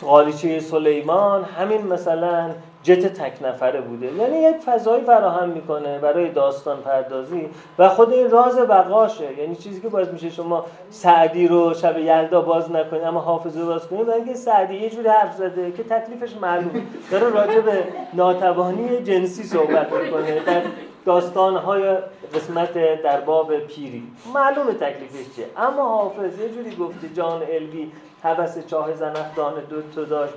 قالیچه 0.06 0.60
سلیمان 0.60 1.44
همین 1.44 1.88
مثلا 1.88 2.50
جت 2.84 3.14
تک 3.14 3.34
نفره 3.48 3.82
بوده. 3.82 4.14
یعنی 4.14 4.38
یک 4.38 4.56
فضایی 4.56 5.04
فراهم 5.04 5.50
می‌کنه 5.50 6.00
برای 6.00 6.30
داستان 6.30 6.78
پردازی 6.78 7.50
و 7.80 7.90
خود 7.90 8.14
این 8.14 8.30
راز 8.30 8.60
بقاشه. 8.60 9.40
یعنی 9.40 9.56
چیزی 9.56 9.82
که 9.82 9.90
باعث 9.90 10.08
میشه 10.08 10.30
شما 10.30 10.66
سعدی 10.90 11.48
رو 11.48 11.74
شب 11.74 11.98
یلدا 11.98 12.42
باز 12.42 12.72
نکنید 12.72 13.04
اما 13.04 13.20
حافظه 13.20 13.66
باز 13.66 13.88
کنید 13.88 14.10
و 14.10 14.12
اینکه 14.12 14.34
سعدی 14.34 14.76
یه 14.76 14.90
جوری 14.90 15.08
حرف 15.08 15.36
زده 15.36 15.72
که 15.72 15.84
تکلیفش 15.84 16.36
معلوم 16.42 16.72
داره 17.12 17.30
راجع 17.30 17.60
به 17.60 17.84
ناتوانی 18.14 19.04
جنسی 19.04 19.44
صحبت 19.44 19.94
می‌کنه. 19.94 20.40
در 20.40 20.62
داستانهای 21.06 21.98
قسمت 22.36 23.02
در 23.04 23.22
باب 23.22 23.58
پیری. 23.58 24.04
معلوم 24.34 24.74
تکلیفش 24.74 25.36
چیه. 25.36 25.46
اما 25.58 25.98
حافظ 25.98 26.40
یه 26.40 26.50
جوری 26.50 26.76
گفته 26.76 27.10
جان 27.16 27.42
الوی 27.42 27.92
حبس 28.24 28.68
چاه 28.68 28.94
زنخدان 28.94 29.54
دو 29.70 29.82
تو 29.96 30.06
داشت. 30.06 30.34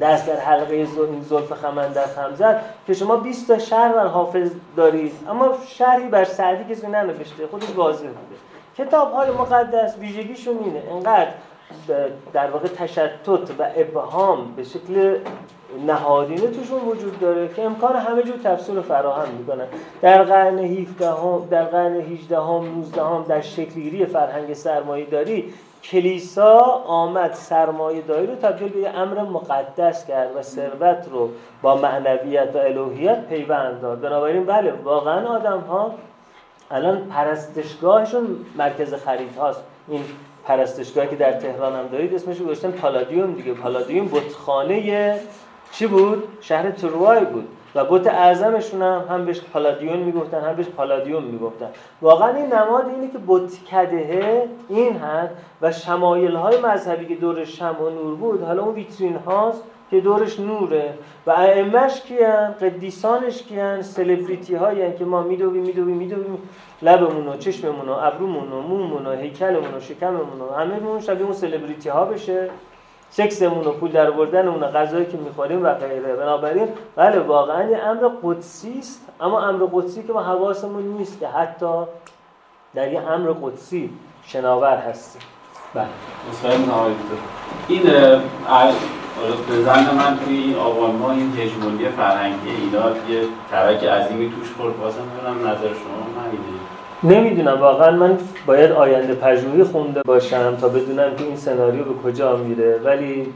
دست 0.00 0.26
در 0.26 0.36
حلقه 0.36 0.74
این 0.74 1.22
زلف 1.22 1.52
خمن 1.52 1.92
در 1.92 2.06
خمزد 2.06 2.62
که 2.86 2.94
شما 2.94 3.16
20 3.16 3.48
تا 3.48 3.58
شهر 3.58 3.92
بر 3.92 4.06
حافظ 4.06 4.50
دارید. 4.76 5.12
اما 5.28 5.48
شهری 5.66 6.08
بر 6.08 6.24
سعدی 6.24 6.74
کسی 6.74 6.86
ننوشته 6.86 7.46
خودش 7.46 7.70
واضح 7.76 8.06
بوده. 8.06 8.36
کتاب 8.78 9.12
های 9.12 9.30
مقدس 9.30 9.96
ویژگیشون 9.98 10.58
اینه 10.64 10.82
انقدر 10.90 11.28
در 12.32 12.50
واقع 12.50 12.68
تشتت 12.68 13.50
و 13.58 13.66
ابهام 13.76 14.52
به 14.56 14.64
شکل 14.64 15.18
نهادینه 15.86 16.46
توشون 16.46 16.80
وجود 16.80 17.20
داره 17.20 17.48
که 17.48 17.62
امکان 17.62 17.96
همه 17.96 18.22
جور 18.22 18.36
تفسیر 18.44 18.74
رو 18.74 18.82
فراهم 18.82 19.28
می‌کنن. 19.28 19.64
در 20.02 20.22
قرن 20.22 20.58
17 20.58 21.10
هم، 21.10 21.48
در 21.50 21.64
قرن 21.64 21.96
18 21.96 22.36
هم، 22.36 22.64
19 22.64 23.02
هم 23.02 23.24
در 23.28 23.40
شکلگیری 23.40 24.06
فرهنگ 24.06 24.54
سرمایه 24.54 25.06
داری 25.06 25.54
کلیسا 25.84 26.58
آمد 26.86 27.32
سرمایه 27.34 28.02
داری 28.02 28.26
رو 28.26 28.34
تبدیل 28.34 28.68
به 28.68 28.98
امر 28.98 29.22
مقدس 29.22 30.06
کرد 30.06 30.36
و 30.36 30.42
ثروت 30.42 31.08
رو 31.10 31.30
با 31.62 31.76
معنویت 31.76 32.50
و 32.54 32.58
الوهیت 32.58 33.28
پیوند 33.28 33.80
داد. 33.80 34.00
بنابراین 34.00 34.44
بله 34.44 34.72
واقعا 34.72 35.28
آدم 35.28 35.60
ها 35.60 35.94
الان 36.70 37.04
پرستشگاهشون 37.04 38.26
مرکز 38.56 38.94
خرید 38.94 39.36
هاست. 39.36 39.62
این 39.88 40.04
پرستشگاهی 40.44 41.08
که 41.08 41.16
در 41.16 41.32
تهران 41.32 41.76
هم 41.76 41.86
دارید 41.86 42.14
اسمش 42.14 42.38
گذاشتن 42.38 42.70
پالادیوم 42.70 43.32
دیگه. 43.32 43.52
پالادیوم 43.52 44.08
بتخانه 44.08 45.20
چی 45.72 45.86
بود؟ 45.86 46.22
شهر 46.40 46.70
تروای 46.70 47.24
بود. 47.24 47.48
و 47.74 47.84
بت 47.84 48.06
اعظمشون 48.06 48.82
هم 48.82 49.04
هم 49.10 49.24
بهش 49.24 49.40
پالادیون 49.40 49.98
می‌گفتن 49.98 50.40
هم 50.40 50.56
بهش 50.56 50.66
پالادیوم 50.66 51.22
می‌گفتن. 51.22 51.68
واقعا 52.02 52.28
این 52.36 52.46
نماد 52.46 52.88
اینه 52.88 53.08
که 53.12 53.18
بتکده 53.28 54.48
این 54.68 54.96
هست 54.96 55.32
و 55.62 55.72
شمایل 55.72 56.36
های 56.36 56.60
مذهبی 56.60 57.06
که 57.06 57.14
دورش 57.14 57.58
شم 57.58 57.76
و 57.80 57.90
نور 57.90 58.14
بود 58.14 58.42
حالا 58.42 58.62
اون 58.62 58.74
ویترین 58.74 59.16
هاست 59.16 59.62
که 59.90 60.00
دورش 60.00 60.40
نوره. 60.40 60.94
و 61.26 61.30
ائمهش 61.30 62.00
کیان؟ 62.00 62.52
قدیسانش 62.52 63.42
کیان؟ 63.42 63.82
سلبریتی 63.82 64.54
هایی 64.54 64.92
که 64.92 65.04
ما 65.04 65.22
میدویم 65.22 65.62
میدویم 65.62 65.96
میدویم 65.96 66.38
لبمون 66.82 67.28
و 67.28 67.36
چشممون 67.36 67.88
و 67.88 67.92
ابرومون 67.92 68.52
و 68.52 68.60
مومون 68.62 69.06
و 69.06 69.12
هیکلمون 69.12 69.74
و 69.74 69.80
شکممون 69.80 70.40
و 70.40 70.54
همه 70.54 71.00
شبیه 71.00 71.24
اون 71.24 71.32
سلبریتی 71.32 71.88
ها 71.88 72.04
بشه. 72.04 72.50
سکسمون 73.10 73.64
و 73.64 73.72
پول 73.72 73.90
در 73.90 74.10
آوردنمون 74.10 74.62
و 74.62 74.66
غذایی 74.66 75.06
که 75.06 75.16
می‌خوریم 75.16 75.64
و 75.64 75.74
غیره. 75.74 76.16
بنابراین 76.16 76.68
بله 76.96 77.18
واقعا 77.18 77.70
یه 77.70 77.78
امر 77.78 78.10
قدسی 78.22 78.78
است 78.78 79.06
اما 79.20 79.40
امر 79.40 79.66
قدسی 79.72 80.02
که 80.02 80.12
ما 80.12 80.22
حواسمون 80.22 80.82
نیست 80.82 81.20
که 81.20 81.28
حتی 81.28 81.84
در 82.74 82.92
یه 82.92 83.00
امر 83.00 83.32
قدسی 83.42 83.90
شناور 84.26 84.76
هستیم. 84.76 85.22
بله. 85.74 85.86
این 87.68 87.82
زن 89.64 89.94
من 89.94 90.18
توی 90.24 90.54
آبان 90.54 90.96
ما 90.96 91.10
این 91.10 91.32
هژمونی 91.38 91.88
فرهنگی 91.88 92.50
ایران 92.50 92.92
یه 93.08 93.22
ترک 93.50 93.84
عظیمی 93.84 94.30
توش 94.30 94.52
خورد. 94.56 94.78
واسه 94.78 94.98
می‌دونم 95.02 95.48
نظر 95.48 95.68
شما 95.68 96.00
نمی‌دونم 97.02 97.60
واقعا 97.60 97.90
من 97.90 98.18
باید 98.46 98.72
آینده 98.72 99.14
پژوهی 99.14 99.64
خونده 99.64 100.02
باشم 100.02 100.56
تا 100.60 100.68
بدونم 100.68 101.16
که 101.16 101.24
این 101.24 101.36
سناریو 101.36 101.84
به 101.84 102.02
کجا 102.04 102.36
میره. 102.36 102.80
ولی 102.84 103.26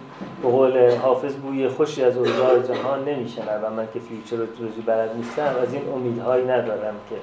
به 0.45 0.51
قول 0.51 0.97
حافظ 0.97 1.35
بوی 1.35 1.69
خوشی 1.69 2.05
از 2.05 2.16
اوضاع 2.16 2.59
جهان 2.59 3.05
نمیشنوم. 3.09 3.73
من 3.77 3.89
که 3.95 4.01
فیوچرولوژی 4.01 4.81
بلد 4.87 5.16
نیستم 5.16 5.55
از 5.62 5.75
این 5.75 5.83
امیدهایی 5.95 6.45
ندارم 6.45 6.95
که 7.11 7.16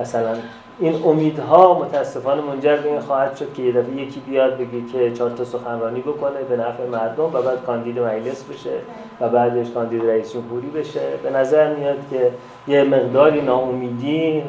مثلا 0.00 0.36
این 0.78 1.02
امیدها 1.04 1.78
متاسفانه 1.78 2.42
منجر 2.42 2.76
به 2.76 2.88
این 2.88 3.00
خواهد 3.00 3.36
شد 3.36 3.52
که 3.52 3.62
یه 3.62 3.72
دفعه 3.72 3.96
یکی 3.96 4.20
بیاد 4.20 4.54
بگه 4.56 4.86
که 4.92 5.12
چهار 5.12 5.30
تا 5.30 5.44
سخنرانی 5.44 6.00
بکنه 6.00 6.42
به 6.48 6.56
نفع 6.56 6.86
مردم 6.86 7.24
و 7.24 7.42
بعد 7.42 7.64
کاندید 7.66 7.98
مجلس 7.98 8.44
بشه 8.44 8.74
و 9.20 9.28
بعدش 9.28 9.70
کاندید 9.70 10.04
رئیس 10.04 10.32
جمهوری 10.32 10.68
بشه. 10.68 11.00
به 11.22 11.30
نظر 11.30 11.74
میاد 11.74 11.98
که 12.10 12.30
یه 12.68 12.84
مقداری 12.84 13.40
ناامیدی 13.40 14.42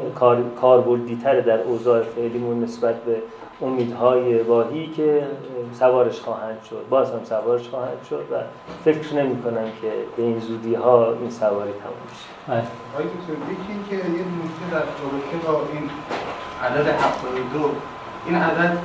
کاربردیتر 0.62 1.40
در 1.40 1.62
اوضاع 1.62 2.02
فعلیمون 2.02 2.64
نسبت 2.64 2.96
به 2.96 3.16
امیدهای 3.62 4.42
واهی 4.42 4.88
که 4.88 5.28
سوارش 5.74 6.20
خواهند 6.20 6.64
شد. 6.70 6.86
باز 6.90 7.12
هم 7.12 7.24
سوارش 7.24 7.70
خواهند 7.70 8.04
شد 8.10 8.26
و 8.32 8.36
فکر 8.86 9.16
نمی 9.16 9.42
کنم 9.44 9.66
که 9.82 9.92
به 10.18 10.24
این 10.24 10.40
زودی 10.40 10.76
ها 10.76 11.14
این 11.14 11.30
سواری 11.30 11.72
تموم 11.72 12.02
بشه. 12.12 12.30
بله. 12.48 12.64
آقای 12.94 13.08
این 13.70 13.86
که 13.90 13.96
یه 13.96 14.02
نکته 14.02 14.66
در 14.72 14.78
رابطه 14.78 15.38
با 15.48 15.62
این 15.74 15.90
عدد 16.64 16.88
72 16.88 17.72
این 18.26 18.36
عدد 18.36 18.78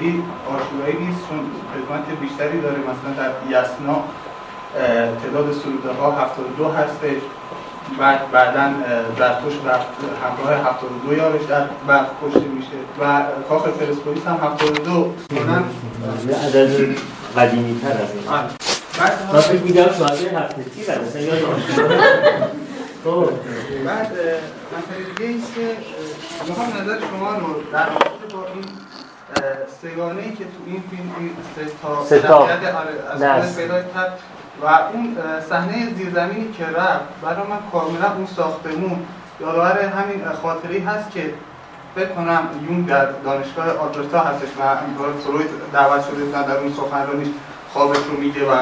خیلی 0.00 0.22
آشورایی 0.54 1.06
نیست 1.06 1.28
چون 1.28 1.38
خدمت 1.72 2.20
بیشتری 2.20 2.60
داره 2.60 2.78
مثلا 2.78 3.12
در 3.24 3.32
یسنا 3.50 4.04
تعداد 5.22 5.52
سروده 5.52 5.92
ها 5.92 6.12
72 6.12 6.68
هستش. 6.68 7.22
بعد 7.98 8.30
بعدا 8.30 8.70
زرتوش 9.18 9.54
و 9.54 9.68
همراه 10.24 10.70
72 10.70 11.14
یارش 11.14 11.44
در 11.48 11.64
بعد 11.86 12.06
کشته 12.22 12.40
میشه. 12.40 12.68
و 13.00 13.22
کاخ 13.48 13.64
پرسپولیس 13.68 14.26
هم 14.26 14.36
72 14.42 15.14
کنن 15.30 15.64
عدد 16.46 16.96
قدیمی 17.36 17.80
تر 17.80 17.88
از 17.88 17.96
این. 18.14 18.28
آره. 18.28 18.48
من 19.32 19.40
فکر 19.40 19.62
میگم 19.62 19.82
شاید 19.98 20.34
هفته 20.34 20.62
تی 20.62 20.80
مثلا 20.80 21.22
یاد. 21.22 21.40
بعد 23.86 24.06
مثلا 24.72 25.14
دیگه 25.16 25.30
ایست 25.30 25.54
که 25.54 25.76
می‌خوام 26.48 26.68
نظر 26.68 26.98
شما 27.10 27.32
رو 27.34 27.62
در 27.72 27.86
رابطه 27.88 28.34
با 28.34 28.46
این 28.54 28.64
سگانه 29.82 30.22
ای 30.22 30.30
که 30.30 30.44
تو 30.44 30.60
این 30.66 30.82
فیلم 30.90 31.10
این 31.20 31.30
سه 32.08 32.18
تا 32.20 32.36
آره، 32.36 33.26
از 33.26 33.56
پیدا 33.56 33.82
کرد 33.82 34.18
و 34.62 34.66
اون 34.66 35.16
صحنه 35.48 35.94
زیرزمینی 35.94 36.52
که 36.52 36.66
رفت 36.66 37.04
برای 37.22 37.46
من 37.50 37.58
کاملا 37.72 38.12
اون 38.16 38.26
ساختمون 38.26 38.98
یادآور 39.40 39.78
همین 39.78 40.22
خاطری 40.42 40.78
هست 40.78 41.10
که 41.10 41.34
فکر 41.94 42.08
کنم 42.08 42.48
یون 42.70 42.82
در 42.82 43.06
دانشگاه 43.24 43.66
آلبرتا 43.66 44.20
هستش 44.20 44.48
و 44.60 44.76
فروید 45.24 45.48
دعوت 45.72 46.04
شده 46.06 46.24
بودن 46.24 46.42
در 46.42 46.56
اون 46.56 46.72
سخنرانیش 46.72 47.28
خوابش 47.72 47.98
رو 47.98 48.20
میگه 48.20 48.44
و 48.44 48.56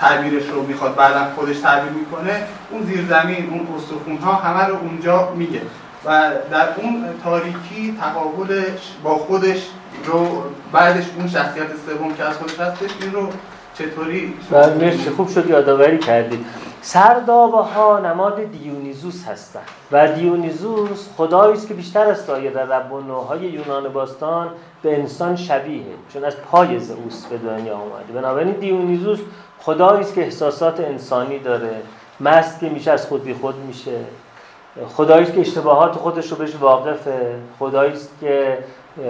تعبیرش 0.00 0.48
رو 0.48 0.62
می‌خواد. 0.62 0.96
بعدا 0.96 1.26
خودش 1.36 1.58
تعبیر 1.58 1.92
می‌کنه. 1.92 2.46
اون 2.70 2.82
زیرزمین 2.82 3.50
اون 3.50 3.68
استخون 3.76 4.16
ها 4.16 4.32
همه 4.32 4.64
رو 4.64 4.76
اونجا 4.76 5.32
میگه. 5.36 5.60
و 6.04 6.30
در 6.50 6.68
اون 6.76 7.04
تاریکی 7.24 7.98
تقابلش 8.00 8.92
با 9.02 9.14
خودش 9.14 9.66
رو 10.04 10.42
بعدش 10.72 11.04
اون 11.16 11.28
شخصیت 11.28 11.66
سوم 11.86 12.14
که 12.14 12.24
از 12.24 12.36
خودش 12.36 12.60
هستش 12.60 12.90
این 13.00 13.12
رو 13.12 13.28
چطوری؟ 13.78 14.34
مرسی 14.80 15.10
خوب 15.10 15.28
شد 15.28 15.50
یادآوری 15.50 15.98
کردید. 15.98 16.46
سردابه 16.82 17.56
ها 17.56 17.98
نماد 17.98 18.44
دیونیزوس 18.44 19.24
هستند 19.24 19.62
و 19.92 20.12
دیونیزوس 20.12 21.08
خدایی 21.16 21.52
است 21.52 21.68
که 21.68 21.74
بیشتر 21.74 22.06
از 22.06 22.20
سایر 22.20 22.64
رب 22.64 22.92
و 22.92 23.00
نوهای 23.00 23.40
یونان 23.40 23.88
باستان 23.88 24.48
به 24.82 24.98
انسان 24.98 25.36
شبیه 25.36 25.82
چون 26.12 26.24
از 26.24 26.36
پای 26.36 26.78
زئوس 26.78 27.26
به 27.26 27.38
دنیا 27.38 27.74
آمده. 27.74 28.12
بنابراین 28.14 28.52
دیونیزوس 28.52 29.18
خدایی 29.60 30.00
است 30.00 30.14
که 30.14 30.20
احساسات 30.20 30.80
انسانی 30.80 31.38
داره 31.38 31.82
مست 32.20 32.60
که 32.60 32.68
میشه 32.68 32.90
از 32.90 33.06
خود 33.06 33.24
بی 33.24 33.34
خود 33.34 33.54
میشه. 33.66 34.00
خدایی 34.88 35.22
است 35.22 35.34
که 35.34 35.40
اشتباهات 35.40 35.92
خودش 35.92 36.30
رو 36.30 36.36
بهش 36.36 36.54
واقفه. 36.60 37.34
خدایی 37.58 37.92
است 37.92 38.10
که 38.20 38.58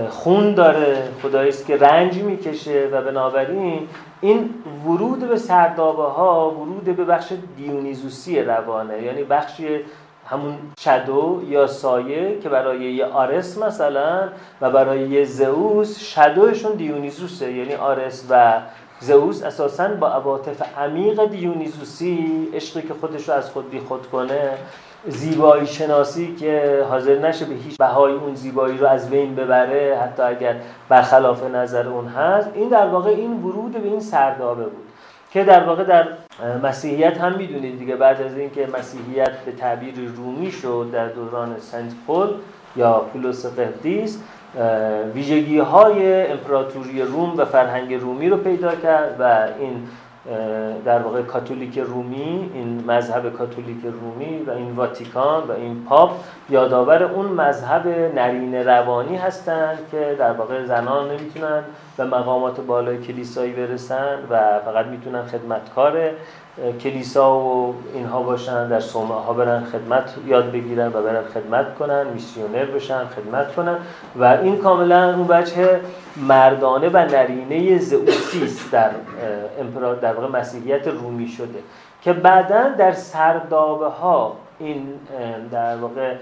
خون 0.08 0.54
داره 0.54 1.02
خدایی 1.22 1.48
است 1.48 1.66
که 1.66 1.76
رنج 1.76 2.22
می‌کشه 2.22 2.88
و 2.92 3.02
بنابراین 3.02 3.88
این 4.20 4.54
ورود 4.86 5.28
به 5.28 5.36
سردابه 5.36 6.02
ها 6.02 6.50
ورود 6.50 6.84
به 6.84 7.04
بخش 7.04 7.32
دیونیزوسی 7.56 8.42
روانه. 8.42 9.02
یعنی 9.02 9.22
بخشی 9.24 9.80
همون 10.26 10.54
شدو 10.80 11.42
یا 11.48 11.66
سایه 11.66 12.40
که 12.40 12.48
برای 12.48 12.92
یه 12.92 13.04
آرس 13.04 13.58
مثلا 13.58 14.28
و 14.60 14.70
برای 14.70 15.08
یه 15.08 15.24
زئوس 15.24 15.98
شدوشون 15.98 16.72
دیونیزوسه. 16.72 17.52
یعنی 17.52 17.74
آرس 17.74 18.24
و 18.30 18.60
زئوس 19.00 19.42
اساسا 19.42 19.88
با 19.88 20.08
عواطف 20.08 20.78
عمیق 20.78 21.24
دیونیزوسی 21.24 22.48
عشقی 22.54 22.82
که 22.82 22.94
خودش 23.00 23.28
رو 23.28 23.34
از 23.34 23.50
خود 23.50 23.70
بی 23.70 23.80
خود 23.80 24.06
کنه 24.06 24.50
زیبایی 25.06 25.66
شناسی 25.66 26.36
که 26.36 26.84
حاضر 26.90 27.18
نشه 27.18 27.44
به 27.44 27.54
هیچ 27.54 27.76
بهای 27.76 28.12
اون 28.12 28.34
زیبایی 28.34 28.78
رو 28.78 28.86
از 28.86 29.10
بین 29.10 29.34
ببره 29.34 29.98
حتی 30.02 30.22
اگر 30.22 30.56
برخلاف 30.88 31.44
نظر 31.44 31.88
اون 31.88 32.06
هست. 32.06 32.50
این 32.54 32.68
در 32.68 32.86
واقع 32.86 33.10
این 33.10 33.42
ورود 33.42 33.72
به 33.72 33.88
این 33.88 34.00
سردابه 34.00 34.64
بود 34.64 34.88
که 35.30 35.44
در 35.44 35.64
واقع 35.64 35.84
در 35.84 36.08
مسیحیت 36.62 37.18
هم 37.18 37.36
می‌دونید 37.36 37.78
دیگه 37.78 37.96
بعد 37.96 38.22
از 38.22 38.36
اینکه 38.36 38.68
مسیحیت 38.78 39.30
به 39.30 39.52
تعبیر 39.52 39.94
رومی 40.16 40.52
شد 40.52 40.90
در 40.92 41.08
دوران 41.08 41.56
سنت 41.60 41.92
پول 42.06 42.28
یا 42.76 42.98
پولس 43.12 43.46
قدیس 43.46 44.18
ویژگی 45.14 45.58
های 45.58 46.26
امپراتوری 46.26 47.02
روم 47.02 47.36
و 47.36 47.44
فرهنگ 47.44 47.94
رومی 47.94 48.28
رو 48.28 48.36
پیدا 48.36 48.74
کرد 48.74 49.16
و 49.20 49.48
این 49.58 49.88
در 50.84 50.98
واقع 51.02 51.22
کاتولیک 51.22 51.78
رومی 51.78 52.50
این 52.54 52.84
مذهب 52.86 53.32
کاتولیک 53.32 53.78
رومی 53.84 54.42
و 54.46 54.50
این 54.50 54.72
واتیکان 54.72 55.44
و 55.48 55.52
این 55.52 55.84
پاپ 55.84 56.10
یادآور 56.50 57.02
اون 57.02 57.26
مذهب 57.26 57.88
نرین 58.14 58.54
روانی 58.54 59.16
هستند 59.16 59.78
که 59.90 60.16
در 60.18 60.32
واقع 60.32 60.64
زنان 60.64 61.10
نمی‌تونن 61.10 61.62
به 61.96 62.04
مقامات 62.04 62.60
بالای 62.60 62.98
کلیسایی 62.98 63.52
برسن 63.52 64.18
و 64.30 64.60
فقط 64.64 64.86
می‌تونن 64.86 65.22
خدمتکار 65.22 66.10
کلیسا 66.82 67.38
و 67.38 67.74
اینها 67.94 68.22
باشن 68.22 68.68
در 68.68 68.80
صومعه 68.80 69.18
ها 69.18 69.32
برن 69.32 69.64
خدمت 69.64 70.14
یاد 70.26 70.52
بگیرن 70.52 70.86
و 70.86 71.02
برن 71.02 71.22
خدمت 71.34 71.74
کنن 71.74 72.06
میسیونر 72.06 72.64
بشن 72.64 73.04
خدمت 73.04 73.54
کنن. 73.54 73.76
و 74.16 74.24
این 74.24 74.56
کاملا 74.56 75.14
اون 75.14 75.26
بچه 75.26 75.80
مردانه 76.16 76.88
و 76.88 76.96
نرینه 76.96 77.78
زئوسی 77.78 78.44
است 78.44 78.70
در 78.72 78.90
در 80.02 80.14
واقع 80.14 80.38
مسیحیت 80.40 80.88
رومی 80.88 81.28
شده. 81.28 81.58
که 82.02 82.12
بعدا 82.12 82.68
در 82.68 82.92
سردابه 82.92 83.86
ها 83.86 84.36
این 84.58 84.88
در 85.50 85.76
واقع 85.76 86.14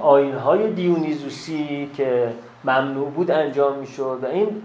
آین 0.00 0.34
های 0.34 0.72
دیونیزوسی 0.72 1.90
که 1.96 2.28
ممنوع 2.64 3.10
بود 3.10 3.30
انجام 3.30 3.78
می‌شد 3.78 4.18
و 4.22 4.26
این 4.26 4.62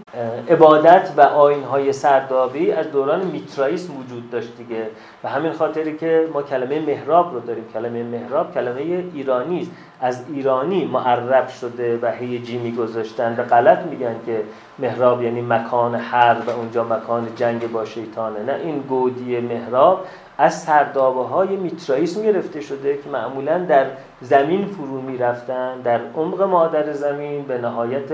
عبادت 0.50 1.12
و 1.16 1.20
آین 1.20 1.64
های 1.64 1.92
سردابی 1.92 2.72
از 2.72 2.92
دوران 2.92 3.26
میترائیسم 3.26 3.92
وجود 3.96 4.30
داشت 4.30 4.56
دیگه. 4.56 4.86
و 5.24 5.28
همین 5.28 5.52
خاطری 5.52 5.96
که 5.96 6.28
ما 6.34 6.42
کلمه 6.42 6.80
محراب 6.80 7.34
رو 7.34 7.40
داریم. 7.40 7.64
کلمه 7.74 8.02
محراب 8.02 8.54
کلمه 8.54 8.80
ایرانی 9.14 9.60
است. 9.60 9.70
از 10.02 10.24
ایرانی 10.32 10.84
معرب 10.84 11.48
شده 11.48 11.98
و 12.02 12.10
هیجی 12.10 12.58
میگذاشتن 12.58 13.34
و 13.38 13.42
غلط 13.42 13.78
میگن 13.78 14.14
که 14.26 14.42
محراب 14.78 15.22
یعنی 15.22 15.40
مکان 15.40 15.94
حرب 15.94 16.48
و 16.48 16.50
اونجا 16.50 16.84
مکان 16.84 17.28
جنگ 17.36 17.72
با 17.72 17.84
شیطانه. 17.84 18.42
نه 18.42 18.54
این 18.64 18.78
گودی 18.78 19.40
محراب 19.40 20.06
از 20.40 20.62
سردابه 20.62 21.22
های 21.22 21.56
میترائیسم 21.56 22.22
گرفته 22.22 22.60
شده 22.60 22.96
که 22.96 23.10
معمولا 23.10 23.58
در 23.58 23.86
زمین 24.20 24.66
فرو 24.66 25.00
می 25.00 25.18
رفتن 25.18 25.80
در 25.80 26.00
عمق 26.16 26.42
مادر 26.42 26.92
زمین 26.92 27.42
به 27.42 27.58
نهایت 27.58 28.08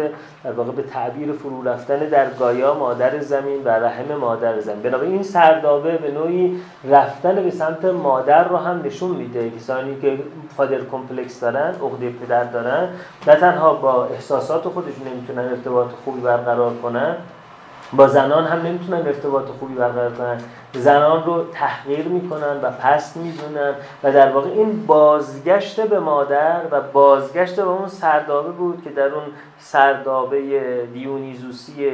در 0.45 0.53
واقع 0.53 0.73
به 0.73 0.83
تعبیر 0.83 1.33
فرو 1.33 1.69
رفتن 1.69 1.99
در 1.99 2.31
گایا 2.31 2.75
مادر 2.75 3.21
زمین 3.21 3.65
و 3.65 3.69
رحم 3.69 4.15
مادر 4.21 4.61
زمین. 4.61 4.83
بنابراین 4.83 5.13
این 5.13 5.23
سردابه 5.23 5.97
به 5.97 6.11
نوعی 6.11 6.61
رفتن 6.91 7.35
به 7.35 7.51
سمت 7.51 7.85
مادر 7.85 8.49
رو 8.49 8.57
هم 8.57 8.83
نشون 8.85 9.11
میده. 9.11 9.51
کسانی 9.51 10.01
که 10.01 10.19
فادر 10.57 10.79
کمپلکس 10.93 11.41
دارن 11.41 11.75
عقده 11.75 12.11
پدر 12.11 12.45
دارن 12.45 12.89
نه 13.27 13.37
تنها 13.37 13.75
با 13.75 14.05
احساسات 14.05 14.63
خودشون 14.63 15.09
نمی‌تونن 15.15 15.49
ارتباط 15.49 15.89
خوبی 16.05 16.21
برقرار 16.21 16.73
کنن 16.83 17.17
با 17.93 18.09
زنان 18.09 18.45
هم 18.45 18.67
نمی‌تونن 18.67 19.07
ارتباط 19.07 19.45
خوبی 19.59 19.75
برقرار 19.75 20.13
کنن. 20.13 20.39
زنان 20.77 21.25
رو 21.25 21.45
تحقیر 21.53 22.09
می‌کنن 22.09 22.61
و 22.63 22.71
پست 22.71 23.17
می‌دونن 23.17 23.75
و 24.03 24.13
در 24.13 24.33
واقع 24.33 24.51
این 24.51 24.87
بازگشت 24.87 25.81
به 25.81 26.01
مادر 26.01 26.61
و 26.71 26.81
بازگشت 26.81 27.57
به 27.57 27.63
اون 27.63 27.89
سردابه 27.89 28.51
بود 28.51 28.83
که 28.85 28.91
در 28.91 29.09
اون 29.09 29.25
سردابه 29.59 30.39
دیونیزوسی 30.93 31.91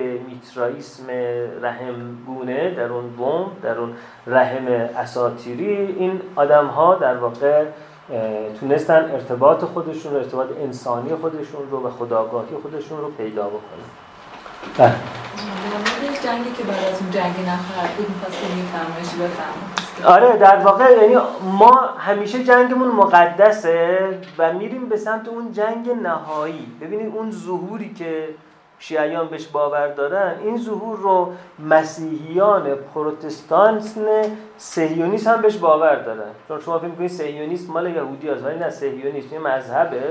رحم 1.62 2.16
گونه 2.26 2.74
در 2.74 2.88
اون 2.88 3.08
بوم 3.08 3.50
در 3.62 3.78
اون 3.78 3.92
رحم 4.26 4.66
اساتیری 4.96 5.76
این 5.98 6.20
آدم 6.36 6.66
ها 6.66 6.94
در 6.94 7.16
واقع 7.16 7.64
تونستن 8.60 9.10
ارتباط 9.12 9.64
خودشون 9.64 10.16
ارتباط 10.16 10.46
انسانی 10.60 11.14
خودشون 11.14 11.70
رو 11.70 11.86
و 11.86 11.90
خداگاهی 11.90 12.56
خودشون 12.62 12.98
رو 13.00 13.10
پیدا 13.10 13.42
بکنن. 13.42 13.88
بله. 14.78 15.91
جنگی 16.24 16.52
که 16.52 16.62
بعد 16.62 16.84
از 16.92 17.00
اون 17.00 17.10
جنگی 17.10 17.42
نخواهد 17.42 17.96
بود 17.96 18.06
آره 20.04 20.36
در 20.36 20.56
واقع 20.56 20.92
یعنی 21.02 21.16
ما 21.42 21.80
همیشه 21.98 22.44
جنگمون 22.44 22.88
مقدسه 22.88 23.98
و 24.38 24.52
میریم 24.52 24.88
به 24.88 24.96
سمت 24.96 25.28
اون 25.28 25.52
جنگ 25.52 25.90
نهایی. 26.02 26.66
ببینید 26.80 27.14
اون 27.16 27.30
ظهوری 27.30 27.94
که 27.94 28.28
شیعیان 28.78 29.28
بهش 29.28 29.46
باور 29.46 29.88
دارن 29.88 30.34
این 30.44 30.58
ظهور 30.58 30.98
رو 30.98 31.32
مسیحیان 31.58 32.74
پروتستانت 32.94 33.94
سهیونیست 34.56 35.26
هم 35.26 35.42
بهش 35.42 35.56
باور 35.56 35.96
دارن. 35.96 36.30
چون 36.48 36.60
شما 36.60 36.78
فکر 36.78 36.88
می‌کنید 36.88 37.10
سهیونیست 37.10 37.70
مال 37.70 37.90
یهودی 37.90 38.28
هست 38.28 38.44
ولی 38.44 38.58
نه 38.58 38.70
سهیونیست 38.70 39.32
این 39.32 39.42
مذهبه 39.42 40.02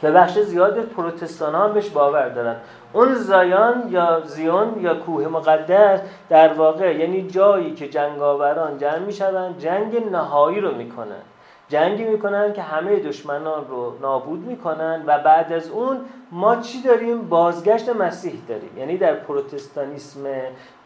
که 0.00 0.10
بخش 0.10 0.38
زیاد 0.38 0.80
پروتستان 0.80 1.54
هم 1.54 1.72
بهش 1.72 1.88
باور 1.88 2.28
دارن. 2.28 2.56
اون 2.92 3.14
زایان 3.14 3.88
یا 3.90 4.20
زیون 4.20 4.80
یا 4.80 4.94
کوه 4.94 5.28
مقدس 5.28 6.00
در 6.28 6.52
واقع 6.52 6.96
یعنی 6.96 7.28
جایی 7.28 7.74
که 7.74 7.88
جنگاوران 7.88 8.78
جمع 8.78 8.98
میشون 8.98 9.58
جنگ 9.58 10.10
نهایی 10.12 10.60
رو 10.60 10.74
می‌کنن 10.74 11.22
جنگی 11.68 12.04
می‌کنن 12.04 12.52
که 12.52 12.62
همه 12.62 12.96
دشمنان 12.96 13.66
رو 13.68 13.98
نابود 14.00 14.46
می‌کنن 14.46 15.02
و 15.06 15.18
بعد 15.18 15.52
از 15.52 15.70
اون 15.70 16.00
ما 16.30 16.56
چی 16.56 16.82
داریم؟ 16.82 17.28
بازگشت 17.28 17.88
مسیح 17.88 18.34
داریم. 18.48 18.78
یعنی 18.78 18.96
در 18.96 19.14
پروتستانیسم 19.14 20.20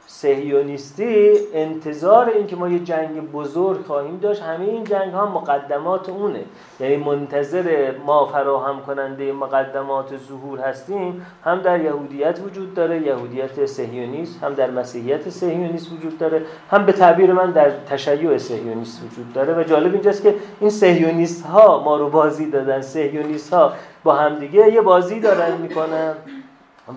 سهیونیستی 0.06 1.30
انتظار 1.54 2.28
این 2.28 2.46
که 2.46 2.56
ما 2.56 2.68
یه 2.68 2.78
جنگ 2.78 3.32
بزرگ 3.32 3.86
خواهیم 3.86 4.18
داشت 4.18 4.42
همه 4.42 4.64
این 4.64 4.84
جنگ 4.84 5.12
ها 5.12 5.26
مقدمات 5.26 6.08
اونه. 6.08 6.44
یعنی 6.80 6.96
منتظر 6.96 7.94
ما 8.06 8.26
فراهم 8.26 8.80
کننده 8.80 9.32
مقدمات 9.32 10.16
ظهور 10.28 10.60
هستیم 10.60 11.26
هم 11.44 11.60
در 11.60 11.80
یهودیت 11.80 12.38
وجود 12.46 12.74
داره 12.74 13.02
یهودیت 13.02 13.66
سهیونیست 13.66 14.42
هم 14.42 14.54
در 14.54 14.70
مسیحیت 14.70 15.28
سهیونیست 15.28 15.92
وجود 15.92 16.18
داره 16.18 16.42
هم 16.70 16.86
به 16.86 16.92
تعبیر 16.92 17.32
من 17.32 17.50
در 17.50 17.70
تشیع 17.90 18.38
سهیونیست 18.38 19.02
وجود 19.04 19.32
داره. 19.32 19.54
و 19.54 19.62
جالب 19.62 19.92
اینجاست 19.92 20.22
که 20.22 20.34
این 20.60 20.70
سهیونیست 20.70 21.46
ها 21.46 21.82
ما 21.84 21.96
رو 21.96 22.10
بازی 22.10 22.50
دادن 22.50 22.80
سهیونیست 22.80 23.54
ها 23.54 23.72
با 24.04 24.14
همدیگه 24.14 24.72
یه 24.72 24.80
بازی 24.80 25.20
دارن 25.20 25.56
می‌کنن 25.56 26.14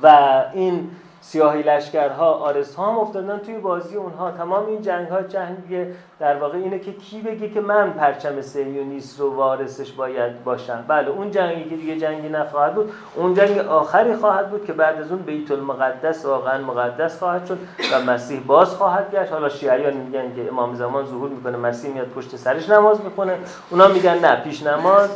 و 0.03 0.43
این 0.53 0.89
سیاهی 1.31 1.63
لشکرها 1.63 2.33
آرس 2.33 2.75
ها 2.75 2.91
هم 2.91 2.99
افتادن 2.99 3.37
توی 3.37 3.57
بازی 3.57 3.95
اونها. 3.95 4.31
تمام 4.31 4.65
این 4.65 4.81
جنگ 4.81 5.07
ها 5.07 5.21
جنگ 5.21 5.87
در 6.19 6.35
واقع 6.37 6.57
اینه 6.57 6.79
که 6.79 6.93
کی 6.93 7.21
بگه 7.21 7.49
که 7.49 7.61
من 7.61 7.91
پرچم 7.91 8.41
سیونیست 8.41 9.19
رو 9.19 9.35
وارثش 9.35 9.91
باید 9.91 10.43
باشم. 10.43 10.85
بله 10.87 11.09
اون 11.09 11.31
جنگی 11.31 11.69
که 11.69 11.75
دیگه 11.75 11.97
جنگی 11.97 12.29
نخواهد 12.29 12.75
بود 12.75 12.91
اون 13.15 13.33
جنگ 13.33 13.57
آخری 13.57 14.15
خواهد 14.15 14.49
بود 14.49 14.65
که 14.65 14.73
بعد 14.73 15.01
از 15.01 15.11
اون 15.11 15.21
بیت 15.21 15.51
المقدس 15.51 16.25
واقعا 16.25 16.63
مقدس 16.63 17.19
خواهد 17.19 17.45
شد 17.45 17.57
و 17.93 18.11
مسیح 18.11 18.39
باز 18.39 18.75
خواهد 18.75 19.11
گشت. 19.11 19.31
حالا 19.31 19.49
شیعیان 19.49 19.93
میگن 19.93 20.35
که 20.35 20.47
امام 20.47 20.75
زمان 20.75 21.05
ظهور 21.05 21.29
می‌کنه 21.29 21.57
مسیح 21.57 21.93
میاد 21.93 22.07
پشت 22.07 22.35
سرش 22.35 22.69
نماز 22.69 23.03
می‌کنه 23.03 23.37
اونا 23.69 23.87
میگن 23.87 24.19
نه 24.19 24.35
پیش 24.35 24.63
نماز. 24.63 25.09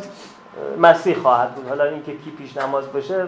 مسیح 0.77 1.17
خواهد 1.21 1.55
بود. 1.55 1.67
حالا 1.67 1.83
اینکه 1.83 2.17
کی 2.17 2.31
پیش 2.31 2.57
نماز 2.57 2.93
باشه 2.93 3.27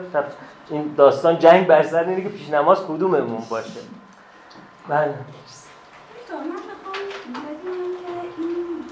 این 0.69 0.93
داستان 0.97 1.39
جنگ 1.39 1.67
بر 1.67 1.83
سر 1.83 2.03
اینه 2.03 2.21
که 2.21 2.29
پیش 2.29 2.49
نماز 2.49 2.85
کدوممون 2.87 3.43
باشه؟ 3.49 3.79
بله. 4.87 5.15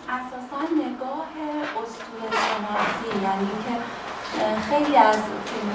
اساسا 0.10 0.61
نگاه 0.85 1.30
اسطوره 1.84 2.27
شناسی 2.31 3.10
یعنی 3.23 3.49
که 3.65 3.73
خیلی 4.69 4.95
از 4.97 5.15
فیلم 5.45 5.72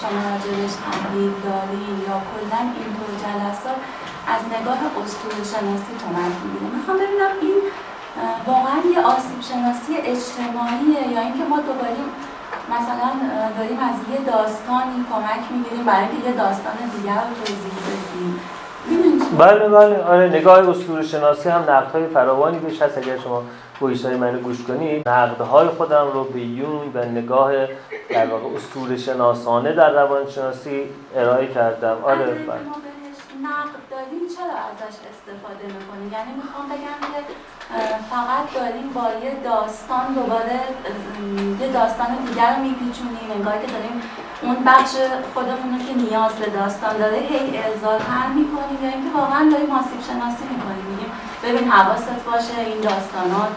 شما 0.00 0.20
راجبش 0.30 0.74
تحلیل 0.86 1.32
دارین 1.44 1.94
یا 2.08 2.16
کلا 2.30 2.60
اینطور 2.60 3.10
جلسات 3.24 3.78
از 4.34 4.42
نگاه 4.54 4.80
اسطوره 5.04 5.44
شناسی 5.52 5.92
کمک 6.02 6.34
می‌گیره. 6.44 6.76
می‌خوام 6.76 6.96
ببینم 6.96 7.32
این 7.40 7.58
واقعا 8.46 8.78
یه 8.94 9.00
آسیب 9.00 9.40
شناسی 9.50 9.92
اجتماعیه 9.96 11.12
یا 11.14 11.20
اینکه 11.20 11.44
ما 11.50 11.56
دوباره 11.56 12.00
مثلا 12.74 13.10
داریم 13.58 13.78
از 13.78 13.96
یه 14.12 14.32
داستانی 14.32 15.04
کمک 15.12 15.44
می‌گیریم 15.52 15.84
برای 15.84 16.06
اینکه 16.08 16.28
یه 16.28 16.34
داستان 16.36 16.76
دیگر 16.96 17.14
رو 17.14 17.34
توضیح 17.44 17.74
بدیم. 17.86 18.40
بله 19.38 19.68
بله. 19.68 20.04
آره 20.04 20.28
نگاه 20.28 20.68
اسطوره 20.68 21.02
شناسی 21.02 21.48
هم 21.48 21.64
های 21.92 22.06
فراوانی 22.06 22.58
بهش 22.58 22.82
هست. 22.82 22.98
اگر 22.98 23.18
شما 23.18 23.42
های 23.80 24.16
منو 24.16 24.38
گوش 24.38 24.62
کنید 24.62 25.06
های 25.52 25.68
خودم 25.68 26.06
رو 26.14 26.24
به 26.24 26.40
یون 26.40 26.92
و 26.94 27.04
نگاه 27.04 27.52
در 28.10 28.26
واقع 28.26 28.44
اسطوره 28.56 28.96
شناسانه 28.96 29.72
در 29.72 29.90
روانشناسی 29.90 30.82
ارائه 31.16 31.46
کردم. 31.46 31.96
آره 32.04 32.24
بله. 32.24 32.89
نقد 33.48 33.82
داریم 33.90 34.24
چرا 34.34 34.56
ازش 34.68 34.96
استفاده 35.10 35.64
می‌کنیم 35.76 36.08
یعنی 36.16 36.32
می‌خوام 36.40 36.66
بگم 36.72 37.00
که 37.12 37.20
فقط 38.12 38.44
داریم 38.58 38.88
با 38.96 39.06
یه 39.24 39.32
داستان 39.50 40.06
دوباره 40.18 40.60
یه 41.60 41.68
داستان 41.78 42.10
دیگر 42.26 42.50
رو 42.56 42.62
میپیچونیم 42.62 43.28
انگار 43.36 43.56
که 43.62 43.68
داریم 43.76 43.96
اون 44.42 44.58
بخش 44.66 44.92
خودمون 45.34 45.78
که 45.86 45.94
نیاز 46.04 46.32
به 46.32 46.50
داستان 46.50 46.96
داره 46.98 47.16
هی 47.16 47.58
اظهار 47.58 48.00
می‌کنیم 48.34 48.78
یا 48.84 48.90
اینکه 48.94 49.10
واقعا 49.18 49.50
داریم 49.52 49.70
آسیب 49.70 50.00
شناسی 50.08 50.44
می‌کنیم. 50.54 50.84
میگیم 50.90 51.10
ببین 51.44 51.70
حواست 51.70 52.24
باشه 52.26 52.60
این 52.66 52.80
داستانات. 52.80 53.52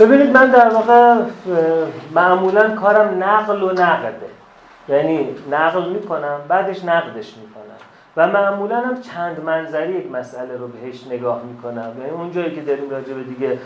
ببینید 0.00 0.30
من 0.36 0.50
در 0.50 0.68
واقع 0.68 1.22
معمولا 2.14 2.74
کارم 2.76 3.24
نقل 3.24 3.62
و 3.62 3.72
نقده. 3.72 4.30
یعنی 4.88 5.36
نقل 5.50 5.88
می‌کنم 5.88 6.40
بعدش 6.48 6.84
نقدش 6.84 7.34
می‌کنم. 7.36 7.69
و 8.20 8.26
معمولا 8.26 8.80
هم 8.80 9.00
چند 9.00 9.44
منظری 9.44 9.92
یک 9.92 10.12
مسئله 10.12 10.56
رو 10.56 10.68
بهش 10.68 11.06
نگاه 11.06 11.42
می‌کنم. 11.42 11.92
یعنی 11.98 12.10
اون 12.10 12.32
جایی 12.32 12.54
که 12.54 12.60
داریم 12.60 12.90
راجع 12.90 13.14
به 13.14 13.22
دیگه 13.22 13.58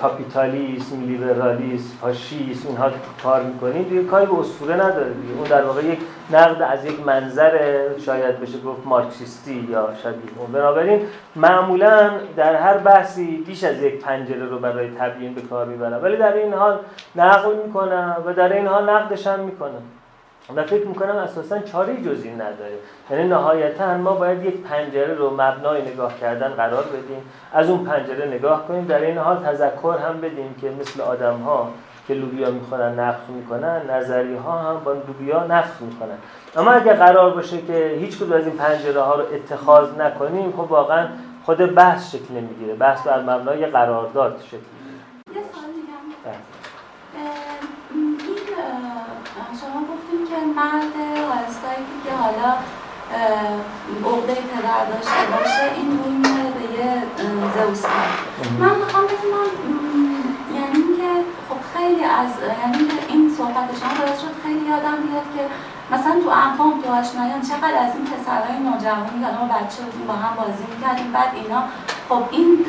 کاپیتالیسم 0.00 1.00
لیبرالیسم 1.00 1.96
فاشیسم 2.00 2.68
اینها 2.68 2.90
کار 3.22 3.42
می‌کنیم 3.42 3.82
دیگه 3.82 4.04
کاری 4.04 4.26
به 4.26 4.38
اسطوره 4.38 4.74
نداره 4.74 5.12
دیگه. 5.12 5.34
اون 5.38 5.48
در 5.48 5.64
واقع 5.64 5.84
یک 5.84 5.98
نقد 6.32 6.62
از 6.62 6.84
یک 6.84 7.06
منظر 7.06 7.58
شاید 7.98 8.40
بشه 8.40 8.60
گفت 8.60 8.86
مارکسیستی 8.86 9.68
یا 9.70 9.88
شبیه 10.02 10.38
اون. 10.38 10.52
بنابراین 10.52 11.00
معمولا 11.36 12.10
در 12.36 12.54
هر 12.54 12.78
بحثی 12.78 13.36
بیش 13.46 13.64
از 13.64 13.82
یک 13.82 14.04
پنجره 14.04 14.46
رو 14.46 14.58
برای 14.58 14.90
تبیین 14.98 15.34
به 15.34 15.40
کار 15.40 15.66
می‌برم. 15.66 16.02
ولی 16.02 16.16
در 16.16 16.32
این 16.32 16.54
حال 16.54 16.78
نقل 17.16 17.54
می‌کنم 17.66 18.16
و 18.26 18.32
در 18.32 18.52
این 18.52 18.66
حال 18.66 18.90
نقدش 18.90 19.26
هم 19.26 19.40
می‌کنم. 19.40 19.82
و 20.56 20.62
فکر 20.62 20.86
می‌کنم 20.86 21.16
اساسا 21.16 21.58
چاره 21.58 21.96
جزی 21.96 22.30
نداره 22.30 22.78
یعنی 23.10 23.28
نهایتا 23.28 23.96
ما 23.96 24.14
باید 24.14 24.44
یک 24.44 24.62
پنجره 24.62 25.14
رو 25.14 25.30
مبنای 25.30 25.82
نگاه 25.92 26.18
کردن 26.20 26.48
قرار 26.48 26.84
بدیم. 26.84 27.22
از 27.52 27.70
اون 27.70 27.84
پنجره 27.84 28.26
نگاه 28.26 28.68
کنیم. 28.68 28.84
در 28.84 28.98
این 29.00 29.18
حال 29.18 29.36
تذکر 29.36 29.96
هم 30.08 30.20
بدیم 30.20 30.54
که 30.60 30.70
مثل 30.80 31.00
آدم 31.00 31.36
ها 31.36 31.68
که 32.08 32.14
لوبیا 32.14 32.50
می‌خونن 32.50 33.00
نفخ 33.00 33.20
می‌کنن 33.28 33.90
نظری 33.90 34.36
ها 34.36 34.58
هم 34.58 34.80
با 34.84 34.92
لوبیا 34.92 35.46
نفخ 35.46 35.80
می‌کنن. 35.80 36.18
اما 36.56 36.70
اگر 36.70 36.94
قرار 36.94 37.30
باشه 37.30 37.62
که 37.62 37.96
هیچ 38.00 38.16
کدوم 38.16 38.32
از 38.32 38.46
این 38.46 38.56
پنجره 38.56 39.00
ها 39.00 39.14
رو 39.14 39.24
اتخاذ 39.34 39.88
نکنیم 39.98 40.52
خب 40.52 40.72
واقعا 40.72 41.06
خود 41.44 41.74
بحث 41.74 42.14
شکل 42.14 42.34
نمی‌گیره. 42.34 42.74
بحث 42.74 43.06
بر 43.06 43.20
مبنای 43.20 43.66
قرارداد 43.66 44.40
شکل 44.46 44.58
مرد 50.56 50.94
هالستایی 51.30 51.84
که 52.04 52.12
حالا 52.22 52.50
عقده 54.04 54.34
پدر 54.34 54.84
داشته 54.92 55.22
باشه 55.32 55.64
این 55.76 55.88
روی 55.98 56.14
میاره 56.14 56.50
به 56.50 56.64
یه 56.78 57.02
زوستا 57.54 58.02
من 58.60 58.74
می‌خوام 58.74 59.04
بدونم 59.04 59.50
یعنی 60.54 60.82
که 60.96 61.10
خب 61.48 61.60
خیلی 61.74 62.04
از 62.04 62.30
یعنی 62.62 62.88
که 62.88 63.12
این 63.12 63.34
صحبت 63.38 63.68
شما 63.80 63.94
باید 63.98 64.18
شد 64.18 64.34
خیلی 64.42 64.64
یادم 64.68 64.96
بیاد 65.06 65.26
که 65.36 65.42
مثلا 65.94 66.20
تو 66.24 66.28
انفام 66.28 66.80
تو 66.80 66.88
آشنایان 66.92 67.40
چقدر 67.40 67.76
از 67.86 67.92
این 67.96 68.04
پسرهای 68.12 68.58
نوجوانی 68.58 69.24
که 69.24 69.30
ما 69.38 69.44
بچه 69.54 69.82
بودیم 69.82 70.06
با 70.06 70.14
هم 70.14 70.36
بازی 70.36 70.64
می‌کردیم 70.74 71.12
بعد 71.12 71.32
اینا 71.34 71.62
خب 72.08 72.22
این 72.30 72.66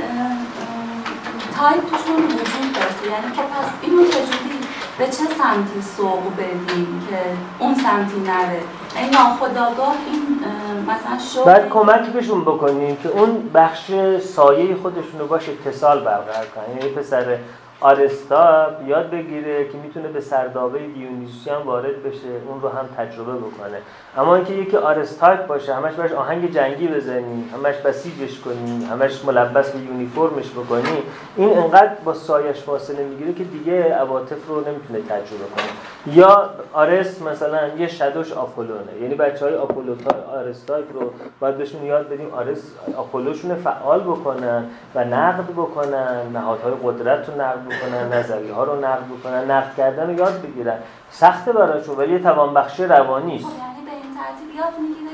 تایپ 1.58 1.90
توشون 1.90 2.24
وجود 2.26 2.74
داشته 2.74 3.06
یعنی 3.12 3.36
که 3.36 3.42
پس 3.42 3.68
اینو 3.82 4.04
چجوری 4.06 4.63
به 4.98 5.06
چه 5.06 5.12
سمتی 5.12 5.82
سوق 5.98 6.34
بدیم 6.38 7.08
که 7.10 7.18
اون 7.60 7.76
سمتی 7.76 8.20
نره؟ 8.20 8.62
این 8.98 9.10
ناخداگاه 9.10 9.96
این 10.12 10.40
مثلا 10.88 11.18
شغل 11.34 11.44
باید 11.44 11.70
کمک 11.70 12.14
بهشون 12.14 12.42
بکنیم 12.42 12.96
که 12.96 13.10
اون 13.10 13.50
بخش 13.54 13.92
سایه 14.36 14.76
خودشون 14.76 15.20
رو 15.20 15.28
باش 15.28 15.50
اتصال 15.50 16.00
برقرار 16.00 16.46
کنن. 16.56 16.78
یعنی 16.78 16.90
پسر 16.90 17.38
آرستا 17.84 18.68
یاد 18.88 19.10
بگیره 19.10 19.70
که 19.70 19.78
می‌تونه 19.78 20.08
به 20.08 20.22
سردابه 20.22 20.80
دیونیسیان 20.80 21.62
وارد 21.64 22.04
بشه 22.04 22.28
اون 22.48 22.62
رو 22.62 22.70
هم 22.70 22.86
تجربه 22.98 23.34
بکنه. 23.34 23.78
اما 24.18 24.36
اینکه 24.36 24.54
یکی 24.54 24.78
آرستایپ 24.78 25.48
باشه 25.48 25.74
همش 25.74 25.94
باش 25.94 26.12
آهنگ 26.12 26.52
جنگی 26.52 26.88
بزنی 26.88 27.50
همش 27.54 27.76
بسیجش 27.76 28.40
کنی 28.40 28.86
همش 28.86 29.26
ملبس 29.26 29.72
به 29.72 29.80
یونیفرمش 29.80 30.52
بکنی 30.52 31.04
این 31.36 31.58
انقدر 31.58 31.94
با 32.06 32.14
سایش 32.14 32.58
فاصله 32.58 33.04
می‌گیره 33.04 33.34
که 33.34 33.44
دیگه 33.44 33.94
عواطف 33.94 34.48
رو 34.48 34.56
نمی‌تونه 34.56 35.00
تجربه 35.00 35.46
کنه. 35.56 36.16
یا 36.16 36.50
آرست 36.74 37.22
مثلا 37.22 37.68
یه 37.68 37.88
شدوش 37.88 38.34
آپولونه 38.34 39.02
یعنی 39.02 39.16
بچه 39.16 39.46
های 39.46 39.56
آپولو 39.56 39.96
آرستایپ 40.34 40.94
رو 40.94 41.12
باید 41.40 41.58
بهشون 41.58 41.84
یاد 41.84 42.10
بدیم 42.10 42.34
آرست 42.34 42.80
آپولوشون 42.98 43.56
فعال 43.56 44.00
بکنن 44.00 44.66
و 44.96 45.06
نقد 45.06 45.52
بکنن 45.58 46.22
نهادهای 46.34 46.74
قدرت 46.84 47.30
رو 47.30 47.42
نقد 47.42 47.73
بکنن 47.74 48.14
نظریه 48.14 48.54
ها 48.54 48.64
رو 48.64 48.80
نقد 48.80 49.06
بکنن 49.06 49.52
نقد 49.52 49.76
کردن 49.78 50.08
رو 50.08 50.14
یاد 50.14 50.42
بگیرن. 50.42 50.78
سخته 51.12 51.54
براشون 51.54 51.96
ولی 51.96 52.14
یه 52.14 52.20
توانبخشی 52.20 52.86
روانی 52.86 53.36
است. 53.36 53.46
خب 53.46 53.52
یعنی 53.52 53.86
به 53.86 53.92
این 53.92 54.16
ترتیب 54.18 54.56
یاد 54.56 54.74
می‌گیره 54.80 55.13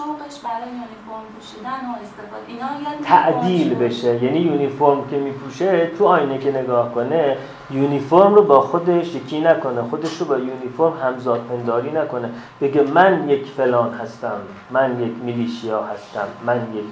شوقش 0.00 0.38
برای 0.38 0.68
یونیفرم 0.68 1.24
پوشیدن 1.38 1.68
و 1.68 1.94
استفاده 2.02 2.44
اینا 2.46 2.90
یاد 2.90 3.04
تعدیل 3.04 3.74
بشه. 3.74 4.24
یعنی 4.24 4.38
یونیفرم 4.38 5.08
که 5.10 5.16
میپوشه 5.16 5.86
تو 5.86 6.06
آینه 6.06 6.38
که 6.38 6.52
نگاه 6.62 6.94
کنه 6.94 7.36
یونیفرم 7.70 8.34
رو 8.34 8.42
با 8.42 8.60
خودش 8.60 9.14
یکی 9.14 9.40
نکنه 9.40 9.82
خودش 9.82 10.16
رو 10.16 10.26
با 10.26 10.38
یونیفرم 10.38 10.92
همزاد 11.02 11.40
پنداری 11.40 11.92
نکنه. 11.92 12.30
بگه 12.60 12.82
من 12.82 13.28
یک 13.28 13.46
فلان 13.46 13.94
هستم 13.94 14.40
من 14.70 15.00
یک 15.00 15.12
میلیشیا 15.24 15.82
هستم 15.82 16.28
من 16.46 16.68
یک 16.74 16.84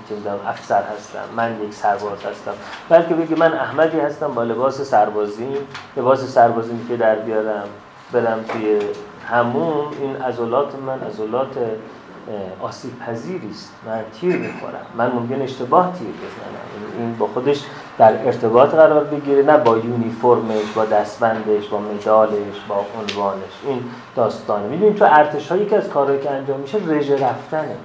افسر 0.46 0.82
هستم 0.96 1.24
من 1.36 1.62
یک 1.62 1.74
سرباز 1.74 2.24
هستم. 2.24 2.54
بلکه 2.88 3.14
بگه 3.14 3.36
من 3.36 3.52
احمدی 3.52 4.00
هستم 4.00 4.34
با 4.34 4.42
لباس 4.42 4.80
سربازی 4.80 5.48
لباس 5.96 6.24
سربازی 6.24 6.70
که 6.88 6.96
در 6.96 7.14
بیارم 7.14 7.64
برم 8.12 8.44
توی 8.48 8.78
همون 9.30 9.84
این 10.00 10.16
عضلات 10.16 10.74
من 10.86 11.00
عضلات 11.00 11.56
آسیب 12.60 12.98
پذیری 12.98 13.50
است. 13.50 13.72
من 13.86 14.00
تیر 14.20 14.36
می‌خورم. 14.36 14.86
من 14.96 15.12
ممکن 15.12 15.42
اشتباه 15.42 15.92
تیر 15.98 16.08
بزنم. 16.08 16.98
این 16.98 17.16
با 17.16 17.26
خودش 17.26 17.64
در 17.98 18.26
ارتباط 18.26 18.70
قرار 18.70 19.04
بگیره 19.04 19.42
نه 19.42 19.56
با 19.56 19.78
یونیفرمش 19.78 20.72
با 20.74 20.84
دستبندش 20.84 21.68
با 21.68 21.78
مدالش 21.78 22.60
با 22.68 22.86
عنوانش. 23.00 23.52
این 23.66 23.82
داستانه. 24.16 24.66
می‌دونید 24.66 24.96
تو 24.96 25.04
ارتش 25.04 25.48
هایی 25.48 25.66
که 25.66 25.76
از 25.76 25.88
کارهایی 25.88 26.20
که 26.20 26.30
انجام 26.30 26.60
میشه 26.60 26.78
رژه 26.86 27.26
رفتنه. 27.26 27.76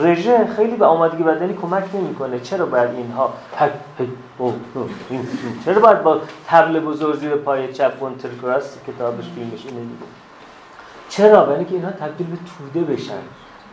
رژه 0.00 0.46
خیلی 0.56 0.76
به 0.76 0.86
آمادگی 0.86 1.22
بدنی 1.22 1.54
کمک 1.54 1.84
نمی‌کنه. 1.94 2.40
چرا 2.40 2.66
باید 2.66 2.90
اینها 2.90 3.32
چرا 5.64 5.80
باید 5.80 6.02
با 6.02 6.20
تبل 6.46 6.80
بزرگ 6.80 7.18
زیر 7.18 7.34
پای 7.34 7.72
چپ 7.72 7.92
کراس 8.42 8.76
کتابش 8.86 9.24
فیلمش 9.34 9.66
اینه 9.66 9.80
دیگه. 9.80 10.06
چرا؟ 11.08 11.44
برای 11.44 11.64
که 11.64 11.74
اینها 11.74 11.90
تبدیل 11.90 12.26
به 12.26 12.36
توده 12.36 12.92
بشن. 12.92 13.22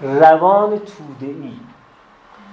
روان 0.02 0.70
توده 0.70 1.26
ای 1.26 1.54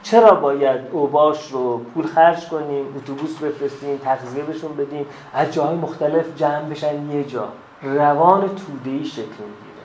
چرا 0.02 0.35
باید 0.35 0.81
اوباش 0.93 1.52
رو 1.52 1.78
پول 1.78 2.06
خرج 2.06 2.48
کنیم 2.48 2.97
اتوبوس 2.97 3.39
بفرستیم 3.39 3.98
تغذیه 3.98 4.43
بهشون 4.43 4.77
بدیم 4.77 5.06
از 5.35 5.55
جاهای 5.55 5.77
مختلف 5.77 6.36
جمع 6.36 6.62
بشن 6.62 7.10
یه 7.10 7.24
جا؟ 7.24 7.48
روان 7.82 8.40
توده 8.40 8.90
ای 8.90 9.05
شکل 9.05 9.23
می‌گیره. 9.23 9.85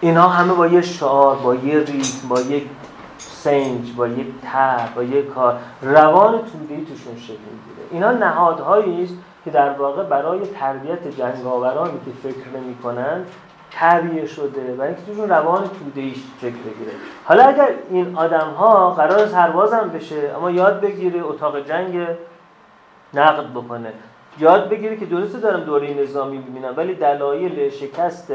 اینها 0.00 0.28
همه 0.28 0.54
با 0.54 0.66
یه 0.66 0.80
شعار 0.80 1.36
با 1.36 1.54
یه 1.54 1.78
ریتم 1.78 2.28
با 2.28 2.40
یک 2.40 2.66
سنج 3.18 3.92
با 3.96 4.08
یک 4.08 4.26
تر 4.42 4.88
با 4.94 5.02
یک 5.02 5.28
کار 5.28 5.58
روان 5.82 6.32
توده 6.32 6.74
ای 6.74 6.84
توشون 6.84 7.16
شکل 7.16 7.32
می‌گیره. 7.32 7.86
اینا 7.90 8.12
نهادهایی 8.12 9.04
است 9.04 9.14
که 9.44 9.50
در 9.50 9.70
واقع 9.70 10.02
برای 10.02 10.40
تربیت 10.46 11.08
جنگاورانی 11.08 11.98
که 12.04 12.28
فکر 12.28 12.48
نمی‌کنن 12.60 13.24
تربیه 13.80 14.26
شده 14.26 14.76
و 14.78 14.82
اینکه 14.82 15.02
توشون 15.02 15.28
روان 15.28 15.62
توده 15.62 16.12
فکر 16.40 16.54
بگیره. 16.54 16.92
حالا 17.24 17.44
اگر 17.44 17.68
این 17.90 18.16
آدم 18.16 18.50
ها 18.58 18.90
قرار 18.90 19.26
سربازم 19.26 19.90
بشه 19.94 20.32
اما 20.36 20.50
یاد 20.50 20.80
بگیره 20.80 21.22
اتاق 21.22 21.60
جنگ 21.60 22.06
نقد 23.14 23.50
بکنه. 23.50 23.92
یاد 24.38 24.68
بگیره 24.68 24.96
که 24.96 25.06
درسته 25.06 25.38
دارم 25.38 25.60
دوره 25.60 25.94
نظامی 25.94 26.38
ببینم 26.38 26.74
ولی 26.76 26.94
دلایل 26.94 27.70
شکست 27.70 28.32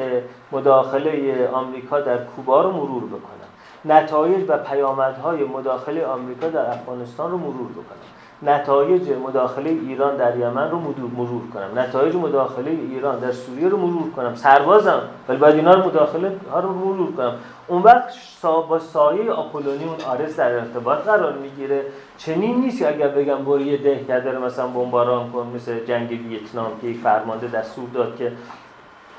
مداخله 0.51 1.47
آمریکا 1.53 1.99
در 1.99 2.17
کوبا 2.17 2.61
رو 2.61 2.71
مرور 2.71 3.03
بکنم. 3.03 3.41
نتایج 3.85 4.45
و 4.47 4.57
پیامدهای 4.57 5.43
مداخله 5.43 6.05
آمریکا 6.05 6.49
در 6.49 6.69
افغانستان 6.69 7.31
رو 7.31 7.37
مرور 7.37 7.71
بکنم. 7.71 8.20
نتایج 8.43 9.09
مداخله 9.09 9.69
ایران 9.69 10.17
در 10.17 10.37
یمن 10.37 10.71
رو 10.71 10.79
مرور 11.17 11.41
کنم. 11.53 11.79
نتایج 11.79 12.15
مداخله 12.15 12.71
ایران 12.71 13.19
در 13.19 13.31
سوریه 13.31 13.69
رو 13.69 13.77
مرور 13.77 14.11
کنم. 14.11 14.35
سربازم. 14.35 15.01
ولی 15.29 15.37
باید 15.37 15.55
اینا 15.55 15.73
رو 15.73 15.87
مداخله 15.87 16.35
ها 16.51 16.59
رو 16.59 16.69
مرور 16.69 17.11
کنم. 17.11 17.33
اون 17.67 17.81
وقت 17.81 18.13
با 18.41 18.79
سایه 18.79 19.31
آپولونی 19.31 19.83
اون 19.83 19.95
آرس 20.07 20.35
در 20.35 20.51
ارتباط 20.51 20.97
قرار 20.97 21.33
می‌گیره. 21.33 21.85
چنین 22.17 22.61
نیست 22.61 22.85
اگر 22.85 23.07
بگم 23.07 23.45
برو 23.45 23.61
یه 23.61 23.77
دهکده 23.77 24.31
رو 24.31 24.45
مثلا 24.45 24.67
بمباران 24.67 25.31
کن 25.31 25.51
مثل 25.55 25.85
جنگ 25.85 26.09
ویتنام 26.09 26.71
که 26.81 26.87
یک 26.87 26.97
فرمانده 26.97 27.47
دستور 27.47 27.85
داد 27.93 28.15
که 28.17 28.31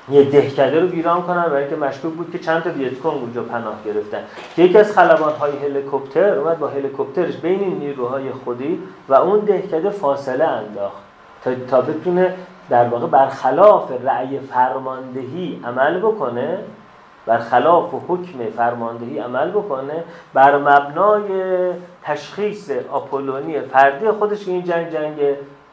یه 0.09 0.23
دهکده 0.23 0.79
رو 0.79 0.87
ویران 0.87 1.21
کنن 1.21 1.43
برای 1.43 1.61
اینکه 1.61 1.75
مشکوک 1.75 2.13
بود 2.13 2.31
که 2.31 2.39
چند 2.39 2.63
تا 2.63 2.69
ویتکونگ 2.69 3.21
اونجا 3.21 3.43
پناه 3.43 3.75
گرفتن. 3.85 4.23
که 4.55 4.61
یکی 4.61 4.77
از 4.77 4.91
خلبان 4.91 5.33
های 5.33 5.51
هلیکوپتر 5.57 6.39
اومد 6.39 6.59
با 6.59 6.67
هلیکوپترش 6.67 7.37
بین 7.37 7.59
این 7.59 7.79
نیروهای 7.79 8.31
خودی 8.31 8.79
و 9.09 9.13
اون 9.13 9.39
دهکده 9.39 9.89
فاصله 9.89 10.43
انداخت 10.43 11.03
تا, 11.43 11.51
تا 11.55 11.81
بتونه 11.81 12.33
در 12.69 12.87
واقع 12.87 13.07
برخلاف 13.07 13.91
رأی 14.03 14.39
فرماندهی 14.39 15.61
عمل 15.65 15.99
بکنه 15.99 16.57
برخلاف 17.25 17.93
و 17.93 18.01
حکم 18.07 18.45
فرماندهی 18.57 19.19
عمل 19.19 19.51
بکنه 19.51 20.03
بر 20.33 20.57
مبنای 20.57 21.29
تشخیص 22.03 22.71
آپولونی 22.91 23.59
فردی 23.59 24.11
خودش 24.11 24.47
این 24.47 24.63
جنگ 24.63 24.89
جنگ 24.89 25.19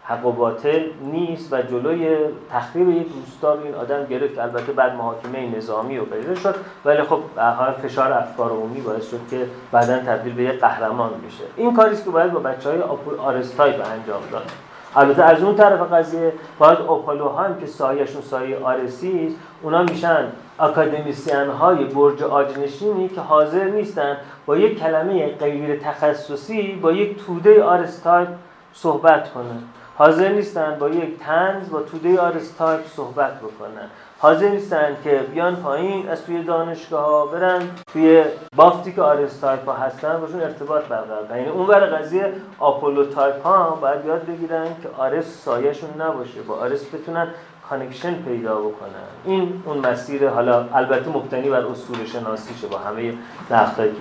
حق 0.04 0.26
و 0.26 0.32
باطل 0.32 0.82
نیست 1.12 1.52
و 1.52 1.62
جلوی 1.62 2.16
تخریب 2.52 2.88
یک 2.88 3.06
روستا 3.14 3.54
رو 3.54 3.64
این 3.64 3.74
آدم 3.74 4.04
گرفت. 4.04 4.38
البته 4.38 4.72
بعد 4.72 4.94
محاکمه 4.94 5.56
نظامی 5.56 5.98
و 5.98 6.04
غیره 6.04 6.34
شد 6.34 6.54
ولی 6.84 7.02
خب 7.02 7.20
حال 7.36 7.72
فشار 7.72 8.12
افکار 8.12 8.50
عمومی 8.50 8.80
باعث 8.80 9.10
شد 9.10 9.20
که 9.30 9.46
بعدا 9.72 9.98
تبدیل 9.98 10.34
به 10.34 10.42
یک 10.42 10.60
قهرمان 10.60 11.10
بشه. 11.10 11.44
این 11.56 11.76
کاری 11.76 11.96
که 11.96 12.10
باید 12.10 12.32
با 12.32 12.40
بچه 12.40 12.70
های 12.70 12.80
آرستای 13.18 13.72
به 13.72 13.88
انجام 13.88 14.22
داد. 14.32 14.50
البته 14.96 15.22
از 15.22 15.42
اون 15.42 15.54
طرف 15.56 15.92
قضیه 15.92 16.32
باید 16.58 16.78
اوپالوها 16.78 17.42
هم 17.42 17.60
که 17.60 17.66
سایهشون 17.66 18.22
سایه 18.22 18.58
آرسی 18.58 19.26
است 19.26 19.36
اونا 19.62 19.82
میشن 19.82 20.24
اکادمیسیان 20.60 21.50
های 21.50 21.84
برج 21.84 22.22
عاج‌نشینی 22.22 23.08
که 23.08 23.20
حاضر 23.20 23.64
نیستن 23.64 24.16
با 24.46 24.56
یک 24.56 24.78
کلمه 24.78 25.26
غیر 25.26 25.76
تخصصی 25.76 26.72
با 26.72 26.92
یک 26.92 27.26
توده 27.26 27.64
آرستای 27.64 28.26
صحبت 28.72 29.32
کنن. 29.32 29.62
حاضر 30.00 30.28
نیستن 30.28 30.76
با 30.78 30.88
یک 30.88 31.18
طنز 31.18 31.70
با 31.70 31.82
توده 31.82 32.20
آرستایپ 32.20 32.86
صحبت 32.86 33.40
بکنن. 33.40 33.88
حاضر 34.18 34.48
نیستن 34.48 34.96
که 35.04 35.20
بیان 35.34 35.56
پایین 35.56 36.08
از 36.08 36.24
توی 36.24 36.42
دانشگاه 36.42 37.04
ها 37.04 37.26
برن 37.26 37.62
توی 37.92 38.24
بافتی 38.56 38.92
که 38.92 39.02
آرستایپ 39.02 39.68
ها 39.68 39.72
هستن 39.72 40.20
باشون 40.20 40.40
ارتباط 40.40 40.84
برقرار 40.84 41.26
کنن 41.26 41.38
یعنی 41.38 41.48
اون 41.48 41.66
ور 41.66 41.86
قضیه 41.86 42.32
آپولو 42.58 43.04
تایپ 43.04 43.42
ها 43.42 43.70
باید 43.70 44.04
یاد 44.04 44.26
بگیرن 44.26 44.66
که 44.82 44.88
آرس 44.98 45.42
سایهشون 45.44 45.90
نباشه 46.00 46.42
با 46.42 46.54
آرس 46.54 46.94
بتونن 46.94 47.28
connection 47.70 48.14
پیدا 48.22 48.60
بکنن. 48.60 49.06
این 49.24 49.62
اون 49.66 49.78
مسیر 49.78 50.28
حالا 50.28 50.64
البته 50.74 51.10
مبتنی 51.10 51.50
بر 51.50 51.66
اصول 51.66 52.04
شناسیشه 52.04 52.66
با 52.66 52.78
همه 52.78 53.14
نقطه‌ای 53.50 53.90
که 53.90 53.96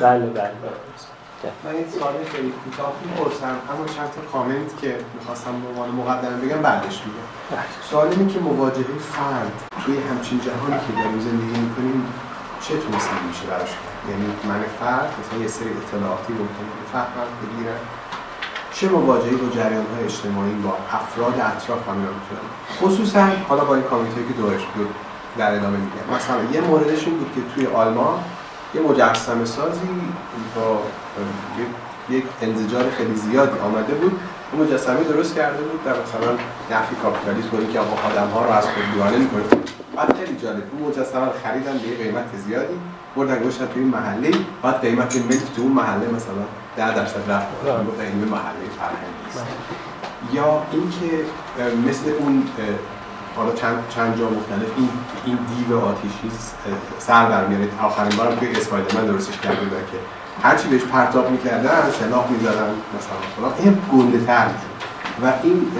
بله 0.00 0.26
بله. 0.26 0.50
من 1.64 1.74
این 1.78 1.90
سوال 1.90 2.14
خیلی 2.32 2.52
کوتاه 2.64 2.92
می‌پرسم. 3.04 3.56
اما 3.70 3.84
چند 3.96 4.10
تا 4.16 4.20
کامنت 4.32 4.70
که 4.80 4.90
می‌خواستم 5.18 5.54
به 5.60 5.68
عنوان 5.68 5.90
مقدمه 5.90 6.36
بگم 6.44 6.62
بعدش 6.62 6.96
میگم. 7.06 7.28
سوال 7.90 8.08
اینه 8.08 8.32
که 8.32 8.38
مواجهه 8.38 8.98
فرد 9.12 9.52
توی 9.84 9.96
همچین 10.10 10.40
جهانی 10.40 10.78
که 10.86 10.92
داریم 11.02 11.20
زندگی 11.20 11.60
می‌کنیم 11.60 12.12
چه 12.64 12.74
مثلا 12.74 13.18
میشه 13.28 13.44
براش؟ 13.50 13.72
یعنی 14.10 14.26
من 14.48 14.62
فرد 14.80 15.10
مثلا 15.20 15.38
یه 15.38 15.48
سری 15.48 15.70
اطلاعاتی 15.80 16.32
ممکنه 16.32 16.70
بفهمم 16.82 17.30
بگیرم. 17.42 17.80
چه 18.74 18.88
مواجهی 18.88 19.36
با 19.36 19.48
جریان 19.56 19.86
های 19.94 20.04
اجتماعی 20.04 20.52
با 20.52 20.76
افراد 20.92 21.34
اطراف 21.34 21.88
هم 21.88 21.96
می‌تونم؟ 21.96 22.48
خصوصا 22.80 23.26
حالا 23.48 23.64
با 23.64 23.74
این 23.74 23.84
کامیته 23.84 24.26
که 24.28 24.34
دورش 24.40 24.64
بود 24.74 24.94
در 25.38 25.54
ادامه 25.54 25.78
میگم. 25.78 26.16
مثلا 26.16 26.36
یه 26.52 26.60
موردش 26.60 27.04
این 27.04 27.18
بود 27.18 27.32
که 27.34 27.40
توی 27.54 27.66
آلمان 27.66 28.18
یه 28.74 28.80
مجسمه 28.80 29.44
سازی 29.44 29.88
با 30.56 30.80
یک 32.10 32.24
انزجار 32.42 32.90
خیلی 32.90 33.14
زیادی 33.14 33.58
آمده 33.58 33.94
بود. 33.94 34.20
اون 34.52 34.66
مجسمه 34.66 35.04
درست 35.04 35.34
کرده 35.34 35.62
بود 35.62 35.84
در 35.84 35.92
مثلا 35.92 36.32
نفی 36.70 36.94
کاپیتالیسم 37.02 37.48
بود 37.48 37.72
که 37.72 37.78
آقا 37.80 38.08
آدم 38.08 38.30
ها 38.30 38.44
رو 38.44 38.50
از 38.50 38.64
خود 38.64 38.84
دیوانه 38.92 39.16
می‌کنه. 39.16 39.42
بعد 39.96 40.16
خیلی 40.16 40.36
جالب 40.42 40.62
اون 40.72 40.88
مجسمه 40.88 41.24
رو 41.24 41.32
خریدن 41.44 41.72
به 41.72 42.04
قیمت 42.04 42.24
زیادی 42.46 42.74
بردن 43.16 43.38
گوشتن 43.38 43.66
توی 43.66 43.84
محله. 43.84 44.30
بعد 44.62 44.80
قیمت 44.80 45.16
ملک 45.16 45.54
تو 45.56 45.62
اون 45.62 45.72
محله 45.72 46.06
مثلا 46.16 46.44
10 46.76 46.94
درصد 46.94 47.30
رفت. 47.30 47.46
بود 47.84 48.00
این 48.00 48.24
محله 48.24 48.64
فرهنگی 48.78 49.52
یا 50.32 50.62
اینکه 50.72 51.24
مثل 51.88 52.10
اون 52.18 52.42
حالا 53.36 53.52
چند, 53.52 53.84
چند 53.94 54.18
جا 54.18 54.24
مختلف 54.24 54.70
این 54.76 54.88
این 55.24 55.38
دیو 55.56 55.78
آتیشی 55.78 56.30
سر 56.98 57.28
در 57.28 57.46
میاره. 57.46 57.68
آخرین 57.82 58.16
بارم 58.16 58.34
توی 58.36 58.48
اسپایدرمن 58.48 59.06
درستش 59.06 59.38
کرده 59.38 59.60
بودن 59.60 59.80
که 59.92 59.98
هرچی 60.42 60.68
بهش 60.68 60.82
پرتاب 60.82 61.30
می‌کردن 61.30 61.90
سلاح 62.00 62.30
می‌زدن 62.30 62.74
مثلا 62.98 63.18
فلان 63.36 63.52
این 63.58 63.78
گنده 63.92 64.26
تر 64.26 64.46
و 65.24 65.32
این 65.42 65.72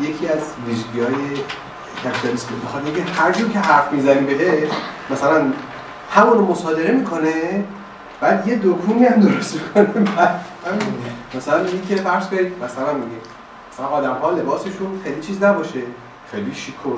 یکی 0.00 0.28
از 0.28 0.38
ویژگی 0.66 1.00
های 1.00 1.36
کپیتالیسم. 2.04 2.48
بخواد 2.64 2.84
اینکه 2.84 3.02
هر 3.02 3.32
جور 3.32 3.48
که 3.48 3.58
حرف 3.58 3.92
می‌زنیم 3.92 4.26
بهش 4.26 4.68
مثلا 5.10 5.44
همون 6.10 6.38
رو 6.38 6.46
مصادره 6.46 6.92
می‌کنه 6.92 7.64
بعد 8.20 8.48
یه 8.48 8.56
دکونی 8.56 9.04
هم 9.04 9.20
درست 9.20 9.54
می‌کنه 9.54 10.08
مثلا 11.34 11.62
میگه 11.62 11.80
که 11.88 11.96
فرض 11.96 12.26
کنید 12.26 12.52
مثلا 12.64 12.92
میگه 12.92 13.16
مثلا 13.72 13.86
آدم 13.86 14.12
ها 14.12 14.30
لباسشون 14.30 15.00
خیلی 15.04 15.20
چیز 15.20 15.42
نباشه. 15.42 15.80
خیلی 16.30 16.54
شیک 16.54 16.86
و 16.86 16.90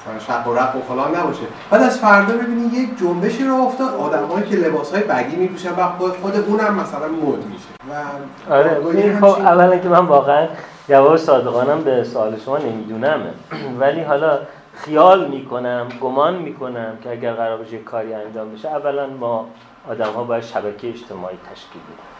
مثلا 0.00 0.18
شق 0.18 0.48
و 0.48 0.54
رق 0.54 0.76
و 0.76 0.80
فلان 0.80 1.16
نباشه. 1.16 1.42
بعد 1.70 1.82
از 1.82 1.98
فردا 1.98 2.34
ببینی 2.34 2.66
یک 2.66 2.98
جنبشی 2.98 3.44
رو 3.44 3.54
افتاد. 3.54 3.94
آدمایی 3.94 4.46
که 4.46 4.56
لباس 4.56 4.94
های 4.94 5.02
بگی 5.02 5.36
میپوشن 5.36 5.70
و 5.70 5.88
خود 5.98 6.12
خود 6.12 6.36
اونم 6.36 6.74
مثلا 6.74 7.08
مد 7.08 7.44
میشه. 7.46 7.68
و 7.90 8.52
آره 8.54 8.86
این 8.86 9.20
خب 9.20 9.24
اولا 9.24 9.78
که 9.78 9.88
من 9.88 10.06
واقعا 10.06 10.46
جواب 10.88 11.16
صادقانم 11.16 11.82
به 11.82 12.04
سوال 12.04 12.38
شما 12.44 12.58
نمی‌دونم 12.58 13.20
ولی 13.80 14.00
حالا 14.00 14.38
خیال 14.74 15.28
می‌کنم 15.28 15.86
گمان 16.00 16.34
می‌کنم 16.34 16.98
که 17.04 17.10
اگر 17.10 17.32
قرار 17.32 17.58
باشه 17.58 17.78
کاری 17.78 18.14
انجام 18.14 18.54
بشه 18.54 18.68
اولا 18.68 19.06
ما 19.06 19.46
آدم 19.90 20.12
ها 20.12 20.24
باید 20.24 20.44
شبکه 20.44 20.88
اجتماعی 20.88 21.36
تشکیل 21.52 21.82
بدیم. 21.82 22.18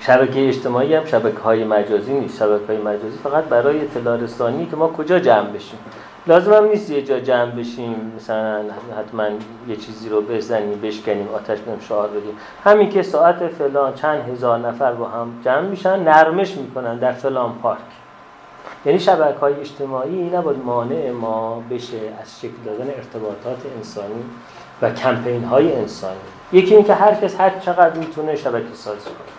شبکه 0.00 0.48
اجتماعی 0.48 0.94
هم 0.94 1.04
شبکه 1.04 1.38
های 1.38 1.64
مجازی 1.64 2.12
نیست. 2.12 2.38
شبکه 2.38 2.66
های 2.66 2.78
مجازی 2.78 3.18
فقط 3.22 3.44
برای 3.44 3.80
اطلاع 3.80 4.16
رسانی 4.16 4.66
که 4.66 4.76
ما 4.76 4.88
کجا 4.88 5.18
جمع 5.18 5.50
بشیم. 5.50 5.78
لازم 6.28 6.52
هم 6.52 6.64
نیست 6.64 6.90
یه 6.90 7.02
جا 7.02 7.20
جمع 7.20 7.50
بشیم 7.50 8.12
مثلا 8.16 8.64
حتما 8.98 9.28
یه 9.68 9.76
چیزی 9.76 10.08
رو 10.08 10.20
بزنیم 10.20 10.80
بشکنیم 10.80 11.28
آتش 11.34 11.58
بهم 11.58 11.80
شعار 11.80 12.08
بدیم. 12.08 12.38
همین 12.64 12.90
که 12.90 13.02
ساعت 13.02 13.48
فلان 13.48 13.94
چند 13.94 14.28
هزار 14.28 14.58
نفر 14.58 14.92
با 14.92 15.08
هم 15.08 15.40
جمع 15.44 15.60
میشن 15.60 16.02
نرمش 16.02 16.56
می‌کنن 16.56 16.98
در 16.98 17.12
فلان 17.12 17.52
پارک. 17.62 17.78
یعنی 18.86 18.98
شبکه 18.98 19.38
های 19.38 19.60
اجتماعی 19.60 20.30
نباید 20.30 20.64
مانع 20.64 21.10
ما 21.10 21.62
بشه 21.70 21.98
از 22.22 22.40
شکل 22.40 22.62
دادن 22.64 22.90
ارتباطات 22.90 23.62
انسانی 23.76 24.24
و 24.82 24.90
کمپین 24.90 25.44
های 25.44 25.76
انسانی. 25.76 26.16
یکی 26.52 26.74
اینکه 26.74 26.94
هر 26.94 27.14
کس 27.14 27.40
هر 27.40 27.58
چقدر 27.60 27.98
می‌تونه 27.98 28.36
شبکه 28.36 28.74
سازی 28.74 29.04
کنه. 29.04 29.35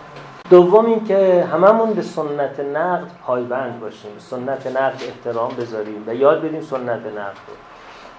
دوم 0.49 0.85
اینکه 0.85 1.47
هممون 1.51 1.93
به 1.93 2.01
سنت 2.01 2.59
نقد 2.59 3.11
پایبند 3.25 3.79
باشیم 3.79 4.13
به 4.13 4.19
سنت 4.19 4.67
نقد 4.67 5.03
احترام 5.03 5.51
بذاریم 5.55 6.03
و 6.07 6.15
یاد 6.15 6.41
بدیم 6.41 6.61
سنت 6.61 7.05
نقد 7.05 7.37
رو. 7.47 7.53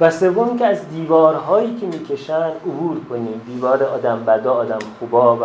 و 0.00 0.10
سوم 0.10 0.58
که 0.58 0.66
از 0.66 0.88
دیوارهایی 0.88 1.76
که 1.76 1.86
می‌کشن 1.86 2.50
عبور 2.66 3.04
کنیم. 3.10 3.40
دیوار 3.46 3.82
آدم 3.82 4.24
بدا 4.24 4.52
آدم 4.52 4.78
خوبا 4.98 5.36
و 5.36 5.44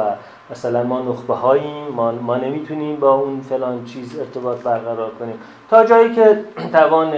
مثلا 0.51 0.83
ما 0.83 1.01
نخبه 1.01 1.33
هاییم 1.33 1.87
ما, 1.87 2.11
ما 2.11 2.37
نمی‌تونیم 2.37 2.99
با 2.99 3.13
اون 3.13 3.41
فلان 3.41 3.85
چیز 3.85 4.19
ارتباط 4.19 4.57
برقرار 4.57 5.11
کنیم. 5.19 5.39
تا 5.69 5.85
جایی 5.85 6.15
که 6.15 6.39
توان 6.73 7.13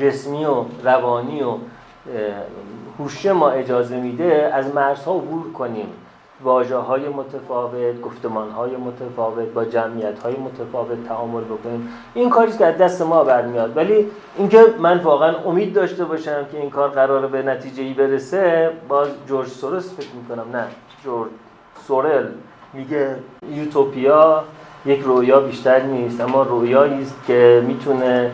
جسمی 0.00 0.44
و 0.44 0.64
روانی 0.84 1.42
و 1.42 1.54
هوش 2.98 3.26
ما 3.26 3.50
اجازه 3.50 3.96
میده 3.96 4.50
از 4.54 4.74
مرزها 4.74 5.14
عبور 5.14 5.52
کنیم. 5.52 5.86
واجه 6.42 6.76
های 6.76 7.08
متفاوت 7.08 8.00
گفتمان 8.00 8.50
های 8.50 8.76
متفاوت 8.76 9.48
با 9.48 9.64
جمعیت 9.64 10.18
های 10.18 10.34
متفاوت 10.36 11.08
تعامل 11.08 11.44
بکنیم. 11.44 11.88
این 12.14 12.30
کاری 12.30 12.52
که 12.52 12.66
از 12.66 12.78
دست 12.78 13.02
ما 13.02 13.24
برمیاد. 13.24 13.76
ولی 13.76 14.06
اینکه 14.36 14.74
من 14.78 14.98
واقعا 14.98 15.36
امید 15.36 15.72
داشته 15.72 16.04
باشم 16.04 16.46
که 16.52 16.58
این 16.58 16.70
کار 16.70 16.88
قراره 16.88 17.26
به 17.28 17.42
نتیجه 17.42 17.82
ای 17.82 17.94
برسه 17.94 18.70
باز 18.88 19.08
جورج 19.28 19.48
سورس 19.48 19.94
فکر 19.96 20.14
می‌کنم 20.22 20.56
نه 20.56 20.64
جورج 21.04 21.30
سورل 21.86 22.26
میگه 22.72 23.16
یوتوپیا 23.50 24.44
یک 24.86 25.00
رویا 25.00 25.40
بیشتر 25.40 25.82
نیست 25.82 26.20
اما 26.20 26.42
رویایی 26.42 27.02
است 27.02 27.26
که 27.26 27.62
می‌تونه 27.66 28.30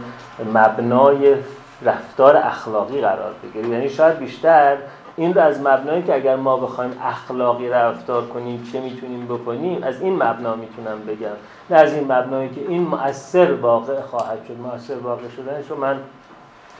مبنای 0.54 1.34
رفتار 1.82 2.36
اخلاقی 2.36 3.00
قرار 3.00 3.32
بگیره. 3.42 3.68
یعنی 3.68 3.88
شاید 3.88 4.18
بیشتر 4.18 4.76
این 5.16 5.34
رو 5.34 5.40
از 5.40 5.60
مبنایی 5.60 6.02
که 6.02 6.14
اگر 6.14 6.36
ما 6.36 6.56
بخوایم 6.56 6.92
اخلاقی 7.02 7.68
رفتار 7.68 8.26
کنیم 8.26 8.68
چه 8.72 8.80
می‌تونیم 8.80 9.26
بکنیم؟ 9.26 9.82
از 9.82 10.00
این 10.00 10.22
مبنا 10.22 10.56
می‌تونم 10.56 10.98
بگم. 11.06 11.36
نه 11.70 11.76
از 11.76 11.94
این 11.94 12.12
مبنایی 12.12 12.48
که 12.48 12.60
این 12.68 12.82
مؤثر 12.82 13.52
واقع 13.52 14.00
خواهد 14.00 14.38
شد. 14.48 14.56
مؤثر 14.60 14.94
واقع 14.94 15.28
شدنش 15.36 15.70
رو 15.70 15.76
من 15.76 15.96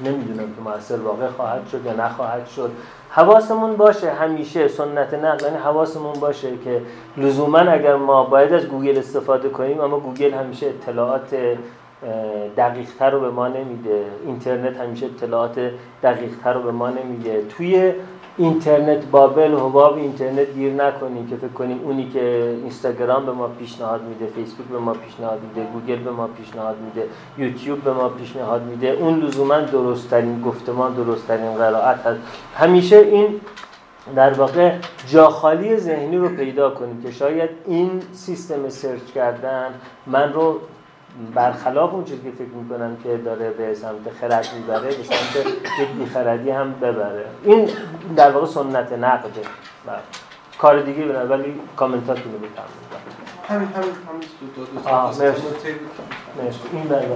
نمی‌دونم 0.04 0.48
که 0.48 0.70
مؤثر 0.70 0.96
واقع 0.96 1.26
خواهد 1.28 1.68
شد 1.72 1.86
یا 1.86 1.92
نخواهد 1.92 2.46
شد. 2.46 2.70
حواسمون 3.10 3.76
باشه 3.76 4.10
همیشه 4.10 4.68
سنت 4.68 5.14
نقل 5.14 5.44
یعنی 5.44 5.56
حواسمون 5.56 6.12
باشه 6.12 6.48
که 6.64 6.82
لزوما 7.16 7.58
اگر 7.58 7.96
ما 7.96 8.24
باید 8.24 8.52
از 8.52 8.66
گوگل 8.66 8.98
استفاده 8.98 9.48
کنیم 9.48 9.80
اما 9.80 9.98
گوگل 10.00 10.34
همیشه 10.34 10.66
اطلاعات 10.66 11.36
دقیقتر 12.56 13.10
رو 13.10 13.20
به 13.20 13.30
ما 13.30 13.48
نمیده. 13.48 14.04
اینترنت 14.26 14.76
همیشه 14.76 15.06
اطلاعات 15.06 15.70
دقیقتر 16.02 16.52
رو 16.52 16.62
به 16.62 16.72
ما 16.72 16.90
نمیده. 16.90 17.44
توی 17.48 17.92
اینترنت 18.38 19.04
bubble 19.05 19.55
حباب 19.54 19.96
اینترنت 19.96 20.54
گیر 20.54 20.72
نکنیم 20.72 21.26
که 21.26 21.36
فکر 21.36 21.48
کنیم 21.48 21.80
اونی 21.84 22.10
که 22.10 22.56
اینستاگرام 22.62 23.26
به 23.26 23.32
ما 23.32 23.48
پیشنهاد 23.48 24.02
میده 24.02 24.26
فیسبوک 24.26 24.66
به 24.66 24.78
ما 24.78 24.92
پیشنهاد 24.92 25.40
میده 25.42 25.68
گوگل 25.72 26.02
به 26.02 26.10
ما 26.10 26.26
پیشنهاد 26.26 26.76
میده 26.80 27.08
یوتیوب 27.38 27.82
به 27.82 27.92
ما 27.92 28.08
پیشنهاد 28.08 28.62
میده 28.62 28.88
اون 28.88 29.20
لزوما 29.20 29.60
درستترین 29.60 30.42
گفتمان 30.42 30.94
درستترین 30.94 31.54
قرائت 31.54 32.06
هست. 32.06 32.20
همیشه 32.54 32.96
این 32.96 33.40
در 34.16 34.32
واقع 34.32 34.72
جاخالی 35.08 35.76
ذهنی 35.76 36.16
رو 36.16 36.28
پیدا 36.28 36.70
کنیم 36.70 37.02
که 37.02 37.10
شاید 37.10 37.50
این 37.66 38.02
سیستم 38.12 38.68
سرچ 38.68 39.02
کردن 39.14 39.74
من 40.06 40.32
رو 40.32 40.60
برخلاف 41.34 41.94
اون 41.94 42.05
چیزی 42.05 42.22
که 42.22 42.30
فکر 42.30 42.48
می‌کنم 42.48 42.97
که 42.97 43.16
داره 43.16 43.51
به 43.51 43.74
سمت 43.74 44.12
خرد 44.20 44.48
می‌بره 44.56 44.88
به 44.88 45.02
سمت 45.05 45.47
یک 45.80 45.88
بیخردی 45.88 46.51
هم 46.51 46.72
ببره. 46.72 47.26
این 47.43 47.70
در 48.16 48.30
واقع 48.30 48.47
سنت 48.47 48.93
نقده. 48.93 49.40
کار 50.59 50.82
دیگه 50.82 51.05
بنا 51.05 51.26
ولی 51.26 51.60
کامنتاتون 51.76 52.32
رو 52.32 52.38
بکنم 52.38 52.64
همین 53.48 53.68
همین 53.68 53.90
همین 54.09 54.28
دو 54.56 54.64
دو 54.64 54.88
مرسی. 56.43 56.60
این 56.72 56.88
بله. 56.88 57.09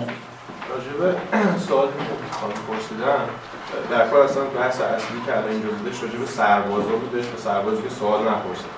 راجبه 0.71 1.19
سوالی 1.59 1.91
که 1.91 2.25
می‌خوام 2.25 2.53
پرسیدم 2.69 3.21
در 3.91 4.09
کار 4.09 4.23
اصلا 4.23 4.43
بحث 4.45 4.81
اصلی 4.81 5.21
که 5.27 5.37
الان 5.37 5.51
اینجا 5.51 5.69
بودش 5.69 6.03
راجب 6.03 6.25
سربازا 6.25 6.95
بودش 7.03 7.25
و 7.25 7.37
سربازی 7.47 7.83
که 7.83 7.89
سوال 8.01 8.21
نپرسید. 8.21 8.73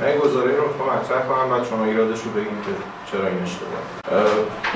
من 0.00 0.06
این 0.06 0.18
گزاره 0.18 0.56
رو 0.56 0.68
می‌خوام 0.68 0.88
مطرح 0.96 1.22
کنم 1.28 1.50
بعد 1.50 1.64
شما 1.70 1.84
ایرادش 1.84 2.20
رو 2.24 2.30
بگیم 2.30 2.58
که 2.66 2.72
چرا 3.10 3.26
این 3.26 3.42
اشتباه. 3.42 3.82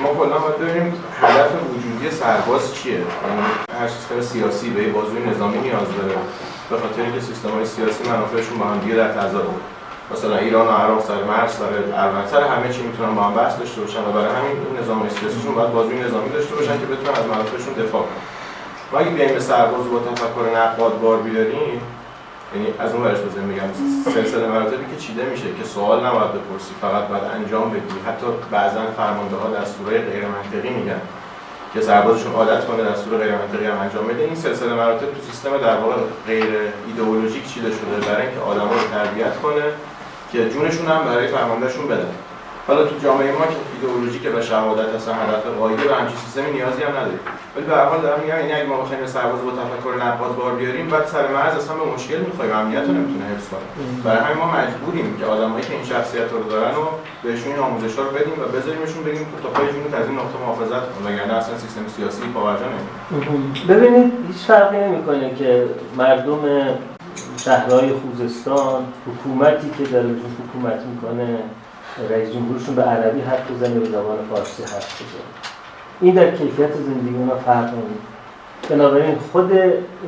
ما 0.03 0.09
کلا 0.19 0.39
باید 0.39 0.59
ببینیم 0.59 1.05
هدف 1.23 1.51
وجودی 1.71 2.11
سرباز 2.11 2.75
چیه؟ 2.75 2.93
یعنی 2.95 3.07
هر 3.81 3.89
سیستم 3.89 4.21
سیاسی 4.21 4.71
به 4.71 4.83
بازوی 4.89 5.21
نظامی 5.31 5.59
نیاز 5.59 5.89
داره. 5.99 6.19
به 6.71 6.77
خاطر 6.79 7.03
اینکه 7.03 7.21
سیستم 7.21 7.51
های 7.51 7.67
سیاسی 7.67 8.05
منافعشون 8.09 8.59
با 8.59 8.65
هم 8.65 8.79
دیگه 8.79 8.95
در 8.95 9.09
تضاد 9.09 9.49
مثلا 10.13 10.37
ایران 10.37 10.69
و 10.69 10.71
عراق 10.71 11.05
سر 11.05 11.25
مرز 11.25 11.53
سر 11.53 11.73
سر 12.31 12.43
همه 12.43 12.73
چی 12.73 12.83
می‌تونن 12.83 13.15
با 13.15 13.23
هم 13.23 13.35
بحث 13.35 13.59
داشته 13.59 13.81
باشن 13.81 14.01
و 14.01 14.13
برای 14.13 14.35
همین 14.37 14.57
نظام 14.83 15.09
سیاسیشون 15.09 15.55
باید 15.55 15.73
بازوی 15.73 16.01
نظامی 16.01 16.31
داشته 16.31 16.55
باشن 16.55 16.81
که 16.81 16.87
بتونن 16.87 17.19
از 17.19 17.27
منافعشون 17.27 17.75
دفاع 17.75 18.03
کنن. 18.03 18.38
ما 18.93 18.99
اگه 18.99 19.11
بیایم 19.11 19.35
به 19.35 19.41
سرباز 19.41 19.91
با 19.91 19.99
تفکر 19.99 20.59
نقاد 20.59 21.01
بار 21.01 21.19
بیاریم 21.19 21.81
یعنی 22.55 22.75
از 22.79 22.95
اون 22.95 23.03
بزنیم 23.05 23.49
میگم 23.49 23.69
سلسله 24.05 24.47
مراتبی 24.47 24.95
که 24.95 25.01
چیده 25.01 25.25
میشه 25.25 25.45
که 25.59 25.65
سوال 25.65 26.07
نباید 26.07 26.33
بپرسی 26.33 26.75
فقط 26.81 27.09
باید 27.09 27.23
انجام 27.25 27.71
بدی. 27.71 28.01
حتی 28.07 28.27
بعضا 28.51 28.81
فرمانده 28.97 29.37
ها 29.37 29.51
دستورهای 29.51 29.99
غیر 29.99 30.25
منطقی 30.27 30.71
میگن 30.71 31.01
که 31.75 31.81
سربازشون 31.81 32.33
عادت 32.33 32.65
کنه 32.67 32.83
دستور 32.83 33.19
غیر 33.19 33.35
منطقی 33.35 33.67
هم 33.67 33.79
انجام 33.81 34.07
بده. 34.07 34.25
این 34.25 34.35
سلسله 34.35 34.75
مراتب 34.75 35.07
تو 35.07 35.21
سیستم 35.31 35.59
در 35.59 35.77
واقع 35.77 35.97
غیر 36.27 36.45
ایدئولوژیک 36.87 37.55
چیده 37.55 37.71
شده 37.71 38.07
برای 38.13 38.27
اینکه 38.27 38.41
آدما 38.41 38.73
رو 38.73 38.89
تربیت 38.93 39.41
کنه 39.41 39.63
که 40.33 40.51
جونشون 40.51 40.87
هم 40.87 41.05
برای 41.05 41.29
فرماندهشون 41.29 41.89
بدن. 41.89 42.15
حالا 42.69 42.85
تو 42.85 42.95
جامعه 43.03 43.33
ما 43.33 43.47
که 43.53 43.57
ایدئولوژی 43.75 44.19
که 44.19 44.31
به 44.31 44.43
شهادت 44.43 44.89
اصلا 44.99 45.15
هدف 45.15 45.45
قایده 45.59 45.85
و 45.91 45.95
همچین 45.95 46.17
سیستمی 46.17 46.51
نیازی 46.51 46.83
هم 46.83 46.95
نداریم. 46.99 47.21
ولی 47.57 47.67
به 47.67 47.75
هر 47.77 47.85
حال 47.85 48.01
دارم 48.01 48.21
میگم 48.21 48.39
یعنی 48.39 48.53
اگه 48.53 48.67
ما 48.67 48.77
بخوایم 48.83 49.07
سرباز 49.07 49.41
با 49.45 49.53
تفکر 49.61 50.05
نقاد 50.05 50.37
بار 50.37 50.53
بیاریم 50.55 50.87
بعد 50.89 51.07
سر 51.07 51.27
مرز 51.37 51.55
اصلا 51.57 51.75
به 51.77 51.87
مشکل 51.95 52.19
می‌خوایم 52.29 52.53
امنیت 52.57 52.85
رو 52.89 52.93
نمی‌تونه 52.99 53.25
حفظ 53.33 53.47
کنه. 53.49 53.67
برای 54.05 54.23
همین 54.25 54.39
ما 54.43 54.49
مجبوریم 54.59 55.17
که 55.19 55.25
آدمایی 55.35 55.65
که 55.65 55.73
این 55.75 55.85
شخصیت 55.85 56.29
رو 56.33 56.43
دارن 56.53 56.75
و 56.81 56.85
بهشون 57.23 57.53
این 57.53 57.61
آموزش 57.67 57.93
رو 57.99 58.05
بدیم 58.19 58.37
و 58.43 58.45
بذاریمشون 58.55 59.03
بگیم 59.05 59.27
تو 59.33 59.37
تا 59.45 59.49
پای 59.55 59.67
جون 59.73 59.95
از 60.01 60.07
این 60.09 60.17
نقطه 60.19 60.37
محافظت 60.43 60.85
کن 60.93 61.01
وگرنه 61.07 61.35
اصلا 61.41 61.59
سیستم 61.59 61.87
سیاسی 61.97 62.23
پاورجا 62.35 62.67
ببینید 63.69 64.13
هیچ 64.29 64.43
فرقی 64.47 64.77
نمی‌کنه 64.77 65.35
که 65.35 65.67
مردم 65.97 66.43
شهرهای 67.37 67.91
خوزستان 68.01 68.81
حکومتی 69.09 69.71
که 69.79 69.85
داره 69.85 70.09
حکومت 70.39 70.81
می‌کنه 70.93 71.39
رئیس 72.11 72.33
جمهورشون 72.33 72.75
به 72.75 72.83
عربی 72.83 73.21
حرف 73.21 73.51
بزنه 73.51 73.81
به 73.81 73.87
زبان 73.87 74.19
فارسی 74.31 74.63
حرف 74.63 75.03
بزنه. 75.03 75.23
این 76.01 76.15
در 76.15 76.37
کیفیت 76.37 76.73
زندگی 76.75 77.17
اونا 77.17 77.37
فرق 77.37 77.71
بنابراین 78.71 79.19
خود 79.33 79.53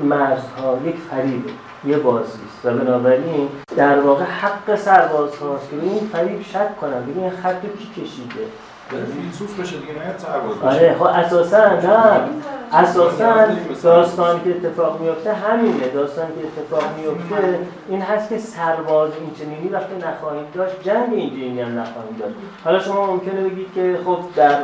مرزها 0.04 0.78
یک 0.86 0.96
فریبه 1.10 1.50
یه 1.84 1.96
بازی 1.96 2.38
است. 2.48 2.64
و 2.66 2.78
بنابراین 2.78 3.48
در 3.76 4.00
واقع 4.00 4.24
حق 4.24 4.76
سرباز 4.76 5.36
هاست 5.36 5.70
که 5.70 5.76
این 5.82 6.08
فریب 6.12 6.42
شک 6.42 6.76
کنن 6.76 7.02
ببین 7.02 7.30
خط 7.30 7.62
کی 7.62 8.02
کشیده. 8.02 8.46
فیلسوف 8.96 9.60
بشه 9.60 9.76
دیگه 9.76 9.92
نه 9.92 10.18
سرباز 10.18 10.56
بشه. 10.56 10.66
آره 10.66 10.94
خب 10.98 11.02
اساسا 11.02 11.66
نه. 11.68 12.20
اساسا 12.72 13.46
داستانی 13.82 14.40
که 14.44 14.50
اتفاق 14.50 15.00
میفته 15.00 15.32
همینه. 15.32 15.88
داستانی 15.88 16.28
که 16.28 16.62
اتفاق 16.62 16.84
میفته 16.98 17.58
این 17.88 18.02
هست 18.02 18.28
که 18.28 18.38
سرباز 18.38 19.10
این 19.20 19.30
چنینی 19.38 19.68
وقتی 19.68 19.94
نخواهیم 19.94 20.44
داشت 20.54 20.82
جنگ 20.82 21.12
اینجوری 21.12 21.60
هم 21.60 21.78
نخواهیم 21.78 22.16
داشت. 22.18 22.34
حالا 22.64 22.80
شما 22.80 23.06
ممکنه 23.06 23.40
بگید 23.40 23.74
که 23.74 23.98
خب 24.04 24.18
در 24.36 24.58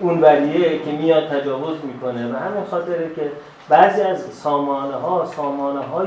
اون 0.00 0.20
وریه 0.20 0.78
که 0.78 0.92
میاد 0.92 1.28
تجاوز 1.28 1.76
می‌کنه 1.84 2.32
و 2.32 2.36
همین 2.36 2.64
خاطره 2.70 3.10
که 3.16 3.32
بعضی 3.68 4.00
از 4.00 4.18
سامانه 4.20 4.94
ها 4.94 5.26
سامانه 5.36 5.80
های 5.80 6.06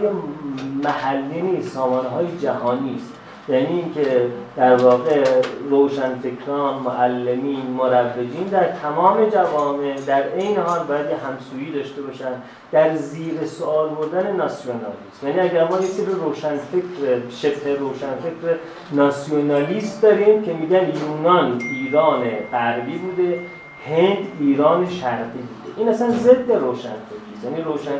محلی 0.83 1.41
نیست 1.41 1.73
سامانه 1.73 2.09
های 2.09 2.37
جهانی 2.41 2.95
است 2.95 3.13
یعنی 3.49 3.67
اینکه 3.67 4.27
در 4.57 4.75
واقع 4.75 5.23
روشنفکران 5.69 6.83
معلمین 6.83 7.61
مروجین 7.77 8.43
در 8.51 8.71
تمام 8.71 9.29
جوامع 9.29 9.95
در 10.07 10.23
عین 10.23 10.57
حال 10.57 10.79
باید 10.79 11.05
همسویی 11.05 11.71
داشته 11.71 12.01
باشن 12.01 12.31
در 12.71 12.95
زیر 12.95 13.45
سوال 13.45 13.89
بردن 13.89 14.35
ناسیونالیسم. 14.35 15.27
یعنی 15.27 15.39
اگر 15.39 15.67
ما 15.67 15.79
یه 15.79 15.85
سری 15.85 16.05
روشنفکر 16.05 17.29
شبه 17.29 17.75
روشنفکر 17.75 18.57
ناسیونالیست 18.91 20.01
داریم 20.01 20.43
که 20.43 20.53
میگن 20.53 20.89
یونان 20.89 21.61
ایران 21.61 22.23
غربی 22.51 22.97
بوده 22.97 23.39
هند 23.87 24.17
ایران 24.39 24.89
شرقی 24.89 25.39
بوده. 25.39 25.77
این 25.77 25.89
اصلا 25.89 26.11
ضد 26.11 26.51
روشنفکر 26.51 27.24
یعنی 27.45 27.61
روشن 27.61 27.91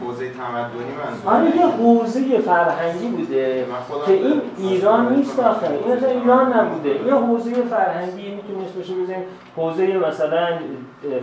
حوزه 0.00 0.30
تمدنی 0.30 0.92
منظور 1.04 1.34
آره 1.34 1.56
یه 1.56 1.66
حوزه 1.66 2.38
فرهنگی 2.38 3.08
بوده 3.08 3.66
که 4.06 4.12
این 4.12 4.42
ایران 4.58 5.16
نیست 5.16 5.40
آخه. 5.40 5.70
این 5.70 5.92
اصلا 5.92 6.08
ایران 6.08 6.52
نبوده. 6.52 7.06
یه 7.06 7.14
حوزه 7.14 7.52
فرهنگی 7.62 8.34
می‌تونست 8.34 8.74
بشه 8.74 8.94
بزنیم 8.94 9.24
حوزه 9.56 9.86
مثلا 10.08 10.48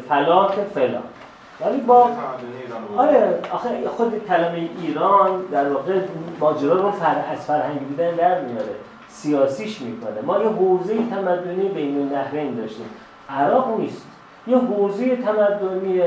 فلاک 0.09 0.51
فلا 0.51 0.99
ولی 1.61 1.81
با 1.81 2.09
آره 2.97 3.39
آخه 3.51 3.69
خود 3.97 4.25
کلمه 4.27 4.69
ایران 4.81 5.41
در 5.51 5.69
واقع 5.69 5.99
ماجرا 6.39 6.73
رو 6.73 6.91
فر... 6.91 7.15
از 7.31 7.45
فرهنگی 7.45 7.85
بودن 7.85 8.11
در 8.11 8.41
میاره. 8.41 8.75
سیاسیش 9.07 9.81
می‌کنه. 9.81 10.21
ما 10.25 10.39
یه 10.39 10.49
حوزه 10.49 10.97
تمدنی 11.09 11.69
بین 11.69 11.97
النهرین 11.97 12.55
داشتیم. 12.55 12.85
عراق 13.29 13.79
نیست. 13.79 14.07
یه 14.47 14.57
حوزه 14.57 15.15
تمدنی 15.15 16.01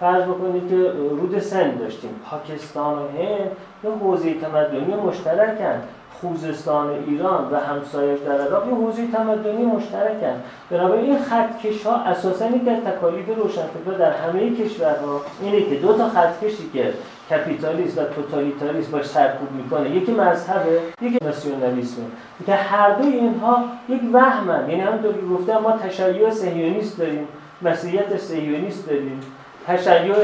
فرض 0.00 0.22
بکنید 0.22 0.70
که 0.70 0.92
رود 1.10 1.38
سند 1.38 1.78
داشتیم. 1.78 2.10
پاکستان 2.30 2.98
و 2.98 3.08
هند 3.18 3.50
یه 3.84 3.90
حوزه 3.90 4.34
تمدنی 4.34 4.94
مشترکن. 4.94 5.82
خوزستان 6.20 6.90
ایران 7.06 7.48
و 7.52 7.56
همسایش 7.56 8.20
در 8.20 8.40
عراق 8.40 8.68
یه 8.68 8.74
حوزه 8.74 9.06
تمدنی 9.06 9.64
مشترکن. 9.64 10.42
بنابراین 10.70 11.04
این 11.04 11.18
خطکش 11.18 11.86
ها 11.86 11.96
اساسا 11.96 12.46
یک 12.46 12.68
از 12.68 12.84
تکالیف 12.84 13.26
روشنفکرها 13.28 13.98
در 13.98 14.10
همه 14.10 14.50
کشورها 14.50 15.20
اینه 15.42 15.62
که 15.62 15.74
دو 15.74 15.92
تا 15.92 16.08
خطکشی 16.08 16.70
که 16.72 16.92
کپیتالیسم 17.30 18.02
و 18.02 18.04
توتالیتاریسم 18.04 18.92
باش 18.92 19.06
سرکوب 19.06 19.48
می‌کنه 19.52 19.90
یکی 19.90 20.12
مذهبه 20.12 20.80
یکی 21.00 21.18
ناسیونالیسمه. 21.24 22.04
که 22.46 22.54
هر 22.54 22.90
دو 22.94 23.04
اینها 23.04 23.64
یک 23.88 24.00
وهمن. 24.12 24.70
یعنی 24.70 24.80
همونطور 24.80 25.12
که 25.12 25.26
گفتم 25.26 25.58
ما 25.58 25.72
تشیع 25.72 26.30
صهیونیست 26.30 26.98
داریم. 26.98 27.28
مسیحیت 27.64 28.16
سیونیست 28.16 28.86
داریم. 28.86 29.20
تشیع 29.66 30.14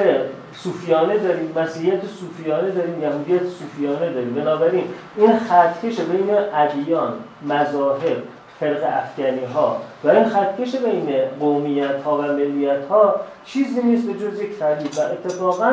صوفیانه 0.54 1.18
داریم. 1.18 1.52
مسیحیت 1.56 2.00
صوفیانه 2.06 2.70
داریم. 2.70 3.02
یهودیت 3.02 3.42
صوفیانه 3.42 4.12
داریم. 4.12 4.34
بنابراین 4.34 4.84
این 5.16 5.38
خطکش 5.38 6.00
بین 6.00 6.30
ادیان 6.54 7.12
مذاهب 7.42 8.22
فرق 8.60 8.82
افغانی 8.84 9.44
ها 9.54 9.80
و 10.04 10.08
این 10.08 10.24
خطکش 10.24 10.76
بین 10.76 11.24
قومیت 11.40 12.02
ها 12.02 12.18
و 12.18 12.22
ملیت 12.22 12.86
ها 12.90 13.20
چیزی 13.44 13.82
نیست 13.82 14.06
به 14.06 14.14
جز 14.14 14.40
یک 14.40 14.52
فریب. 14.52 14.98
و 14.98 15.00
اتفاقا 15.00 15.72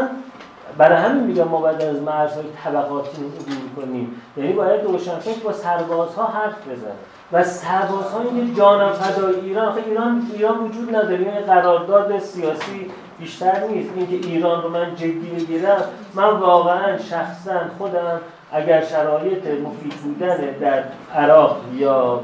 برای 0.77 0.97
همین 0.97 1.23
میگم 1.23 1.43
ما 1.43 1.59
باید 1.59 1.81
از 1.81 2.01
مرزهای 2.01 2.45
طبقاتی 2.63 3.17
عبور 3.17 3.85
کنیم. 3.85 4.21
یعنی 4.37 4.53
باید 4.53 4.83
روشنفکر 4.83 5.39
با 5.43 5.53
سربازها 5.53 6.25
حرف 6.25 6.67
بزنه. 6.67 6.91
و 7.31 7.43
سربازهای 7.43 8.26
که 8.26 8.56
جانم 8.57 8.91
فدای 8.91 9.39
ایران 9.39 9.68
آخه 9.68 9.81
ایران 9.88 10.22
ایران 10.34 10.57
وجود 10.57 10.95
نداره. 10.95 11.18
این 11.18 11.45
قرارداد 11.45 12.19
سیاسی 12.19 12.91
بیشتر 13.19 13.68
نیست. 13.68 13.89
اینکه 13.95 14.27
ایران 14.27 14.64
رو 14.64 14.69
من 14.69 14.95
جدی 14.95 15.31
بگیرم 15.39 15.84
من 16.14 16.30
واقعا 16.30 16.97
شخصا 16.97 17.60
خودم 17.77 18.22
اگر 18.52 18.85
شرایط 18.85 19.47
مفید 19.47 19.93
بودن 19.93 20.38
در 20.38 20.84
عراق 21.15 21.57
یا 21.76 22.19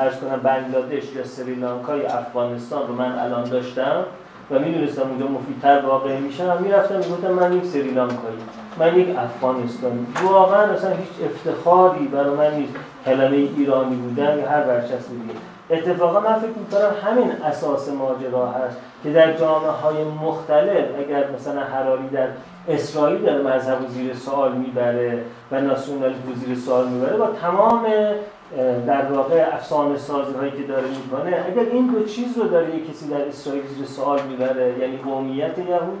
ارز 0.00 0.20
کنم 0.20 0.40
بنگلادش 0.42 1.12
یا 1.16 1.24
سریلانکا 1.24 1.96
یا 1.96 2.08
افغانستان 2.08 2.88
رو 2.88 2.94
من 2.94 3.18
الان 3.18 3.44
داشتم 3.44 4.04
و 4.50 4.58
می‌دونستم 4.58 5.02
اونجا 5.02 5.26
مفیدتر 5.26 5.86
واقع 5.86 6.18
میشم 6.18 6.62
می‌رفتم 6.62 6.94
می‌گفتم 6.94 7.30
من 7.30 7.56
یک 7.56 7.64
سریلانکایی 7.64 8.38
من 8.78 8.98
یک 8.98 9.18
افغانستانی. 9.18 10.06
واقعا 10.24 10.62
اصلا 10.62 10.90
هیچ 10.90 11.30
افتخاری 11.30 12.06
برای 12.06 12.36
من 12.36 12.54
نیست. 12.54 12.72
کلمه 13.04 13.36
ایرانی 13.36 13.96
بودن 13.96 14.38
یا 14.38 14.50
هر 14.50 14.62
برچسب 14.62 15.08
دیگه. 15.08 15.34
اتفاقا 15.70 16.20
من 16.20 16.34
فکر 16.38 16.48
می‌کنم 16.48 16.90
همین 17.04 17.32
اساس 17.44 17.88
ماجرا 17.88 18.46
هست 18.46 18.76
که 19.02 19.12
در 19.12 19.32
جامعه 19.32 19.70
های 19.70 20.04
مختلف 20.04 20.84
اگر 20.98 21.24
مثلا 21.34 21.60
حرالی 21.60 22.08
در 22.08 22.28
اسرائیل 22.68 23.22
در 23.22 23.42
مذهب 23.42 23.82
و 23.82 23.86
زیر 23.86 24.14
سوال 24.14 24.52
می‌بره 24.52 25.24
و 25.52 25.60
ناسیونالیسم 25.60 26.34
زیر 26.46 26.56
سوال 26.56 26.88
می‌بره 26.88 27.16
با 27.16 27.26
تمام 27.26 27.86
در 28.86 29.12
واقع 29.12 29.46
افسانه 29.52 29.98
سازی 29.98 30.32
هایی 30.32 30.50
که 30.50 30.62
داره 30.62 30.88
می‌کنه 30.88 31.44
اگر 31.46 31.70
این 31.72 31.86
دو 31.86 32.04
چیز 32.04 32.38
رو 32.38 32.48
داره 32.48 32.66
کسی 32.90 33.08
در 33.08 33.28
اسرائیل 33.28 33.62
زیر 33.76 33.86
سوال 33.86 34.20
می‌بره 34.22 34.74
یعنی 34.80 34.96
قومیت 34.96 35.58
یهود 35.58 35.98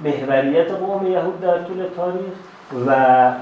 محوریت 0.00 0.70
قوم 0.70 1.06
یهود 1.06 1.40
در 1.40 1.58
طول 1.58 1.84
تاریخ 1.96 2.32
و 2.86 2.90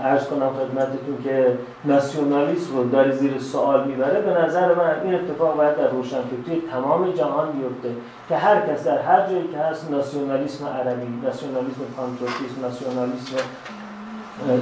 ارز 0.04 0.26
کنم 0.26 0.50
خدمتتون 0.58 1.22
که 1.24 1.58
ناسیونالیسم 1.84 2.76
رو 2.76 2.88
داره 2.90 3.12
زیر 3.12 3.38
سوال 3.38 3.86
می‌بره 3.86 4.20
به 4.20 4.42
نظر 4.42 4.74
من 4.74 4.94
این 5.04 5.14
اتفاق 5.14 5.56
باید 5.56 5.76
در 5.76 5.88
روشنفکری 5.88 6.62
تمام 6.72 7.12
جهان 7.12 7.52
بیفته 7.52 8.00
که 8.28 8.36
هر 8.36 8.60
کس 8.60 8.84
در 8.84 8.98
هر 8.98 9.26
جایی 9.26 9.48
که 9.48 9.58
هست 9.58 9.90
ناسیونالیسم 9.90 10.66
عربی 10.66 11.20
ناسیونالیسم 11.24 11.80
پانتروپیسم 11.96 12.60
ناسیونالیسم 12.62 13.36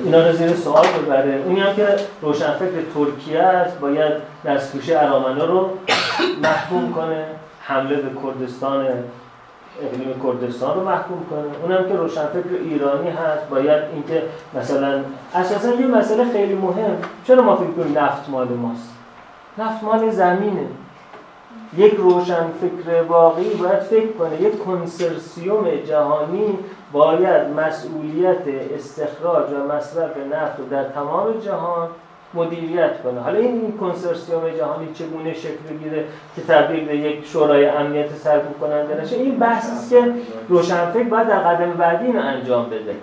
اینا 0.04 0.26
رو 0.26 0.32
زیر 0.32 0.54
سوال 0.54 0.86
ببره 0.86 1.42
اونی 1.46 1.60
هم 1.60 1.76
که 1.76 1.86
روشنفکر 2.22 2.82
ترکیه 2.94 3.38
است 3.38 3.78
باید 3.78 4.12
دستکشی 4.44 4.94
ارامنه 4.94 5.44
رو 5.44 5.70
محکوم 6.42 6.92
کنه 6.92 7.24
حمله 7.60 7.96
به 7.96 8.10
کردستان 8.22 8.86
اقلیم 9.82 10.20
کردستان 10.22 10.76
رو 10.76 10.84
محکوم 10.84 11.26
کنه. 11.30 11.48
اونم 11.62 11.88
که 11.88 11.96
روشنفکر 11.96 12.54
ایرانی 12.64 13.10
هست. 13.10 13.48
باید 13.48 13.82
اینکه 13.92 14.22
مثلا 14.54 15.00
اساسا 15.34 15.74
یه 15.74 15.86
مسئله 15.86 16.32
خیلی 16.32 16.54
مهم. 16.54 16.96
چرا 17.24 17.42
ما 17.42 17.56
فکر 17.56 17.70
کنیم 17.70 17.98
نفت 17.98 18.28
مال 18.28 18.48
ماست؟ 18.48 18.94
نفت 19.58 19.84
مال 19.84 20.10
زمینه. 20.10 20.66
یک 21.76 21.94
روشنفکر 21.94 23.02
واقعی 23.08 23.54
باید 23.54 23.78
فکر 23.78 24.12
کنه. 24.12 24.42
یک 24.42 24.64
کنسرسیوم 24.64 25.70
جهانی 25.70 26.58
باید 26.92 27.46
مسئولیت 27.46 28.42
استخراج 28.74 29.46
و 29.52 29.74
مصرف 29.74 30.10
نفت 30.32 30.58
رو 30.58 30.66
در 30.70 30.84
تمام 30.84 31.32
جهان 31.32 31.88
مدیریت 32.34 33.02
کنه. 33.02 33.20
حالا 33.20 33.38
این 33.38 33.78
کنسرسیوم 33.80 34.50
جهانی 34.58 34.92
چگونه 34.94 35.34
شکل 35.34 35.62
بگیره 35.70 36.04
که 36.36 36.42
تبدیل 36.42 36.84
به 36.84 36.96
یک 36.96 37.26
شورای 37.26 37.66
امنیت 37.66 38.16
سرکوب 38.16 38.60
کننده 38.60 39.02
نشه؟ 39.02 39.16
این 39.16 39.38
بحث 39.38 39.70
است 39.70 39.90
که 39.90 40.14
روشنفکر 40.48 41.02
باید 41.02 41.28
در 41.28 41.38
قدم 41.38 41.72
بعدی 41.72 42.06
اینو 42.06 42.20
انجام 42.20 42.66
بده. 42.66 42.94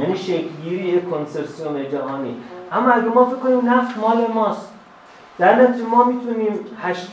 یعنی 0.00 0.16
شکلگیری 0.16 0.88
یک 0.88 1.10
کنسرسیوم 1.10 1.82
جهانی. 1.82 2.36
اما 2.72 2.90
اگه 2.90 3.04
ما 3.04 3.24
فکر 3.24 3.38
کنیم 3.38 3.68
نفت 3.70 3.98
مال 3.98 4.26
ماست 4.34 4.72
در 5.38 5.62
نتیجه 5.62 5.86
ما 5.86 6.04
می‌تونیم 6.04 6.60
هشت 6.82 7.08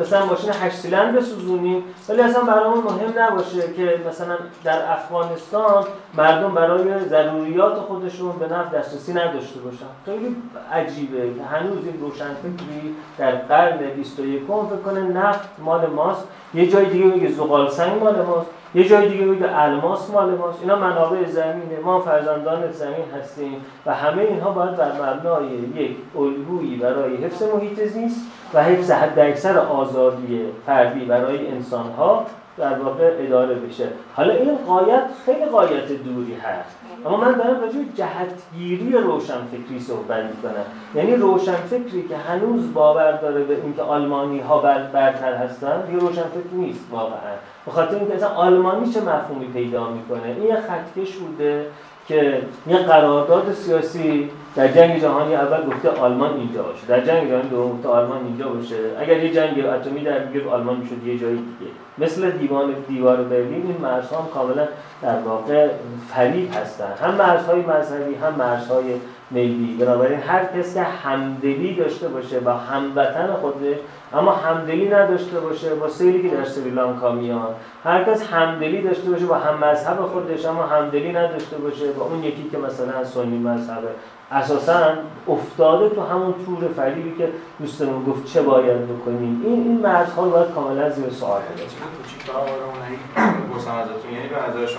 مثلا 0.00 0.26
ماشین 0.26 0.50
هشت 0.60 0.76
سیلندر 0.76 1.18
بسوزونیم 1.18 1.84
ولی 2.08 2.20
اصلا 2.22 2.42
برامون 2.42 2.84
مهم 2.84 3.12
نباشه 3.18 3.72
که 3.72 4.00
مثلا 4.08 4.36
در 4.64 4.92
افغانستان 4.92 5.84
مردم 6.14 6.54
برای 6.54 7.08
ضروریات 7.08 7.74
خودشون 7.74 8.38
به 8.38 8.48
نفت 8.48 8.70
دسترسی 8.70 9.12
نداشته 9.12 9.60
باشن. 9.60 9.86
خیلی 10.04 10.36
عجیبه. 10.72 11.34
که 11.34 11.42
هنوز 11.42 11.84
این 11.84 12.00
روشنفکری 12.00 12.94
در 13.18 13.34
قرن 13.34 13.78
21 13.78 14.42
فکر 14.42 14.76
کنه 14.84 15.00
نفت 15.00 15.48
مال 15.58 15.86
ماست. 15.86 16.24
یه 16.54 16.66
جای 16.70 16.86
دیگه 16.86 17.06
بگه 17.06 17.30
زغال 17.32 17.70
سنگ 17.70 18.02
مال 18.02 18.22
ماست. 18.22 18.50
یه 18.76 18.88
جای 18.88 19.08
دیگه 19.08 19.26
بگه 19.26 19.58
الماس 19.58 20.10
مال 20.10 20.34
ماست. 20.34 20.58
اینا 20.62 20.76
منابع 20.76 21.24
زمینه. 21.24 21.80
ما 21.84 22.00
فرزندان 22.00 22.72
زمین 22.72 23.04
هستیم 23.18 23.64
و 23.86 23.94
همه 23.94 24.22
اینها 24.22 24.50
باید 24.50 24.76
بر 24.76 24.92
مبنای 24.92 25.46
یک 25.74 25.96
الگویی 26.18 26.76
برای 26.76 27.16
حفظ 27.16 27.42
محیط 27.42 27.84
زیست 27.84 28.20
و 28.54 28.62
حفظ 28.62 28.90
حد 28.90 29.18
اکثر 29.18 29.58
آزادی 29.58 30.40
فردی 30.66 31.04
برای 31.04 31.46
انسانها 31.46 32.26
در 32.58 32.78
واقع 32.78 33.12
اداره 33.18 33.54
بشه. 33.54 33.88
حالا 34.14 34.34
این 34.34 34.56
قایت 34.66 35.04
خیلی 35.26 35.44
قایت 35.44 35.88
دوری 35.88 36.34
هست. 36.34 36.76
اما 37.06 37.16
من 37.16 37.32
دارم 37.32 37.60
راجع 37.60 37.78
جهتگیری 37.94 38.92
روشنفکری 38.92 39.80
صحبت 39.80 40.24
می‌کنم. 40.24 40.64
یعنی 40.94 41.16
روشنفکری 41.16 42.08
که 42.08 42.16
هنوز 42.16 42.72
باور 42.72 43.12
داره 43.12 43.44
به 43.44 43.62
اینکه 43.62 43.82
آلمانی 43.82 44.40
ها 44.40 44.58
برتر 44.58 45.34
هستن 45.34 45.82
یه 45.92 45.98
روشنفکر 45.98 46.52
نیست 46.52 46.80
واقعا. 46.90 47.36
به 47.66 47.72
خاطر 47.72 47.94
اینکه 47.94 48.14
اصلا 48.14 48.28
آلمانی 48.28 48.92
چه 48.92 49.00
مفهومی 49.00 49.46
پیدا 49.46 49.90
می‌کنه؟ 49.90 50.26
این 50.26 50.42
یه 50.42 50.56
خطکش 50.56 51.16
بوده 51.16 51.66
که 52.08 52.42
یه 52.66 52.78
قرارداد 52.78 53.52
سیاسی 53.52 54.30
در 54.56 54.68
جنگ 54.68 55.00
جهانی 55.00 55.34
اول 55.34 55.66
گفته 55.66 55.90
آلمان 55.90 56.36
اینجا 56.36 56.62
باشه. 56.62 56.86
در 56.88 57.00
جنگ 57.00 57.28
جهانی 57.28 57.48
دوم 57.48 57.72
گفته 57.72 57.88
آلمان 57.88 58.24
اینجا 58.24 58.48
باشه. 58.48 58.76
اگر 58.98 59.24
یه 59.24 59.32
جنگ 59.32 59.64
اتمی 59.66 60.00
در 60.00 60.18
بیاد 60.18 60.46
آلمان 60.46 60.76
می‌شد 60.76 61.06
یه 61.06 61.18
جایی 61.18 61.36
دیگه. 61.36 61.70
مثل 61.98 62.30
دیوان 62.30 62.74
دیوار 62.88 63.16
برلین 63.16 63.66
این 63.66 63.76
مرزها 63.82 64.20
هم 64.20 64.28
کاملا 64.28 64.68
در 65.02 65.18
واقع 65.24 65.68
فریب 66.08 66.54
هستن. 66.54 66.92
هم 67.02 67.14
مرزهای 67.14 67.60
مذهبی 67.60 68.14
هم 68.14 68.34
مرزهای 68.34 68.84
ملی. 69.30 69.76
بنابراین 69.80 70.18
هر 70.18 70.44
کس 70.44 70.74
که 70.74 70.82
همدلی 70.82 71.74
داشته 71.74 72.08
باشه 72.08 72.40
با 72.40 72.52
هموطن 72.52 73.32
خودش 73.40 73.76
اما 74.14 74.32
همدلی 74.32 74.88
نداشته 74.88 75.40
باشه 75.40 75.74
با 75.74 75.88
سیلی 75.88 76.28
که 76.28 76.36
در 76.36 76.44
سریلانکا 76.44 77.12
میان 77.12 77.54
هر 77.84 78.04
کس 78.04 78.32
همدلی 78.32 78.82
داشته 78.82 79.10
باشه 79.10 79.26
با 79.26 79.34
هم 79.34 79.64
مذهب 79.64 79.96
خودش 79.96 80.46
اما 80.46 80.62
همدلی 80.62 81.12
نداشته 81.12 81.56
باشه 81.56 81.92
با 81.92 82.04
اون 82.04 82.24
یکی 82.24 82.48
که 82.50 82.58
مثلا 82.58 83.04
سنی 83.04 83.38
مذهبه. 83.38 83.88
اساسا 84.30 84.92
افتاده 85.28 85.94
تو 85.94 86.02
همون 86.02 86.34
تور 86.46 86.68
فریبی 86.76 87.14
که 87.18 87.28
دوستمون 87.60 88.04
گفت 88.04 88.24
چه 88.24 88.42
باید 88.42 88.84
بکنیم. 88.84 89.42
این 89.44 89.62
این 89.62 89.80
مرزها 89.80 90.24
رو 90.24 90.30
باید 90.30 90.54
کاملا 90.54 90.90
زیر 90.90 91.10
سوال 91.10 91.42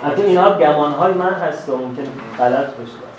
یعنی 0.10 0.22
اینها 0.22 0.58
گمان 0.58 0.92
های 0.92 1.14
من 1.14 1.34
هست 1.34 1.70
ممکن 1.70 2.04
غلط 2.38 2.68
باشه. 2.68 3.17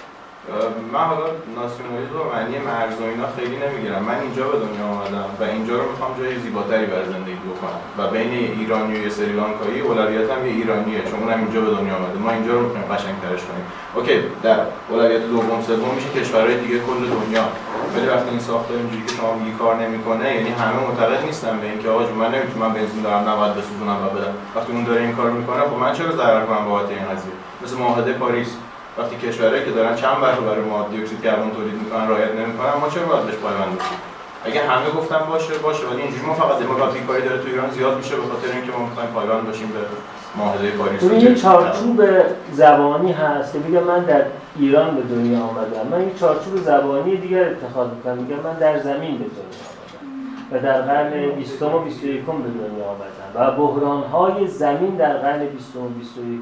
من 0.93 1.05
حالا 1.11 1.27
ناسیونالیسم 1.59 2.17
و 2.21 2.25
معنی 2.33 2.59
مرز 2.69 2.97
و 3.01 3.05
اینا 3.13 3.29
خیلی 3.37 3.57
نمی‌گیرم. 3.65 4.03
من 4.09 4.19
اینجا 4.25 4.45
به 4.53 4.57
دنیا 4.65 4.87
آمدم 4.95 5.29
و 5.41 5.43
اینجا 5.55 5.75
رو 5.81 5.85
می‌خوام 5.93 6.13
جای 6.19 6.39
زیباتری 6.45 6.87
برای 6.93 7.09
زندگی 7.15 7.45
بکنم 7.51 7.81
و 7.99 8.01
بین 8.15 8.33
ایرانی 8.59 9.07
و 9.07 9.11
سریلانکایی 9.19 9.81
اولویتم 9.81 10.41
یه 10.47 10.53
ایرانیه 10.53 11.01
چون 11.09 11.19
اونم 11.23 11.39
اینجا 11.45 11.61
به 11.61 11.71
دنیا 11.77 11.95
آمده. 11.99 12.19
ما 12.25 12.31
اینجا 12.31 12.53
رو 12.53 12.63
می‌خوایم 12.67 12.87
قشنگترش 12.93 13.43
کنیم. 13.49 13.67
اوکی 13.95 14.17
در 14.43 14.59
اولویت 14.89 15.23
دوم 15.33 15.61
سوم 15.67 15.91
میشه 15.97 16.09
کشورهای 16.17 16.57
دیگه 16.65 16.79
کل 16.87 17.01
دنیا. 17.17 17.45
ولی 17.95 18.07
وقتی 18.13 18.31
این 18.31 18.41
ساختار 18.49 18.77
اینجوری 18.77 19.03
که 19.07 19.13
شما 19.17 19.31
میگی 19.39 19.55
کار 19.63 19.75
نمی‌کنه 19.85 20.27
یعنی 20.35 20.51
همه 20.61 20.77
معتقد 20.87 21.21
نیستن 21.27 21.55
به 21.61 21.67
اینکه 21.71 21.89
آقا 21.89 22.03
من 22.23 22.31
نمی‌تونم 22.35 22.73
بنزین 22.73 23.03
دارم 23.03 23.29
نباید 23.29 23.55
بسوزونم 23.59 23.99
و 24.05 24.09
بدم. 24.17 24.35
وقتی 24.57 24.73
اون 24.73 24.85
داره 24.85 25.01
این 25.03 25.13
کار 25.19 25.31
می‌کنه 25.31 25.61
خب 25.71 25.79
من 25.85 25.93
چرا 25.93 26.13
ضرر 26.17 26.47
کنم 26.47 26.65
بابت 26.69 26.91
این 26.91 27.09
قضیه؟ 27.11 27.33
مثل 27.63 27.77
معاهده 27.77 28.13
پاریس. 28.13 28.51
وقتی 28.99 29.17
کشورهایی 29.17 29.65
که 29.65 29.71
دارن 29.71 29.95
چند 29.97 30.21
برابر 30.21 30.61
ما 30.61 30.89
دیوکسید 30.91 31.23
کربن 31.23 31.51
تولید 31.51 31.75
می‌کنن 31.75 32.09
رعایت 32.09 32.35
نمی‌کنن 32.35 32.75
ما 32.81 32.89
چرا 32.89 33.07
باید 33.07 33.25
بهش 33.27 33.35
پایبند 33.35 33.73
باشیم؟ 33.77 33.99
اگه 34.45 34.61
همه 34.71 34.91
گفتن 34.91 35.19
باشه 35.29 35.55
باشه 35.59 35.87
ولی 35.87 36.03
اینجوری 36.03 36.27
ما 36.27 36.35
فقط 36.35 36.59
دموکراتیک 36.59 37.07
کاری 37.07 37.23
داره 37.23 37.43
تو 37.43 37.49
ایران 37.49 37.71
زیاد 37.71 37.97
میشه 37.97 38.17
به 38.17 38.23
خاطر 38.23 38.49
اینکه 38.57 38.73
ما 38.73 38.85
می‌خوایم 38.87 39.11
پایبند 39.11 39.47
باشیم 39.47 39.69
به 39.69 39.79
معاهده 40.37 40.71
پاریس. 40.71 41.23
یه 41.23 41.35
چارچوب 41.35 42.03
زبانی 42.53 43.13
هست 43.13 43.53
که 43.53 43.59
میگه 43.59 43.81
من 43.81 44.01
در 44.05 44.23
ایران 44.57 44.97
به 44.97 45.03
دنیا 45.03 45.39
آمدم. 45.39 45.87
من 45.91 45.99
این 45.99 46.15
چارچوب 46.21 46.57
زبانی 46.57 47.17
دیگر 47.17 47.49
اتخاذ 47.51 47.89
می‌کنم. 47.97 48.19
میگه 48.19 48.37
من 48.45 48.55
در 48.55 48.79
زمین 48.79 49.19
به 49.19 49.25
دنیا 49.39 49.65
آمدم 49.69 50.09
و 50.53 50.59
در 50.59 50.81
قرن 50.83 51.31
20 51.31 51.63
و 51.63 51.79
21 51.79 52.25
به 52.25 52.33
دنیا 52.33 52.85
آمدم 52.95 53.29
و 53.35 53.51
بحران 53.51 54.03
های 54.03 54.47
زمین 54.47 54.97
در 54.97 55.17
قرن 55.17 55.47
20 55.47 55.77
و 55.77 55.89
21 55.89 56.41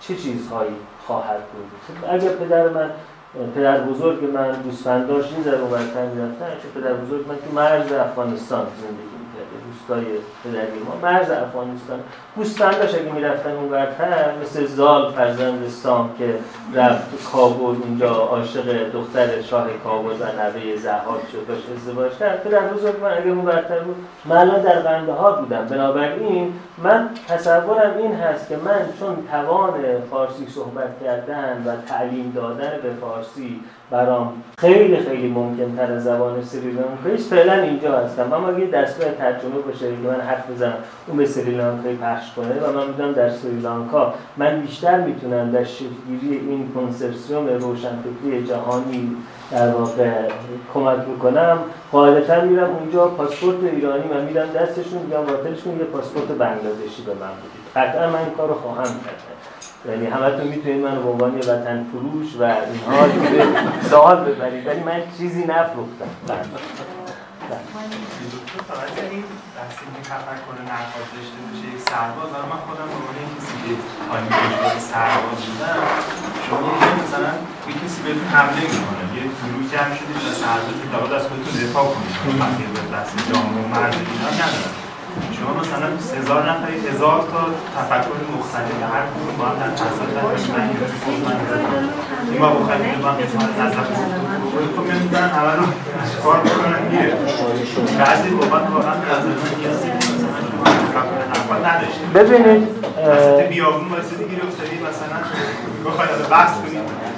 چه 0.00 0.16
چیزهایی 0.16 0.76
خواهد 1.08 1.40
بود. 1.52 1.68
اگر 2.10 2.28
پدر 2.28 2.68
من 2.68 2.90
پدر 3.54 3.80
بزرگ 3.80 4.24
من 4.34 4.52
دوستان 4.52 5.06
داشت 5.06 5.32
این 5.34 5.42
ذره 5.42 5.56
برتر 5.56 6.06
می‌رفتن 6.06 6.46
چون 6.62 6.82
پدر 6.82 6.94
بزرگ 6.94 7.28
من 7.28 7.36
تو 7.36 7.50
مرز 7.54 7.92
افغانستان 7.92 8.66
زندگی 8.82 9.17
دوستای 9.88 10.04
پدری 10.44 10.78
ما 10.78 11.08
مرز 11.08 11.30
افغانستان 11.30 12.00
گوسفند 12.36 12.78
داشت 12.78 12.94
اگه 12.94 13.12
می‌رفتن 13.12 13.50
اون 13.50 13.68
برتر 13.68 14.34
مثل 14.42 14.66
زال 14.66 15.12
فرزند 15.12 15.68
سام 15.68 16.10
که 16.18 16.34
رفت 16.74 17.30
کابل 17.32 17.76
اونجا 17.82 18.10
عاشق 18.10 18.92
دختر 18.92 19.42
شاه 19.42 19.66
کابل 19.84 20.10
و 20.10 20.24
نوه 20.24 20.76
زهاد 20.76 21.20
شد 21.32 21.46
داشت 21.48 21.64
ازدواج 21.76 22.12
کرد. 22.12 22.42
پدر 22.42 22.60
بزرگ 22.60 23.00
من 23.02 23.12
اگه 23.12 23.30
اون 23.30 23.44
برتر 23.44 23.78
بود 23.78 23.96
من 24.24 24.48
در 24.48 24.78
قنده 24.78 25.12
ها 25.12 25.32
بودم. 25.32 25.66
بنابراین 25.66 26.52
من 26.78 27.10
تصورم 27.28 27.98
این 27.98 28.14
هست 28.14 28.48
که 28.48 28.56
من 28.56 28.80
چون 29.00 29.16
توان 29.30 29.74
فارسی 30.10 30.46
صحبت 30.46 31.04
کردن 31.04 31.64
و 31.66 31.88
تعلیم 31.88 32.32
دادن 32.36 32.72
به 32.82 32.90
فارسی 33.00 33.60
برام 33.90 34.32
خیلی 34.58 34.96
خیلی 34.96 35.28
ممکن 35.28 35.76
تر 35.76 35.92
از 35.92 36.04
زبان 36.04 36.42
سریلانکایی 36.42 37.16
فعلا 37.16 37.52
اینجا 37.52 37.98
هستم. 37.98 38.32
اما 38.32 38.48
اگه 38.48 38.66
دستگاه 38.66 39.12
ترجمه 39.12 39.58
باشه 39.66 39.78
که 39.78 40.08
من 40.08 40.20
حرف 40.20 40.50
بزنم 40.50 40.74
اون 41.06 41.16
به 41.16 41.26
سریلانکایی 41.26 41.96
پخش 41.96 42.32
کنه 42.36 42.60
و 42.60 42.72
من 42.72 42.86
می‌دونم 42.86 43.12
در 43.12 43.30
سریلانکا 43.30 44.14
من 44.36 44.60
بیشتر 44.60 45.00
می‌تونم 45.00 45.50
در 45.50 45.64
شکلگیری 45.64 46.48
این 46.48 46.72
کنسرسیوم 46.74 47.46
روشنفکری 47.46 48.46
جهانی 48.48 49.16
در 49.50 49.70
واقع 49.70 50.10
کمک 50.74 50.98
می‌کنم 51.08 51.58
قاعدتا 51.92 52.40
میرم 52.40 52.70
اونجا 52.76 53.06
پاسپورت 53.06 53.56
ایرانی 53.72 54.04
من 54.14 54.24
میدم 54.24 54.46
دستشون 54.46 55.02
میگم 55.02 55.24
باطلشون 55.24 55.78
یه 55.78 55.84
پاسپورت 55.84 56.26
بنگلادشی 56.26 57.02
به 57.06 57.12
من 57.12 57.18
بدید. 57.18 57.68
قطعا 57.76 58.10
من 58.10 58.18
این 58.18 58.34
کارو 58.36 58.54
خواهم 58.54 58.84
کرد. 58.84 59.22
یعنی 59.86 60.06
همتون 60.06 60.46
می‌تونید 60.46 60.84
من 60.84 61.02
به 61.02 61.08
عنوان 61.08 61.38
وطن 61.38 61.86
فروش 61.92 62.36
و 62.36 62.42
اینها 62.42 63.08
سوال 63.90 64.24
ببرید 64.24 64.66
ولی 64.66 64.80
من 64.80 65.02
چیزی 65.18 65.44
نفروختم 65.44 66.10
فقط 68.68 68.98
این 69.10 69.24
بحثی 69.56 69.84
که 69.94 70.00
تفکر 70.10 70.56
نقاد 70.70 71.06
داشته 71.14 71.38
باشه 71.44 71.66
یک 71.72 71.80
سرباز 71.90 72.30
من 72.50 72.60
خودم 72.66 72.86
به 72.90 72.96
عنوان 72.98 73.18
کسی 73.34 73.54
که 73.62 73.72
تایم 74.08 74.26
که 74.74 74.80
سرباز 74.92 75.40
بودم 75.46 75.80
شما 76.46 76.70
مثلا 77.02 77.32
یه 77.68 77.74
کسی 77.82 77.98
بهتون 78.02 78.28
حمله 78.36 78.62
می‌کنه 78.74 79.04
یه 79.16 79.22
گروه 79.38 79.64
جمع 79.72 79.94
شدید 79.98 80.16
و 80.26 80.30
سرباز 80.42 80.76
که 80.80 81.14
از 81.16 81.24
خودتون 81.28 81.54
دفاع 81.64 81.84
کنید 81.92 82.40
وقتی 82.40 82.64
به 82.74 82.80
بحث 82.92 83.10
جامعه 83.28 83.64
و 83.64 83.68
مرد 83.74 83.94
اینا 83.94 84.30
ندارم 84.40 84.77
شما 85.36 85.52
مثلا 85.60 85.88
هزار 86.18 86.50
نفری 86.50 86.76
هزار 86.88 87.18
تا 87.32 87.40
تفکر 87.76 88.20
مختلف 88.38 88.78
هر 88.94 89.04
کدوم 89.12 89.36
با 89.38 89.44
هم 89.44 89.56
در 89.58 89.70
تصادف 89.70 90.50
من 90.50 90.70
این 92.30 92.40
با 92.40 92.48
بخاری 92.48 92.82
من 92.82 93.14
قسمت 93.20 93.58
نظر 93.60 93.82
خب 94.76 94.82
می‌دونن 94.82 95.28
همه 95.28 95.52
رو 95.56 95.66
کار 96.24 96.38
بکنن 96.40 96.82
میره 96.90 97.12
بعضی 97.98 98.28
اوقات 98.28 98.70
واقعا 98.70 98.94
نظر 98.94 99.28
من 101.50 101.60
نیازی 101.60 102.00
ببینید 102.14 102.68
بیابون 103.48 103.88
واسه 103.88 104.16
گیر 104.16 104.42
افتادی 104.42 104.76
مثلا 104.76 105.18
بخواید 105.86 106.28
بحث 106.30 106.52
کنید 106.60 107.08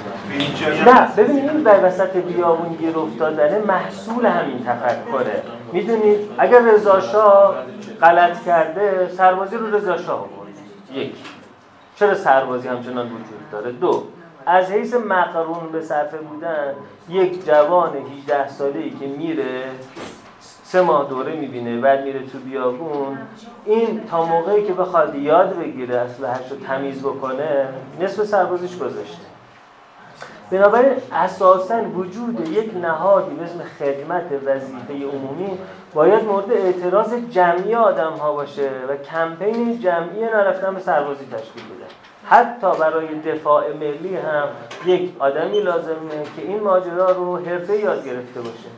نه 0.85 1.07
ببینید 1.17 1.49
این 1.49 1.63
در 1.63 1.85
وسط 1.85 2.17
بیابون 2.17 2.73
گیر 2.73 2.97
افتادنه 2.97 3.57
محصول 3.67 4.25
همین 4.25 4.65
تفکره 4.65 5.43
می‌دونید؟ 5.71 6.19
اگر 6.37 6.61
رضا 6.61 6.99
شاه 6.99 7.55
غلط 8.01 8.45
کرده 8.45 9.09
سربازی 9.17 9.57
رو 9.57 9.75
رضا 9.75 9.97
شاه 9.97 10.19
آورد. 10.19 10.53
یک. 10.93 11.15
چرا 11.95 12.15
سربازی 12.15 12.67
همچنان 12.67 13.05
وجود 13.05 13.51
داره؟ 13.51 13.71
دو. 13.71 14.03
از 14.45 14.71
حیث 14.71 14.93
مقرون 14.93 15.71
به 15.71 15.81
صرفه 15.81 16.17
بودن 16.17 16.73
یک 17.09 17.45
جوان 17.45 17.91
18 17.95 18.49
ساله 18.49 18.79
ای 18.79 18.89
که 18.89 19.05
میره 19.07 19.63
سه 20.63 20.81
ماه 20.81 21.09
دوره 21.09 21.35
می‌بینه 21.35 21.81
بعد 21.81 22.03
میره 22.03 22.19
تو 22.19 22.37
بیابون. 22.37 23.17
این 23.65 24.01
تا 24.11 24.25
موقعی 24.25 24.63
که 24.63 24.73
بخواد 24.73 25.15
یاد 25.15 25.57
بگیره 25.59 25.95
اسلحه‌اش 25.95 26.51
رو 26.51 26.57
تمیز 26.57 26.99
بکنه 26.99 27.67
نصف 27.99 28.23
سربازیش 28.23 28.77
گذاشته. 28.77 29.30
بنابراین 30.51 30.93
اساسا 31.11 31.81
وجود 31.81 32.47
یک 32.47 32.77
نهادی 32.81 33.35
به 33.35 33.43
اسم 33.43 33.59
خدمت 33.79 34.23
وظیفه 34.45 34.93
عمومی 34.93 35.57
باید 35.93 36.23
مورد 36.23 36.51
اعتراض 36.51 37.13
جمعی 37.13 37.75
آدم 37.75 38.11
ها 38.11 38.33
باشه 38.33 38.69
و 38.89 38.95
کمپین 38.97 39.79
جمعی 39.79 40.21
نرفتن 40.21 40.73
به 40.73 40.79
سربازی 40.79 41.25
تشکیل 41.25 41.63
بده. 41.63 41.85
حتی 42.25 42.67
برای 42.79 43.19
دفاع 43.19 43.73
ملی 43.73 44.15
هم 44.15 44.47
یک 44.85 45.11
آدمی 45.19 45.61
لازمه 45.61 46.23
که 46.35 46.41
این 46.41 46.59
ماجرا 46.59 47.11
رو 47.11 47.37
حرفه 47.37 47.77
یاد 47.77 48.05
گرفته 48.05 48.41
باشه. 48.41 48.69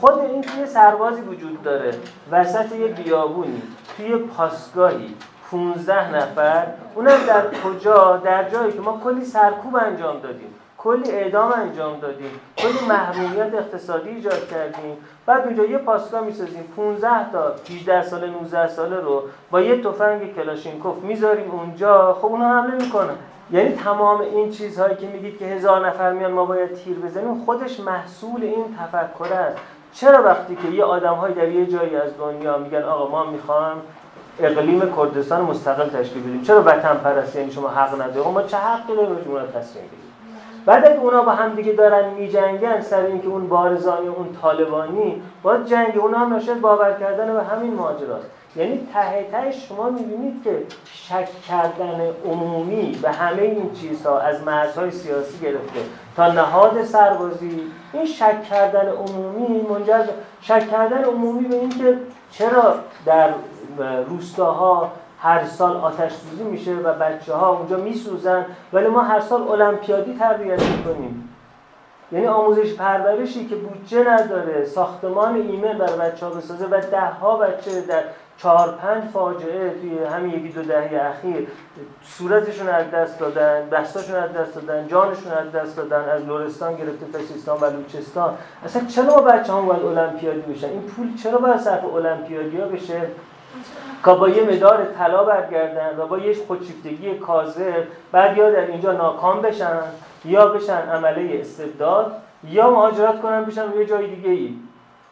خود 0.00 0.18
این 0.18 0.42
که 0.42 0.58
یه 0.58 0.66
سربازی 0.66 1.20
وجود 1.20 1.62
داره. 1.62 1.90
وسط 2.30 2.72
یه 2.72 2.86
بیابونی 2.86 3.62
توی 3.96 4.16
پاسگاهی 4.16 5.14
15 5.50 6.16
نفر 6.16 6.66
اونم 6.94 7.18
در 7.26 7.42
کجا؟ 7.64 8.16
در 8.16 8.50
جایی 8.50 8.72
که 8.72 8.80
ما 8.80 9.00
کلی 9.04 9.24
سرکوب 9.24 9.76
انجام 9.76 10.20
دادیم. 10.20 10.54
کلی 10.78 11.10
اعدام 11.10 11.52
انجام 11.52 12.00
دادیم 12.00 12.30
کلی 12.56 12.88
محرومیت 12.88 13.54
اقتصادی 13.54 14.08
ایجاد 14.08 14.48
کردیم. 14.48 14.96
بعد 15.26 15.44
اونجا 15.44 15.64
یه 15.64 15.78
پاسگاه 15.78 16.20
می‌سازیم 16.20 16.72
15 16.76 17.32
تا 17.32 17.54
18 17.70 18.02
ساله 18.02 18.26
19 18.26 18.68
ساله 18.68 18.96
رو 18.96 19.22
با 19.50 19.60
یه 19.60 19.82
تفنگ 19.82 20.34
کلاشینکوف 20.34 20.96
می‌ذاریم 21.02 21.50
اونجا. 21.50 22.14
خب 22.14 22.26
اونها 22.26 22.60
حمله 22.60 22.84
می‌کنن. 22.84 23.14
یعنی 23.50 23.72
تمام 23.74 24.20
این 24.20 24.50
چیزهایی 24.50 24.96
که 24.96 25.06
میگید 25.06 25.38
که 25.38 25.44
هزار 25.44 25.88
نفر 25.88 26.12
میان 26.12 26.32
ما 26.32 26.44
باید 26.44 26.74
تیر 26.74 26.98
بزنیم 26.98 27.44
خودش 27.44 27.80
محصول 27.80 28.42
این 28.42 28.64
تفکر 28.80 29.34
است. 29.34 29.56
چرا 29.92 30.22
وقتی 30.22 30.56
که 30.56 30.68
یه 30.68 30.84
آدمهایی 30.84 31.34
در 31.34 31.48
یه 31.48 31.66
جایی 31.66 31.96
از 31.96 32.18
دنیا 32.18 32.58
میگن 32.58 32.82
آقا 32.82 33.08
ما 33.10 33.30
می‌خوام 33.30 33.80
اقلیم 34.40 34.92
کردستان 34.96 35.40
مستقل 35.40 35.88
تشکیل 35.88 36.22
بدیم؟ 36.22 36.42
چرا 36.42 36.62
وطن 36.62 36.94
پرستی 37.04 37.38
یعنی 37.38 37.52
شما 37.52 37.68
حق 37.68 37.94
ندارید؟ 37.94 38.32
ما 38.32 38.42
چه 38.42 38.56
حقی 38.56 38.96
داریم؟ 38.96 39.16
تصمیم 39.54 39.84
بگیریم 39.84 40.07
بعد 40.68 40.86
اگه 40.86 41.00
اونا 41.00 41.22
با 41.22 41.32
هم 41.32 41.54
دیگه 41.54 41.72
دارن 41.72 42.10
میجنگن 42.10 42.80
سر 42.80 43.00
اینکه 43.00 43.28
اون 43.28 43.48
بارزانی 43.48 44.08
اون 44.08 44.36
طالبانی 44.42 45.22
با 45.42 45.58
جنگ 45.58 45.98
اونا 45.98 46.18
هم 46.18 46.32
ناشد 46.32 46.60
باور 46.60 46.92
کردن 46.92 47.32
به 47.32 47.42
همین 47.42 47.74
ماجراست. 47.74 48.26
یعنی 48.56 48.88
ته 48.94 49.26
ته 49.32 49.50
شما 49.50 49.90
می‌بینید 49.90 50.44
که 50.44 50.62
شک 50.84 51.28
کردن 51.48 52.00
عمومی 52.24 52.98
به 53.02 53.10
همه 53.10 53.42
این 53.42 53.72
چیزها 53.72 54.18
از 54.18 54.42
مرزهای 54.42 54.90
سیاسی 54.90 55.38
گرفته. 55.38 55.80
تا 56.16 56.32
نهاد 56.32 56.84
سربازی 56.84 57.62
این 57.92 58.06
شک 58.06 58.42
کردن 58.42 58.88
عمومی 58.88 59.66
منجر 59.70 60.04
شک 60.40 60.70
کردن 60.70 61.04
عمومی 61.04 61.48
به 61.48 61.56
اینکه 61.56 61.98
چرا 62.30 62.74
در 63.06 63.30
روستاها 64.08 64.92
هر 65.20 65.44
سال 65.44 65.76
آتش 65.76 66.12
سوزی 66.12 66.44
میشه 66.44 66.74
و 66.74 66.94
بچه 66.94 67.34
ها 67.34 67.48
اونجا 67.48 67.76
میسوزن. 67.76 68.46
ولی 68.72 68.86
ما 68.86 69.02
هر 69.02 69.20
سال 69.20 69.48
المپیادی 69.48 70.14
تربیت 70.18 70.62
می‌کنیم. 70.62 71.28
یعنی 72.12 72.26
آموزش 72.26 72.74
پرورشی 72.74 73.46
که 73.46 73.56
بودجه 73.56 74.04
نداره 74.10 74.64
ساختمان 74.64 75.34
ایمن 75.34 75.78
برای 75.78 75.98
بچه 75.98 76.26
ها 76.26 76.32
بسازه 76.32 76.66
و 76.66 76.80
ده 76.80 77.00
ها 77.00 77.36
بچه 77.36 77.80
در 77.80 78.02
چهار 78.38 78.78
پنج 78.82 79.04
فاجعه 79.04 79.70
توی 79.80 79.98
همین 79.98 80.34
یکی 80.34 80.48
دو 80.48 80.62
دهه 80.62 81.00
اخیر 81.02 81.48
صورتشون 82.02 82.68
از 82.68 82.90
دست 82.90 83.18
دادن 83.18 83.68
دستاشون 83.68 84.16
از 84.16 84.32
دست 84.32 84.54
دادن 84.54 84.88
جانشون 84.88 85.32
از 85.32 85.52
دست 85.52 85.76
دادن 85.76 86.08
از 86.08 86.24
لورستان 86.24 86.76
گرفته 86.76 87.06
تا 87.46 87.56
و 87.56 87.58
بلوچستان 87.58 88.34
اصلا 88.64 88.84
چرا 88.84 89.20
بچه 89.20 89.52
هم 89.52 89.66
باید 89.66 89.82
المپیادی 89.82 90.40
بشن؟ 90.52 90.68
این 90.68 90.82
پول 90.82 91.16
چرا 91.16 91.38
باید 91.38 91.56
صرف 91.56 91.84
المپیادی 91.84 92.60
ها 92.60 92.66
بشه؟ 92.66 93.00
که 94.04 94.10
با 94.10 94.28
یه 94.28 94.42
مدار 94.42 94.84
طلا 94.98 95.24
برگردن 95.24 95.98
و 95.98 96.06
با 96.06 96.18
یه 96.18 96.36
خودشیفتگی 96.46 97.14
کاذب 97.14 97.84
بعد 98.12 98.36
یا 98.36 98.50
در 98.50 98.66
اینجا 98.66 98.92
ناکام 98.92 99.42
بشن 99.42 99.80
یا 100.24 100.46
بشن 100.46 100.88
عمله 100.88 101.40
استبداد 101.40 102.12
یا 102.44 102.70
مهاجرت 102.70 103.22
کنن 103.22 103.44
بشن 103.44 103.64
یه 103.78 103.86
جای 103.86 104.06
دیگه 104.06 104.30
ای 104.30 104.54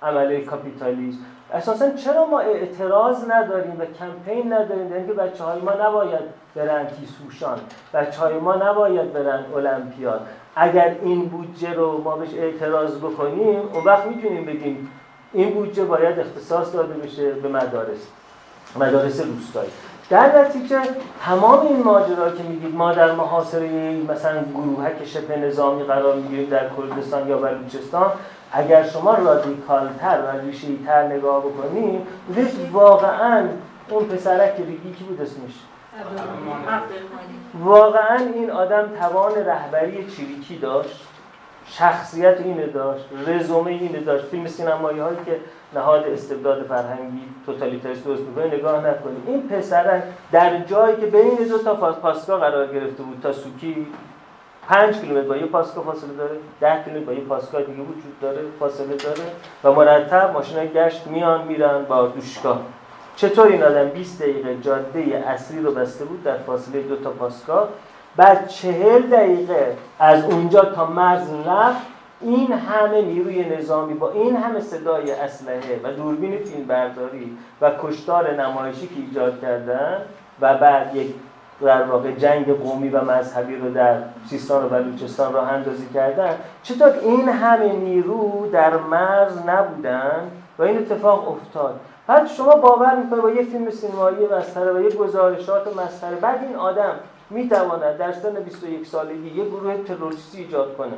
عمله 0.02 0.40
کاپیتالیسم. 0.40 1.18
اساسا 1.54 1.90
چرا 1.90 2.26
ما 2.26 2.40
اعتراض 2.40 3.30
نداریم 3.30 3.80
و 3.80 3.84
کمپین 3.84 4.52
نداریم؟ 4.52 4.88
در 4.88 4.96
اینکه 4.96 5.12
بچه 5.12 5.44
های 5.44 5.60
ما 5.60 5.72
نباید 5.72 6.20
برن 6.54 6.86
کیسوشان. 6.86 7.58
بچه 7.94 8.20
های 8.20 8.34
ما 8.34 8.54
نباید 8.54 9.12
برن 9.12 9.44
المپیاد. 9.56 10.20
اگر 10.56 10.96
این 11.02 11.28
بودجه 11.28 11.74
رو 11.74 12.02
ما 12.02 12.16
بهش 12.16 12.34
اعتراض 12.34 12.98
بکنیم 12.98 13.60
اون 13.72 13.84
وقت 13.84 14.06
می‌تونیم 14.06 14.44
بگیم 14.44 14.90
این 15.32 15.54
بودجه 15.54 15.84
باید 15.84 16.18
اختصاص 16.18 16.74
داده 16.74 16.94
بشه 16.94 17.30
به 17.30 17.48
مدارس. 17.48 18.08
مدارس 18.76 19.20
روستایی. 19.20 19.70
در 20.10 20.40
نتیجه 20.40 20.80
تمام 21.24 21.66
این 21.66 21.82
ماجرا 21.82 22.30
که 22.30 22.42
میگید 22.42 22.74
ما 22.74 22.92
در 22.92 23.12
محاصره 23.12 23.96
مثلا 24.08 24.42
گروهک 24.42 25.04
شبه 25.04 25.36
نظامی 25.36 25.84
قرار 25.84 26.16
می‌گیریم 26.16 26.48
در 26.48 26.68
کردستان 26.68 27.28
یا 27.28 27.38
بلوچستان 27.38 28.12
اگر 28.52 28.86
شما 28.88 29.14
رادیکالتر 29.14 30.20
و 30.20 30.40
ریشیتر 30.40 31.06
نگاه 31.06 31.40
بکنید 31.40 32.00
ببینید 32.30 32.72
واقعا 32.72 33.48
اون 33.88 34.04
پسرک 34.04 34.54
ریگی 34.58 34.92
کی 34.92 35.04
بود 35.04 35.20
اسمش؟ 35.20 35.54
واقعا 37.64 38.16
این 38.34 38.50
آدم 38.50 38.88
توان 39.00 39.32
رهبری 39.34 40.06
چریکی 40.10 40.58
داشت 40.58 41.06
شخصیت 41.68 42.40
اینو 42.40 42.66
داشت 42.66 43.04
رزومه 43.26 43.70
اینو 43.70 44.04
داشت. 44.04 44.24
فیلم 44.24 44.46
سینمایی 44.46 44.98
هایی 44.98 45.16
که 45.26 45.40
نهاد 45.74 46.06
استبداد 46.06 46.62
فرهنگی 46.62 47.22
توتالیتاریست 47.46 48.04
درست 48.04 48.22
می‌کنه؟ 48.22 48.46
نگاه 48.46 48.86
نکنید. 48.86 49.22
این 49.26 49.48
پسرک 49.48 50.02
در 50.32 50.58
جایی 50.58 50.96
که 50.96 51.06
بین 51.06 51.48
دو 51.48 51.58
تا 51.58 51.74
پاسگاه 51.74 52.40
قرار 52.40 52.66
گرفته 52.66 53.02
بود 53.02 53.20
تا 53.22 53.32
سوکی 53.32 53.86
پنج 54.68 55.00
کیلومتر 55.00 55.28
با 55.28 55.36
یه 55.36 55.46
پاسگاه 55.46 55.84
فاصله 55.84 56.12
داره 56.12 56.36
ده 56.60 56.84
کیلومتر 56.84 57.06
با 57.06 57.12
یه 57.12 57.20
پاسگاه 57.20 57.62
دیگه 57.62 57.82
وجود 57.82 58.20
داره 58.20 58.40
فاصله 58.60 58.96
داره 58.96 59.22
و 59.64 59.72
مرتب 59.72 60.30
ماشین 60.32 60.66
گشت 60.74 61.06
میان 61.06 61.44
میرن 61.44 61.84
با 61.84 62.06
دوشگاه 62.06 62.60
چطور 63.16 63.46
این 63.46 63.62
آدم 63.62 63.88
20 63.88 64.22
دقیقه 64.22 64.56
جاده 64.60 65.24
اصلی 65.26 65.60
رو 65.60 65.72
بسته 65.72 66.04
بود 66.04 66.22
در 66.22 66.36
فاصله 66.36 66.82
دو 66.82 66.96
تا 66.96 67.10
پاسگاه 67.10 67.68
بعد 68.16 68.48
چهل 68.48 69.02
دقیقه 69.02 69.76
از 69.98 70.24
اونجا 70.24 70.64
تا 70.64 70.86
مرز 70.86 71.28
رفت 71.46 71.95
این 72.20 72.52
همه 72.52 73.02
نیروی 73.02 73.44
نظامی 73.44 73.94
با 73.94 74.10
این 74.10 74.36
همه 74.36 74.60
صدای 74.60 75.12
اسلحه 75.12 75.80
و 75.84 75.92
دوربین 75.92 76.38
فیلم 76.38 76.66
برداری 76.66 77.38
و 77.60 77.70
کشتار 77.82 78.42
نمایشی 78.42 78.86
که 78.86 78.94
ایجاد 78.96 79.40
کردن 79.40 80.02
و 80.40 80.54
بعد 80.54 80.96
یک 80.96 81.14
در 81.60 81.82
واقع 81.82 82.12
جنگ 82.12 82.46
قومی 82.46 82.88
و 82.88 83.04
مذهبی 83.04 83.56
رو 83.56 83.70
در 83.70 83.98
سیستان 84.30 84.64
و 84.64 84.68
بلوچستان 84.68 85.32
راه 85.32 85.52
اندازی 85.52 85.86
کردن 85.94 86.36
چطور 86.62 86.92
این 87.02 87.28
همه 87.28 87.72
نیرو 87.72 88.50
در 88.52 88.76
مرز 88.76 89.38
نبودن 89.46 90.30
و 90.58 90.62
این 90.62 90.78
اتفاق 90.78 91.28
افتاد. 91.28 91.80
بعد 92.06 92.26
شما 92.26 92.56
باور 92.56 92.96
می‌کنید 92.96 93.22
با 93.22 93.30
یه 93.30 93.42
فیلم 93.42 93.70
سینمایی 93.70 94.26
مسخره 94.38 94.72
و 94.72 94.80
یه 94.80 94.90
گزارشات 94.90 95.76
مسخره 95.76 96.16
بعد 96.16 96.42
این 96.42 96.56
آدم 96.56 96.92
می‌تواند 97.30 97.98
در 97.98 98.12
سن 98.12 98.34
21 98.34 98.86
سالگی 98.86 99.28
یه 99.28 99.44
گروه 99.44 99.84
تروریستی 99.84 100.38
ایجاد 100.38 100.76
کنه. 100.76 100.92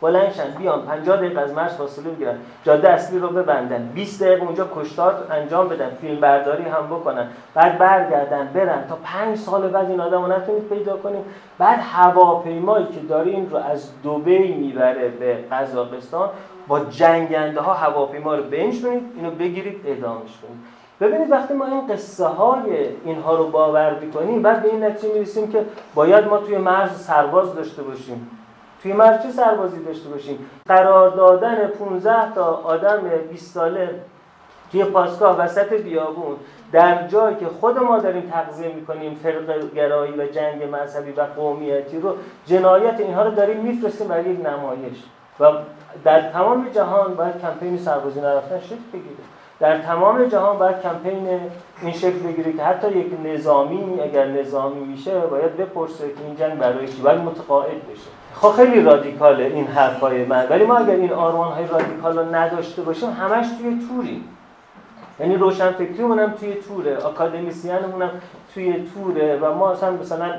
بلندشن 0.00 0.50
بیان. 0.58 0.82
50 0.82 1.16
دقیقه 1.16 1.40
از 1.40 1.52
مرز 1.52 1.74
فاصله 1.74 2.10
بگیرن 2.10 2.34
جاده 2.64 2.88
اصلی 2.88 3.18
رو 3.18 3.28
ببندن. 3.28 3.90
20 3.94 4.22
دقیقه 4.22 4.44
اونجا 4.44 4.68
کشتار 4.74 5.26
انجام 5.30 5.68
بدن. 5.68 5.90
فیلم 6.00 6.20
برداری 6.20 6.62
هم 6.62 6.86
بکنن. 6.86 7.26
بعد 7.54 7.78
برگردن 7.78 8.50
برن. 8.54 8.84
تا 8.88 8.98
5 9.04 9.38
سال 9.38 9.68
بعد 9.68 9.90
این 9.90 10.00
آدمو 10.00 10.26
نتونید 10.26 10.68
پیدا 10.68 10.96
کنید. 10.96 11.24
بعد 11.58 11.78
هواپیمایی 11.82 12.86
که 12.86 13.00
داره 13.00 13.46
رو 13.50 13.56
از 13.56 13.90
دبی 14.04 14.52
می‌بره 14.52 15.08
به 15.08 15.38
قزاقستان. 15.52 16.28
با 16.68 16.80
جنگنده 16.80 17.60
ها 17.60 17.74
هواپیما 17.74 18.34
رو 18.34 18.42
بنشونید 18.42 19.02
اینو 19.16 19.30
بگیرید 19.30 19.80
اعدامش 19.86 20.30
کنید 20.42 20.60
ببینید 21.00 21.30
وقتی 21.30 21.54
ما 21.54 21.66
این 21.66 21.86
قصه 21.86 22.26
های 22.26 22.88
اینها 23.04 23.36
رو 23.36 23.48
باور 23.48 23.98
می‌کنیم 24.00 24.42
بعد 24.42 24.62
به 24.62 24.68
این 24.68 24.84
نتیجه 24.84 25.14
می‌رسیم 25.14 25.52
که 25.52 25.64
باید 25.94 26.24
ما 26.28 26.38
توی 26.38 26.58
مرز 26.58 26.90
سرباز 26.90 27.54
داشته 27.54 27.82
باشیم. 27.82 28.30
توی 28.82 28.92
مرز 28.92 29.22
چه 29.22 29.30
سربازی 29.30 29.84
داشته 29.84 30.08
باشیم. 30.08 30.50
قرار 30.66 31.10
دادن 31.10 31.66
15 31.66 32.34
تا 32.34 32.44
آدم 32.44 33.00
20 33.30 33.54
ساله 33.54 34.00
توی 34.72 34.84
پاسگاه 34.84 35.38
وسط 35.38 35.72
بیابون 35.72 36.36
در 36.72 37.06
جایی 37.06 37.36
که 37.36 37.46
خود 37.46 37.78
ما 37.78 37.98
داریم 37.98 38.30
تغذیه 38.30 38.74
می‌کنیم 38.74 39.14
فرق 39.14 39.74
گرایی 39.74 40.12
و 40.12 40.26
جنگ 40.26 40.62
مذهبی 40.72 41.12
و 41.12 41.22
قومیتی 41.36 42.00
رو 42.00 42.16
جنایت 42.46 43.00
اینها 43.00 43.22
رو 43.22 43.30
داریم 43.30 43.56
میفرستیم 43.56 44.08
برای 44.08 44.24
یک 44.24 44.46
نمایش. 44.46 45.04
و 45.40 45.52
در 46.04 46.30
تمام 46.30 46.68
جهان 46.68 47.14
باید 47.14 47.40
کمپین 47.40 47.78
سربازی 47.78 48.20
نرفتن 48.20 48.60
شکل 48.60 48.76
بگیره. 48.92 49.16
در 49.60 49.78
تمام 49.78 50.24
جهان 50.24 50.58
باید 50.58 50.82
کمپین 50.82 51.28
این 51.82 51.92
شکل 51.92 52.18
بگیره 52.18 52.52
که 52.52 52.62
حتی 52.62 52.88
یک 52.88 53.12
نظامی 53.24 54.00
اگر 54.00 54.26
نظامی 54.26 54.80
میشه 54.80 55.20
باید 55.20 55.56
بپرسه 55.56 56.08
که 56.08 56.24
این 56.26 56.36
جنگ 56.36 56.58
برای 56.58 56.88
چی؟ 56.88 57.02
باید 57.02 57.18
متقاعد 57.18 57.88
بشه. 57.92 58.19
خب 58.34 58.50
خیلی 58.50 58.82
رادیکاله 58.82 59.44
این 59.44 59.66
حرفای 59.66 60.24
من. 60.24 60.46
ولی 60.50 60.64
ما 60.64 60.76
اگر 60.76 60.94
این 60.94 61.12
آرمان 61.12 61.52
های 61.52 61.66
رادیکال 61.66 62.18
رو 62.18 62.34
نداشته 62.34 62.82
باشیم 62.82 63.10
همش 63.10 63.46
توی 63.58 63.78
توری. 63.88 64.24
یعنی 65.20 65.36
روشن 65.36 65.70
فکریمون 65.70 66.18
هم 66.18 66.30
توی 66.32 66.54
توره. 66.54 67.06
اکادمیسیانمون 67.06 68.02
هم 68.02 68.10
توی 68.54 68.84
توره. 68.94 69.38
و 69.42 69.54
ما 69.54 69.70
اصلا 69.70 69.90
مثلا 69.90 70.32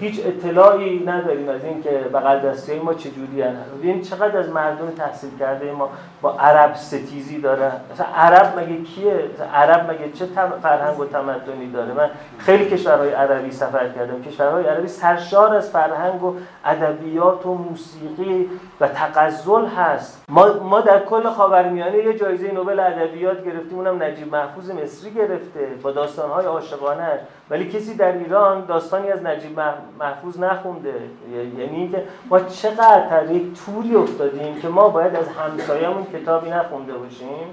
هیچ 0.00 0.20
اطلاعی 0.26 1.04
نداریم 1.06 1.48
از 1.48 1.64
این 1.64 1.82
که 1.82 1.90
بغل 1.90 2.38
دستی 2.38 2.78
ما 2.78 2.94
چجوری 2.94 3.42
هست 3.42 3.70
ببین 3.78 4.02
چقدر 4.02 4.38
از 4.38 4.48
مردم 4.48 4.90
تحصیل 4.90 5.30
کرده 5.38 5.72
ما 5.72 5.90
با 6.22 6.32
عرب 6.32 6.74
ستیزی 6.74 7.40
داره. 7.40 7.72
مثلا 7.92 8.06
عرب 8.06 8.58
مگه 8.58 8.82
کیه؟ 8.82 9.30
عرب 9.54 9.90
مگه 9.90 10.12
چه 10.12 10.26
فرهنگ 10.62 11.00
و 11.00 11.04
تمدنی 11.04 11.70
داره؟ 11.72 11.92
من 11.92 12.10
خیلی 12.38 12.70
کشورهای 12.70 13.12
عربی 13.12 13.50
سفر 13.50 13.88
کردم. 13.88 14.22
کشورهای 14.22 14.64
عربی 14.64 14.88
سرشار 14.88 15.54
از 15.54 15.70
فرهنگ 15.70 16.24
و 16.24 16.34
ادبیات 16.64 17.46
و 17.46 17.54
موسیقی 17.54 18.50
و 18.80 18.88
تغزل 18.88 19.66
هست. 19.66 20.24
ما, 20.28 20.52
ما 20.52 20.80
در 20.80 21.04
کل 21.04 21.30
خاورمیانه 21.30 21.98
یه 21.98 22.18
جایزه 22.18 22.52
نوبل 22.52 22.80
ادبیات 22.80 23.44
گرفتیم 23.44 23.78
اونم 23.78 24.02
نجیب 24.02 24.32
محفوظ 24.32 24.70
مصری 24.70 25.10
گرفته 25.10 25.68
با 25.82 25.90
داستانهای 25.90 26.46
عاشقانه 26.46 27.18
ولی 27.50 27.68
کسی 27.68 27.94
در 27.94 28.12
ایران 28.12 28.64
داستانی 28.64 29.10
از 29.10 29.22
نجیب 29.22 29.60
محفوظ 30.00 30.40
نخونده. 30.40 30.94
یعنی 31.32 31.76
اینکه 31.76 32.02
ما 32.30 32.40
چقدر 32.40 33.08
در 33.10 33.30
یک 33.30 33.42
توری 33.66 33.94
افتادیم 33.94 34.60
که 34.60 34.68
ما 34.68 34.88
باید 34.88 35.16
از 35.16 35.28
همسایه‌مون 35.28 36.06
کتابی 36.12 36.50
نخونده 36.50 36.92
باشیم 36.92 37.46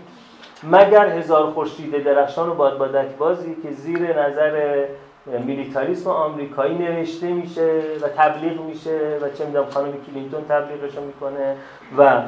مگر 0.64 1.10
هزار 1.10 1.52
خورشید 1.52 2.04
درخشان 2.04 2.50
و 2.50 2.54
بادبادک 2.54 3.18
بازی 3.18 3.56
که 3.64 3.72
زیر 3.72 4.22
نظر 4.22 4.86
میلیتاریسم 5.26 6.10
آمریکایی 6.10 6.78
نوشته 6.78 7.28
میشه 7.28 7.82
و 8.02 8.08
تبلیغ 8.08 8.62
میشه 8.62 9.18
و 9.22 9.30
چه 9.30 9.46
می‌دونم 9.46 9.66
خانم 9.70 9.94
کلینتون 10.08 10.46
تبلیغش 10.50 10.98
می‌کنه 10.98 11.56
و 11.98 12.22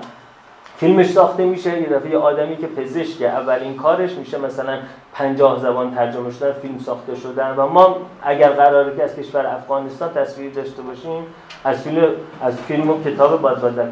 فیلمش 0.78 1.10
ساخته 1.10 1.46
میشه 1.46 1.82
یه 1.82 1.90
دفعه 1.90 2.12
یه 2.12 2.18
آدمی 2.18 2.58
که 2.58 2.68
پزشکه 2.68 3.30
اولین 3.30 3.76
کارش 3.76 4.14
میشه 4.14 4.38
مثلا 4.38 4.78
پنجاه 5.14 5.60
زبان 5.60 5.96
ترجمه 5.96 6.32
شدن 6.32 6.52
فیلم 6.52 6.80
ساخته 6.80 7.16
شدن. 7.16 7.56
و 7.56 7.68
ما 7.68 7.98
اگر 8.24 8.50
قراره 8.50 8.98
که 8.98 9.04
از 9.04 9.16
کشور 9.16 9.46
افغانستان 9.46 10.14
تصویر 10.14 10.52
داشته 10.52 10.82
باشیم 10.82 11.24
از 11.64 11.82
فیلم 11.82 12.04
از 12.42 12.58
فیلم 12.58 12.90
و 12.90 13.04
کتاب 13.04 13.42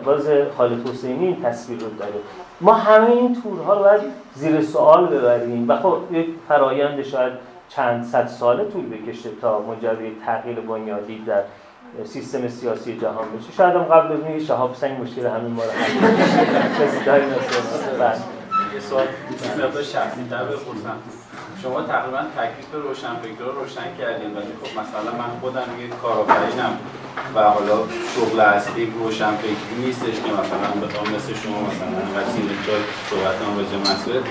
باز 0.03 0.27
خالد 0.57 0.89
حسینی 0.89 1.37
تصویر 1.43 1.79
رو 1.79 1.89
داره. 1.99 2.13
ما 2.61 2.73
همه 2.73 3.11
این 3.11 3.37
تورها 3.43 3.73
رو 3.73 3.79
باید 3.79 4.01
زیر 4.33 4.61
سوال 4.61 5.05
ببریم. 5.05 5.69
و 5.69 5.75
خب 5.75 5.97
یک 6.11 6.27
فرایند 6.47 7.03
شاید 7.03 7.33
چند 7.69 8.03
صد 8.03 8.27
ساله 8.27 8.65
طول 8.65 8.89
بکشه 8.89 9.29
تا 9.41 9.59
مجرد 9.59 9.97
تغییر 10.25 10.59
بنیادی 10.59 11.23
در 11.27 11.41
سیستم 12.03 12.47
سیاسی 12.47 12.97
جهان 12.99 13.25
بشه 13.37 13.51
شاید 13.57 13.75
هم 13.75 13.83
قبل 13.83 14.13
از 14.13 14.19
اون 14.19 14.39
شهاب 14.39 14.75
سنگ 14.75 15.01
مشکل 15.01 15.25
همین 15.25 15.51
ما 15.51 15.63
رو 15.63 15.71
حل 15.71 17.19
بله. 17.97 18.15
سوال 18.79 19.07
مقدار 19.57 19.83
شخصی 19.83 20.23
تر 20.29 20.43
بپرسم. 20.43 20.97
شما 21.63 21.81
تقریبا 21.81 22.17
تکلیف 22.17 22.73
روشنفکر 22.73 23.43
رو 23.43 23.51
روشن 23.51 23.95
کردین 23.99 24.35
ولی 24.35 24.47
خب 24.63 24.79
مثلا 24.79 25.11
من 25.17 25.39
خودم 25.41 25.67
یه 25.81 25.87
کارآفرینم. 26.01 26.77
و 27.35 27.39
حالا 27.39 27.77
شغل 28.15 28.39
اصلی 28.39 28.93
روشنفکری 28.99 29.55
نیستش 29.85 30.15
که 30.23 30.31
مثلا 30.31 30.87
بخوام 30.87 31.05
مثل 31.15 31.33
شما 31.43 31.57
مثلا 31.69 31.87
وسیله 32.15 32.53
جای 32.67 32.81
صحبت 33.09 33.35
هم 33.43 33.57
راجع 33.57 33.77
مسئله. 33.91 34.21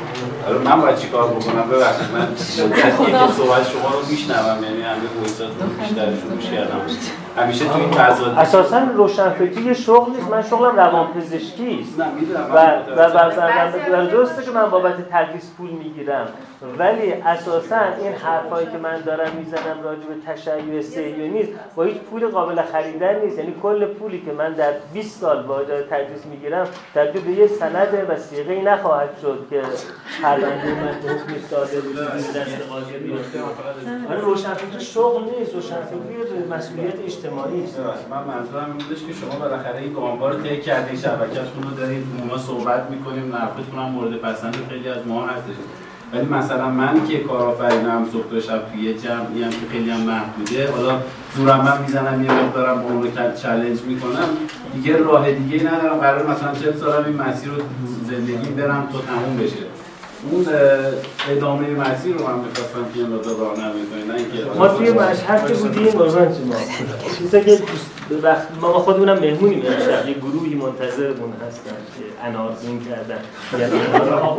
حالا 0.47 0.59
من 0.59 0.81
باید 0.81 0.99
چیکار 0.99 1.29
بکنم؟ 1.29 1.69
ببخشید 1.71 2.11
من 2.13 2.29
مدتی 2.67 3.27
که 3.27 3.33
صحبت 3.33 3.69
شما 3.71 3.89
رو 3.95 4.07
میشنوم 4.11 4.65
یعنی 4.65 4.83
همه 4.83 5.09
وایسات 5.19 5.49
بیشترشون 5.81 6.31
گوش 6.35 6.51
کردم. 6.51 6.81
همیشه 7.39 7.65
تو 7.65 7.79
این 7.79 7.91
فضا 7.91 8.27
اساسا 8.27 8.79
روشنفکری 8.95 9.63
یه 9.63 9.75
شغل 9.75 10.13
نیست. 10.13 10.31
من 10.31 10.43
شغلم 10.43 10.77
روانپزشکی 10.77 11.79
است. 11.83 12.01
نه 12.01 12.07
می‌دونم. 12.21 12.47
و 12.55 12.59
و 13.93 14.07
درسته 14.07 14.43
که 14.43 14.51
من 14.51 14.71
بابت 14.71 15.11
تدریس 15.11 15.51
پول 15.59 15.71
می‌گیرم. 15.71 16.27
ولی 16.79 17.13
اساسا 17.13 17.81
این 18.03 18.13
حرفایی 18.13 18.67
که 18.67 18.79
من 18.79 19.01
دارم 19.01 19.31
می‌زنم 19.39 19.83
راجع 19.85 20.01
به 20.01 20.15
تشیع 20.27 20.83
صهیونیسم 20.83 21.53
با 21.77 21.83
هیچ 21.83 21.97
پول 21.97 22.27
قابل 22.29 22.63
خریدن 22.75 23.21
نیست. 23.25 23.39
یعنی 23.39 23.55
کل 23.63 23.87
پولی 23.87 24.21
که 24.21 24.33
من 24.33 24.53
در 24.53 24.73
20 24.93 25.21
سال 25.21 25.43
با 25.43 25.59
اجاره 25.59 25.83
تدریس 25.91 26.27
می‌گیرم 26.27 26.67
تبدیل 26.95 27.23
به 27.23 27.31
یه 27.31 27.47
سند 27.47 28.07
وثیقه‌ای 28.09 28.63
نخواهد 28.63 29.11
شد 29.23 29.47
که 29.51 29.63
پرونده 30.23 30.75
من 30.75 30.89
حکم 30.89 31.47
صادر 31.51 31.81
دست 32.41 32.63
قاضی 32.71 32.99
بیفته 32.99 33.39
آره. 34.11 34.21
روشنفکری 34.21 34.81
شغل 34.81 35.23
نیست. 35.39 35.55
روشنفکری 35.55 36.15
مسئولیت 36.51 37.01
اجتماعی 37.05 37.65
است. 37.65 37.81
من 38.11 38.25
منظورم 38.25 38.65
این 38.65 38.87
بودش 38.87 39.05
که 39.07 39.13
شما 39.13 39.39
بالاخره 39.39 39.79
این 39.79 39.93
گامبار 39.93 40.33
رو 40.33 40.43
طی 40.43 40.61
کردین 40.61 40.97
شبکه‌تون 41.01 41.63
رو 41.63 41.71
دارید 41.71 42.07
ما 42.29 42.39
صحبت 42.39 42.91
می‌کنیم 42.91 43.37
نقدتون 43.37 43.79
هم 43.79 43.91
مورد 43.91 44.17
پسند 44.17 44.57
خیلی 44.69 44.89
از 44.89 45.07
ما 45.07 45.27
هستش. 45.27 45.55
ولی 46.15 46.27
مثلا 46.27 46.71
من 46.71 47.07
که 47.09 47.19
کارآفرینم 47.19 48.07
صبح 48.13 48.41
شب 48.41 48.63
توی 48.73 48.95
جمعی 48.95 49.43
هم 49.43 49.51
که 49.51 49.67
خیلی 49.73 49.91
هم 49.91 50.01
محدوده 50.01 50.71
حالا 50.71 51.01
زورم 51.37 51.61
من 51.61 51.83
می‌زنم 51.83 52.25
یه 52.25 52.33
مقدارم 52.33 52.83
با 52.83 52.89
اون 52.89 53.13
چالش 53.43 53.79
می‌کنم 53.87 54.29
دیگه 54.75 54.97
راه 54.97 55.33
دیگه 55.33 55.65
ندارم 55.65 55.97
قرار 55.97 56.31
مثلا 56.31 56.55
چه 56.55 56.79
سالم 56.79 57.05
این 57.05 57.17
مسیر 57.17 57.49
رو 57.49 57.63
زندگی 58.11 58.49
برم 58.49 58.89
تا 58.93 58.99
تموم 58.99 59.37
بشه 59.37 59.57
اون 60.31 60.47
ادامه 61.31 61.71
مسیر 61.71 62.17
رو 62.17 62.27
من 62.27 62.39
می‌خواستم 62.39 62.85
که 62.95 63.01
این 63.01 63.13
رو 63.13 63.45
راهنمایی 63.45 63.87
کنید 63.87 64.11
نه 64.11 64.15
اینکه 64.15 64.59
ما 64.59 64.69
توی 64.69 64.91
مشهد 64.91 65.47
که 65.47 65.55
بودیم 65.55 65.87
چیزا 67.19 67.41
که 67.41 67.59
وقت 68.11 68.49
ما 68.61 68.73
خودمونم 68.73 69.19
مهمونیم. 69.19 69.63
امشب 69.67 70.09
یه 70.09 70.15
گروهی 70.15 70.55
منتظرمون 70.55 71.33
هستن 71.47 71.77
که 71.99 72.27
انارزین 72.29 72.85
کردن. 72.85 73.21
یعنی 73.61 73.79
ها 74.11 74.39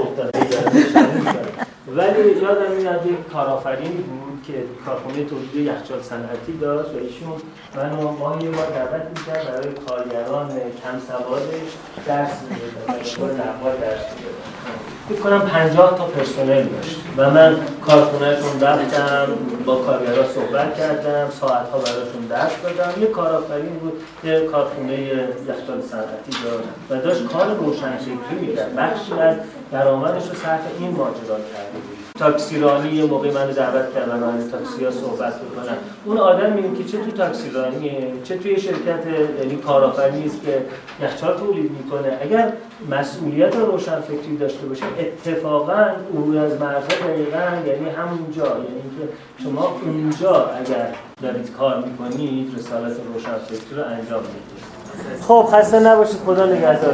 ولی 1.95 2.41
یادم 2.41 2.71
میاد 2.77 3.05
یک 3.05 3.27
کارآفرینی 3.33 3.89
بود 3.89 4.43
که 4.47 4.53
کارخونه 4.85 5.23
تولید 5.23 5.55
یخچال 5.55 6.01
صنعتی 6.01 6.57
داشت 6.61 6.89
و 6.89 6.97
ایشون 6.97 7.41
منو 7.75 8.11
ما 8.11 8.37
یه 8.41 8.49
بار 8.49 8.69
دعوت 8.69 9.05
می‌کرد 9.17 9.47
برای 9.47 9.73
کارگران 9.87 10.49
کم 10.49 10.99
سوادش 11.07 11.71
درس 12.07 12.41
می‌داد 12.49 13.33
نقال 13.33 13.77
درس 13.81 14.05
می‌داد 14.15 14.94
فکر 15.09 15.19
کنم 15.19 15.39
50 15.41 15.97
تا 15.97 16.05
پرسنل 16.05 16.63
داشت. 16.63 17.01
و 17.17 17.29
من 17.29 17.57
کارخونهشون 17.87 18.61
رفتم 18.61 19.27
با 19.65 19.75
کارگرها 19.75 20.23
صحبت 20.35 20.77
کردم 20.77 21.29
ساعت 21.41 21.69
ها 21.69 21.77
براشون 21.77 22.25
درس 22.29 22.51
دادم. 22.63 23.01
یه 23.01 23.07
کارآفرین 23.07 23.73
بود 23.81 24.03
که 24.21 24.47
کارخونه 24.51 24.99
یخچال 24.99 25.81
صنعتی 25.81 26.31
داشت 26.43 26.69
و 26.89 26.95
داشت 26.95 27.25
کار 27.27 27.55
روشنفکری 27.55 28.39
می‌کرد. 28.41 28.75
بخشی 28.75 29.13
از 29.13 29.35
درآمدش 29.71 30.29
رو 30.29 30.35
صرف 30.35 30.61
این 30.79 30.89
ماجرا 30.89 31.37
کرده 31.53 31.79
بود 31.87 31.94
تاکسیرانی 32.19 32.89
یه 32.89 33.05
موقع 33.05 33.31
منو 33.31 33.53
دعوت 33.53 33.93
کردن 33.93 34.23
و 34.23 34.49
تاکسی 34.51 34.85
ها 34.85 34.91
صحبت 34.91 35.33
بکنم. 35.35 35.77
اون 36.05 36.17
آدم 36.17 36.53
میگه 36.53 36.83
که 36.83 36.83
چه 36.83 36.97
تو 36.97 37.11
تاکسیرانیه؟ 37.11 38.13
چه 38.23 38.37
توی 38.37 38.59
شرکت 38.59 39.03
یعنی 39.39 39.55
کارآفرینی 39.55 40.25
است 40.25 40.41
که 40.45 40.65
یخچال 41.05 41.37
تولید 41.37 41.71
می‌کنه. 41.71 42.17
اگر 42.21 42.53
مسئولیت 42.91 43.55
روشنفکری 43.55 44.37
داشته 44.39 44.67
باشه 44.67 44.83
اتفاقا 44.99 45.85
او 46.11 46.37
از 46.37 46.51
مرزها 46.61 47.07
دقیقا 47.07 47.67
یعنی 47.67 47.89
همونجا. 47.89 48.45
یعنی 48.45 48.89
که 48.99 49.43
شما 49.43 49.75
اونجا 49.85 50.45
اگر 50.45 50.87
دارید 51.21 51.51
کار 51.57 51.83
می‌کنید 51.83 52.55
رسالت 52.57 52.95
روشنفکری 53.13 53.75
رو 53.77 53.83
انجام 53.83 54.21
می‌دید. 54.21 55.23
خب 55.27 55.49
خسته 55.51 55.79
نباشید. 55.79 56.17
خدا 56.25 56.45
نگهدار. 56.45 56.93